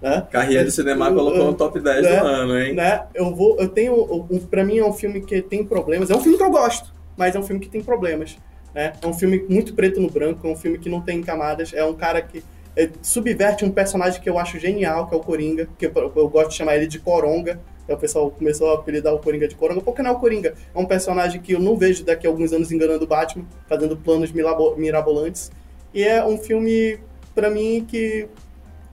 Né? 0.00 0.26
Carreira 0.30 0.64
do 0.64 0.70
Cinema 0.70 1.12
colocou 1.12 1.44
no 1.44 1.54
top 1.54 1.78
10 1.80 2.02
Né? 2.02 2.18
do 2.20 2.26
ano, 2.26 2.58
hein? 2.58 2.74
né? 2.74 3.02
Eu 3.14 3.34
vou, 3.34 3.58
eu 3.58 3.68
tenho, 3.68 3.94
um, 4.30 4.38
para 4.38 4.64
mim 4.64 4.78
é 4.78 4.84
um 4.84 4.92
filme 4.92 5.20
que 5.20 5.42
tem 5.42 5.64
problemas. 5.64 6.10
É 6.10 6.14
um 6.16 6.20
filme 6.20 6.38
que 6.38 6.44
eu 6.44 6.50
gosto, 6.50 6.92
mas 7.16 7.34
é 7.34 7.38
um 7.38 7.42
filme 7.42 7.60
que 7.60 7.68
tem 7.68 7.82
problemas, 7.82 8.36
né? 8.74 8.92
É 9.00 9.06
um 9.06 9.14
filme 9.14 9.44
muito 9.48 9.74
preto 9.74 10.00
no 10.00 10.10
branco, 10.10 10.46
é 10.46 10.50
um 10.50 10.56
filme 10.56 10.78
que 10.78 10.88
não 10.88 11.00
tem 11.00 11.22
camadas, 11.22 11.72
é 11.72 11.84
um 11.84 11.94
cara 11.94 12.20
que 12.20 12.42
é, 12.76 12.90
subverte 13.00 13.64
um 13.64 13.70
personagem 13.70 14.20
que 14.20 14.28
eu 14.28 14.38
acho 14.38 14.58
genial, 14.58 15.06
que 15.08 15.14
é 15.14 15.18
o 15.18 15.20
Coringa, 15.20 15.68
que 15.78 15.86
eu, 15.86 15.92
eu 15.94 16.28
gosto 16.28 16.50
de 16.50 16.56
chamar 16.56 16.76
ele 16.76 16.86
de 16.86 16.98
Coronga. 16.98 17.58
Então, 17.84 17.96
o 17.96 17.98
pessoal 17.98 18.30
começou 18.30 18.72
a 18.72 18.74
apelidar 18.74 19.14
o 19.14 19.18
Coringa 19.18 19.46
de 19.48 19.54
Coronga, 19.54 19.80
porque 19.80 20.02
não 20.02 20.10
é 20.10 20.12
o 20.12 20.18
Coringa. 20.18 20.54
É 20.74 20.78
um 20.78 20.84
personagem 20.84 21.40
que 21.40 21.52
eu 21.52 21.60
não 21.60 21.76
vejo 21.76 22.04
daqui 22.04 22.26
a 22.26 22.30
alguns 22.30 22.52
anos 22.52 22.70
enganando 22.72 23.04
o 23.04 23.06
Batman, 23.06 23.44
fazendo 23.68 23.96
planos 23.96 24.32
mirabolantes. 24.32 25.50
E 25.94 26.02
é 26.02 26.22
um 26.24 26.36
filme, 26.36 26.98
pra 27.34 27.48
mim, 27.48 27.86
que 27.88 28.28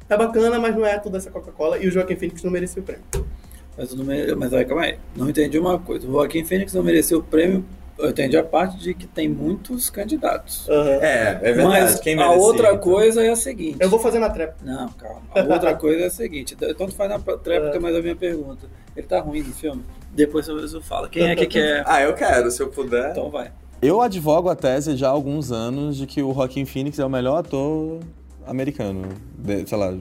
é 0.07 0.15
bacana, 0.15 0.59
mas 0.59 0.75
não 0.75 0.85
é 0.85 0.97
toda 0.99 1.17
essa 1.17 1.31
Coca-Cola. 1.31 1.79
E 1.79 1.87
o 1.87 1.91
Joaquim 1.91 2.15
Phoenix 2.15 2.43
não 2.43 2.51
merecia 2.51 2.81
o 2.81 2.85
prêmio. 2.85 3.03
Mas, 3.77 3.93
não 3.93 4.05
mere... 4.05 4.35
mas 4.35 4.53
aí, 4.53 4.65
calma 4.65 4.83
aí. 4.83 4.97
Não 5.15 5.29
entendi 5.29 5.57
uma 5.57 5.79
coisa. 5.79 6.07
O 6.07 6.11
Joaquim 6.11 6.43
Fênix 6.43 6.73
não 6.73 6.83
mereceu 6.83 7.19
o 7.19 7.23
prêmio. 7.23 7.65
Eu 7.97 8.09
entendi 8.09 8.35
a 8.35 8.43
parte 8.43 8.77
de 8.77 8.93
que 8.93 9.05
tem 9.05 9.29
muitos 9.29 9.89
candidatos. 9.89 10.67
É, 10.67 11.39
é 11.41 11.53
verdade. 11.53 11.67
Mas 11.67 11.99
Quem 11.99 12.13
a 12.15 12.17
merecia, 12.17 12.41
outra 12.41 12.67
então? 12.69 12.79
coisa 12.79 13.23
é 13.23 13.29
a 13.29 13.35
seguinte. 13.35 13.77
Eu 13.79 13.89
vou 13.89 13.99
fazer 13.99 14.19
na 14.19 14.29
trap. 14.29 14.55
Não, 14.63 14.89
calma. 14.89 15.21
A 15.35 15.41
outra 15.43 15.75
coisa 15.77 16.03
é 16.03 16.07
a 16.07 16.09
seguinte. 16.09 16.55
Então 16.59 16.87
tu 16.87 16.93
faz 16.95 17.09
na 17.09 17.19
tréplica, 17.19 17.79
mas 17.79 17.95
a 17.95 18.01
minha 18.01 18.15
pergunta. 18.15 18.67
Ele 18.95 19.05
tá 19.07 19.19
ruim 19.19 19.41
no 19.43 19.53
filme? 19.53 19.83
Depois 20.11 20.47
eu, 20.47 20.57
eu 20.59 20.81
falo. 20.81 21.07
Quem 21.09 21.29
é 21.29 21.35
que 21.35 21.45
quer? 21.45 21.83
Ah, 21.87 22.01
eu 22.01 22.13
quero, 22.13 22.49
se 22.49 22.61
eu 22.61 22.69
puder. 22.69 23.11
Então 23.11 23.29
vai. 23.29 23.51
Eu 23.81 24.01
advogo 24.01 24.49
a 24.49 24.55
tese 24.55 24.95
já 24.95 25.07
há 25.07 25.11
alguns 25.11 25.51
anos 25.51 25.97
de 25.97 26.07
que 26.07 26.21
o 26.23 26.33
Joaquin 26.33 26.65
Phoenix 26.65 26.97
é 26.99 27.05
o 27.05 27.09
melhor 27.09 27.37
ator 27.37 27.99
americano. 28.47 29.09
De- 29.37 29.67
sei 29.67 29.77
lá. 29.77 29.93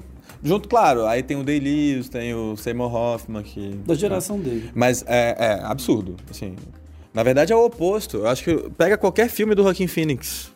Junto, 0.43 0.69
claro, 0.69 1.07
aí 1.07 1.23
tem 1.23 1.37
o 1.37 1.45
Day-Lewis, 1.45 2.09
tem 2.09 2.35
o 2.35 2.57
Seymour 2.57 2.93
Hoffman, 2.95 3.43
que... 3.45 3.77
Da 3.87 3.95
geração 3.95 4.39
dele. 4.41 4.71
Mas 4.75 5.05
é, 5.07 5.37
é 5.39 5.61
absurdo, 5.65 6.17
assim. 6.31 6.57
Na 7.13 7.23
verdade 7.23 7.53
é 7.53 7.57
o 7.57 7.65
oposto. 7.65 8.19
Eu 8.19 8.29
acho 8.29 8.43
que 8.45 8.71
pega 8.71 8.97
qualquer 8.97 9.29
filme 9.29 9.55
do 9.55 9.63
Joaquin 9.63 9.87
Phoenix, 9.87 10.51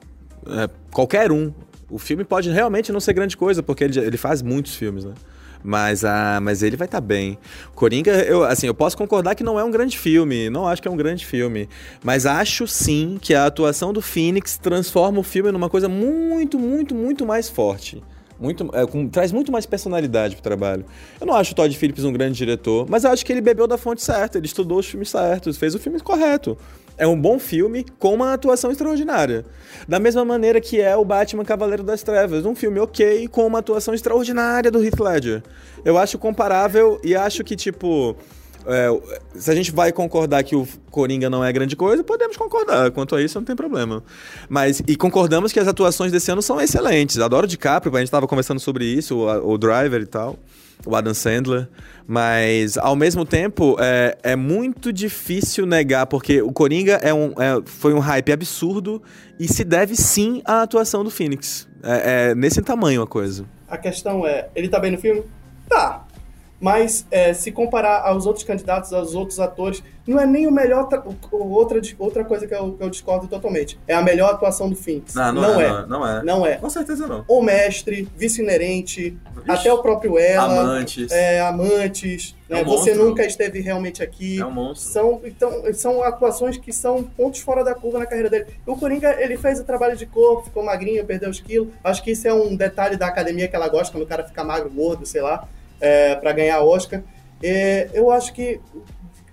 é, 0.47 0.69
qualquer 0.91 1.31
um. 1.31 1.53
O 1.89 1.99
filme 1.99 2.25
pode 2.25 2.51
realmente 2.51 2.91
não 2.91 2.99
ser 2.99 3.13
grande 3.13 3.37
coisa, 3.37 3.63
porque 3.63 3.85
ele, 3.85 3.99
ele 4.01 4.17
faz 4.17 4.43
muitos 4.43 4.75
filmes, 4.75 5.05
né? 5.05 5.15
Mas, 5.63 6.05
ah, 6.05 6.39
mas 6.41 6.63
ele 6.63 6.77
vai 6.77 6.87
estar 6.87 7.01
bem. 7.01 7.39
Coringa, 7.75 8.13
eu, 8.23 8.45
assim, 8.45 8.67
eu 8.67 8.75
posso 8.75 8.97
concordar 8.97 9.35
que 9.35 9.43
não 9.43 9.59
é 9.59 9.65
um 9.65 9.71
grande 9.71 9.99
filme, 9.99 10.49
não 10.49 10.67
acho 10.67 10.81
que 10.81 10.89
é 10.89 10.91
um 10.91 10.97
grande 10.97 11.27
filme, 11.27 11.69
mas 12.05 12.25
acho 12.25 12.67
sim 12.67 13.19
que 13.21 13.35
a 13.35 13.47
atuação 13.47 13.93
do 13.93 14.01
Phoenix 14.01 14.57
transforma 14.57 15.19
o 15.19 15.23
filme 15.23 15.51
numa 15.51 15.69
coisa 15.69 15.89
muito, 15.89 16.59
muito, 16.59 16.95
muito 16.95 17.27
mais 17.27 17.49
forte. 17.49 18.03
Muito, 18.39 18.69
é, 18.75 18.87
com- 18.87 19.09
traz 19.09 19.33
muito 19.33 19.51
mais 19.51 19.65
personalidade 19.65 20.35
pro 20.37 20.43
trabalho. 20.43 20.85
Eu 21.21 21.27
não 21.27 21.35
acho 21.35 21.53
o 21.53 21.55
Todd 21.55 21.75
Phillips 21.77 22.05
um 22.05 22.13
grande 22.13 22.37
diretor, 22.37 22.87
mas 22.89 23.05
eu 23.05 23.11
acho 23.11 23.25
que 23.25 23.33
ele 23.33 23.41
bebeu 23.41 23.67
da 23.67 23.79
fonte 23.79 24.03
certa, 24.03 24.37
ele 24.39 24.47
estudou 24.47 24.79
os 24.79 24.87
filmes 24.87 25.09
certos, 25.09 25.57
fez 25.57 25.75
o 25.75 25.79
filme 25.79 25.99
correto. 26.01 26.57
É 26.99 27.07
um 27.07 27.19
bom 27.21 27.39
filme 27.39 27.85
com 27.99 28.15
uma 28.15 28.33
atuação 28.33 28.71
extraordinária. 28.71 29.45
Da 29.87 29.99
mesma 29.99 30.25
maneira 30.25 30.61
que 30.61 30.81
é 30.81 30.97
o 30.97 31.05
Batman 31.05 31.45
Cavaleiro 31.45 31.83
das 31.83 32.03
Trevas, 32.03 32.47
um 32.47 32.55
filme 32.55 32.79
ok 32.81 33.29
com 33.29 33.47
uma 33.47 33.59
atuação 33.59 33.93
extraordinária 33.93 34.71
do 34.71 34.83
Heath 34.83 34.99
Ledger. 35.01 35.43
Eu 35.85 35.99
acho 35.99 36.19
comparável 36.19 36.99
e 37.05 37.15
acho 37.15 37.45
que, 37.45 37.55
tipo, 37.55 38.17
é, 38.67 38.89
se 39.35 39.51
a 39.51 39.55
gente 39.55 39.73
vai 39.73 39.93
concordar 39.93 40.43
que 40.43 40.55
o 40.57 40.67
Coringa 40.91 41.29
não 41.31 41.45
é 41.45 41.53
grande 41.53 41.77
coisa, 41.77 42.03
podemos 42.03 42.37
concordar. 42.37 42.91
Quanto 42.91 43.15
a 43.15 43.23
isso, 43.23 43.39
não 43.39 43.45
tem 43.45 43.57
problema. 43.57 44.03
Mas, 44.49 44.83
e 44.87 44.97
concordamos 44.97 45.53
que 45.53 45.61
as 45.61 45.69
atuações 45.69 46.13
desse 46.13 46.31
ano 46.31 46.43
são 46.43 46.61
excelentes. 46.61 47.19
Adoro 47.19 47.47
DiCaprio, 47.47 47.95
a 47.95 47.99
gente 47.99 48.09
estava 48.09 48.27
conversando 48.27 48.61
sobre 48.61 48.85
isso, 48.85 49.17
o, 49.17 49.53
o 49.53 49.59
Driver 49.59 50.01
e 50.01 50.07
tal, 50.07 50.39
o 50.85 50.95
Adam 50.95 51.15
Sandler. 51.15 51.69
Mas, 52.07 52.79
ao 52.79 52.95
mesmo 52.95 53.25
tempo, 53.25 53.77
é, 53.81 54.17
é 54.23 54.37
muito 54.37 54.93
difícil 54.93 55.67
negar, 55.67 56.07
porque 56.07 56.41
o 56.41 56.53
Coringa 56.53 56.95
é 57.03 57.13
um, 57.13 57.33
é- 57.33 57.61
foi 57.65 57.93
um 57.93 57.99
hype 57.99 58.33
absurdo 58.33 59.03
e 59.41 59.49
se 59.49 59.65
deve 59.65 59.97
sim 59.97 60.41
à 60.45 60.63
atuação 60.63 61.03
do 61.03 61.11
Phoenix. 61.11 61.67
É, 61.83 62.31
é 62.31 62.35
nesse 62.35 62.63
tamanho 62.63 63.03
a 63.03 63.07
coisa. 63.07 63.45
A 63.69 63.77
questão 63.77 64.25
é, 64.27 64.49
ele 64.55 64.69
tá 64.69 64.79
bem 64.79 64.93
no 64.93 64.99
filme? 64.99 65.25
Tá. 65.69 66.06
Mas 66.61 67.07
é, 67.11 67.35
se 67.35 67.53
comparar 67.53 68.03
aos 68.03 68.27
outros 68.27 68.45
candidatos, 68.45 68.93
aos 68.93 69.15
outros 69.15 69.39
atores, 69.39 69.83
não 70.07 70.21
é 70.21 70.27
nem 70.27 70.47
o 70.47 70.51
melhor. 70.53 70.85
Outra, 70.85 71.81
outra 71.99 72.25
coisa 72.25 72.47
que 72.47 72.55
eu, 72.55 72.73
que 72.73 72.83
eu 72.83 72.89
discordo 72.89 73.27
totalmente. 73.27 73.79
É 73.87 73.95
a 73.95 74.03
melhor 74.03 74.31
atuação 74.31 74.71
do 74.71 74.77
Phoenix. 74.77 75.15
Não, 75.15 75.33
não, 75.33 75.43
não 75.43 75.61
é, 75.61 75.65
é. 75.65 75.69
Não, 75.69 75.87
não 75.89 76.07
é. 76.07 76.23
Não 76.23 76.47
é. 76.47 76.55
Com 76.57 76.71
certeza 76.71 77.07
não. 77.07 77.25
O 77.29 77.43
mestre, 77.43 78.09
vice-inerente, 78.17 79.19
até 79.47 79.73
o 79.73 79.79
próprio 79.83 80.19
ela. 80.19 80.61
Amantes. 80.61 81.11
É, 81.11 81.41
amantes. 81.41 82.35
né? 82.49 82.61
É 82.61 82.63
um 82.63 82.65
Você 82.65 82.91
monstro. 82.91 83.09
nunca 83.09 83.27
esteve 83.27 83.61
realmente 83.61 84.03
aqui. 84.03 84.41
É 84.41 84.47
um 84.47 84.51
monstro. 84.51 84.93
São, 84.93 85.21
então, 85.25 85.63
são 85.75 86.03
atuações 86.03 86.57
que 86.57 86.73
são 86.73 87.03
pontos 87.03 87.41
fora 87.41 87.65
da 87.65 87.75
curva 87.75 87.99
na 87.99 88.07
carreira 88.07 88.31
dele. 88.31 88.47
O 88.65 88.77
Coringa, 88.77 89.21
ele 89.21 89.37
fez 89.37 89.61
o 89.61 89.65
trabalho 89.65 89.97
de 89.97 90.07
corpo, 90.07 90.45
ficou 90.45 90.63
magrinho, 90.65 91.05
perdeu 91.05 91.29
os 91.29 91.41
quilos. 91.41 91.69
Acho 91.83 92.03
que 92.03 92.13
isso 92.13 92.27
é 92.27 92.33
um 92.33 92.57
detalhe 92.57 92.97
da 92.97 93.09
academia 93.09 93.49
que 93.49 93.57
ela 93.57 93.69
gosta, 93.69 93.93
quando 93.93 94.05
o 94.05 94.07
cara 94.07 94.25
fica 94.25 94.43
magro, 94.45 94.71
gordo, 94.71 95.05
sei 95.05 95.21
lá, 95.21 95.49
é, 95.81 96.15
para 96.15 96.33
ganhar 96.33 96.61
Oscar. 96.63 97.03
É, 97.43 97.89
eu 97.93 98.11
acho 98.11 98.33
que 98.33 98.61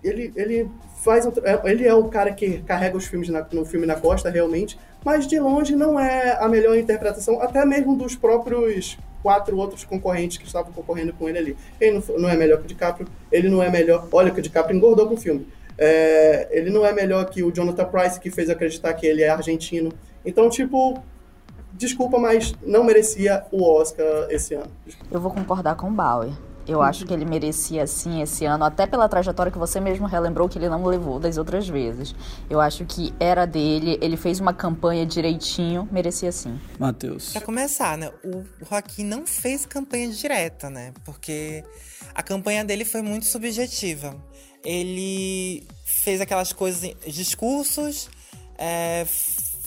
ele, 0.04 0.32
ele 0.36 0.70
faz 1.04 1.26
um 1.26 1.32
é, 1.44 1.60
ele 1.72 1.88
é 1.88 1.94
o 1.94 2.06
cara 2.06 2.32
que 2.34 2.60
carrega 2.64 2.98
os 2.98 3.06
filmes 3.06 3.30
na- 3.30 3.46
no 3.52 3.66
filme 3.66 3.86
na 3.86 3.96
costa, 3.96 4.30
realmente, 4.30 4.78
mas 5.04 5.28
de 5.28 5.40
longe 5.40 5.76
não 5.76 6.00
é 6.00 6.38
a 6.40 6.48
melhor 6.48 6.78
interpretação, 6.78 7.42
até 7.42 7.66
mesmo 7.66 7.96
dos 7.96 8.16
próprios 8.16 8.98
quatro 9.22 9.58
outros 9.58 9.84
concorrentes 9.86 10.38
que 10.38 10.46
estavam 10.46 10.72
concorrendo 10.74 11.14
com 11.14 11.30
ele 11.30 11.38
ali. 11.38 11.58
Ele 11.80 12.02
não, 12.08 12.18
não 12.20 12.30
é 12.30 12.36
melhor 12.36 12.58
que 12.60 12.66
o 12.66 12.68
DiCaprio, 12.68 13.08
ele 13.32 13.48
não 13.50 13.64
é 13.64 13.70
melhor. 13.70 14.08
Olha 14.12 14.32
que 14.32 14.40
o 14.40 14.44
DiCaprio 14.44 14.76
engordou 14.76 15.08
com 15.08 15.14
o 15.14 15.18
filme. 15.18 15.48
É, 15.78 16.50
ele 16.52 16.70
não 16.70 16.86
é 16.86 16.92
melhor 16.94 17.26
que 17.30 17.42
o 17.42 17.52
Jonathan 17.52 17.86
Price, 17.86 18.20
que 18.20 18.30
fez 18.30 18.50
acreditar 18.50 18.94
que 18.94 19.06
ele 19.08 19.24
é 19.24 19.30
argentino. 19.30 19.92
Então, 20.26 20.50
tipo, 20.50 21.02
desculpa, 21.74 22.18
mas 22.18 22.54
não 22.62 22.84
merecia 22.84 23.46
o 23.52 23.64
Oscar 23.64 24.28
esse 24.30 24.54
ano. 24.54 24.72
Eu 25.12 25.20
vou 25.20 25.32
concordar 25.32 25.76
com 25.76 25.90
o 25.90 25.92
Bauer. 25.92 26.32
Eu 26.66 26.82
acho 26.82 27.06
que 27.06 27.14
ele 27.14 27.26
merecia 27.26 27.86
sim 27.86 28.22
esse 28.22 28.46
ano, 28.46 28.64
até 28.64 28.88
pela 28.88 29.10
trajetória 29.10 29.52
que 29.52 29.58
você 29.58 29.82
mesmo 29.82 30.08
relembrou 30.08 30.48
que 30.48 30.58
ele 30.58 30.70
não 30.70 30.86
levou 30.86 31.20
das 31.20 31.38
outras 31.38 31.68
vezes. 31.68 32.16
Eu 32.50 32.62
acho 32.62 32.86
que 32.86 33.14
era 33.20 33.46
dele, 33.46 33.98
ele 34.02 34.16
fez 34.16 34.40
uma 34.40 34.54
campanha 34.54 35.06
direitinho, 35.06 35.88
merecia 35.92 36.32
sim. 36.32 36.58
Matheus. 36.80 37.34
Pra 37.34 37.42
começar, 37.42 37.98
né? 37.98 38.10
O 38.24 38.44
Joaquim 38.66 39.04
não 39.04 39.28
fez 39.28 39.66
campanha 39.66 40.10
direta, 40.10 40.70
né? 40.70 40.94
Porque 41.04 41.66
a 42.16 42.24
campanha 42.24 42.64
dele 42.64 42.86
foi 42.86 43.02
muito 43.02 43.26
subjetiva. 43.26 44.16
Ele 44.64 45.68
fez 45.84 46.22
aquelas 46.22 46.54
coisas, 46.54 46.96
discursos, 47.06 48.10
é, 48.58 49.06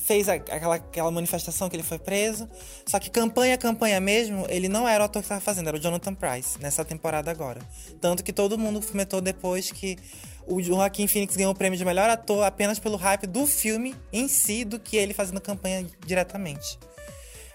fez 0.06 0.28
aquela, 0.28 0.76
aquela 0.76 1.10
manifestação 1.10 1.68
que 1.68 1.74
ele 1.74 1.82
foi 1.82 1.98
preso. 1.98 2.48
Só 2.86 2.98
que 3.00 3.10
campanha, 3.10 3.58
campanha 3.58 4.00
mesmo, 4.00 4.46
ele 4.48 4.68
não 4.68 4.88
era 4.88 5.02
o 5.02 5.06
ator 5.06 5.20
que 5.20 5.26
estava 5.26 5.40
fazendo, 5.40 5.66
era 5.66 5.76
o 5.76 5.80
Jonathan 5.80 6.14
Price, 6.14 6.60
nessa 6.60 6.84
temporada 6.84 7.28
agora. 7.28 7.60
Tanto 8.00 8.22
que 8.22 8.32
todo 8.32 8.56
mundo 8.56 8.80
comentou 8.86 9.20
depois 9.20 9.72
que 9.72 9.98
o 10.46 10.62
Joaquim 10.62 11.08
Phoenix 11.08 11.34
ganhou 11.34 11.52
o 11.52 11.56
prêmio 11.56 11.76
de 11.76 11.84
melhor 11.84 12.08
ator 12.08 12.44
apenas 12.44 12.78
pelo 12.78 12.96
hype 12.96 13.26
do 13.26 13.46
filme 13.46 13.96
em 14.12 14.28
si, 14.28 14.64
do 14.64 14.78
que 14.78 14.96
ele 14.96 15.12
fazendo 15.12 15.40
campanha 15.40 15.84
diretamente. 16.06 16.78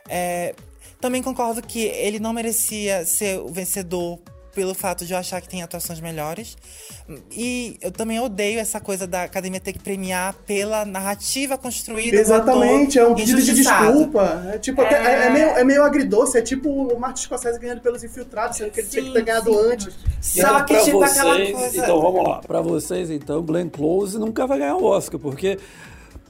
É, 0.09 0.53
também 0.99 1.23
concordo 1.23 1.61
que 1.61 1.79
ele 1.79 2.19
não 2.19 2.33
merecia 2.33 3.05
ser 3.05 3.39
o 3.39 3.47
vencedor 3.47 4.19
pelo 4.53 4.73
fato 4.73 5.05
de 5.05 5.13
eu 5.13 5.17
achar 5.19 5.41
que 5.41 5.47
tem 5.49 5.61
atuações 5.63 5.99
melhores. 5.99 6.57
E 7.31 7.77
eu 7.81 7.91
também 7.91 8.19
odeio 8.19 8.59
essa 8.59 8.79
coisa 8.79 9.05
da 9.07 9.23
academia 9.23 9.59
ter 9.59 9.73
que 9.73 9.79
premiar 9.79 10.33
pela 10.45 10.85
narrativa 10.85 11.57
construída. 11.57 12.15
Exatamente, 12.17 12.97
é 12.99 13.05
um 13.05 13.15
pedido 13.15 13.41
de 13.41 13.53
desculpa. 13.53 14.43
É, 14.53 14.57
tipo, 14.57 14.81
até- 14.81 14.95
é... 14.95 15.23
É. 15.23 15.25
é 15.25 15.29
meio, 15.29 15.45
é 15.49 15.63
meio 15.63 15.83
agridoce, 15.83 16.37
é 16.37 16.41
tipo 16.41 16.69
o 16.69 16.99
Martin 16.99 17.23
Scorsese 17.23 17.59
ganhando 17.59 17.81
pelos 17.81 18.03
infiltrados, 18.03 18.57
sendo 18.57 18.71
que 18.71 18.79
ele 18.79 18.87
tinha 18.87 19.03
que 19.03 19.11
ter 19.11 19.19
Sim, 19.19 19.25
ganhado 19.25 19.53
sim. 19.53 19.59
antes. 19.71 19.93
Só 20.21 20.61
que, 20.63 20.73
pra 20.73 20.83
tipo, 20.83 21.03
aquela 21.03 21.33
vocês, 21.35 21.51
coisa. 21.51 21.77
então 21.77 22.01
vamos 22.01 22.23
lá. 22.27 22.39
Pra 22.39 22.61
vocês, 22.61 23.09
então, 23.09 23.41
Glenn 23.41 23.69
Close 23.69 24.17
nunca 24.17 24.45
vai 24.47 24.59
ganhar 24.59 24.75
o 24.77 24.83
Oscar, 24.83 25.19
porque 25.19 25.57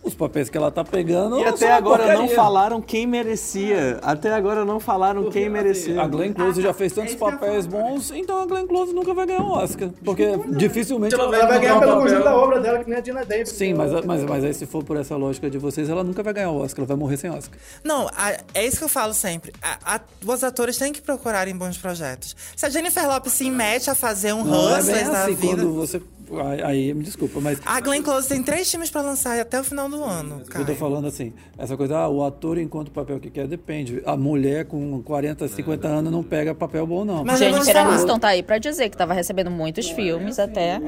Os 0.03 0.15
papéis 0.15 0.49
que 0.49 0.57
ela 0.57 0.71
tá 0.71 0.83
pegando. 0.83 1.39
E 1.39 1.45
até 1.45 1.71
agora 1.71 2.13
não 2.17 2.27
falaram 2.27 2.81
quem 2.81 3.05
merecia. 3.05 3.99
Até 4.01 4.33
agora 4.33 4.65
não 4.65 4.79
falaram 4.79 5.29
quem 5.29 5.47
merecia. 5.47 6.01
A 6.01 6.07
Glenn 6.07 6.33
Close 6.33 6.59
já 6.61 6.73
fez 6.73 6.91
tantos 6.91 7.13
é 7.13 7.17
papéis 7.17 7.67
bons, 7.67 8.09
então 8.11 8.39
a 8.41 8.45
Glenn 8.47 8.65
Close 8.65 8.93
nunca 8.93 9.13
vai 9.13 9.27
ganhar 9.27 9.41
um 9.43 9.51
Oscar. 9.51 9.89
Porque 10.03 10.25
dificilmente 10.57 11.13
ela 11.13 11.25
Ela 11.35 11.47
vai 11.47 11.59
ganhar 11.59 11.75
um 11.75 11.79
pelo 11.79 11.91
papel. 11.91 12.03
conjunto 12.07 12.23
da 12.23 12.35
obra 12.35 12.59
dela, 12.59 12.83
que 12.83 12.89
nem 12.89 12.97
a 12.97 13.01
Dina 13.01 13.23
Davis. 13.23 13.49
Sim, 13.49 13.75
mas, 13.75 13.91
mas, 14.05 14.23
mas 14.23 14.43
aí 14.43 14.53
se 14.55 14.65
for 14.65 14.83
por 14.83 14.97
essa 14.97 15.15
lógica 15.15 15.49
de 15.49 15.57
vocês, 15.59 15.87
ela 15.87 16.03
nunca 16.03 16.23
vai 16.23 16.33
ganhar 16.33 16.49
o 16.49 16.57
Oscar, 16.61 16.79
ela 16.79 16.87
vai 16.87 16.97
morrer 16.97 17.17
sem 17.17 17.29
Oscar. 17.29 17.59
Não, 17.83 18.07
a- 18.07 18.37
é 18.55 18.65
isso 18.65 18.77
que 18.79 18.83
eu 18.83 18.89
falo 18.89 19.13
sempre. 19.13 19.53
A- 19.61 19.95
a- 19.97 20.01
os 20.25 20.43
atores 20.43 20.77
têm 20.77 20.91
que 20.91 21.01
procurar 21.01 21.47
em 21.47 21.55
bons 21.55 21.77
projetos. 21.77 22.35
Se 22.55 22.65
a 22.65 22.69
Jennifer 22.69 23.07
Lopes 23.07 23.33
se 23.33 23.49
mete 23.51 23.89
a 23.89 23.93
fazer 23.95 24.33
um 24.33 24.43
Não 24.43 24.75
é 24.75 24.79
Hustlers 24.79 25.09
da 25.09 25.23
assim 25.25 25.35
vida. 25.35 25.55
quando 25.57 25.73
você. 25.75 26.01
Aí, 26.63 26.93
me 26.93 27.03
desculpa, 27.03 27.39
mas. 27.41 27.59
A 27.65 27.79
Glenn 27.81 28.01
Close 28.01 28.27
tem 28.29 28.41
três 28.41 28.69
filmes 28.69 28.89
pra 28.89 29.01
lançar 29.01 29.39
até 29.39 29.59
o 29.59 29.63
final 29.63 29.89
do 29.89 30.03
ano. 30.03 30.41
Eu 30.55 30.65
tô 30.65 30.75
falando 30.75 31.07
assim, 31.07 31.33
essa 31.57 31.75
coisa, 31.75 31.97
ah, 31.97 32.09
o 32.09 32.23
ator 32.23 32.57
enquanto 32.57 32.87
o 32.89 32.91
papel 32.91 33.19
que 33.19 33.29
quer, 33.29 33.47
depende. 33.47 34.01
A 34.05 34.15
mulher 34.15 34.65
com 34.65 35.01
40, 35.01 35.47
50 35.47 35.87
anos 35.87 36.11
não 36.11 36.23
pega 36.23 36.53
papel 36.55 36.85
bom, 36.87 37.03
não. 37.03 37.23
Mas 37.23 37.39
Jennifer. 37.39 37.75
Aniston 37.77 38.19
tá 38.19 38.29
aí 38.29 38.43
pra 38.43 38.57
dizer 38.57 38.89
que 38.89 38.97
tava 38.97 39.13
recebendo 39.13 39.49
muitos 39.51 39.89
filmes 39.89 40.39
até. 40.39 40.79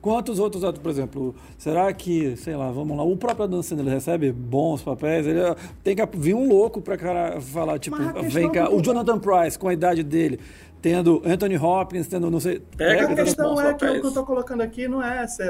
Quantos 0.00 0.38
outros 0.38 0.62
atores, 0.64 0.80
por 0.82 0.90
exemplo, 0.90 1.34
será 1.58 1.92
que, 1.92 2.36
sei 2.36 2.56
lá, 2.56 2.70
vamos 2.70 2.96
lá, 2.96 3.02
o 3.04 3.16
próprio 3.16 3.44
Adam 3.44 3.62
Sandler 3.62 3.92
recebe 3.94 4.32
bons 4.32 4.82
papéis? 4.82 5.26
Ele 5.26 5.40
eh, 5.40 5.56
tem 5.84 5.94
que 5.96 6.06
vir 6.16 6.34
um 6.34 6.48
louco 6.48 6.80
pra 6.80 6.96
cara 6.96 7.40
falar, 7.40 7.78
tipo, 7.78 7.96
vem 8.30 8.50
cá, 8.50 8.64
do- 8.64 8.76
o 8.76 8.82
Jonathan 8.82 9.18
Price, 9.18 9.58
com 9.58 9.68
a 9.68 9.72
idade 9.72 10.02
dele, 10.02 10.40
tendo 10.82 11.22
Anthony 11.24 11.56
Hopkins, 11.58 12.06
tendo, 12.06 12.30
não 12.30 12.40
sei, 12.40 12.60
pega 12.76 13.04
a 13.12 13.14
questão 13.14 13.60
é 13.60 13.74
que 13.74 13.84
o 13.84 14.00
que 14.00 14.06
eu 14.06 14.12
tô 14.12 14.24
colocando 14.24 14.62
aqui 14.62 14.88
não 14.88 15.02
é 15.02 15.24
essa. 15.24 15.44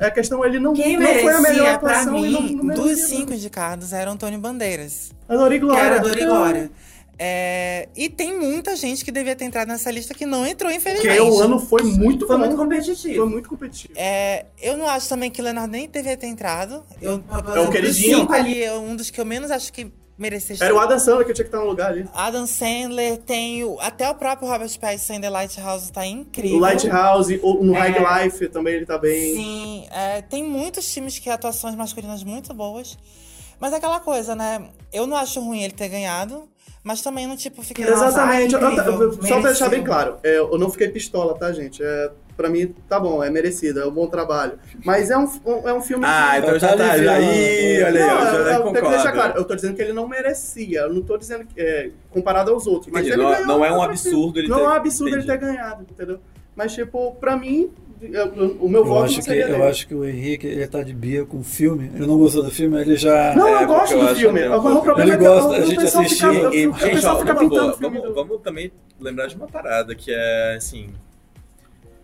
A, 0.00 0.06
a 0.06 0.10
questão 0.10 0.44
ele 0.44 0.58
não, 0.58 0.72
Quem 0.74 0.96
não 0.96 1.06
foi 1.06 1.32
a 1.32 1.40
melhor 1.40 1.74
atuação 1.74 2.12
não, 2.14 2.20
mim, 2.42 2.54
não 2.56 2.64
merecia, 2.64 2.88
Dos 2.92 3.00
não. 3.02 3.08
cinco 3.08 3.32
indicados 3.32 3.92
era 3.92 4.10
Antônio 4.10 4.38
Bandeiras. 4.38 5.12
A 5.28 5.36
Dori 5.36 5.54
Que 5.58 5.64
Glória. 5.66 5.80
era 5.82 5.98
Dor 6.00 6.18
e 6.18 6.24
Glória. 6.24 6.70
É, 7.16 7.88
e 7.96 8.08
tem 8.08 8.36
muita 8.36 8.74
gente 8.74 9.04
que 9.04 9.12
devia 9.12 9.36
ter 9.36 9.44
entrado 9.44 9.68
nessa 9.68 9.88
lista 9.88 10.12
que 10.12 10.26
não 10.26 10.44
entrou, 10.44 10.70
infelizmente. 10.72 11.16
Porque 11.16 11.30
o 11.30 11.40
ano 11.40 11.60
foi 11.60 11.84
muito 11.84 12.26
Foi 12.26 12.36
bom. 12.36 12.42
muito 12.44 12.56
competitivo. 12.56 13.14
Foi 13.14 13.28
muito 13.28 13.48
competitivo. 13.48 13.94
É, 13.96 14.46
eu 14.60 14.76
não 14.76 14.88
acho 14.88 15.08
também 15.08 15.30
que 15.30 15.40
o 15.40 15.44
Leonardo 15.44 15.70
nem 15.70 15.88
devia 15.88 16.16
ter 16.16 16.26
entrado. 16.26 16.82
Eu, 17.00 17.22
É 17.54 17.60
o 17.60 17.70
queridinho. 17.70 18.18
cinco 18.18 18.32
ali, 18.32 18.64
é 18.64 18.72
um 18.74 18.96
dos 18.96 19.10
que 19.10 19.20
eu 19.20 19.24
menos 19.24 19.52
acho 19.52 19.72
que 19.72 19.92
merecia 20.18 20.54
estar. 20.54 20.66
Era 20.66 20.74
o 20.74 20.78
Adam 20.78 20.98
Sandler 20.98 21.26
que 21.26 21.32
tinha 21.32 21.44
que 21.44 21.48
estar 21.48 21.58
no 21.60 21.66
lugar 21.66 21.90
ali. 21.92 22.08
Adam 22.14 22.46
Sandler, 22.46 23.18
tem 23.18 23.64
o, 23.64 23.78
até 23.80 24.08
o 24.10 24.14
próprio 24.14 24.48
Robert 24.48 24.78
Pattinson 24.78 25.20
The 25.20 25.30
Lighthouse 25.30 25.90
tá 25.92 26.06
incrível. 26.06 26.56
O 26.58 26.60
Lighthouse, 26.60 27.40
o- 27.42 27.62
no 27.64 27.72
High 27.72 27.94
É. 27.96 28.24
Life 28.24 28.48
também 28.48 28.74
ele 28.74 28.86
tá 28.86 28.96
bem. 28.98 29.34
Sim, 29.34 29.86
é, 29.90 30.22
tem 30.22 30.42
muitos 30.44 30.92
times 30.92 31.18
que 31.18 31.28
atuações 31.30 31.74
masculinas 31.74 32.22
muito 32.22 32.52
boas. 32.54 32.96
Mas 33.60 33.72
é 33.72 33.76
aquela 33.76 34.00
coisa, 34.00 34.34
né? 34.34 34.68
Eu 34.92 35.06
não 35.06 35.16
acho 35.16 35.40
ruim 35.40 35.62
ele 35.62 35.72
ter 35.72 35.88
ganhado, 35.88 36.48
mas 36.82 37.00
também 37.00 37.26
não, 37.26 37.36
tipo, 37.36 37.62
fiquei... 37.62 37.84
Nossa, 37.86 38.06
Exatamente. 38.08 38.54
Eu- 38.54 38.60
incrível. 38.72 39.00
eu- 39.02 39.12
só 39.22 39.40
pra 39.40 39.50
deixar 39.50 39.68
bem 39.68 39.82
claro, 39.82 40.18
é, 40.22 40.38
eu 40.38 40.58
não 40.58 40.68
fiquei 40.70 40.88
pistola, 40.88 41.34
tá, 41.38 41.52
gente? 41.52 41.82
É, 41.82 42.10
pra 42.36 42.48
mim, 42.48 42.74
tá 42.88 42.98
bom, 42.98 43.22
é 43.22 43.30
merecido, 43.30 43.80
é 43.80 43.86
um 43.86 43.90
bom 43.90 44.06
trabalho. 44.06 44.58
Mas 44.84 45.10
é 45.10 45.16
um, 45.18 45.24
um- 45.46 45.68
é 45.68 45.72
um 45.74 45.80
filme. 45.80 46.04
Ah, 46.06 46.32
que- 46.34 46.38
então 46.46 46.58
já 46.58 46.68
Tá 46.68 46.76
tá. 46.76 46.96
Ih, 46.98 47.00
olha 47.00 47.12
aí, 47.14 47.78
Não, 47.78 47.90
eu 47.90 47.90
eu, 47.94 47.94
já 47.94 48.36
eu 48.38 48.44
tenho 48.44 48.56
que 48.58 48.62
concordo. 48.64 48.88
deixar 48.90 49.12
claro, 49.12 49.32
eu 49.38 49.44
tô 49.44 49.54
dizendo 49.54 49.74
que 49.76 49.82
ele 49.82 49.92
não 49.92 50.08
merecia. 50.08 50.80
Eu 50.80 50.92
não 50.94 51.02
tô 51.02 51.16
dizendo 51.16 51.44
que, 51.46 51.60
é, 51.60 51.90
comparado 52.10 52.50
aos 52.52 52.66
outros. 52.66 52.92
Mas 52.92 53.02
Entendi, 53.06 53.14
ele 53.20 53.22
não- 53.22 53.30
ganhou, 53.32 53.46
não 53.46 53.64
é 53.64 53.70
um 53.72 53.76
eu 53.76 53.82
absurdo 53.82 54.38
ele 54.38 54.48
Não 54.48 54.56
ter- 54.58 54.62
é 54.64 54.66
um 54.66 54.70
absurdo 54.70 55.08
entendi. 55.16 55.30
ele 55.30 55.38
ter 55.38 55.46
ganhado, 55.46 55.86
entendeu? 55.90 56.18
Mas, 56.56 56.72
tipo, 56.72 57.14
pra 57.16 57.36
mim, 57.36 57.70
eu- 58.00 58.26
o 58.60 58.68
meu 58.68 58.80
Eu 58.82 58.86
voto 58.86 59.04
acho, 59.06 59.16
não 59.18 59.22
que, 59.24 59.30
eu 59.32 59.48
dele. 59.48 59.62
acho 59.62 59.88
que 59.88 59.94
o 59.94 60.04
Henrique, 60.04 60.46
ele 60.46 60.66
tá 60.68 60.82
de 60.82 60.92
bia 60.94 61.24
com 61.24 61.38
o 61.38 61.42
filme. 61.42 61.90
Ele 61.94 62.06
não 62.06 62.16
gostou 62.18 62.42
do 62.44 62.50
filme, 62.50 62.80
ele 62.80 62.96
já. 62.96 63.34
Não, 63.34 63.48
É, 63.48 63.52
eu 63.54 63.58
porque 63.66 63.72
gosto 63.74 63.92
eu 63.94 63.98
do 64.00 64.06
acho 64.06 64.20
filme. 64.20 64.42
Agora, 64.42 64.74
o 64.74 64.82
problema 64.82 65.02
Ele 65.02 65.10
é 65.12 65.16
que 65.18 65.24
gosta, 65.24 65.48
o- 65.50 65.52
a 65.54 65.60
gente 65.62 65.80
assistiu. 65.84 66.32
fica, 66.34 66.54
E, 66.56 66.66
o 66.68 66.72
gente, 66.74 66.94
pessoal 66.94 67.16
ó, 67.16 67.18
fica 67.20 67.32
numa 67.34 67.40
pintando 67.42 67.60
boa, 67.62 67.74
o 67.74 67.76
filme 67.78 67.98
vamos, 67.98 68.14
do- 68.14 68.14
vamos 68.26 68.42
também 68.42 68.72
lembrar 69.00 69.26
de 69.26 69.34
uma 69.36 69.48
parada 69.48 69.94
que 69.96 70.12
é, 70.14 70.54
assim, 70.56 70.90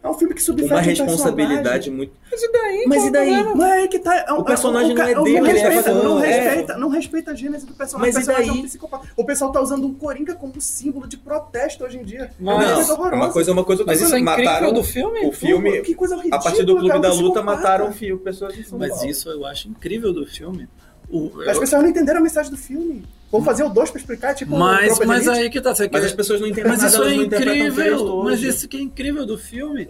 É 0.02 0.08
um 0.08 0.14
filme 0.14 0.32
que 0.34 0.42
subverte 0.42 0.72
uma 0.72 0.80
um 0.80 0.84
responsabilidade 1.06 1.62
personagem. 1.62 1.92
muito... 1.92 2.12
Mas 2.30 2.42
e 2.42 3.10
daí? 3.12 3.44
Mas 3.54 3.84
é 3.84 3.86
que 3.88 3.98
tá. 3.98 4.16
é 4.16 4.32
um- 4.32 4.38
O 4.38 4.44
personagem 4.44 4.92
é 4.92 4.94
um- 4.94 4.96
não 4.96 5.02
é 5.04 5.06
dele, 5.24 5.40
não 5.40 5.46
ele 5.46 5.58
é 5.58 5.62
respeita, 5.62 5.82
fã, 5.92 6.02
não, 6.02 6.24
é. 6.24 6.26
respeita, 6.40 6.78
não 6.78 6.88
respeita 6.88 7.30
a 7.32 7.34
gênese 7.34 7.66
do 7.66 7.74
personagem. 7.74 8.14
Mas 8.14 8.16
o 8.16 8.18
e 8.18 8.24
personagem 8.24 8.48
é 8.48 8.52
um 8.52 8.56
daí? 8.56 8.64
psicopata. 8.64 9.08
O 9.14 9.24
pessoal 9.26 9.52
tá 9.52 9.60
usando 9.60 9.86
o 9.86 9.92
Coringa 9.94 10.34
como 10.34 10.58
símbolo 10.58 11.06
de 11.06 11.18
protesto 11.18 11.84
hoje 11.84 11.98
em 11.98 12.02
dia. 12.02 12.30
Mas- 12.40 12.62
é 12.62 12.66
uma 12.66 12.74
coisa 12.76 12.90
é 12.90 12.94
horrorosa. 12.94 13.16
uma 13.16 13.32
coisa, 13.32 13.52
uma 13.52 13.64
coisa... 13.64 13.84
Mas 13.84 14.00
isso 14.00 14.14
é 14.14 14.18
incrível 14.20 14.44
mataram 14.44 14.72
do 14.72 14.82
filme? 14.82 15.26
O 15.26 15.32
filme, 15.32 15.82
Que 15.82 15.94
coisa 15.94 16.16
ridícula, 16.16 16.40
a 16.40 16.42
partir 16.42 16.62
do 16.64 16.72
Clube 16.76 16.88
cara, 16.88 16.98
um 16.98 17.02
da 17.02 17.08
Luta, 17.10 17.22
psicopata. 17.22 17.56
mataram 17.56 17.88
o 17.88 17.92
fio, 17.92 18.18
pessoas 18.20 18.54
Mas 18.72 19.02
isso 19.04 19.28
eu 19.28 19.44
acho 19.44 19.68
incrível 19.68 20.14
do 20.14 20.24
filme. 20.24 20.66
O- 21.10 21.32
As 21.46 21.54
eu- 21.56 21.60
pessoas 21.60 21.82
não 21.82 21.90
entenderam 21.90 22.20
a 22.20 22.22
mensagem 22.22 22.50
do 22.50 22.56
filme. 22.56 23.04
Vamos 23.32 23.44
fazer 23.46 23.62
o 23.62 23.68
2 23.68 23.90
pra 23.90 24.00
explicar, 24.00 24.34
tipo, 24.34 24.56
mas, 24.56 24.98
de 24.98 25.06
mas 25.06 25.28
aí 25.28 25.48
que 25.50 25.60
tá. 25.60 25.74
Você 25.74 25.88
Mas 25.92 26.00
quer- 26.02 26.06
as 26.08 26.12
pessoas 26.14 26.40
não 26.40 26.48
entendem 26.48 26.70
Mas 26.70 26.82
nada, 26.82 26.90
isso 26.94 27.02
é 27.04 27.14
incrível. 27.14 28.22
Mas 28.24 28.42
isso 28.42 28.68
que 28.68 28.76
é 28.76 28.80
incrível 28.80 29.24
do 29.26 29.38
filme. 29.38 29.88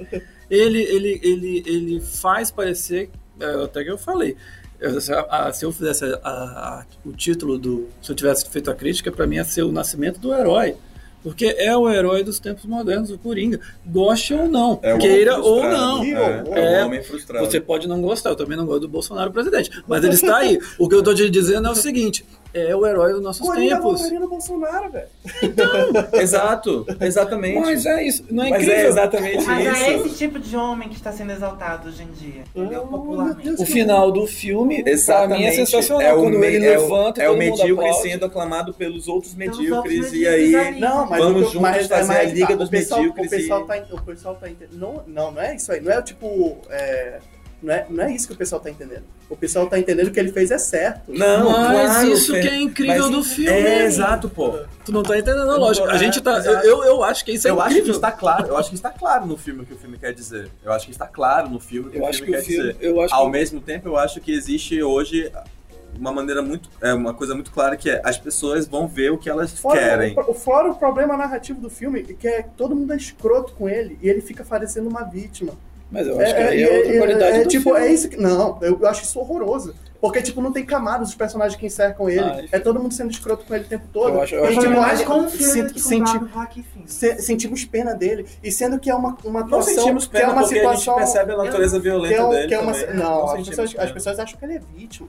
Ele, 0.50 0.82
ele, 0.82 1.20
ele, 1.22 1.62
ele 1.66 2.00
faz 2.00 2.50
parecer. 2.50 3.10
é, 3.38 3.64
Até 3.64 3.82
que 3.84 3.90
eu 3.90 3.96
falei. 3.98 4.36
eu- 4.78 5.00
se, 5.00 5.12
a- 5.12 5.50
se 5.52 5.64
eu 5.64 5.72
fizesse 5.72 6.04
a- 6.04 6.18
a- 6.24 6.84
o 7.04 7.12
título 7.12 7.56
do. 7.58 7.88
Se 8.02 8.10
eu 8.12 8.16
tivesse 8.16 8.48
feito 8.50 8.70
a 8.70 8.74
crítica, 8.74 9.10
pra 9.12 9.26
mim 9.26 9.36
ia 9.36 9.44
ser 9.44 9.62
o 9.62 9.72
nascimento 9.72 10.18
do 10.20 10.34
herói. 10.34 10.74
Porque 11.22 11.54
é 11.58 11.76
o 11.76 11.88
herói 11.88 12.24
dos 12.24 12.38
tempos 12.38 12.64
modernos, 12.64 13.10
o 13.10 13.18
Coringa. 13.18 13.60
Goste 13.86 14.32
ou 14.32 14.48
não, 14.48 14.78
É 14.82 14.96
queira 14.96 15.38
ou 15.38 15.62
não. 15.62 16.02
É, 16.02 16.08
é 16.10 16.44
É, 16.78 16.82
um 16.82 16.86
homem 16.86 17.02
frustrado. 17.02 17.44
Você 17.44 17.60
pode 17.60 17.86
não 17.86 18.00
gostar, 18.00 18.30
eu 18.30 18.36
também 18.36 18.56
não 18.56 18.64
gosto 18.66 18.80
do 18.80 18.88
Bolsonaro 18.88 19.30
presidente. 19.30 19.70
Mas 19.86 20.02
ele 20.02 20.14
está 20.14 20.38
aí. 20.38 20.58
O 20.78 20.88
que 20.88 20.94
eu 20.94 21.02
tô 21.02 21.12
te 21.14 21.28
dizendo 21.28 21.68
é 21.68 21.70
o 21.70 21.74
seguinte: 21.74 22.24
é 22.52 22.74
o 22.74 22.86
herói 22.86 23.12
dos 23.12 23.22
nossos 23.22 23.46
Coringa 23.46 23.76
tempos. 23.76 24.10
no 24.10 24.28
Bolsonaro, 24.28 24.90
velho. 24.90 25.08
Exato, 26.20 26.86
exatamente. 27.00 27.58
Mas 27.60 27.86
é 27.86 28.02
isso, 28.02 28.24
não 28.30 28.44
é 28.44 28.50
Mas 28.50 28.62
incrível? 28.62 28.84
é 28.84 28.86
exatamente 28.88 29.44
Mas 29.46 29.66
é 29.66 29.94
isso. 29.96 30.06
esse 30.06 30.16
tipo 30.18 30.38
de 30.38 30.56
homem 30.56 30.88
que 30.88 30.94
está 30.96 31.12
sendo 31.12 31.32
exaltado 31.32 31.88
hoje 31.88 32.02
em 32.02 32.10
dia, 32.12 32.42
entendeu? 32.54 32.82
Oh, 32.84 32.88
Popularmente. 32.88 33.62
O 33.62 33.66
final 33.66 34.10
do 34.10 34.26
filme, 34.26 34.82
pra 34.82 35.28
mim, 35.28 35.44
é 35.44 35.52
sensacional. 35.52 36.02
É 36.02 36.14
o, 36.14 36.22
quando 36.22 36.38
me- 36.38 36.46
ele 36.46 36.66
é 36.66 36.78
o- 36.78 36.82
levanta 36.82 37.20
e 37.20 37.24
é 37.24 37.28
o 37.28 37.32
todo 37.34 37.42
mundo 37.42 37.58
medíocre 37.58 37.86
aplaude. 37.88 38.08
sendo 38.10 38.24
aclamado 38.26 38.74
pelos 38.74 39.08
outros 39.08 39.34
Pelos 39.34 39.58
medíocres, 39.58 39.96
outros 39.98 40.12
e 40.14 40.26
aí 40.26 40.56
ali. 40.56 40.80
Não, 40.80 41.06
mas 41.06 41.18
Vamos 41.22 41.40
o 41.40 41.44
juntos 41.44 41.60
mas, 41.60 41.86
fazer 41.86 42.08
mas 42.08 42.18
a 42.18 42.22
Liga 42.32 42.46
tá, 42.48 42.54
dos 42.54 42.68
o 42.68 42.70
pessoal, 42.70 43.00
Medíocres 43.00 43.26
O 43.26 43.30
pessoal 43.36 43.60
e- 43.60 43.66
tá, 43.66 43.94
o 43.94 44.02
pessoal 44.02 44.34
tá 44.34 44.50
entendendo. 44.50 44.78
Não, 44.78 45.02
não, 45.06 45.32
não 45.32 45.42
é 45.42 45.54
isso 45.56 45.72
aí. 45.72 45.80
Não 45.80 45.92
é 45.92 46.02
tipo. 46.02 46.56
é, 46.70 47.18
não, 47.62 47.72
é, 47.74 47.86
não 47.90 48.04
é 48.04 48.12
isso 48.12 48.26
que 48.26 48.32
o 48.32 48.36
pessoal 48.36 48.60
tá 48.60 48.70
entendendo. 48.70 49.04
O 49.28 49.36
pessoal 49.36 49.66
tá 49.66 49.78
entendendo 49.78 50.06
que 50.06 50.10
o 50.10 50.14
que 50.14 50.20
ele 50.20 50.32
fez 50.32 50.50
é 50.50 50.58
certo. 50.58 51.02
Não, 51.12 51.50
Mas 51.50 51.90
claro, 51.92 52.08
isso 52.12 52.32
que 52.32 52.48
é 52.48 52.56
incrível 52.56 53.02
mas- 53.02 53.10
do 53.10 53.22
filme. 53.22 53.50
É, 53.50 53.84
exato, 53.84 54.28
pô. 54.28 54.58
Tu 54.84 54.92
não 54.92 55.02
tá 55.02 55.18
entendendo 55.18 55.50
a 55.50 55.56
lógica. 55.56 55.90
A 55.90 55.94
É, 55.94 55.98
gente 55.98 56.20
tá. 56.20 56.38
exato. 56.38 56.66
Eu, 56.66 56.82
eu 56.84 57.02
acho 57.04 57.24
que 57.24 57.32
isso 57.32 57.46
é 57.46 57.50
eu 57.50 57.60
acho 57.60 57.68
que 57.68 57.74
incrível. 57.80 57.94
está 57.94 58.12
claro, 58.12 58.46
eu 58.48 58.56
acho 58.56 58.68
que 58.70 58.74
está 58.76 58.90
claro 58.90 59.26
no 59.26 59.36
filme 59.36 59.62
o 59.62 59.66
que 59.66 59.74
o 59.74 59.78
filme 59.78 59.98
quer 59.98 60.12
dizer. 60.12 60.50
Eu 60.64 60.72
acho 60.72 60.86
que 60.86 60.92
está 60.92 61.06
claro 61.06 61.48
no 61.48 61.60
filme 61.60 61.88
o 61.88 61.90
que 61.92 61.98
Eu 61.98 62.02
o 62.02 62.06
acho 62.06 62.18
filme 62.24 62.32
que 62.32 62.38
o 62.38 62.40
quer 62.40 62.46
filme. 62.46 62.72
dizer. 62.72 62.84
Eu 62.86 63.00
acho 63.00 63.14
Ao 63.14 63.26
que 63.26 63.30
mesmo 63.32 63.60
tempo, 63.60 63.88
eu 63.88 63.96
acho 63.96 64.20
que 64.20 64.32
existe 64.32 64.82
hoje 64.82 65.30
uma 65.98 66.12
maneira 66.12 66.40
muito, 66.40 66.70
é 66.80 66.94
uma 66.94 67.12
coisa 67.12 67.34
muito 67.34 67.50
clara 67.50 67.76
que 67.76 67.90
é 67.90 68.00
as 68.04 68.16
pessoas 68.16 68.66
vão 68.66 68.86
ver 68.86 69.10
o 69.10 69.18
que 69.18 69.28
elas 69.28 69.52
Fora, 69.58 69.78
querem. 69.78 70.14
o, 70.16 70.32
fora 70.32 70.70
o 70.70 70.74
problema 70.76 71.16
narrativo 71.16 71.60
do 71.60 71.68
filme, 71.68 72.02
que 72.04 72.28
é 72.28 72.42
que 72.44 72.50
todo 72.56 72.76
mundo 72.76 72.92
é 72.92 72.96
escroto 72.96 73.52
com 73.54 73.68
ele 73.68 73.98
e 74.00 74.08
ele 74.08 74.20
fica 74.20 74.44
parecendo 74.44 74.88
uma 74.88 75.02
vítima. 75.02 75.52
Mas 75.90 76.06
eu 76.06 76.20
acho 76.20 76.34
que 76.34 76.40
aí 76.40 76.62
é 76.62 76.78
outra 76.78 76.98
qualidade 76.98 77.36
é, 77.38 77.42
do 77.42 77.48
tipo, 77.48 77.64
filme. 77.70 77.80
é 77.80 77.92
isso 77.92 78.08
que. 78.08 78.16
Não, 78.16 78.58
eu, 78.62 78.86
acho 78.86 79.02
isso 79.02 79.18
horroroso. 79.18 79.74
Porque, 80.00 80.22
tipo, 80.22 80.40
não 80.40 80.50
tem 80.50 80.64
camadas 80.64 81.08
dos 81.08 81.14
personagens 81.14 81.60
que 81.60 81.68
cercam 81.68 82.08
ele. 82.08 82.20
Ah, 82.20 82.42
é 82.52 82.58
todo 82.58 82.80
mundo 82.80 82.94
sendo 82.94 83.10
escroto 83.10 83.44
com 83.44 83.54
ele 83.54 83.64
o 83.64 83.68
tempo 83.68 83.84
todo. 83.92 84.14
Eu 84.14 84.22
acho- 84.22 84.34
eu 84.34 84.44
acho 84.44 84.52
tipo, 84.60 84.72
que- 84.72 84.80
mais 84.80 85.00
a- 85.00 85.04
com 85.04 85.18
o 85.26 85.28
filme 85.28 85.52
se- 85.52 85.62
do 85.62 85.74
que 85.74 85.82
com 85.82 85.88
senti- 85.88 86.64
se- 86.86 87.18
sentimos 87.20 87.64
pena 87.66 87.92
dele. 87.94 88.24
E 88.42 88.50
sendo 88.50 88.78
que 88.78 88.88
é 88.88 88.94
uma, 88.94 89.14
uma 89.24 89.40
Não 89.40 89.46
atuação. 89.46 89.74
sentimos 89.74 90.06
que 90.06 90.16
é 90.16 90.20
pena 90.20 90.32
uma 90.32 90.46
situação. 90.46 90.94
a 90.96 91.00
gente 91.00 91.12
percebe 91.12 91.32
a 91.32 91.36
natureza 91.36 91.76
que 91.76 91.82
violenta 91.82 92.14
é, 92.14 92.24
um- 92.24 92.30
dele 92.30 92.48
que 92.48 92.54
é 92.54 92.58
uma, 92.60 92.72
também. 92.72 92.94
Não, 92.96 93.24
as, 93.30 93.48
pessoas, 93.48 93.72
pena. 93.74 93.84
as 93.84 93.92
pessoas 93.92 94.18
acham 94.20 94.38
que 94.38 94.44
ele 94.46 94.54
é 94.54 94.60
vítima. 94.74 95.08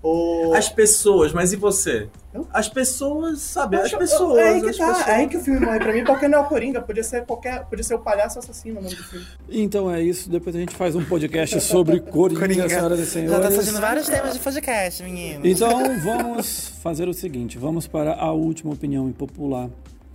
O... 0.00 0.52
As 0.54 0.68
pessoas, 0.68 1.32
mas 1.32 1.52
e 1.52 1.56
você? 1.56 2.08
Eu? 2.32 2.46
As 2.52 2.68
pessoas, 2.68 3.40
sabe? 3.40 3.76
As 3.76 3.86
Acho- 3.86 3.98
pessoas. 3.98 4.38
É 4.38 4.48
aí 4.50 4.60
que 4.62 4.68
as 4.70 4.76
tá, 4.76 4.86
pessoas. 4.86 5.08
é 5.08 5.10
aí 5.16 5.26
que 5.28 5.36
o 5.36 5.40
filme 5.40 5.60
morre 5.60 5.78
pra 5.80 5.92
mim, 5.92 6.04
porque 6.04 6.28
não 6.28 6.38
é 6.38 6.42
o 6.42 6.44
Coringa, 6.44 6.80
podia 6.80 7.02
ser 7.02 7.24
qualquer. 7.26 7.64
Podia 7.66 7.82
ser 7.82 7.94
o 7.94 7.98
palhaço 7.98 8.38
assassino 8.38 8.78
o 8.78 8.82
nome 8.82 8.94
do 8.94 9.02
filme. 9.02 9.26
Então 9.48 9.92
é 9.92 10.00
isso. 10.00 10.30
Depois 10.30 10.54
a 10.54 10.58
gente 10.60 10.76
faz 10.76 10.94
um 10.94 11.04
podcast 11.04 11.60
sobre 11.60 11.98
Coringa, 12.12 12.40
Coringa. 12.42 12.68
senhoras 12.68 12.98
e 13.00 13.04
Já 13.04 13.10
senhores. 13.10 13.46
tá 13.46 13.50
surgindo 13.50 13.80
vários 13.80 14.06
temas 14.06 14.32
de 14.34 14.38
podcast, 14.38 15.02
menino. 15.02 15.40
Então 15.44 15.70
vamos 16.04 16.68
fazer 16.80 17.08
o 17.08 17.12
seguinte: 17.12 17.58
vamos 17.58 17.88
para 17.88 18.14
a 18.14 18.30
última 18.32 18.72
opinião 18.72 19.08
impopular 19.08 19.68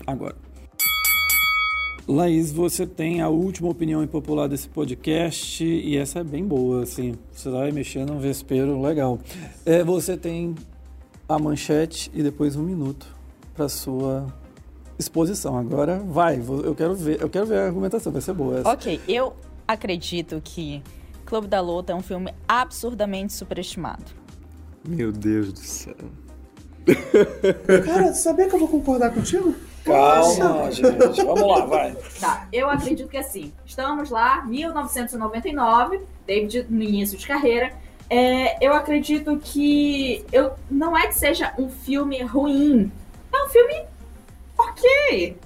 agora. 0.08 0.36
Laís, 2.08 2.52
você 2.52 2.86
tem 2.86 3.22
a 3.22 3.30
última 3.30 3.70
opinião 3.70 4.04
impopular 4.04 4.50
desse 4.50 4.68
podcast 4.68 5.64
e 5.64 5.96
essa 5.96 6.20
é 6.20 6.24
bem 6.24 6.44
boa, 6.46 6.84
assim. 6.84 7.16
Você 7.32 7.50
vai 7.50 7.72
mexer 7.72 8.06
num 8.06 8.20
vespeiro 8.20 8.82
legal. 8.82 9.20
É, 9.66 9.84
você 9.84 10.18
tem 10.18 10.54
a 11.30 11.40
manchete 11.40 12.12
e 12.14 12.22
depois 12.22 12.58
um 12.58 12.64
minuto 12.64 13.08
para 13.56 13.70
sua 13.70 14.28
exposição. 15.00 15.58
Agora 15.58 16.00
vai, 16.00 16.40
eu 16.40 16.76
quero 16.76 16.94
ver, 16.94 17.22
eu 17.22 17.30
quero 17.30 17.46
ver 17.46 17.60
a 17.60 17.66
argumentação, 17.66 18.12
vai 18.12 18.22
ser 18.22 18.34
boa 18.34 18.60
essa. 18.60 18.70
Ok, 18.70 19.00
eu 19.08 19.34
acredito 19.66 20.42
que 20.44 20.84
Clube 21.26 21.48
da 21.48 21.62
Luta 21.62 21.94
é 21.94 21.96
um 21.96 22.02
filme 22.02 22.34
absurdamente 22.46 23.32
superestimado. 23.32 24.04
Meu 24.86 25.10
Deus 25.12 25.54
do 25.54 25.60
céu. 25.60 25.96
Cara, 27.86 28.14
sabia 28.14 28.50
que 28.50 28.56
eu 28.56 28.60
vou 28.60 28.68
concordar 28.68 29.14
contigo? 29.14 29.56
Calma, 29.84 30.72
gente. 30.72 31.24
Vamos 31.24 31.48
lá, 31.48 31.66
vai. 31.66 31.96
Tá, 32.20 32.48
eu 32.52 32.70
acredito 32.70 33.10
que 33.10 33.18
assim, 33.18 33.54
estamos 33.66 34.10
lá, 34.10 34.44
1999, 34.46 36.02
David 36.26 36.66
no 36.70 36.82
início 36.82 37.18
de 37.18 37.28
carreira. 37.28 37.72
É, 38.10 38.64
eu 38.66 38.74
acredito 38.74 39.38
que 39.38 40.26
eu, 40.32 40.54
não 40.70 40.98
é 40.98 41.08
que 41.08 41.16
seja 41.16 41.54
um 41.58 41.70
filme 41.70 42.22
ruim, 42.22 42.92
é 43.32 43.46
um 43.46 43.50
filme 43.50 43.86
ok. 44.58 45.38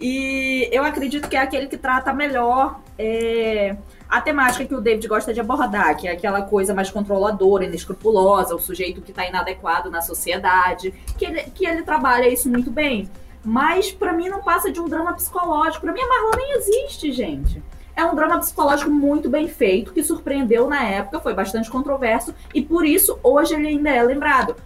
E 0.00 0.68
eu 0.72 0.84
acredito 0.84 1.28
que 1.28 1.36
é 1.36 1.40
aquele 1.40 1.66
que 1.66 1.76
trata 1.76 2.12
melhor 2.12 2.80
é, 2.98 3.76
a 4.08 4.20
temática 4.20 4.64
que 4.64 4.74
o 4.74 4.80
David 4.80 5.08
gosta 5.08 5.32
de 5.32 5.40
abordar, 5.40 5.96
que 5.96 6.06
é 6.06 6.12
aquela 6.12 6.42
coisa 6.42 6.74
mais 6.74 6.90
controladora, 6.90 7.64
inescrupulosa, 7.64 8.54
o 8.54 8.60
sujeito 8.60 9.00
que 9.00 9.10
está 9.10 9.26
inadequado 9.26 9.90
na 9.90 10.02
sociedade, 10.02 10.92
que 11.18 11.24
ele, 11.24 11.42
que 11.54 11.66
ele 11.66 11.82
trabalha 11.82 12.28
isso 12.28 12.48
muito 12.48 12.70
bem. 12.70 13.08
Mas 13.44 13.92
pra 13.92 14.12
mim 14.12 14.28
não 14.28 14.42
passa 14.42 14.70
de 14.70 14.80
um 14.80 14.88
drama 14.88 15.12
psicológico. 15.12 15.82
Pra 15.82 15.92
mim 15.92 16.00
a 16.00 16.08
Marlon 16.08 16.30
nem 16.36 16.52
existe, 16.52 17.12
gente. 17.12 17.62
É 17.96 18.04
um 18.04 18.14
drama 18.14 18.38
psicológico 18.38 18.90
muito 18.90 19.28
bem 19.28 19.46
feito, 19.46 19.92
que 19.92 20.02
surpreendeu 20.02 20.68
na 20.68 20.82
época, 20.82 21.20
foi 21.20 21.32
bastante 21.32 21.70
controverso, 21.70 22.34
e 22.52 22.60
por 22.60 22.84
isso 22.84 23.18
hoje 23.22 23.54
ele 23.54 23.68
ainda 23.68 23.90
é 23.90 24.02
lembrado. 24.02 24.56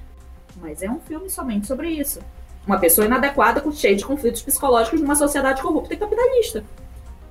Mas 0.57 0.83
é 0.83 0.91
um 0.91 0.99
filme 0.99 1.29
somente 1.29 1.67
sobre 1.67 1.91
isso. 1.91 2.21
Uma 2.67 2.79
pessoa 2.79 3.07
inadequada, 3.07 3.61
com 3.61 3.71
cheia 3.71 3.95
de 3.95 4.05
conflitos 4.05 4.43
psicológicos 4.43 5.01
numa 5.01 5.15
sociedade 5.15 5.61
corrupta 5.61 5.95
e 5.95 5.97
capitalista. 5.97 6.65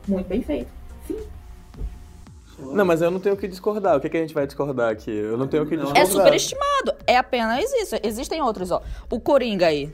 Muito 0.08 0.28
bem 0.28 0.42
feito. 0.42 0.70
Fim. 1.06 1.18
Não, 2.60 2.86
mas 2.86 3.02
eu 3.02 3.12
não 3.12 3.20
tenho 3.20 3.36
o 3.36 3.38
que 3.38 3.48
discordar. 3.48 3.98
O 3.98 4.00
que, 4.00 4.10
que 4.10 4.18
a 4.18 4.20
gente 4.20 4.34
vai 4.34 4.48
discordar 4.48 4.92
aqui? 4.92 5.12
Eu 5.12 5.38
não 5.38 5.48
tenho 5.48 5.64
o 5.64 5.66
que 5.68 5.76
discordar. 5.76 6.02
É 6.02 6.06
superestimado. 6.06 6.96
É 7.06 7.18
apenas 7.18 7.72
isso. 7.74 7.96
Existem 8.04 8.42
outros, 8.42 8.72
ó. 8.72 8.82
O 9.12 9.20
Coringa 9.20 9.68
aí. 9.68 9.94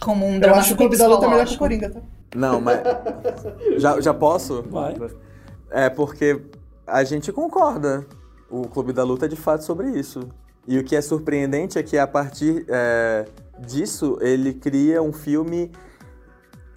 Como 0.00 0.26
um 0.26 0.34
Eu 0.34 0.40
drama 0.40 0.58
acho 0.58 0.74
o 0.74 0.76
Clube 0.76 0.96
da 0.96 1.06
Luta 1.06 1.28
melhor 1.28 1.46
que 1.46 1.54
o. 1.54 1.58
Coringa, 1.58 1.90
tá? 1.90 2.00
Não, 2.34 2.60
mas. 2.60 2.80
já, 3.78 4.00
já 4.00 4.14
posso? 4.14 4.62
Vai. 4.62 4.96
É 5.70 5.88
porque 5.90 6.40
a 6.86 7.04
gente 7.04 7.32
concorda. 7.32 8.06
O 8.50 8.66
Clube 8.68 8.92
da 8.92 9.04
Luta 9.04 9.26
é 9.26 9.28
de 9.28 9.36
fato 9.36 9.62
sobre 9.64 9.90
isso. 9.90 10.28
E 10.66 10.78
o 10.78 10.84
que 10.84 10.96
é 10.96 11.00
surpreendente 11.00 11.78
é 11.78 11.82
que 11.82 11.96
a 11.96 12.06
partir 12.06 12.64
é, 12.68 13.24
disso 13.58 14.18
ele 14.20 14.52
cria 14.52 15.02
um 15.02 15.12
filme 15.12 15.70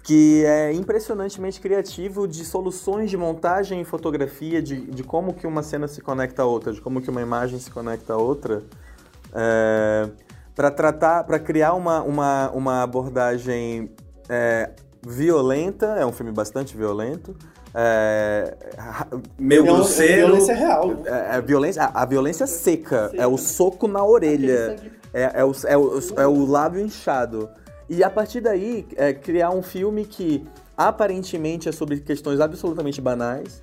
que 0.04 0.44
é 0.44 0.72
impressionantemente 0.72 1.60
criativo 1.60 2.28
de 2.28 2.44
soluções 2.44 3.10
de 3.10 3.16
montagem 3.16 3.80
e 3.80 3.84
fotografia, 3.84 4.62
de, 4.62 4.82
de 4.82 5.02
como 5.02 5.32
que 5.32 5.46
uma 5.46 5.62
cena 5.62 5.88
se 5.88 6.02
conecta 6.02 6.42
a 6.42 6.44
outra, 6.44 6.72
de 6.72 6.80
como 6.80 7.00
que 7.00 7.08
uma 7.08 7.22
imagem 7.22 7.58
se 7.58 7.70
conecta 7.70 8.12
a 8.12 8.16
outra, 8.16 8.62
para 10.54 10.70
tratar, 10.70 11.24
para 11.24 11.38
criar 11.38 11.74
uma, 11.74 12.02
uma, 12.02 12.50
uma 12.50 12.82
abordagem 12.82 13.90
é, 14.28 14.70
violenta, 15.06 15.86
é 15.98 16.06
um 16.06 16.12
filme 16.12 16.32
bastante 16.32 16.76
violento, 16.76 17.34
é, 17.74 18.54
meio 19.38 19.64
Viol- 19.64 19.76
grosseiro, 19.76 20.26
Violência 20.28 20.54
real. 20.54 20.88
né? 20.88 21.02
é, 21.06 21.36
é 21.36 21.40
violência, 21.40 21.82
a, 21.82 22.02
a 22.02 22.04
violência 22.04 22.46
seca, 22.46 23.10
é 23.14 23.26
o 23.26 23.36
soco 23.36 23.88
na 23.88 24.04
orelha, 24.04 24.76
é, 25.12 25.40
é, 25.40 25.44
o, 25.44 25.52
é, 25.66 25.76
o, 25.76 25.98
é 26.18 26.26
o 26.26 26.46
lábio 26.46 26.80
inchado. 26.80 27.48
E 27.88 28.02
a 28.02 28.08
partir 28.08 28.40
daí, 28.40 28.86
é, 28.96 29.12
criar 29.12 29.50
um 29.50 29.62
filme 29.62 30.04
que 30.04 30.46
aparentemente 30.76 31.68
é 31.68 31.72
sobre 31.72 32.00
questões 32.00 32.40
absolutamente 32.40 33.00
banais, 33.00 33.62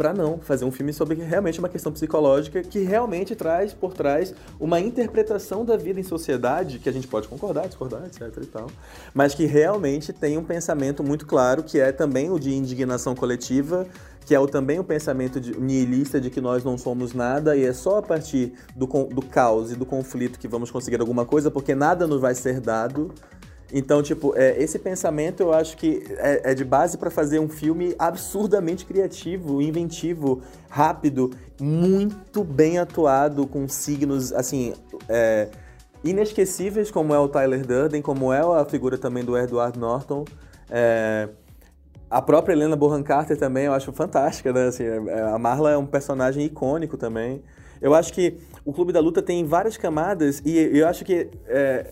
pra 0.00 0.14
não 0.14 0.38
fazer 0.38 0.64
um 0.64 0.70
filme 0.70 0.94
sobre 0.94 1.14
realmente 1.16 1.58
uma 1.58 1.68
questão 1.68 1.92
psicológica 1.92 2.62
que 2.62 2.78
realmente 2.78 3.36
traz 3.36 3.74
por 3.74 3.92
trás 3.92 4.34
uma 4.58 4.80
interpretação 4.80 5.62
da 5.62 5.76
vida 5.76 6.00
em 6.00 6.02
sociedade, 6.02 6.78
que 6.78 6.88
a 6.88 6.92
gente 6.92 7.06
pode 7.06 7.28
concordar, 7.28 7.68
discordar, 7.68 8.06
etc 8.06 8.34
e 8.42 8.46
tal, 8.46 8.70
mas 9.12 9.34
que 9.34 9.44
realmente 9.44 10.10
tem 10.10 10.38
um 10.38 10.42
pensamento 10.42 11.04
muito 11.04 11.26
claro, 11.26 11.62
que 11.62 11.78
é 11.78 11.92
também 11.92 12.30
o 12.30 12.38
de 12.38 12.50
indignação 12.50 13.14
coletiva, 13.14 13.86
que 14.24 14.34
é 14.34 14.40
o, 14.40 14.46
também 14.46 14.78
o 14.78 14.84
pensamento 14.84 15.38
de, 15.38 15.60
nihilista 15.60 16.18
de 16.18 16.30
que 16.30 16.40
nós 16.40 16.64
não 16.64 16.78
somos 16.78 17.12
nada 17.12 17.54
e 17.54 17.62
é 17.62 17.72
só 17.74 17.98
a 17.98 18.02
partir 18.02 18.54
do, 18.74 18.86
do 18.86 19.20
caos 19.20 19.70
e 19.70 19.76
do 19.76 19.84
conflito 19.84 20.38
que 20.38 20.48
vamos 20.48 20.70
conseguir 20.70 20.98
alguma 20.98 21.26
coisa, 21.26 21.50
porque 21.50 21.74
nada 21.74 22.06
nos 22.06 22.22
vai 22.22 22.34
ser 22.34 22.58
dado. 22.58 23.12
Então, 23.72 24.02
tipo, 24.02 24.34
é, 24.36 24.60
esse 24.60 24.78
pensamento 24.78 25.40
eu 25.42 25.52
acho 25.52 25.76
que 25.76 26.02
é, 26.18 26.50
é 26.50 26.54
de 26.54 26.64
base 26.64 26.98
pra 26.98 27.10
fazer 27.10 27.38
um 27.38 27.48
filme 27.48 27.94
absurdamente 27.98 28.84
criativo, 28.84 29.62
inventivo, 29.62 30.42
rápido, 30.68 31.30
muito 31.60 32.42
bem 32.42 32.78
atuado, 32.78 33.46
com 33.46 33.68
signos, 33.68 34.32
assim, 34.32 34.74
é, 35.08 35.48
inesquecíveis, 36.02 36.90
como 36.90 37.14
é 37.14 37.18
o 37.18 37.28
Tyler 37.28 37.64
Durden, 37.64 38.02
como 38.02 38.32
é 38.32 38.40
a 38.40 38.64
figura 38.64 38.98
também 38.98 39.24
do 39.24 39.38
Edward 39.38 39.78
Norton. 39.78 40.24
É, 40.68 41.28
a 42.10 42.20
própria 42.20 42.54
Helena 42.54 42.74
Bonham 42.74 43.02
Carter 43.04 43.36
também 43.36 43.66
eu 43.66 43.72
acho 43.72 43.92
fantástica, 43.92 44.52
né? 44.52 44.66
Assim, 44.66 44.84
é- 44.84 45.20
a 45.32 45.38
Marla 45.38 45.70
é 45.70 45.76
um 45.76 45.86
personagem 45.86 46.44
icônico 46.44 46.96
também. 46.96 47.40
Eu 47.80 47.94
acho 47.94 48.12
que 48.12 48.36
o 48.64 48.72
Clube 48.72 48.92
da 48.92 49.00
Luta 49.00 49.22
tem 49.22 49.44
várias 49.44 49.76
camadas 49.76 50.42
e 50.44 50.58
eu 50.76 50.86
acho 50.88 51.04
que, 51.04 51.30
é, 51.46 51.86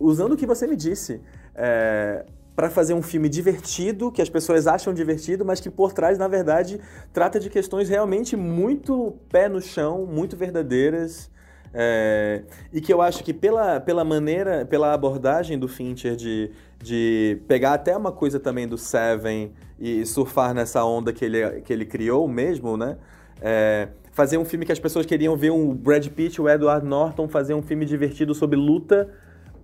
usando 0.00 0.32
o 0.32 0.36
que 0.36 0.46
você 0.46 0.66
me 0.66 0.74
disse, 0.74 1.20
é, 1.54 2.24
para 2.56 2.68
fazer 2.68 2.94
um 2.94 3.02
filme 3.02 3.28
divertido, 3.28 4.10
que 4.10 4.20
as 4.20 4.28
pessoas 4.28 4.66
acham 4.66 4.92
divertido, 4.92 5.44
mas 5.44 5.60
que 5.60 5.70
por 5.70 5.92
trás, 5.92 6.18
na 6.18 6.26
verdade, 6.26 6.80
trata 7.12 7.38
de 7.38 7.48
questões 7.48 7.88
realmente 7.88 8.36
muito 8.36 9.14
pé 9.30 9.48
no 9.48 9.60
chão, 9.60 10.06
muito 10.06 10.36
verdadeiras. 10.36 11.30
é, 11.72 12.42
e 12.72 12.80
que 12.80 12.92
eu 12.92 13.00
acho 13.00 13.22
que 13.22 13.32
pela, 13.32 13.78
pela 13.78 14.04
maneira, 14.04 14.66
pela 14.66 14.92
abordagem 14.92 15.58
do 15.58 15.68
Fincher 15.68 16.16
de, 16.16 16.50
de 16.82 17.40
pegar 17.46 17.74
até 17.74 17.96
uma 17.96 18.10
coisa 18.10 18.40
também 18.40 18.66
do 18.66 18.76
Seven 18.76 19.52
e 19.78 20.04
surfar 20.04 20.52
nessa 20.52 20.84
onda 20.84 21.12
que 21.12 21.24
ele, 21.24 21.60
que 21.60 21.72
ele 21.72 21.84
criou 21.84 22.26
mesmo, 22.26 22.76
né? 22.76 22.96
É, 23.40 23.88
fazer 24.12 24.36
um 24.36 24.44
filme 24.44 24.66
que 24.66 24.72
as 24.72 24.78
pessoas 24.80 25.06
queriam 25.06 25.36
ver 25.36 25.50
o 25.50 25.72
Brad 25.72 26.06
Pitt, 26.08 26.40
o 26.42 26.48
Edward 26.48 26.84
Norton 26.84 27.28
fazer 27.28 27.54
um 27.54 27.62
filme 27.62 27.86
divertido 27.86 28.34
sobre 28.34 28.56
luta, 28.58 29.08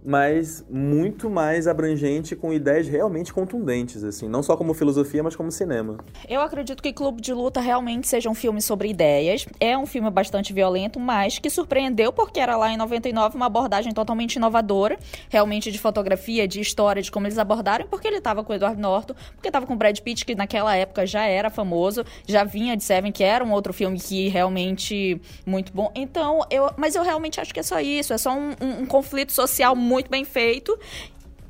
mas 0.06 0.64
muito 0.70 1.28
mais 1.28 1.66
abrangente 1.66 2.36
com 2.36 2.52
ideias 2.52 2.86
realmente 2.86 3.34
contundentes, 3.34 4.04
assim, 4.04 4.28
não 4.28 4.40
só 4.40 4.56
como 4.56 4.72
filosofia, 4.72 5.20
mas 5.20 5.34
como 5.34 5.50
cinema. 5.50 5.98
Eu 6.28 6.40
acredito 6.40 6.80
que 6.80 6.92
Clube 6.92 7.20
de 7.20 7.34
Luta 7.34 7.60
realmente 7.60 8.06
seja 8.06 8.30
um 8.30 8.34
filme 8.34 8.62
sobre 8.62 8.88
ideias. 8.88 9.44
É 9.58 9.76
um 9.76 9.84
filme 9.84 10.08
bastante 10.08 10.52
violento, 10.52 11.00
mas 11.00 11.40
que 11.40 11.50
surpreendeu 11.50 12.12
porque 12.12 12.38
era 12.38 12.56
lá 12.56 12.70
em 12.70 12.76
99 12.76 13.36
uma 13.36 13.46
abordagem 13.46 13.92
totalmente 13.92 14.36
inovadora, 14.36 14.96
realmente 15.28 15.72
de 15.72 15.78
fotografia, 15.78 16.46
de 16.46 16.60
história, 16.60 17.02
de 17.02 17.10
como 17.10 17.26
eles 17.26 17.36
abordaram, 17.38 17.86
porque 17.88 18.06
ele 18.06 18.18
estava 18.18 18.44
com 18.44 18.52
o 18.52 18.56
Edward 18.56 18.80
Norton, 18.80 19.14
porque 19.34 19.48
estava 19.48 19.66
com 19.66 19.74
o 19.74 19.76
Brad 19.76 19.98
Pitt, 19.98 20.24
que 20.24 20.36
naquela 20.36 20.76
época 20.76 21.04
já 21.04 21.24
era 21.26 21.50
famoso, 21.50 22.04
já 22.28 22.44
vinha 22.44 22.76
de 22.76 22.84
Seven, 22.84 23.10
que 23.10 23.24
era 23.24 23.44
um 23.44 23.50
outro 23.50 23.72
filme 23.72 23.98
que 23.98 24.28
realmente 24.28 25.20
muito 25.44 25.72
bom. 25.72 25.90
Então, 25.96 26.40
eu, 26.50 26.70
mas 26.76 26.94
eu 26.94 27.02
realmente 27.02 27.40
acho 27.40 27.52
que 27.52 27.58
é 27.58 27.62
só 27.64 27.80
isso, 27.80 28.12
é 28.12 28.18
só 28.18 28.32
um, 28.32 28.50
um- 28.62 28.82
um 28.82 28.86
conflito 28.86 29.32
social 29.32 29.74
muito 29.74 29.95
bem 30.10 30.24
feito. 30.24 30.78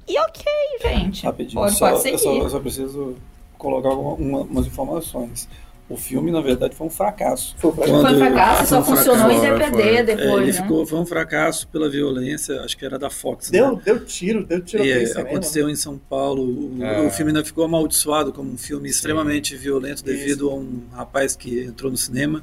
E 0.08 0.18
ok, 0.20 0.44
gente. 0.82 1.24
Rapidinho, 1.24 1.60
Pode, 1.60 1.76
só, 1.76 1.90
pode 1.90 2.02
seguir. 2.02 2.14
eu, 2.14 2.18
só, 2.18 2.32
eu 2.36 2.50
só 2.50 2.60
preciso 2.60 3.16
colocar 3.58 3.88
uma- 3.90 4.14
uma- 4.14 4.40
umas 4.42 4.66
informações. 4.66 5.48
O 5.88 5.96
filme, 5.96 6.32
na 6.32 6.40
verdade, 6.40 6.74
foi 6.74 6.88
um 6.88 6.90
fracasso. 6.90 7.54
Foi 7.58 7.70
um 7.70 7.74
fracasso. 7.74 8.00
Foi 8.02 8.12
um 8.12 8.18
fracasso, 8.18 8.66
só 8.66 8.80
um 8.80 8.84
funcionou 8.84 9.30
em 9.30 9.38
fracasso, 9.38 9.70
DVD 9.72 9.72
foi. 9.72 9.94
É, 9.96 10.02
depois, 10.02 10.42
ele 10.42 10.46
né? 10.46 10.62
ficou, 10.62 10.84
foi 10.86 10.98
um 10.98 11.06
fracasso 11.06 11.68
pela 11.68 11.88
violência, 11.88 12.60
acho 12.62 12.76
que 12.76 12.84
era 12.84 12.98
da 12.98 13.08
Fox. 13.08 13.50
né? 13.52 13.58
Deu, 13.60 13.76
deu 13.76 14.04
tiro, 14.04 14.44
deu 14.44 14.60
tiro 14.62 14.84
E, 14.84 14.90
é, 14.90 15.02
em 15.04 15.12
aconteceu 15.12 15.68
em 15.70 15.76
São 15.76 15.96
Paulo. 15.96 16.42
O, 16.42 16.84
É. 16.84 17.02
o 17.06 17.10
filme 17.10 17.30
ainda 17.30 17.44
ficou 17.44 17.64
amaldiçoado 17.64 18.32
como 18.32 18.50
um 18.52 18.58
filme 18.58 18.88
extremamente 18.88 19.56
violento 19.56 20.02
devido 20.04 20.50
a 20.50 20.54
um 20.54 20.82
rapaz 20.92 21.36
que 21.36 21.60
entrou 21.64 21.88
no 21.90 21.96
cinema, 21.96 22.42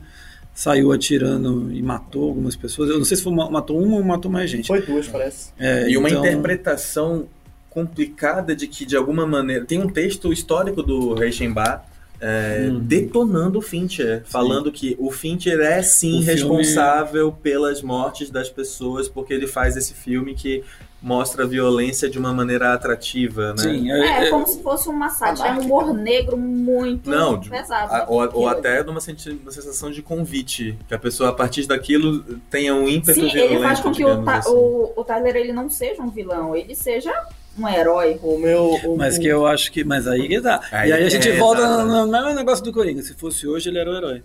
saiu 0.53 0.91
atirando 0.91 1.71
e 1.73 1.81
matou 1.81 2.25
algumas 2.30 2.55
pessoas. 2.55 2.89
Eu 2.89 2.97
não 2.97 3.05
sei 3.05 3.17
se 3.17 3.23
foi, 3.23 3.34
ma- 3.34 3.49
matou 3.49 3.81
uma 3.81 3.97
ou 3.97 4.03
matou 4.03 4.30
mais 4.31 4.49
gente. 4.49 4.67
Foi 4.67 4.81
duas, 4.81 5.07
parece. 5.07 5.51
É, 5.57 5.89
E 5.89 5.97
uma 5.97 6.09
então- 6.09 6.23
interpretação 6.25 7.27
complicada 7.69 8.55
de 8.55 8.67
que, 8.67 8.85
de 8.85 8.95
alguma 8.95 9.25
maneira. 9.25 9.65
Tem 9.65 9.80
um 9.80 9.88
texto 9.89 10.31
histórico 10.31 10.84
do 10.84 11.13
Reichenbach 11.15 11.84
é, 12.21 12.69
Hum. 12.71 12.80
detonando 12.80 13.57
o 13.59 13.61
Fincher, 13.61 14.21
falando 14.25 14.71
que 14.71 14.95
o 14.99 15.11
Fincher 15.11 15.59
é 15.59 15.81
sim 15.81 16.19
O 16.19 16.21
filme- 16.21 16.25
responsável 16.34 17.31
pelas 17.34 17.81
mortes 17.81 18.30
das 18.30 18.49
pessoas, 18.49 19.09
porque 19.09 19.34
ele 19.34 19.47
faz 19.47 19.75
esse 19.75 19.93
filme 19.93 20.34
que 20.34 20.63
mostra 21.03 21.43
a 21.43 21.47
violência 21.47 22.09
de 22.09 22.17
uma 22.17 22.34
maneira 22.34 22.73
atrativa, 22.73 23.49
né? 23.51 23.57
Sim, 23.57 23.91
É, 23.91 23.99
é, 23.99 24.27
é- 24.27 24.30
como 24.30 24.47
se 24.47 24.63
fosse 24.63 24.88
uma 24.88 25.09
sátira, 25.09 25.49
é 25.49 25.51
um 25.51 25.59
humor 25.59 25.93
negro 25.93 26.38
muito 26.38 27.09
Não, 27.09 27.38
de- 27.38 27.49
pesado. 27.49 27.93
A- 27.93 28.05
ou, 28.07 28.30
ou 28.34 28.47
até 28.47 28.81
numa, 28.84 29.01
senti- 29.01 29.31
uma 29.31 29.51
sensação 29.51 29.91
de 29.91 30.01
convite, 30.01 30.77
que 30.88 30.93
a 30.93 30.99
pessoa, 30.99 31.30
a 31.30 31.34
partir 31.34 31.67
daquilo, 31.67 32.23
tenha 32.49 32.73
um 32.73 32.88
ímpeto 32.88 33.19
Sim, 33.19 33.27
violento, 33.27 33.53
ele 33.53 33.61
faz 33.63 33.80
com 33.81 33.91
que 33.91 34.03
o, 34.05 34.30
assim. 34.30 34.49
o, 34.49 34.93
o 34.95 35.03
Tyler 35.03 35.35
ele 35.35 35.51
não 35.51 35.69
seja 35.69 36.01
um 36.01 36.09
vilão, 36.09 36.55
ele 36.55 36.73
seja 36.73 37.11
um 37.59 37.67
herói. 37.67 38.17
O 38.23 38.38
meu. 38.39 38.80
O, 38.85 38.97
Mas 38.97 39.17
que 39.17 39.27
eu 39.27 39.45
acho 39.45 39.71
que. 39.71 39.84
Mas 39.84 40.07
aí 40.07 40.27
que 40.27 40.39
dá. 40.39 40.61
Aí 40.71 40.89
e 40.89 40.93
aí 40.93 41.03
a 41.05 41.09
gente 41.09 41.30
é, 41.30 41.38
volta 41.38 41.84
no, 41.84 42.05
no 42.05 42.11
mesmo 42.11 42.34
negócio 42.34 42.63
do 42.63 42.71
Coringa. 42.71 43.01
Se 43.03 43.13
fosse 43.13 43.45
hoje, 43.45 43.69
ele 43.69 43.77
era 43.77 43.91
o 43.91 43.95
herói. 43.95 44.23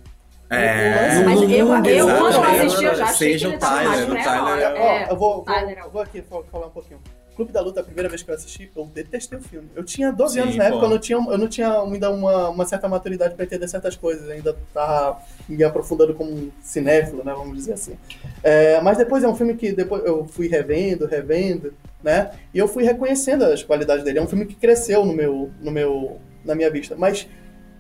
É. 0.50 1.22
Mas 1.24 1.42
eu, 1.42 1.50
eu, 1.50 1.66
quando 1.66 1.86
eu 1.88 2.08
exato. 2.08 2.40
assisti, 2.42 2.84
eu 2.84 2.94
já 2.94 3.04
achei 3.04 3.32
Seja 3.32 3.46
que 3.48 3.54
ele 3.54 3.56
o 3.56 3.60
tava 3.60 3.76
Tyler, 3.82 4.08
mais 4.08 4.24
Tyler 4.24 4.58
é- 4.58 5.02
É, 5.04 5.10
eu 5.12 5.16
vou, 5.16 5.34
vou, 5.36 5.42
Tyler 5.44 5.78
é 5.78 5.88
vou 5.88 6.00
aqui 6.02 6.22
fal- 6.22 6.44
falar 6.50 6.66
um 6.68 6.70
pouquinho. 6.70 7.00
Clube 7.36 7.52
da 7.52 7.60
Luta, 7.60 7.80
a 7.80 7.84
primeira 7.84 8.08
vez 8.08 8.20
que 8.20 8.30
eu 8.30 8.34
assisti, 8.34 8.68
eu 8.74 8.84
detestei 8.86 9.38
o 9.38 9.42
filme. 9.42 9.68
Eu 9.76 9.84
tinha 9.84 10.10
12 10.10 10.34
Sim, 10.34 10.40
anos 10.40 10.56
na 10.56 10.64
época, 10.64 10.80
pô. 10.80 10.86
eu 10.86 10.90
não 10.90 10.98
tinha, 10.98 11.18
eu 11.18 11.38
não 11.38 11.46
tinha 11.46 11.70
ainda 11.82 12.10
uma, 12.10 12.48
uma 12.48 12.66
certa 12.66 12.88
maturidade 12.88 13.36
pra 13.36 13.44
entender 13.44 13.68
certas 13.68 13.94
coisas. 13.94 14.26
Eu 14.26 14.32
ainda 14.32 14.56
tava 14.74 15.20
me 15.48 15.62
aprofundando 15.62 16.14
como 16.14 16.32
um 16.32 16.50
cinéfilo, 16.60 17.22
né, 17.24 17.32
vamos 17.36 17.56
dizer 17.56 17.74
assim. 17.74 17.96
É, 18.42 18.80
mas 18.80 18.98
depois 18.98 19.22
é 19.22 19.28
um 19.28 19.36
filme 19.36 19.54
que 19.54 19.70
depois 19.70 20.04
eu 20.04 20.26
fui 20.26 20.48
revendo, 20.48 21.06
revendo, 21.06 21.72
né? 22.02 22.32
E 22.52 22.58
eu 22.58 22.66
fui 22.66 22.82
reconhecendo 22.82 23.44
as 23.44 23.62
qualidades 23.62 24.02
dele. 24.02 24.18
É 24.18 24.22
um 24.22 24.26
filme 24.26 24.44
que 24.44 24.56
cresceu 24.56 25.04
no 25.04 25.12
meu, 25.12 25.50
no 25.60 25.70
meu, 25.70 26.18
na 26.44 26.56
minha 26.56 26.70
vista. 26.70 26.96
Mas 26.98 27.28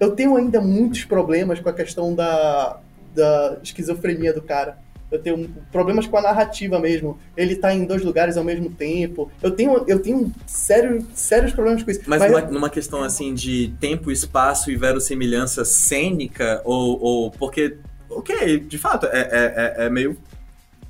eu 0.00 0.12
tenho 0.12 0.36
ainda 0.36 0.60
muitos 0.60 1.04
problemas 1.04 1.60
com 1.60 1.68
a 1.68 1.72
questão 1.72 2.14
da, 2.14 2.78
da 3.14 3.58
esquizofrenia 3.62 4.32
do 4.32 4.42
cara. 4.42 4.78
Eu 5.10 5.18
tenho 5.18 5.48
problemas 5.72 6.06
com 6.06 6.18
a 6.18 6.22
narrativa 6.22 6.78
mesmo. 6.78 7.18
Ele 7.34 7.56
tá 7.56 7.72
em 7.72 7.86
dois 7.86 8.02
lugares 8.02 8.36
ao 8.36 8.44
mesmo 8.44 8.68
tempo. 8.68 9.30
Eu 9.42 9.50
tenho, 9.50 9.84
eu 9.88 10.00
tenho 10.00 10.30
sério, 10.46 11.04
sérios 11.14 11.52
problemas 11.52 11.82
com 11.82 11.90
isso. 11.90 12.02
Mas 12.06 12.22
numa, 12.22 12.40
numa 12.42 12.70
questão 12.70 13.02
assim 13.02 13.32
de 13.32 13.74
tempo, 13.80 14.10
espaço 14.10 14.70
e 14.70 14.76
verossimilhança 14.76 15.64
cênica, 15.64 16.60
ou, 16.64 17.00
ou 17.00 17.30
porque. 17.30 17.78
Ok, 18.10 18.60
de 18.60 18.78
fato, 18.78 19.06
é, 19.06 19.20
é, 19.20 19.74
é- 19.82 19.86
é 19.86 19.90
meio. 19.90 20.16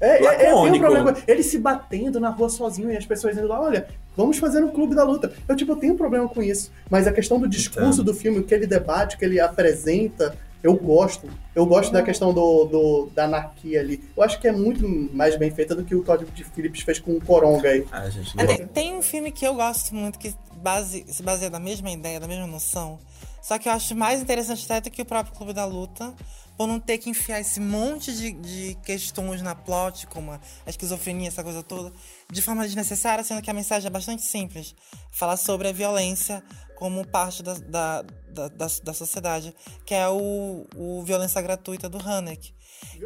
É, 0.01 0.25
é, 0.25 0.47
é, 0.47 0.53
eu 0.53 0.63
tenho 0.63 0.75
um 0.75 0.79
problema 0.79 1.13
com 1.13 1.21
ele 1.27 1.43
se 1.43 1.59
batendo 1.59 2.21
na 2.21 2.31
rua 2.31 2.49
sozinho 2.49 2.91
e 2.91 2.97
as 2.97 3.05
pessoas 3.05 3.37
indo 3.37 3.49
lá, 3.49 3.61
olha, 3.61 3.89
vamos 4.19 4.37
fazer 4.39 4.63
um 4.63 4.69
clube 4.71 4.95
da 4.95 5.05
luta. 5.05 5.33
Eu, 5.49 5.57
tipo, 5.57 5.73
eu 5.73 5.77
tenho 5.77 5.95
um 5.95 5.97
problema 5.97 6.29
com 6.29 6.43
isso. 6.43 6.71
Mas 6.91 7.07
a 7.07 7.13
questão 7.13 7.39
do 7.41 7.49
discurso 7.49 8.03
do 8.05 8.13
filme, 8.13 8.41
o 8.41 8.45
que 8.45 8.53
ele 8.53 8.67
debate, 8.67 9.17
o 9.17 9.19
que 9.19 9.25
ele 9.25 9.41
apresenta, 9.41 10.37
eu 10.63 10.75
gosto. 10.75 11.29
Eu 11.55 11.65
gosto 11.65 11.93
da 11.93 12.03
questão 12.03 12.35
do, 12.35 12.65
do- 12.65 13.11
da 13.15 13.25
anarquia 13.25 13.81
ali. 13.81 14.03
Eu 14.17 14.23
acho 14.25 14.41
que 14.41 14.49
é 14.49 14.53
muito 14.53 14.87
mais 15.15 15.37
bem 15.37 15.51
feita 15.53 15.75
do 15.75 15.85
que 15.85 15.95
o 15.95 16.03
Todd 16.03 16.27
Phillips 16.55 16.83
fez 16.83 16.99
com 16.99 17.13
o 17.13 17.21
Coronga 17.25 17.69
aí. 17.69 17.87
Ah, 17.93 18.11
gente, 18.11 18.35
É, 18.39 18.43
não- 18.45 18.57
tem, 18.57 18.67
tem 18.67 18.97
um 18.97 19.03
filme 19.03 19.31
que 19.31 19.47
eu 19.47 19.55
gosto 19.55 19.95
muito 19.95 20.19
que 20.19 20.35
base- 20.57 21.05
se 21.09 21.23
baseia 21.23 21.49
na 21.51 21.61
mesma 21.61 21.91
ideia, 21.91 22.19
na 22.19 22.27
mesma 22.27 22.47
noção. 22.49 22.99
Só 23.41 23.57
que 23.57 23.69
eu 23.69 23.73
acho 23.73 23.95
mais 23.95 24.21
interessante 24.21 24.65
até 24.65 24.81
do 24.81 24.91
que 24.93 25.01
o 25.01 25.05
próprio 25.07 25.33
Clube 25.35 25.53
da 25.53 25.65
Luta, 25.65 26.13
por 26.57 26.67
não 26.67 26.81
ter 26.81 26.99
que 26.99 27.09
enfiar 27.09 27.41
esse 27.41 27.61
monte 27.61 28.13
de, 28.13 28.33
de 28.33 28.77
questões 28.85 29.41
na 29.41 29.55
plot, 29.55 30.09
como 30.09 30.33
a, 30.33 30.41
a 30.67 30.71
esquizofrenia, 30.71 31.29
essa 31.29 31.45
coisa 31.45 31.63
toda, 31.63 31.93
de 32.31 32.43
forma 32.43 32.65
desnecessária, 32.65 33.25
sendo 33.25 33.41
que 33.41 33.51
a 33.51 33.55
mensagem 33.55 33.87
é 33.87 33.91
bastante 33.91 34.23
simples. 34.23 34.75
Falar 35.11 35.37
sobre 35.37 35.69
a 35.69 35.73
violência 35.73 36.43
como 36.77 37.07
parte 37.07 37.43
da, 37.43 37.55
da, 37.55 38.03
da, 38.03 38.49
da, 38.49 38.67
da 38.85 38.95
sociedade, 38.95 39.55
que 39.85 39.95
é 39.95 40.09
o, 40.09 40.67
o 40.77 41.03
violência 41.03 41.41
gratuita 41.41 41.89
do 41.89 41.99
Hanek. 41.99 42.55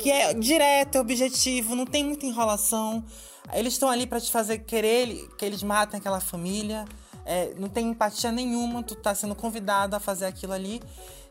Que 0.01 0.11
é 0.11 0.35
direto, 0.35 0.97
é 0.97 1.01
objetivo, 1.01 1.75
não 1.75 1.87
tem 1.87 2.05
muita 2.05 2.27
enrolação. 2.27 3.05
Eles 3.53 3.73
estão 3.75 3.89
ali 3.89 4.07
pra 4.07 4.21
te 4.21 4.31
fazer 4.31 4.59
querer 4.59 5.29
que 5.39 5.45
eles 5.45 5.63
matem 5.63 5.99
aquela 5.99 6.21
família. 6.21 6.85
É, 7.25 7.55
não 7.57 7.69
tem 7.69 7.89
empatia 7.89 8.33
nenhuma, 8.33 8.83
tu 8.83 8.97
tá 8.97 9.15
sendo 9.15 9.35
convidado 9.35 9.97
a 9.97 10.01
fazer 10.01 10.27
aquilo 10.27 10.53
ali. 10.53 10.83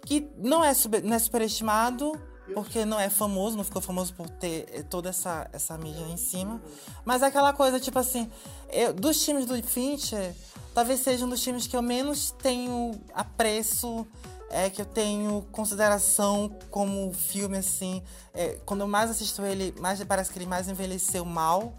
Que 0.06 0.28
não 0.38 0.64
é, 0.64 0.74
sub- 0.74 1.02
não 1.04 1.14
é 1.16 1.20
superestimado, 1.20 2.14
porque 2.54 2.86
não 2.86 3.00
é 3.00 3.10
famoso, 3.10 3.58
não 3.58 3.64
ficou 3.64 3.82
famoso 3.82 4.14
por 4.14 4.30
ter 4.30 4.68
eh, 4.74 4.84
toda 4.84 5.10
essa, 5.10 5.50
essa 5.54 5.78
mídia 5.78 6.06
em 6.06 6.18
cima. 6.18 6.62
Mas 7.06 7.22
é 7.22 7.28
aquela 7.28 7.54
coisa, 7.54 7.80
tipo 7.80 7.98
assim, 8.00 8.30
eu- 8.72 8.94
dos 8.94 9.24
times 9.24 9.46
do 9.46 9.62
Fincher, 9.64 10.34
talvez 10.74 11.00
seja 11.02 11.26
um 11.26 11.30
dos 11.30 11.42
times 11.42 11.68
que 11.68 11.76
eu 11.76 11.82
menos 11.82 12.32
tenho 12.32 12.92
apreço, 13.14 14.06
é, 14.50 14.70
que 14.70 14.82
eu 14.82 14.86
tenho 14.86 15.48
consideração 15.52 16.50
como 16.70 17.14
filme, 17.14 17.58
assim. 17.58 18.04
É, 18.34 18.58
quando 18.66 18.82
eu 18.82 18.88
mais 18.88 19.10
assisto 19.10 19.42
ele, 19.44 19.74
mais 19.80 20.04
parece 20.04 20.32
que 20.32 20.38
ele 20.38 20.46
mais 20.46 20.68
envelheceu 20.68 21.24
mal. 21.24 21.74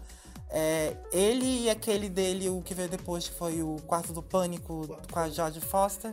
É, 0.49 0.95
ele 1.11 1.63
e 1.63 1.69
aquele 1.69 2.09
dele, 2.09 2.49
o 2.49 2.61
que 2.61 2.73
veio 2.73 2.89
depois, 2.89 3.27
que 3.27 3.35
foi 3.35 3.61
o 3.63 3.77
Quarto 3.87 4.13
do 4.13 4.21
Pânico 4.21 4.87
com 5.11 5.19
a 5.19 5.29
Jodie 5.29 5.61
Foster. 5.61 6.11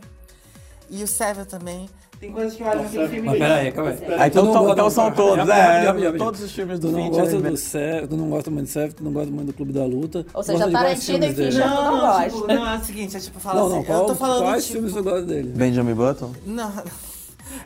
E 0.89 1.03
o 1.03 1.07
Seven 1.07 1.45
também. 1.45 1.89
Tem 2.21 2.31
coisas 2.31 2.53
que 2.53 2.61
eu 2.61 2.67
olho 2.67 2.83
naquele 2.83 3.07
filme. 3.09 3.27
Mas 3.29 3.37
peraí, 3.39 3.71
calma 3.71 3.89
aí. 3.89 3.97
Ah, 4.19 4.27
então 4.27 4.43
Tu 4.43 4.45
não 4.45 4.53
tão- 4.53 4.61
gosta- 4.61 4.73
então 4.73 4.89
são 4.91 5.11
todos, 5.11 5.49
é, 5.49 5.53
rapidinho, 5.61 5.87
rapidinho. 5.87 6.17
todos 6.19 6.41
os 6.41 6.51
filmes 6.51 6.79
do 6.79 6.87
Tu 6.87 6.91
não 6.93 7.03
Fincher, 7.03 7.21
gosta 7.23 7.39
né? 7.39 7.49
do 7.49 7.57
Seven, 7.57 8.07
tu 8.07 8.17
não 8.17 8.29
gosta 8.29 8.51
muito 8.51 8.65
do 8.67 8.69
Seven, 8.71 8.91
tu 8.91 9.03
não 9.03 9.11
gosta 9.11 9.31
muito 9.31 9.47
do 9.47 9.53
Clube 9.53 9.73
da 9.73 9.83
Luta. 9.85 10.25
Ou 10.33 10.43
seja, 10.43 10.71
Tarantino 10.71 11.25
e? 11.25 11.33
Fincher- 11.33 11.65
Não, 11.67 11.75
não 11.83 11.91
não, 11.91 11.99
gosta. 11.99 12.29
tipo, 12.29 12.47
não, 12.47 12.69
é 12.73 12.77
o 12.77 12.83
seguinte, 12.85 13.17
é 13.17 13.19
tipo, 13.19 13.39
fala 13.39 13.59
Não, 13.59 13.65
assim, 13.65 13.73
não, 13.75 13.81
eu 13.81 13.85
qual, 13.87 14.05
tô 14.05 14.15
falando 14.15 14.43
quais 14.43 14.63
tipo, 14.65 14.73
filmes 14.77 14.93
tu 14.93 15.03
gosta 15.03 15.21
dele? 15.23 15.49
Benjamin 15.49 15.93
Button? 15.95 16.31
Não, 16.45 16.71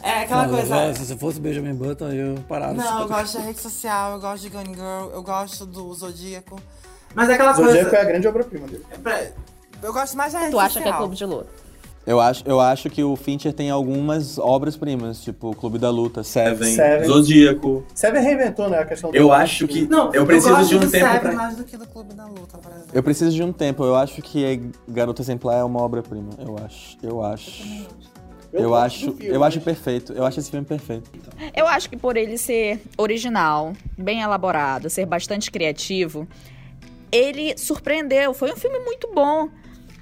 é 0.02 0.22
aquela 0.24 0.48
Não, 0.48 0.54
coisa... 0.56 0.68
já, 0.68 0.94
se 0.94 1.06
você 1.06 1.18
fosse 1.18 1.40
Benjamin 1.42 1.74
Button, 1.76 2.10
eu 2.12 2.36
parava. 2.48 2.74
Não, 2.74 3.02
eu 3.02 3.08
gosto 3.10 3.38
da 3.38 3.44
rede 3.44 3.60
social, 3.62 4.14
eu 4.14 4.20
gosto 4.22 4.42
de 4.44 4.50
Gun 4.50 4.64
Girl, 4.74 5.12
eu 5.14 5.22
gosto 5.22 5.66
do 5.66 5.94
Zodíaco. 5.94 6.58
Mas 7.14 7.28
é 7.30 7.34
aquela 7.34 7.52
Zodíaco 7.52 7.82
coisa... 7.90 7.98
é 7.98 8.02
a 8.02 8.06
grande 8.06 8.26
obra-prima 8.28 8.68
dele. 8.68 8.86
é 9.06 9.32
Eu 9.84 9.92
gosto 9.92 10.16
mais 10.16 10.32
da 10.32 10.40
rede 10.40 10.52
Tu 10.52 10.60
acha 10.60 10.74
que 10.76 10.80
é 10.80 10.82
social. 10.84 10.98
clube 11.00 11.16
de 11.18 11.26
luta? 11.26 11.65
Eu 12.06 12.20
acho, 12.20 12.44
eu 12.46 12.60
acho 12.60 12.90
que 12.90 13.04
o 13.04 13.16
Fincher 13.16 13.52
tem 13.52 13.72
algumas 13.72 14.38
obras-primas, 14.38 15.22
tipo 15.22 15.50
o 15.50 15.56
Clube 15.56 15.80
da 15.80 15.90
Luta, 15.90 16.24
Seven. 16.24 16.76
Seven. 16.76 17.08
Zodíaco. 17.08 17.84
Seven 17.96 18.22
reinventou, 18.22 18.70
né, 18.70 18.80
a 18.80 18.86
questão 18.86 19.10
do... 19.10 19.18
Eu 19.18 19.34
acho 19.34 19.68
que. 19.68 19.88
Não, 19.88 20.14
eu 20.14 20.24
preciso 20.26 20.56
gosto 20.56 20.70
de 20.70 20.76
um 20.76 20.80
do 20.82 20.92
tempo 20.92 21.06
Seven 21.06 21.20
pra. 21.20 21.34
mais 21.34 21.56
do 21.56 21.64
que 21.64 21.76
do 21.76 21.88
Clube 21.88 22.14
da 22.14 22.28
Luta, 22.28 22.58
por 22.60 22.72
exemplo. 22.72 22.90
Eu 22.94 23.02
preciso 23.02 23.32
de 23.32 23.42
um 23.42 23.52
tempo, 23.52 23.84
eu 23.84 23.96
acho 23.96 24.22
que 24.22 24.70
Garota 24.88 25.22
Exemplar 25.22 25.58
é 25.58 25.64
uma 25.64 25.82
obra-prima. 25.82 26.30
Eu 26.38 26.56
acho. 26.64 26.98
Eu 27.02 27.24
acho. 27.24 27.64
Eu, 28.54 28.70
gosto 28.70 28.86
acho, 28.86 29.12
filme, 29.12 29.36
eu 29.36 29.44
acho 29.44 29.62
perfeito. 29.62 30.14
Eu 30.14 30.26
acho 30.26 30.40
esse 30.40 30.50
filme 30.50 30.66
perfeito. 30.66 31.10
Eu 31.54 31.68
acho 31.68 31.90
que 31.90 31.98
por 31.98 32.16
ele 32.16 32.38
ser 32.38 32.82
original, 32.98 33.74
bem 33.98 34.22
elaborado, 34.22 34.90
ser 34.90 35.06
bastante 35.06 35.52
criativo, 35.52 36.26
ele 37.12 37.58
surpreendeu. 37.58 38.34
Foi 38.34 38.54
um 38.54 38.56
filme 38.56 38.80
muito 38.80 39.10
bom. 39.14 39.50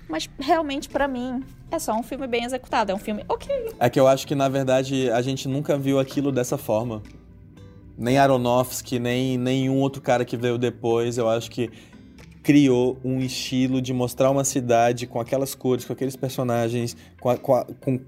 Mas 0.07 0.29
realmente, 0.37 0.89
pra 0.89 1.07
mim, 1.07 1.43
é 1.75 1.79
só 1.79 1.93
um 1.93 2.03
filme 2.03 2.27
bem 2.27 2.43
executado. 2.43 2.91
É 2.91 2.95
um 2.95 2.99
filme 2.99 3.23
ok. 3.27 3.49
É 3.79 3.89
que 3.89 3.99
eu 3.99 4.07
acho 4.07 4.25
que, 4.27 4.35
na 4.35 4.47
verdade, 4.49 5.09
a 5.11 5.21
gente 5.21 5.47
nunca 5.47 5.77
viu 5.77 5.99
aquilo 5.99 6.31
dessa 6.31 6.57
forma. 6.57 7.01
Nem 7.97 8.17
Aronofsky, 8.17 8.99
nem 8.99 9.37
nenhum 9.37 9.79
outro 9.79 10.01
cara 10.01 10.25
que 10.25 10.35
veio 10.35 10.57
depois, 10.57 11.17
eu 11.17 11.29
acho 11.29 11.49
que 11.51 11.69
criou 12.41 12.97
um 13.05 13.19
estilo 13.19 13.81
de 13.81 13.93
mostrar 13.93 14.29
uma 14.31 14.43
cidade 14.43 15.07
com 15.07 15.19
aquelas 15.19 15.55
cores, 15.55 15.85
com 15.85 15.93
aqueles 15.93 16.15
personagens, 16.15 16.97
com, 17.21 17.29
a- 17.29 17.37
com, 17.37 17.53
a- 17.55 17.65
com- 17.79 17.99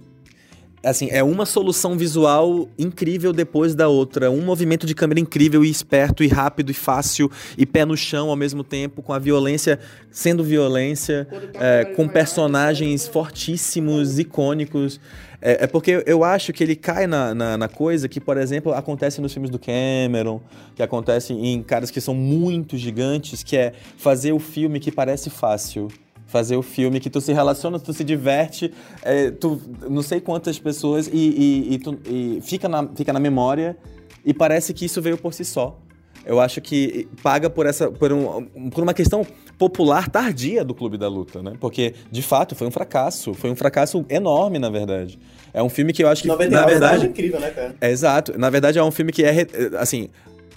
assim, 0.86 1.10
é 1.12 1.24
uma 1.24 1.46
solução 1.46 1.98
visual 1.98 2.70
incrível 2.78 3.34
depois 3.34 3.74
da 3.74 3.88
outra, 3.88 4.30
um 4.30 4.42
movimento 4.42 4.86
de 4.86 4.94
câmera 4.94 5.20
incrível 5.20 5.66
e 5.66 5.70
esperto 5.70 6.24
e 6.24 6.28
rápido 6.28 6.70
e 6.70 6.74
fácil 6.74 7.30
e 7.58 7.66
pé 7.66 7.84
no 7.84 7.98
chão 7.98 8.30
ao 8.30 8.36
mesmo 8.36 8.64
tempo, 8.64 9.02
com 9.02 9.12
a 9.12 9.20
violência 9.20 9.80
sendo 10.12 10.44
violência, 10.44 11.28
é, 11.56 11.86
com 11.86 12.08
personagens 12.08 13.08
fortíssimos, 13.08 14.18
icônicos. 14.18 15.00
É, 15.42 15.66
é 15.66 15.68
porque 15.68 16.04
eu 16.06 16.24
acho 16.24 16.54
que 16.54 16.64
ele 16.64 16.76
cai 16.76 17.06
na, 17.06 17.36
na, 17.36 17.58
na 17.58 17.68
coisa 17.68 18.08
que, 18.08 18.22
por 18.22 18.38
exemplo, 18.38 18.72
acontece 18.74 19.20
nos 19.20 19.34
filmes 19.34 19.52
do 19.52 19.60
Cameron, 19.60 20.40
que 20.76 20.82
acontece 20.82 21.34
em 21.34 21.62
caras 21.62 21.92
que 21.92 22.00
são 22.00 22.14
muito 22.14 22.78
gigantes, 22.78 23.44
que 23.44 23.58
é 23.58 23.74
fazer 23.98 24.32
o 24.32 24.40
filme 24.40 24.80
que 24.80 24.92
parece 24.92 25.30
fácil. 25.30 25.90
Fazer 26.28 26.56
o 26.58 26.62
filme 26.62 27.00
que 27.00 27.10
tu 27.10 27.22
se 27.22 27.32
relaciona, 27.34 27.80
tu 27.80 27.94
se 27.94 28.04
diverte, 28.04 28.72
é, 29.04 29.30
tu 29.32 29.62
não 29.90 30.02
sei 30.02 30.20
quantas 30.20 30.58
pessoas 30.60 31.08
e, 31.08 31.12
e, 31.18 31.74
e 31.76 31.78
tu- 31.80 32.00
e 32.06 32.40
fica, 32.42 32.68
na, 32.68 32.88
fica 32.96 33.14
na 33.14 33.20
memória 33.20 33.78
e 34.26 34.34
parece 34.34 34.74
que 34.74 34.86
isso 34.86 35.02
veio 35.02 35.18
por 35.18 35.34
si 35.34 35.46
só. 35.46 35.80
Eu 36.26 36.40
acho 36.40 36.60
que 36.60 37.08
paga 37.22 37.50
por 37.50 37.68
essa 37.68 37.92
por, 37.92 38.12
um- 38.12 38.46
por 38.72 38.82
uma 38.84 38.94
questão 38.96 39.26
popular 39.60 40.10
tardia 40.10 40.66
do 40.66 40.74
Clube 40.74 40.98
da 40.98 41.08
Luta, 41.08 41.44
né? 41.44 41.54
Porque, 41.60 41.94
de 42.12 42.24
fato, 42.24 42.56
foi 42.56 42.66
um 42.68 42.72
fracasso. 42.72 43.34
Foi 43.36 43.52
um 43.52 43.56
fracasso 43.56 44.04
enorme, 44.10 44.58
na 44.58 44.70
verdade. 44.72 45.20
É 45.54 45.62
um 45.62 45.70
filme 45.70 45.94
que 45.94 46.04
eu 46.04 46.08
acho 46.10 46.24
que, 46.24 46.28
99 46.28 46.66
na 46.66 46.68
é 46.68 46.80
verdade... 46.80 47.06
incrível, 47.06 47.40
né, 47.40 47.52
cara? 47.52 47.76
É 47.80 47.92
exato. 47.92 48.38
Na 48.40 48.50
verdade, 48.50 48.80
é 48.80 48.84
um 48.84 48.90
filme 48.92 49.12
que 49.12 49.24
é, 49.24 49.46
assim, 49.80 50.10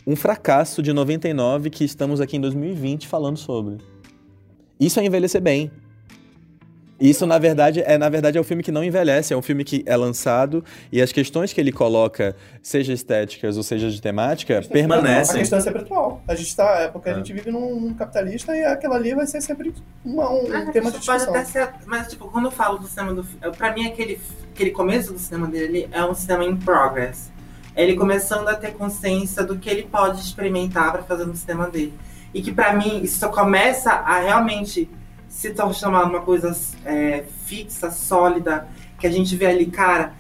um 0.07 0.17
fracasso 0.17 0.83
de 0.83 0.93
99 0.95 1.69
que 1.69 1.85
estamos 1.85 2.19
aqui 2.21 2.39
em 2.39 2.41
2020 2.41 3.07
falando 3.07 3.37
sobre. 3.37 3.77
Isso 4.79 4.99
é 5.01 5.05
envelhecer 5.05 5.41
bem. 5.41 5.71
Isso, 7.01 7.25
na 7.27 7.39
verdade, 7.39 7.81
é 7.87 7.97
na 7.97 8.09
verdade 8.09 8.39
é 8.39 8.41
um 8.41 8.45
filme 8.45 8.61
que 8.61 8.73
não 8.73 8.83
envelhece, 8.83 9.33
é 9.33 9.37
um 9.37 9.43
filme 9.43 9.63
que 9.63 9.85
é 9.87 9.97
lançado 9.97 10.65
e 10.91 11.01
as 11.01 11.13
questões 11.13 11.53
que 11.53 11.61
ele 11.61 11.71
coloca, 11.71 12.35
seja 12.61 12.93
estéticas 12.93 13.57
ou 13.57 13.63
seja 13.63 13.89
de 13.89 14.03
temática, 14.03 14.59
A 14.59 14.63
permanecem. 14.63 15.39
questão 15.39 15.61
é 15.61 15.63
sempre 15.63 15.83
atual. 15.83 16.21
A 16.27 16.35
gente 16.35 16.57
tá, 16.57 16.81
é 16.81 16.89
porque 16.89 17.09
a 17.09 17.13
É. 17.13 17.15
gente 17.15 17.33
vive 17.33 17.53
num, 17.53 17.79
num 17.79 17.95
capitalista 17.95 18.57
e 18.57 18.65
aquela 18.65 18.97
ali 18.97 19.15
vai 19.15 19.29
ser 19.29 19.41
sempre 19.41 19.73
uma- 20.05 20.29
um, 20.29 20.49
Mas, 20.49 20.71
tema 20.73 20.91
de 20.91 20.97
isso 20.99 21.07
pode 21.07 21.19
discussão. 21.21 21.35
até 21.35 21.45
ser, 21.45 21.69
mas 21.87 22.09
tipo, 22.09 22.27
quando 22.33 22.47
eu 22.47 22.51
falo 22.51 22.79
do 22.79 22.89
cinema 22.89 23.15
do 23.15 23.25
pra 23.57 23.73
mim 23.73 23.87
aquele, 23.87 24.19
aquele 24.53 24.73
começo 24.73 25.13
do 25.13 25.21
cinema 25.21 25.47
dele 25.47 25.89
é 25.93 26.05
um 26.05 26.15
cinema 26.17 26.45
in 26.45 26.57
progress. 26.57 27.31
É 27.77 27.85
ele 27.85 27.95
começando 27.95 28.49
a 28.49 28.57
ter 28.57 28.73
consciência 28.73 29.45
do 29.45 29.57
que 29.57 29.71
ele 29.71 29.85
pode 29.85 30.21
experimentar 30.21 30.91
pra 30.91 31.05
fazer 31.05 31.25
no 31.27 31.37
cinema 31.37 31.71
dele. 31.71 31.95
E 32.39 32.41
que 32.41 32.53
pra 32.53 32.73
mim 32.73 33.03
isso 33.03 33.29
começa 33.31 33.91
a 33.91 34.21
realmente 34.21 34.89
se 35.29 35.51
transformar 35.51 36.07
numa 36.07 36.21
coisa 36.21 36.57
é, 36.85 37.25
fixa, 37.45 37.91
sólida, 37.91 38.69
que 38.97 39.09
a 39.09 39.11
gente 39.11 39.35
vê 39.35 39.47
ali, 39.47 39.67
cara, 39.67 40.13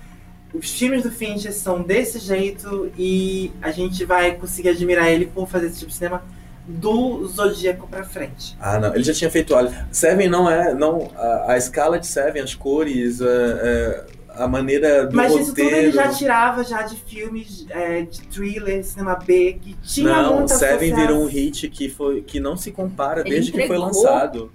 os 0.53 0.77
filmes 0.77 1.05
do 1.05 1.13
Fincher 1.13 1.55
são 1.55 1.81
desse 1.81 2.19
jeito 2.19 2.91
e 2.99 3.53
a 3.63 3.71
gente 3.71 4.05
vai 4.05 4.35
conseguir 4.35 4.71
admirar 4.71 5.09
ele 5.09 5.27
por 5.27 5.47
fazer 5.47 5.69
esse 5.69 5.79
tipo 5.79 5.91
de 5.91 5.97
cinema 5.97 6.25
do 6.67 7.25
Zodíaco 7.29 7.87
pra 7.87 8.03
frente. 8.03 8.57
Ah, 8.61 8.81
não. 8.81 8.93
Ele 8.93 9.05
já 9.05 9.15
tinha 9.15 9.31
feito 9.31 9.55
olha. 9.55 9.87
Seven 9.93 10.29
não 10.29 10.51
é. 10.51 10.75
Não, 10.75 11.13
a, 11.15 11.53
a 11.53 11.57
escala 11.57 12.01
de 12.01 12.07
Seven, 12.09 12.43
as 12.43 12.57
cores, 12.57 13.23
a, 13.23 13.27
a, 13.27 14.05
a 14.39 14.49
maneira 14.49 15.07
do 15.07 15.17
Mas 15.17 15.33
roteiro. 15.33 15.43
isso 15.43 15.55
tudo 15.55 15.77
ele 15.77 15.93
já 15.93 16.09
tirava 16.09 16.65
já 16.65 16.83
de 16.83 16.97
filmes 16.97 17.67
é, 17.71 18.03
de 18.03 18.21
thriller, 18.23 18.85
cinema 18.85 19.17
B, 19.17 19.59
que 19.61 19.75
tinha 19.83 20.23
Não, 20.23 20.37
muita 20.39 20.55
Seven 20.55 20.75
associação. 20.77 21.07
virou 21.07 21.23
um 21.23 21.27
hit 21.27 21.69
que, 21.69 21.89
foi, 21.89 22.23
que 22.23 22.41
não 22.41 22.57
se 22.57 22.71
compara 22.71 23.21
Ele 23.21 23.31
desde 23.31 23.53
que 23.53 23.67
foi 23.67 23.77
lançado. 23.77 24.53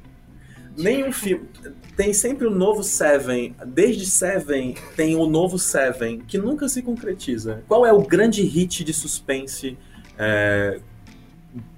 Nenhum 0.75 1.11
filme. 1.11 1.47
Tem 1.95 2.11
sempre 2.13 2.47
o 2.47 2.49
novo 2.49 2.83
Seven. 2.83 3.55
Desde 3.67 4.05
Seven 4.05 4.75
tem 4.95 5.15
o 5.15 5.27
novo 5.27 5.59
Seven, 5.59 6.19
que 6.27 6.37
nunca 6.37 6.67
se 6.67 6.81
concretiza. 6.81 7.63
Qual 7.67 7.85
é 7.85 7.93
o 7.93 8.01
grande 8.01 8.41
hit 8.41 8.83
de 8.83 8.93
suspense? 8.93 9.77
é, 10.17 10.79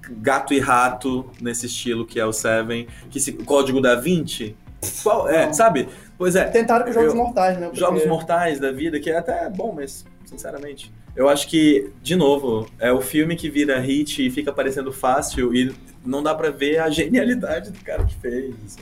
gato 0.10 0.54
e 0.54 0.60
rato, 0.60 1.30
nesse 1.42 1.66
estilo 1.66 2.06
que 2.06 2.20
é 2.20 2.26
o 2.26 2.34
Seven. 2.34 2.88
Que 3.10 3.20
se, 3.20 3.34
Código 3.34 3.82
da 3.82 3.96
Vinci? 3.96 4.56
Qual, 5.04 5.28
é, 5.28 5.52
sabe? 5.52 5.88
Pois 6.18 6.36
é. 6.36 6.46
Tentaram 6.46 6.86
com 6.86 6.92
Jogos 6.94 7.10
Eu- 7.14 7.16
Mortais, 7.18 7.58
né? 7.60 7.66
Porque- 7.66 7.80
Jogos 7.80 8.06
Mortais 8.06 8.60
da 8.60 8.72
vida, 8.72 9.00
que 9.00 9.10
é 9.10 9.18
até 9.18 9.50
bom, 9.50 9.74
mas, 9.76 10.06
sinceramente. 10.26 10.92
Eu 11.16 11.30
acho 11.30 11.48
que, 11.48 11.90
de 12.02 12.16
novo, 12.16 12.70
é 12.80 12.92
o 12.92 13.02
filme 13.02 13.36
que 13.36 13.50
vira 13.50 13.80
hit 13.80 14.26
e 14.26 14.30
fica 14.30 14.52
parecendo 14.52 14.92
fácil 14.92 15.54
e 15.56 15.74
não 16.06 16.22
dá 16.22 16.36
pra 16.36 16.50
ver 16.50 16.80
a 16.80 16.90
genialidade 16.90 17.72
do 17.72 17.80
cara 17.84 18.04
que 18.06 18.16
fez. 18.16 18.54
assim. 18.66 18.82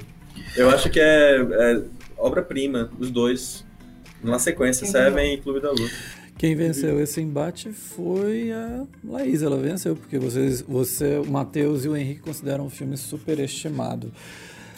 Eu 0.55 0.69
acho 0.69 0.89
que 0.89 0.99
é, 0.99 1.37
é 1.41 1.81
obra-prima, 2.17 2.89
os 2.99 3.09
dois. 3.11 3.65
Na 4.23 4.39
sequência, 4.39 4.83
Quem 4.83 4.91
Seven 4.91 5.33
e 5.33 5.37
Clube 5.41 5.59
da 5.59 5.69
Luta. 5.71 5.93
Quem 6.37 6.55
venceu 6.55 6.99
esse 7.01 7.21
embate 7.21 7.71
foi 7.71 8.51
a 8.51 8.85
Laís. 9.03 9.43
Ela 9.43 9.57
venceu, 9.57 9.95
porque 9.95 10.17
vocês, 10.17 10.61
você, 10.61 11.17
o 11.17 11.25
Matheus 11.29 11.85
e 11.85 11.89
o 11.89 11.95
Henrique 11.95 12.21
consideram 12.21 12.65
o 12.65 12.69
filme 12.69 12.97
superestimado. 12.97 14.11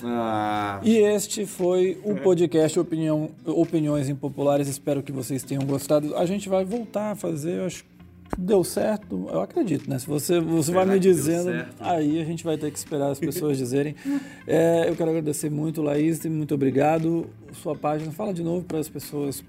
Ah. 0.04 0.80
E 0.84 0.98
este 0.98 1.46
foi 1.46 1.98
o 2.04 2.16
podcast 2.16 2.80
Opinião, 2.80 3.30
Opiniões 3.46 4.10
Impopulares. 4.10 4.68
Espero 4.68 5.02
que 5.02 5.12
vocês 5.12 5.44
tenham 5.44 5.64
gostado. 5.64 6.16
A 6.16 6.26
gente 6.26 6.50
vai 6.50 6.66
voltar 6.66 7.12
a 7.12 7.16
fazer, 7.16 7.60
eu 7.60 7.66
acho 7.66 7.84
que 7.84 7.90
deu 8.38 8.64
certo. 8.64 9.28
Eu 9.32 9.42
acredito, 9.42 9.90
né? 9.90 10.00
Se 10.00 10.08
você, 10.08 10.40
você 10.40 10.72
vai 10.72 10.84
Será 10.84 10.94
me 10.96 11.00
que 11.00 11.08
deu 11.08 11.14
dizendo, 11.14 11.66
aí 11.80 12.20
a 12.20 12.26
gente 12.26 12.44
vai 12.44 12.58
ter 12.58 12.72
que 12.72 12.78
esperar 12.78 13.12
as 13.12 13.20
pessoas 13.20 13.58
dizerem. 13.58 13.96
É, 14.48 14.88
eu 14.88 14.96
quero 14.96 15.10
agradecer 15.10 15.50
muito, 15.50 15.82
Laís, 15.82 16.24
muito 16.26 16.54
obrigado. 16.54 17.26
Sua 17.52 17.76
página, 17.76 18.12
fala 18.12 18.32
de 18.32 18.44
novo 18.44 18.64
para 18.64 18.78
as 18.78 18.88
pessoas. 18.88 19.44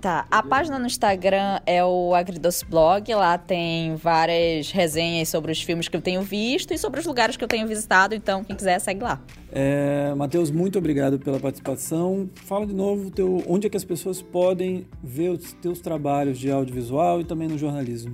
Tá, 0.00 0.26
a 0.30 0.42
página 0.42 0.78
no 0.78 0.86
Instagram 0.86 1.58
é 1.64 1.82
o 1.84 2.14
Agridoce 2.14 2.64
Blog. 2.66 3.12
Lá 3.14 3.38
tem 3.38 3.96
várias 3.96 4.70
resenhas 4.70 5.28
sobre 5.28 5.50
os 5.50 5.62
filmes 5.62 5.88
que 5.88 5.96
eu 5.96 6.02
tenho 6.02 6.22
visto 6.22 6.72
e 6.74 6.78
sobre 6.78 7.00
os 7.00 7.06
lugares 7.06 7.36
que 7.36 7.42
eu 7.42 7.48
tenho 7.48 7.66
visitado. 7.66 8.14
Então, 8.14 8.44
quem 8.44 8.54
quiser, 8.54 8.78
segue 8.78 9.02
lá. 9.02 9.20
É, 9.50 10.14
Matheus, 10.14 10.50
muito 10.50 10.78
obrigado 10.78 11.18
pela 11.18 11.40
participação. 11.40 12.28
Fala 12.34 12.66
de 12.66 12.74
novo 12.74 13.10
teu, 13.10 13.42
onde 13.48 13.66
é 13.66 13.70
que 13.70 13.76
as 13.76 13.84
pessoas 13.84 14.20
podem 14.20 14.86
ver 15.02 15.30
os 15.30 15.52
teus 15.54 15.80
trabalhos 15.80 16.38
de 16.38 16.50
audiovisual 16.50 17.20
e 17.20 17.24
também 17.24 17.48
no 17.48 17.56
jornalismo. 17.56 18.12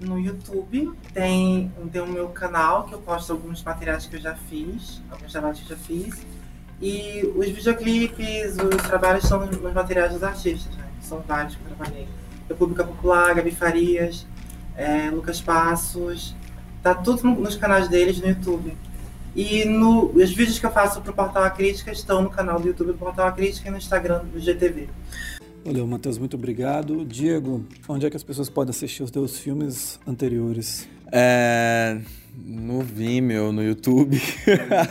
No 0.00 0.18
YouTube 0.18 0.92
tem, 1.12 1.72
tem 1.92 2.02
o 2.02 2.06
meu 2.06 2.28
canal, 2.28 2.84
que 2.84 2.94
eu 2.94 2.98
posto 2.98 3.32
alguns 3.32 3.62
materiais 3.62 4.06
que 4.06 4.16
eu 4.16 4.20
já 4.20 4.34
fiz, 4.34 5.00
alguns 5.10 5.30
trabalhos 5.30 5.60
que 5.60 5.72
eu 5.72 5.76
já 5.76 5.82
fiz. 5.82 6.26
E 6.82 7.32
os 7.36 7.48
videoclipes, 7.48 8.56
os 8.56 8.82
trabalhos 8.82 9.24
são 9.24 9.46
nos, 9.46 9.56
nos 9.60 9.72
materiais 9.72 10.12
dos 10.12 10.22
artistas, 10.22 10.76
né? 10.76 10.84
São 11.04 11.20
vários 11.26 11.54
que 11.56 11.62
eu 11.62 11.76
trabalhei. 11.76 12.06
República 12.48 12.84
Popular, 12.84 13.34
Gabi 13.34 13.50
Farias, 13.50 14.26
é, 14.76 15.10
Lucas 15.10 15.40
Passos. 15.40 16.34
Tá 16.82 16.94
tudo 16.94 17.22
no- 17.24 17.40
nos 17.40 17.56
canais 17.56 17.88
deles 17.88 18.20
no 18.20 18.28
YouTube. 18.28 18.76
E 19.36 19.64
no, 19.64 20.06
os 20.12 20.30
vídeos 20.32 20.58
que 20.58 20.66
eu 20.66 20.70
faço 20.70 21.00
pro 21.00 21.12
Portal 21.12 21.42
A 21.44 21.50
Crítica 21.50 21.90
estão 21.90 22.22
no 22.22 22.30
canal 22.30 22.60
do 22.60 22.68
YouTube 22.68 22.88
do 22.92 22.98
Portal 22.98 23.26
A 23.26 23.32
Crítica 23.32 23.68
e 23.68 23.70
no 23.70 23.78
Instagram 23.78 24.24
do 24.32 24.38
GTV. 24.38 24.88
Valeu, 25.64 25.86
Matheus, 25.86 26.18
muito 26.18 26.36
obrigado. 26.36 27.04
Diego, 27.04 27.64
onde 27.88 28.04
é 28.06 28.10
que 28.10 28.16
as 28.16 28.22
pessoas 28.22 28.50
podem 28.50 28.70
assistir 28.70 29.02
os 29.02 29.10
teus 29.10 29.38
filmes 29.38 29.98
anteriores? 30.06 30.86
É, 31.10 32.00
no 32.36 32.80
Vimeo, 32.82 33.50
no 33.50 33.62
YouTube. 33.62 34.20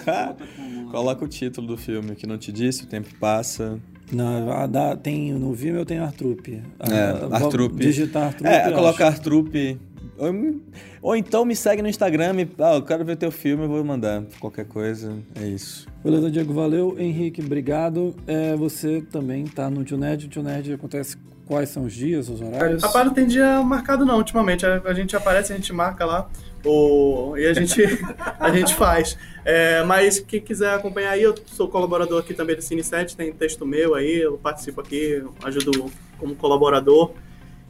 Coloca 0.92 1.24
o 1.26 1.28
título 1.28 1.68
do 1.68 1.78
filme 1.78 2.16
que 2.16 2.26
não 2.28 2.38
te 2.38 2.52
disse, 2.52 2.84
o 2.84 2.88
tempo 2.88 3.10
passa. 3.20 3.80
Não, 4.14 4.52
ah, 4.52 4.68
dá- 4.68 4.96
tem 4.96 5.34
no 5.34 5.54
Vimeo 5.54 5.82
eu 5.82 5.86
tenho 5.86 6.04
Artrup. 6.04 6.62
É, 6.80 7.14
vou 7.14 7.34
Artrup. 7.34 7.76
Digitar 7.78 8.28
Artrup. 8.28 8.48
É, 8.48 8.72
coloca 8.72 9.08
acho. 9.08 9.18
Artrup. 9.18 9.80
Ou, 10.18 10.32
ou 11.02 11.16
então 11.16 11.44
me 11.44 11.56
segue 11.56 11.82
no 11.82 11.88
Instagram. 11.90 12.36
e, 12.42 12.48
Ah, 12.60 12.76
eu 12.76 12.82
quero 12.84 13.04
ver 13.04 13.16
teu 13.18 13.32
filme, 13.32 13.64
eu 13.64 13.70
vou 13.70 13.84
mandar. 13.84 14.24
Qualquer 14.40 14.66
coisa, 14.66 15.14
é 15.36 15.46
isso. 15.48 15.88
Beleza, 16.04 16.30
Diego, 16.30 16.54
valeu. 16.54 16.96
Henrique, 17.00 17.42
obrigado. 17.42 18.16
É, 18.28 18.56
você 18.56 19.02
também 19.02 19.46
tá 19.46 19.70
no 19.70 19.84
Tio 19.84 19.98
Nerd. 19.98 20.26
O 20.28 20.30
Tio 20.30 20.44
Nerd 20.44 20.74
acontece 20.74 21.18
quais 21.48 21.70
são 21.70 21.86
os 21.86 21.94
dias, 21.94 22.30
os 22.30 22.42
horários? 22.42 22.84
Rapaz, 22.84 23.06
não 23.06 23.14
tem 23.14 23.26
dia 23.26 23.62
marcado 23.64 24.06
não, 24.06 24.18
ultimamente. 24.18 24.66
A, 24.66 24.82
a 24.86 24.94
gente 24.94 25.16
aparece, 25.16 25.52
a 25.52 25.56
gente 25.56 25.74
marca 25.74 26.06
lá. 26.06 26.30
O, 26.66 27.36
e 27.38 27.46
a 27.46 27.54
gente, 27.54 27.82
a 28.40 28.50
gente 28.52 28.74
faz. 28.74 29.18
É, 29.46 29.84
mas 29.84 30.20
quem 30.20 30.40
quiser 30.40 30.74
acompanhar 30.74 31.12
aí, 31.12 31.24
eu 31.24 31.36
sou 31.48 31.68
colaborador 31.68 32.22
aqui 32.22 32.34
também 32.34 32.56
do 32.56 32.62
Cine7, 32.62 33.16
tem 33.16 33.34
texto 33.34 33.66
meu 33.66 33.96
aí, 33.96 34.22
eu 34.22 34.38
participo 34.38 34.80
aqui, 34.80 35.24
ajudo 35.44 35.92
como 36.18 36.36
colaborador. 36.36 37.12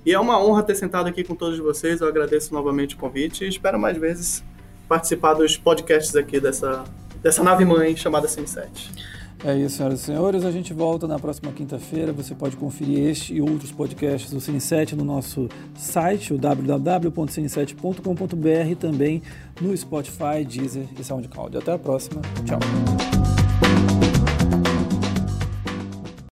E 0.06 0.14
é 0.14 0.20
uma 0.20 0.44
honra 0.44 0.64
ter 0.64 0.76
sentado 0.76 1.08
aqui 1.08 1.24
com 1.24 1.34
todos 1.34 1.58
vocês, 1.58 2.02
eu 2.02 2.08
agradeço 2.08 2.54
novamente 2.54 2.96
o 2.96 2.98
convite 2.98 3.46
e 3.46 3.48
espero 3.48 3.80
mais 3.80 3.98
vezes 3.98 4.44
participar 4.88 5.34
dos 5.34 5.58
podcasts 5.58 6.16
aqui 6.16 6.40
dessa, 6.40 6.84
dessa 7.22 7.42
nave 7.42 7.66
mãe 7.66 7.96
chamada 7.96 8.28
Cine7. 8.28 9.13
É 9.46 9.58
isso, 9.58 9.76
senhoras 9.78 10.00
e 10.00 10.04
senhores. 10.04 10.46
A 10.46 10.52
gente 10.52 10.72
volta 10.74 11.06
na 11.06 11.20
próxima 11.20 11.52
quinta-feira. 11.52 12.14
Você 12.14 12.34
pode 12.34 12.56
conferir 12.56 13.10
este 13.10 13.34
e 13.34 13.42
outros 13.42 13.70
podcasts 13.72 14.32
do 14.32 14.38
Cine7 14.38 14.94
no 14.94 15.04
nosso 15.04 15.50
site, 15.76 16.34
o 16.34 16.38
www.cine7.com.br 16.38 18.72
e 18.72 18.76
também 18.76 19.22
no 19.60 19.76
Spotify, 19.76 20.46
Deezer 20.48 20.86
e 20.98 21.04
SoundCloud. 21.04 21.58
Até 21.58 21.74
a 21.74 21.78
próxima. 21.78 22.22
Tchau. 22.46 22.60